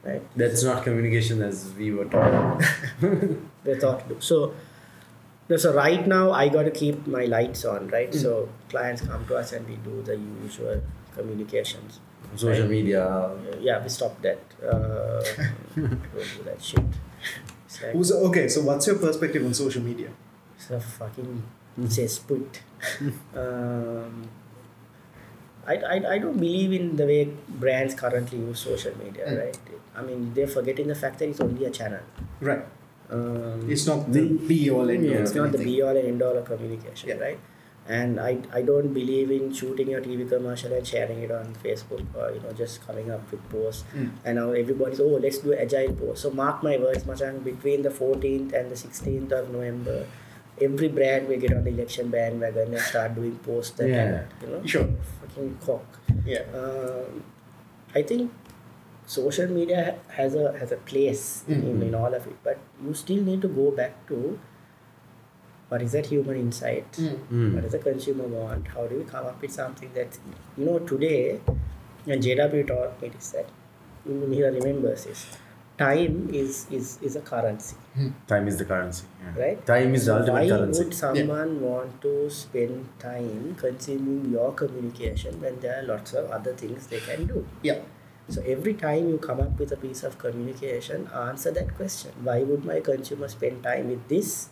Right? 0.03 0.21
That's 0.35 0.63
not 0.63 0.83
communication 0.83 1.41
as 1.43 1.71
we 1.77 1.91
were 1.91 2.05
taught. 2.05 2.63
They 3.63 3.75
thought 3.79 3.99
to 4.07 4.15
do. 4.15 4.17
So, 4.19 4.53
no, 5.49 5.57
so 5.57 5.73
right 5.73 6.07
now 6.07 6.31
I 6.31 6.47
got 6.49 6.63
to 6.63 6.71
keep 6.71 7.05
my 7.05 7.25
lights 7.25 7.65
on, 7.65 7.87
right? 7.89 8.09
Mm. 8.11 8.21
So 8.21 8.49
clients 8.69 9.01
come 9.01 9.27
to 9.27 9.35
us 9.35 9.51
and 9.51 9.67
we 9.67 9.75
do 9.89 10.01
the 10.01 10.15
usual 10.43 10.81
communications. 11.15 11.99
Social 12.35 12.61
Right. 12.61 12.69
media. 12.77 13.05
Uh, 13.05 13.35
yeah, 13.59 13.83
we 13.83 13.89
stopped 13.89 14.21
that. 14.23 14.39
Uh, 14.63 15.21
don't 15.75 16.01
do 16.15 16.43
that 16.49 16.63
shit. 16.63 16.79
Like 17.83 17.93
Who's- 17.93 18.11
okay, 18.29 18.47
so 18.47 18.61
what's 18.61 18.87
your 18.87 18.97
perspective 18.97 19.45
on 19.45 19.53
social 19.53 19.83
media? 19.83 20.09
it's 20.55 20.71
a 20.71 20.79
fucking 20.79 21.43
cesspit. 21.81 22.61
um, 23.43 24.27
I, 25.71 25.75
I, 25.93 25.95
I 26.13 26.17
don't 26.23 26.39
believe 26.47 26.71
in 26.79 26.95
the 27.01 27.05
way 27.11 27.21
brands 27.63 27.93
currently 28.03 28.39
use 28.49 28.59
social 28.71 28.93
media, 29.03 29.25
Mm. 29.29 29.39
right? 29.43 29.57
I 29.95 30.01
mean, 30.09 30.33
they're 30.33 30.53
forgetting 30.57 30.87
the 30.93 30.95
fact 31.03 31.19
that 31.19 31.29
it's 31.29 31.41
only 31.47 31.65
a 31.65 31.71
channel. 31.79 32.03
Right. 32.49 32.65
Um, 33.09 33.65
It's 33.75 33.85
not 33.91 34.11
the 34.15 34.23
be 34.49 34.59
all 34.69 34.89
end 34.89 35.05
all. 35.11 35.21
it's 35.23 35.33
not 35.35 35.51
the 35.51 35.63
be 35.69 35.81
all 35.81 35.95
and 36.01 36.07
end 36.13 36.21
all 36.27 36.37
of 36.41 36.45
communication, 36.51 37.09
Yeah. 37.09 37.23
right? 37.27 37.39
And 37.97 38.19
I, 38.19 38.37
I 38.53 38.61
don't 38.61 38.93
believe 38.93 39.31
in 39.35 39.51
shooting 39.59 39.87
your 39.93 40.01
TV 40.01 40.25
commercial 40.31 40.71
and 40.79 40.85
sharing 40.85 41.23
it 41.27 41.31
on 41.37 41.55
Facebook 41.63 42.03
or 42.15 42.25
you 42.35 42.39
know 42.43 42.51
just 42.59 42.85
coming 42.85 43.09
up 43.15 43.31
with 43.31 43.41
posts. 43.53 43.83
Mm. 43.95 44.11
And 44.25 44.35
now 44.41 44.51
everybody's 44.51 44.99
oh 45.05 45.17
let's 45.25 45.39
do 45.39 45.55
agile 45.63 45.93
post. 46.01 46.21
So 46.25 46.29
mark 46.41 46.61
my 46.67 46.77
words, 46.77 47.05
Machan, 47.11 47.39
between 47.39 47.81
the 47.81 47.89
14th 47.89 48.53
and 48.59 48.69
the 48.75 48.79
16th 48.83 49.31
of 49.39 49.49
November, 49.55 50.05
every 50.61 50.87
brand 50.89 51.27
will 51.27 51.39
get 51.39 51.53
on 51.53 51.63
the 51.63 51.69
election 51.71 52.09
bandwagon 52.09 52.73
and 52.73 52.81
start 52.81 53.15
doing 53.15 53.35
posts 53.47 53.77
that 53.77 53.89
Yeah. 53.89 54.23
you 54.41 54.47
know 54.53 54.61
Sure. 54.65 54.87
fucking 55.21 55.57
cock. 55.65 55.99
Yeah. 56.25 56.43
Um, 56.61 57.23
I 57.95 58.01
think 58.03 58.31
social 59.05 59.47
media 59.47 59.95
has 60.19 60.35
a 60.35 60.45
has 60.59 60.71
a 60.71 60.77
place 60.91 61.43
in, 61.47 61.61
Mhm. 61.63 61.81
in 61.87 61.95
all 61.95 62.13
of 62.19 62.27
it, 62.27 62.37
but 62.43 62.57
you 62.85 62.93
still 62.93 63.21
need 63.31 63.41
to 63.47 63.47
go 63.59 63.71
back 63.71 63.95
to 64.11 64.37
what 65.69 65.81
is 65.85 65.91
that 65.91 66.07
human 66.07 66.35
insight? 66.35 66.91
Mm. 66.99 67.53
What 67.55 67.63
does 67.63 67.71
the 67.73 67.79
consumer 67.79 68.27
want? 68.35 68.67
How 68.75 68.87
do 68.87 68.97
we 68.97 69.03
come 69.03 69.25
up 69.31 69.41
with 69.41 69.51
something 69.51 69.91
that 69.93 70.17
you 70.57 70.65
know 70.65 70.79
today? 70.79 71.39
And 72.07 72.23
JW 72.23 72.63
taught 72.67 73.01
me 73.01 73.09
this 73.09 73.29
that 73.31 73.47
Mira 74.05 74.51
remembers 74.51 75.05
this. 75.05 75.25
Time 75.77 76.29
is 76.33 76.65
is 76.77 76.97
is 77.09 77.15
a 77.15 77.21
currency, 77.21 77.75
Time 78.27 78.47
is 78.47 78.57
the 78.57 78.65
currency. 78.65 79.05
yeah. 79.23 79.41
right? 79.41 79.65
Time 79.65 79.93
is 79.95 80.05
the 80.05 80.11
So 80.13 80.19
ultimate 80.19 80.41
why 80.41 80.49
currency. 80.49 80.83
would 80.83 80.93
someone 80.93 81.61
want 81.61 82.01
to 82.01 82.29
spend 82.29 82.87
time 82.99 83.55
consuming 83.59 84.31
your 84.31 84.51
communication 84.53 85.39
when 85.41 85.59
there 85.59 85.79
are 85.79 85.83
lots 85.83 86.13
of 86.13 86.29
other 86.31 86.53
things 86.53 86.87
they 86.87 86.99
can 86.99 87.25
do? 87.27 87.45
Yeah. 87.63 87.79
So 88.29 88.41
every 88.43 88.75
time 88.75 89.09
you 89.09 89.17
come 89.17 89.39
up 89.39 89.57
with 89.59 89.71
a 89.71 89.77
piece 89.77 90.03
of 90.03 90.17
communication, 90.19 91.07
answer 91.13 91.51
that 91.51 91.75
question. 91.75 92.11
Why 92.23 92.43
would 92.43 92.63
my 92.63 92.79
consumer 92.79 93.27
spend 93.27 93.63
time 93.63 93.89
with 93.89 94.07
this 94.07 94.49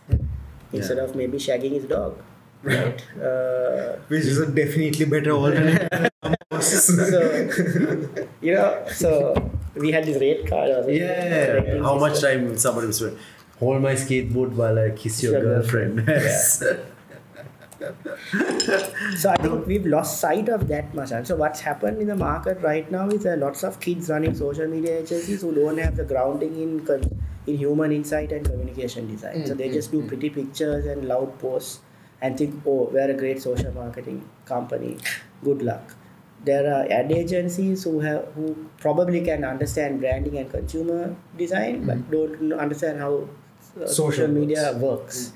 instead 0.74 0.98
of 0.98 1.16
maybe 1.16 1.38
shagging 1.38 1.72
his 1.74 1.86
dog? 1.86 2.18
Right. 2.64 3.04
Uh, 3.22 3.98
Which 4.08 4.24
is 4.26 4.40
a 4.40 4.48
definitely 4.48 5.06
better 5.06 5.32
alternative. 5.40 6.10
so 6.60 7.50
you 8.42 8.54
know, 8.56 8.84
so 8.92 9.52
we 9.76 9.92
had 9.92 10.06
this 10.06 10.20
rate 10.20 10.48
card. 10.48 10.70
or 10.72 10.76
something, 10.82 10.96
Yeah. 10.96 11.46
collecting 11.46 11.84
How 11.84 11.96
much 12.00 12.14
system. 12.16 12.48
time 12.48 12.58
somebody 12.58 12.88
will 12.88 12.94
spend? 12.94 13.18
Hold 13.60 13.82
my 13.82 13.94
skateboard 13.94 14.52
while 14.54 14.78
I 14.80 14.92
kiss 14.92 15.24
your 15.24 15.34
Your 15.34 15.42
girlfriend. 15.42 16.06
girlfriend. 16.06 16.24
Yes. 16.24 16.64
So 19.18 19.30
I 19.30 19.36
think 19.38 19.68
we've 19.68 19.86
lost 19.86 20.20
sight 20.20 20.50
of 20.50 20.68
that 20.68 20.94
much. 20.96 21.12
And 21.12 21.26
so 21.28 21.36
what's 21.36 21.60
happened 21.60 22.02
in 22.02 22.08
the 22.08 22.16
market 22.16 22.60
right 22.62 22.90
now 22.92 23.08
is 23.08 23.24
there 23.24 23.34
are 23.34 23.38
lots 23.38 23.64
of 23.64 23.80
kids 23.80 24.10
running 24.10 24.34
social 24.36 24.68
media 24.68 24.98
agencies 25.00 25.42
who 25.42 25.54
don't 25.54 25.78
have 25.78 25.96
the 25.96 26.04
grounding 26.04 26.56
in 26.62 26.88
in 27.46 27.58
human 27.58 27.92
insight 27.92 28.32
and 28.32 28.46
communication 28.46 29.08
design. 29.08 29.46
So 29.46 29.54
they 29.54 29.70
just 29.70 29.92
do 29.92 30.06
pretty 30.08 30.30
pictures 30.30 30.86
and 30.86 31.08
loud 31.08 31.38
posts 31.40 31.80
and 32.22 32.38
think, 32.38 32.62
oh, 32.66 32.90
we're 32.92 33.10
a 33.12 33.14
great 33.14 33.42
social 33.42 33.72
marketing 33.72 34.28
company. 34.46 34.98
Good 35.44 35.62
luck. 35.62 35.96
There 36.44 36.66
are 36.74 36.86
ad 36.92 37.12
agencies 37.12 37.84
who 37.84 38.00
have 38.02 38.26
who 38.36 38.56
probably 38.80 39.22
can 39.22 39.44
understand 39.46 40.00
branding 40.00 40.38
and 40.38 40.50
consumer 40.52 41.16
design, 41.38 41.86
but 41.86 42.10
don't 42.12 42.54
understand 42.54 43.00
how 43.00 43.14
uh, 43.18 43.28
Uh, 43.82 43.88
social, 43.88 44.12
Social 44.12 44.28
media 44.28 44.78
works. 44.78 45.34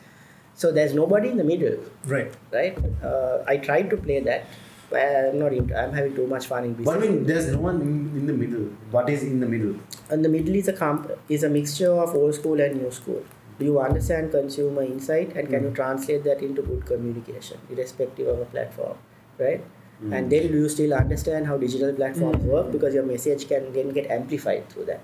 So 0.56 0.72
there's 0.72 0.94
nobody 0.94 1.30
in 1.30 1.38
the 1.38 1.44
middle 1.44 1.80
right. 2.06 2.32
right? 2.52 2.78
Uh, 3.04 3.44
I 3.48 3.58
tried 3.58 3.90
to 3.90 3.98
play 3.98 4.20
that, 4.20 4.46
I'm 4.94 5.40
not. 5.40 5.54
Into, 5.54 5.76
I'm 5.80 5.94
having 5.94 6.16
too 6.16 6.28
much 6.28 6.48
fun 6.48 6.66
in 6.66 6.74
business. 6.74 6.96
But 6.96 7.04
I 7.04 7.10
mean, 7.10 7.26
there's 7.26 7.48
no 7.48 7.60
one 7.60 7.82
in, 7.82 8.20
in 8.20 8.26
the 8.28 8.34
middle. 8.34 8.66
What 8.92 9.10
is 9.10 9.24
in 9.24 9.40
the 9.40 9.48
middle? 9.48 9.80
and 10.12 10.26
the 10.26 10.30
middle 10.30 10.56
is 10.56 10.68
a 10.68 10.74
comp- 10.74 11.12
is 11.30 11.44
a 11.44 11.50
mixture 11.50 11.92
of 11.92 12.16
old 12.16 12.36
school 12.36 12.60
and 12.60 12.82
new 12.82 12.92
school. 12.92 13.24
Do 13.60 13.66
you 13.66 13.80
understand 13.80 14.32
consumer 14.32 14.84
insight 14.84 15.36
and 15.36 15.50
can 15.50 15.60
hmm. 15.60 15.66
you 15.68 15.72
translate 15.74 16.24
that 16.26 16.42
into 16.42 16.62
good 16.62 16.86
communication, 16.86 17.60
irrespective 17.70 18.28
of 18.28 18.40
a 18.40 18.46
platform, 18.46 18.98
right? 19.38 19.64
Hmm. 20.00 20.14
And 20.14 20.32
then 20.32 20.52
do 20.52 20.58
you 20.58 20.70
still 20.70 20.94
understand 20.94 21.48
how 21.48 21.58
digital 21.58 21.94
platforms 21.94 22.44
hmm. 22.44 22.50
work 22.50 22.72
because 22.72 22.94
your 22.94 23.06
message 23.06 23.48
can 23.48 23.72
then 23.72 23.90
get 23.90 24.12
amplified 24.12 24.70
through 24.70 24.86
that. 24.86 25.02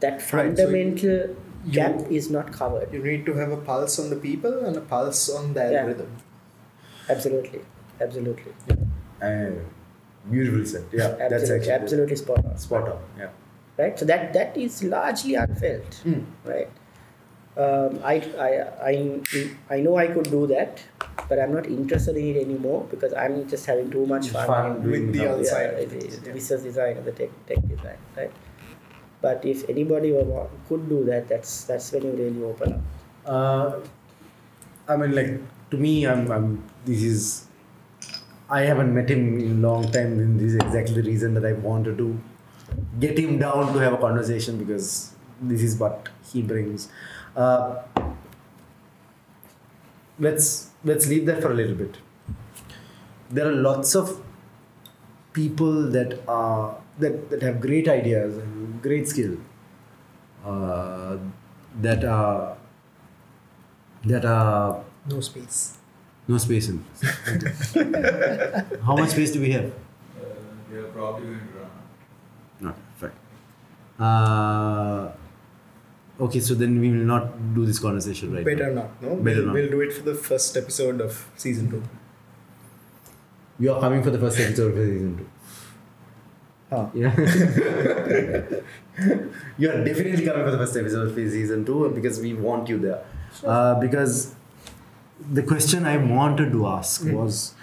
That 0.00 0.32
Right, 0.32 0.56
so 0.56 0.70
you- 1.66 1.72
gap 1.72 2.10
is 2.20 2.30
not 2.30 2.52
covered. 2.52 2.92
You 2.92 3.02
need 3.02 3.26
to 3.26 3.34
have 3.34 3.52
a 3.52 3.56
pulse 3.70 3.98
on 4.02 4.10
the 4.10 4.16
people 4.16 4.58
and 4.66 4.76
a 4.76 4.84
pulse 4.92 5.22
on 5.38 5.52
the 5.54 5.64
Yeah. 5.72 5.78
algorithm. 5.80 6.16
Absolutely, 7.08 7.60
absolutely, 8.00 8.52
Uh, 9.22 9.50
beautiful 10.30 10.64
said. 10.66 10.84
Yeah, 10.92 11.08
that's 11.08 11.32
absolutely, 11.32 11.56
actually 11.56 11.72
absolutely 11.82 12.16
spot 12.16 12.44
on. 12.44 12.56
spot 12.58 12.88
on. 12.94 12.98
Yeah. 13.18 13.28
right? 13.78 13.98
So 13.98 14.06
that 14.06 14.32
that 14.32 14.56
is 14.56 14.82
largely 14.82 15.34
unfelt, 15.34 15.96
Mm. 16.10 16.22
right? 16.46 16.68
Um, 17.64 17.98
I, 18.04 18.14
I, 18.46 18.50
I, 18.90 18.94
I 19.70 19.80
know 19.80 19.96
I 19.98 20.06
could 20.08 20.30
do 20.30 20.46
that, 20.48 20.80
but 21.28 21.38
I'm 21.38 21.52
not 21.54 21.66
interested 21.66 22.16
in 22.16 22.26
it 22.36 22.40
anymore 22.42 22.86
because 22.90 23.12
I'm 23.14 23.46
just 23.48 23.64
having 23.66 23.90
too 23.90 24.04
much 24.06 24.28
fun, 24.30 24.46
Fun 24.46 24.66
in 24.76 24.82
doing 24.82 25.06
With 25.06 25.14
the 25.14 25.20
how- 25.26 25.32
other 25.34 25.42
yeah, 25.42 25.50
side 25.50 25.70
of 25.74 25.90
the, 25.90 26.00
things, 26.00 26.20
yeah. 26.26 26.32
business 26.32 26.62
design 26.62 26.96
and 26.98 27.04
the 27.06 27.12
tech, 27.12 27.30
tech 27.46 27.60
design, 27.68 27.96
right? 28.16 28.30
But 29.26 29.44
if 29.44 29.68
anybody 29.68 30.12
could 30.68 30.88
do 30.88 31.04
that, 31.10 31.28
that's 31.28 31.64
that's 31.64 31.90
when 31.92 32.02
you 32.08 32.12
really 32.22 32.44
open 32.52 32.74
up. 32.74 32.80
Uh, 33.34 33.80
I 34.92 34.96
mean, 34.96 35.14
like 35.18 35.32
to 35.72 35.76
me, 35.76 36.06
I'm, 36.06 36.30
I'm. 36.30 36.62
This 36.84 37.02
is. 37.02 37.46
I 38.48 38.60
haven't 38.60 38.94
met 38.94 39.10
him 39.10 39.40
in 39.40 39.50
a 39.50 39.68
long 39.68 39.90
time, 39.96 40.12
and 40.24 40.38
this 40.38 40.52
is 40.52 40.56
exactly 40.66 41.00
the 41.00 41.06
reason 41.08 41.34
that 41.34 41.44
I 41.44 41.54
wanted 41.54 41.98
to 41.98 42.08
get 43.00 43.18
him 43.18 43.38
down 43.38 43.72
to 43.72 43.78
have 43.80 43.94
a 43.94 43.98
conversation 43.98 44.58
because 44.62 45.12
this 45.40 45.62
is 45.62 45.76
what 45.76 46.08
he 46.32 46.42
brings. 46.42 46.88
Uh, 47.34 47.82
let's 50.20 50.70
let's 50.84 51.08
leave 51.08 51.26
that 51.26 51.42
for 51.42 51.50
a 51.50 51.54
little 51.54 51.74
bit. 51.74 51.98
There 53.30 53.48
are 53.48 53.60
lots 53.70 53.96
of 53.96 54.20
people 55.32 55.90
that 55.90 56.20
are 56.28 56.76
that, 56.98 57.30
that 57.30 57.42
have 57.42 57.60
great 57.60 57.88
ideas 57.88 58.36
and 58.38 58.82
great 58.82 59.08
skill 59.08 59.36
uh, 60.44 61.16
that 61.80 62.04
are 62.04 62.56
that 64.04 64.24
are 64.24 64.84
no 65.08 65.20
space. 65.20 65.78
No 66.28 66.38
space 66.38 66.68
in. 66.68 66.84
How 68.84 68.96
much 68.96 69.10
space 69.10 69.30
do 69.32 69.40
we 69.40 69.52
have? 69.52 69.66
Uh, 69.66 70.24
we 70.70 70.78
are 70.78 70.84
probably 70.84 71.26
going 71.26 71.38
to 71.38 71.44
run 71.54 72.68
out. 72.68 72.74
Okay 72.74 72.86
fine. 72.96 73.12
Uh, 73.98 75.12
okay 76.20 76.40
so 76.40 76.54
then 76.54 76.80
we 76.80 76.90
will 76.90 77.06
not 77.14 77.54
do 77.54 77.66
this 77.66 77.78
conversation 77.78 78.34
right 78.34 78.44
better 78.44 78.72
now. 78.72 78.82
not 78.82 79.02
no? 79.02 79.16
Better 79.16 79.36
we'll, 79.36 79.46
not. 79.46 79.54
we'll 79.54 79.70
do 79.70 79.80
it 79.80 79.92
for 79.92 80.02
the 80.02 80.14
first 80.14 80.56
episode 80.56 81.00
of 81.00 81.28
season 81.36 81.70
2 81.70 81.82
you 83.58 83.72
are 83.72 83.80
coming 83.80 84.02
for 84.02 84.10
the 84.10 84.18
first 84.18 84.38
episode 84.40 84.76
of 84.76 84.86
season 84.86 85.16
2 85.18 85.28
yeah. 86.70 87.14
You're 89.58 89.84
definitely 89.84 90.24
coming 90.24 90.44
for 90.44 90.50
the 90.50 90.58
first 90.58 90.76
episode 90.76 91.08
of 91.08 91.14
season 91.14 91.64
two 91.64 91.90
because 91.90 92.18
we 92.20 92.34
want 92.34 92.68
you 92.68 92.78
there. 92.78 93.04
Sure. 93.38 93.50
Uh, 93.50 93.74
because 93.76 94.34
the 95.30 95.42
question 95.42 95.86
I 95.86 95.96
wanted 95.96 96.50
to 96.52 96.66
ask 96.66 97.02
mm. 97.02 97.12
was 97.12 97.54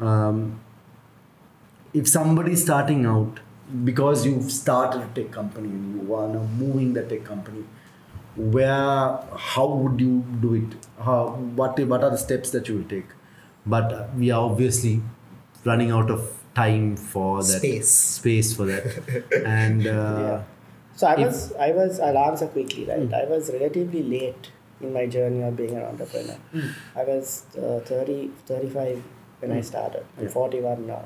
um, 0.00 0.60
if 1.92 2.08
somebody 2.08 2.56
starting 2.56 3.04
out, 3.04 3.40
because 3.84 4.24
you've 4.24 4.50
started 4.50 5.02
a 5.02 5.06
tech 5.14 5.30
company 5.30 5.68
and 5.68 6.02
you 6.02 6.14
are 6.14 6.28
now 6.28 6.42
moving 6.58 6.94
the 6.94 7.02
tech 7.02 7.24
company, 7.24 7.64
where 8.36 9.18
how 9.36 9.66
would 9.66 10.00
you 10.00 10.24
do 10.40 10.54
it? 10.54 10.86
How, 10.98 11.28
what 11.28 11.78
what 11.80 12.02
are 12.02 12.10
the 12.10 12.18
steps 12.18 12.50
that 12.50 12.68
you 12.68 12.76
will 12.78 12.88
take? 12.88 13.06
But 13.66 14.14
we 14.14 14.30
are 14.30 14.40
obviously 14.42 15.02
running 15.64 15.90
out 15.90 16.10
of 16.10 16.39
time 16.60 16.96
for 16.96 17.42
that 17.42 17.58
Space. 17.60 17.88
space 18.20 18.54
for 18.56 18.66
that 18.66 18.86
and 19.60 19.86
uh, 19.86 19.90
Yeah. 19.90 20.42
So 20.96 21.06
I 21.06 21.14
if- 21.14 21.26
was, 21.26 21.52
I 21.66 21.70
was, 21.72 22.00
I'll 22.00 22.18
answer 22.18 22.46
quickly, 22.46 22.84
right? 22.84 23.12
I 23.22 23.24
was 23.34 23.50
relatively 23.52 24.02
late 24.02 24.50
in 24.80 24.92
my 24.92 25.06
journey 25.06 25.42
of 25.42 25.56
being 25.56 25.74
an 25.76 25.82
entrepreneur. 25.82 26.36
I 26.96 27.04
was 27.04 27.44
uh, 27.56 27.80
30, 27.80 28.30
35 28.46 29.02
when 29.40 29.52
I 29.52 29.60
started. 29.62 30.04
I'm 30.18 30.28
41 30.28 30.86
now. 30.86 31.04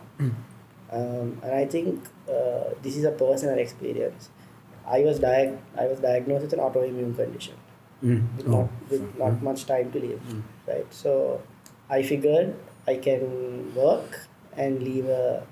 Um, 0.93 1.39
and 1.43 1.53
I 1.55 1.65
think 1.67 2.05
uh, 2.29 2.65
this 2.83 2.97
is 2.97 3.05
a 3.05 3.11
personal 3.11 3.59
experience. 3.59 4.29
I 4.87 5.01
was 5.01 5.19
diag- 5.19 5.59
I 5.79 5.87
was 5.87 5.99
diagnosed 6.01 6.43
with 6.43 6.53
an 6.53 6.61
autoimmune 6.61 7.17
condition 7.17 7.55
mm, 8.03 8.23
with 8.37 8.47
oh, 8.49 8.51
not 8.61 8.69
with 8.91 9.19
not 9.19 9.43
much 9.43 9.65
time 9.67 9.91
to 9.93 9.99
live, 9.99 10.21
right? 10.69 10.87
So 11.03 11.41
I 11.89 12.03
figured 12.03 12.55
I 12.87 12.97
can 12.97 13.75
work 13.75 14.21
and 14.57 14.83
leave 14.83 15.07
a 15.07 15.47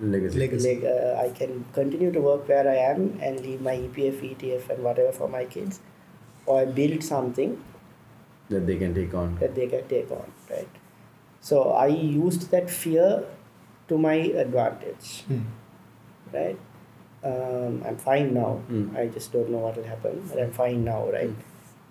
legacy. 0.00 0.38
Legacy. 0.38 0.74
like 0.76 0.84
uh, 0.84 1.20
I 1.20 1.30
can 1.30 1.64
continue 1.72 2.12
to 2.12 2.20
work 2.20 2.48
where 2.48 2.68
I 2.68 2.76
am 2.76 3.18
and 3.20 3.40
leave 3.40 3.60
my 3.60 3.76
EPF, 3.76 4.20
ETF, 4.36 4.70
and 4.70 4.84
whatever 4.84 5.12
for 5.12 5.28
my 5.28 5.44
kids, 5.44 5.80
or 6.46 6.60
I 6.60 6.64
build 6.64 7.02
something 7.02 7.62
that 8.48 8.66
they 8.66 8.76
can 8.76 8.94
take 8.94 9.12
on 9.14 9.36
that 9.40 9.54
they 9.54 9.66
can 9.66 9.86
take 9.88 10.10
on, 10.10 10.32
right? 10.50 10.68
So 11.40 11.70
I 11.72 11.86
used 11.88 12.50
that 12.50 12.70
fear 12.70 13.24
to 13.88 13.98
my 13.98 14.14
advantage, 14.14 15.22
Hmm. 15.28 15.42
right? 16.32 16.58
Um, 17.24 17.82
I'm 17.86 17.96
fine 17.96 18.32
now. 18.34 18.60
Mm. 18.70 18.96
I 18.96 19.06
just 19.08 19.32
don't 19.32 19.50
know 19.50 19.58
what 19.58 19.76
will 19.76 19.84
happen, 19.84 20.22
but 20.28 20.40
I'm 20.40 20.52
fine 20.52 20.84
now, 20.84 21.10
right? 21.10 21.30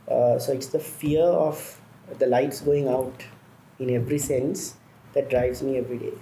Uh, 0.08 0.40
so 0.40 0.54
it's 0.54 0.68
the 0.68 0.80
fear 0.80 1.24
of 1.24 1.82
the 2.20 2.28
lights 2.28 2.62
going 2.62 2.88
out 2.88 3.26
in 3.78 3.90
every 3.90 4.18
sense 4.20 4.76
that 5.14 5.30
drives 5.30 5.62
me 5.62 5.78
every 5.78 5.98
day. 5.98 6.14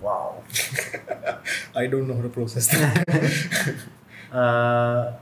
Wow. 0.00 0.42
I 1.74 1.86
don't 1.86 2.08
know 2.08 2.14
how 2.16 2.22
to 2.22 2.28
process 2.28 2.68
that. 2.68 3.74
Uh, 4.32 5.12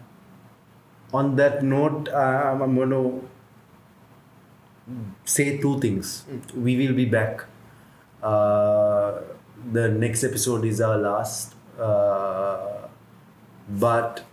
on 1.13 1.37
that 1.37 1.63
note, 1.63 2.09
um, 2.09 2.63
I'm 2.63 2.75
going 2.75 2.91
to 2.91 3.29
say 5.25 5.59
two 5.59 5.79
things. 5.81 6.25
We 6.57 6.77
will 6.79 6.95
be 6.95 7.05
back. 7.05 7.45
Uh, 8.23 9.21
the 9.73 9.89
next 9.89 10.25
episode 10.25 10.65
is 10.65 10.81
our 10.81 10.97
last, 10.99 11.55
uh, 11.79 12.89
but 13.69 14.25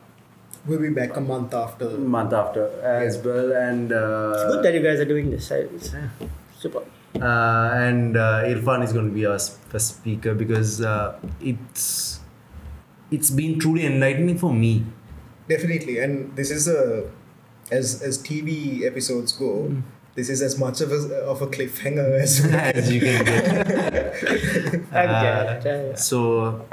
we'll 0.65 0.79
be 0.81 0.89
back 0.89 1.15
a 1.17 1.21
month 1.21 1.53
after. 1.53 1.89
month 1.89 2.33
after 2.33 2.65
as 2.81 3.17
well, 3.19 3.51
and 3.51 3.91
It's 3.91 4.43
good 4.45 4.59
uh, 4.59 4.61
that 4.61 4.73
you 4.73 4.81
guys 4.81 4.99
are 4.99 5.05
doing 5.05 5.29
this. 5.29 5.51
I- 5.51 5.67
It's 5.75 5.93
super. 6.57 6.83
Uh, 7.19 7.71
and 7.73 8.15
uh, 8.17 8.43
Irfan 8.43 8.83
is 8.83 8.93
going 8.93 9.07
to 9.07 9.13
be 9.13 9.25
our 9.25 9.39
sp- 9.39 9.77
speaker 9.79 10.33
because 10.33 10.81
uh, 10.81 11.19
it's 11.41 12.19
it's 13.11 13.29
been 13.29 13.59
truly 13.59 13.85
enlightening 13.85 14.37
for 14.37 14.53
me. 14.53 14.85
Definitely, 15.49 15.99
and 15.99 16.35
this 16.35 16.51
is 16.51 16.67
a 16.67 17.09
as 17.71 18.01
as 18.01 18.17
TV 18.21 18.85
episodes 18.85 19.33
go. 19.33 19.67
Hmm. 19.67 19.81
This 20.13 20.29
is 20.29 20.41
as 20.41 20.59
much 20.59 20.81
of 20.81 20.91
a 20.91 20.99
of 21.23 21.41
a 21.41 21.47
cliffhanger 21.47 22.19
as 22.21 22.43
as 22.45 22.91
you 22.91 22.99
can 23.01 23.25
get. 23.25 24.83
Uh. 24.91 25.61
Yeah, 25.63 25.63
yeah. 25.63 25.95
So, 25.95 26.65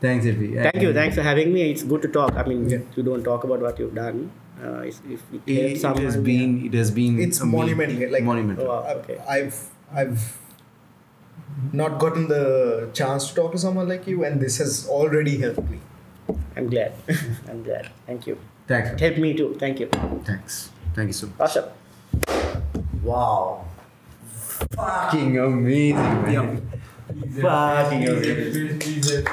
thanks, 0.00 0.24
Irvi. 0.24 0.54
Thank 0.62 0.82
you. 0.82 0.92
Thanks 0.94 1.14
for 1.14 1.22
having 1.22 1.52
me. 1.52 1.70
It's 1.70 1.82
good 1.82 2.00
to 2.02 2.08
talk. 2.08 2.34
I 2.36 2.44
mean, 2.44 2.68
Yeah. 2.70 2.78
you 2.96 3.02
don't 3.02 3.22
talk 3.22 3.44
about 3.44 3.60
what 3.60 3.78
you've 3.78 3.94
done. 3.94 4.30
Uh, 4.62 4.80
if, 4.80 5.00
if 5.10 5.22
it 5.32 5.40
It, 5.46 5.52
it 5.72 5.80
someone, 5.80 6.04
has 6.04 6.16
yeah. 6.16 6.22
been. 6.22 6.66
It 6.66 6.74
has 6.74 6.90
been. 6.90 7.18
It's 7.20 7.40
amazing. 7.40 7.58
monumental, 7.58 8.12
like- 8.12 8.22
monumental. 8.22 8.64
Oh, 8.66 8.68
wow. 8.68 8.86
I've, 8.86 8.96
Okay. 8.98 9.18
I've 9.28 9.68
I've 9.92 10.38
not 11.72 11.98
gotten 11.98 12.28
the 12.28 12.90
chance 12.92 13.28
to 13.28 13.34
talk 13.34 13.52
to 13.52 13.58
someone 13.58 13.88
like 13.88 14.06
you, 14.06 14.24
and 14.24 14.40
this 14.40 14.58
has 14.58 14.86
already 14.88 15.38
helped 15.38 15.68
me. 15.70 15.78
I'm 16.56 16.68
glad. 16.68 16.92
I'm 17.48 17.62
glad. 17.62 17.88
Thank 18.06 18.26
you. 18.26 18.38
Thanks. 18.68 18.90
It 18.90 19.00
helped 19.00 19.18
me 19.18 19.34
too. 19.34 19.56
Thank 19.58 19.80
you. 19.80 19.88
Thanks. 20.24 20.70
Thank 20.94 21.08
you 21.08 21.12
so 21.12 21.26
much. 21.26 21.40
Awesome. 21.40 21.64
Wow. 23.02 23.64
Fucking 24.76 25.38
amazing, 25.38 26.22
man. 26.22 26.70
Fucking 27.40 28.08
amazing. 28.08 29.24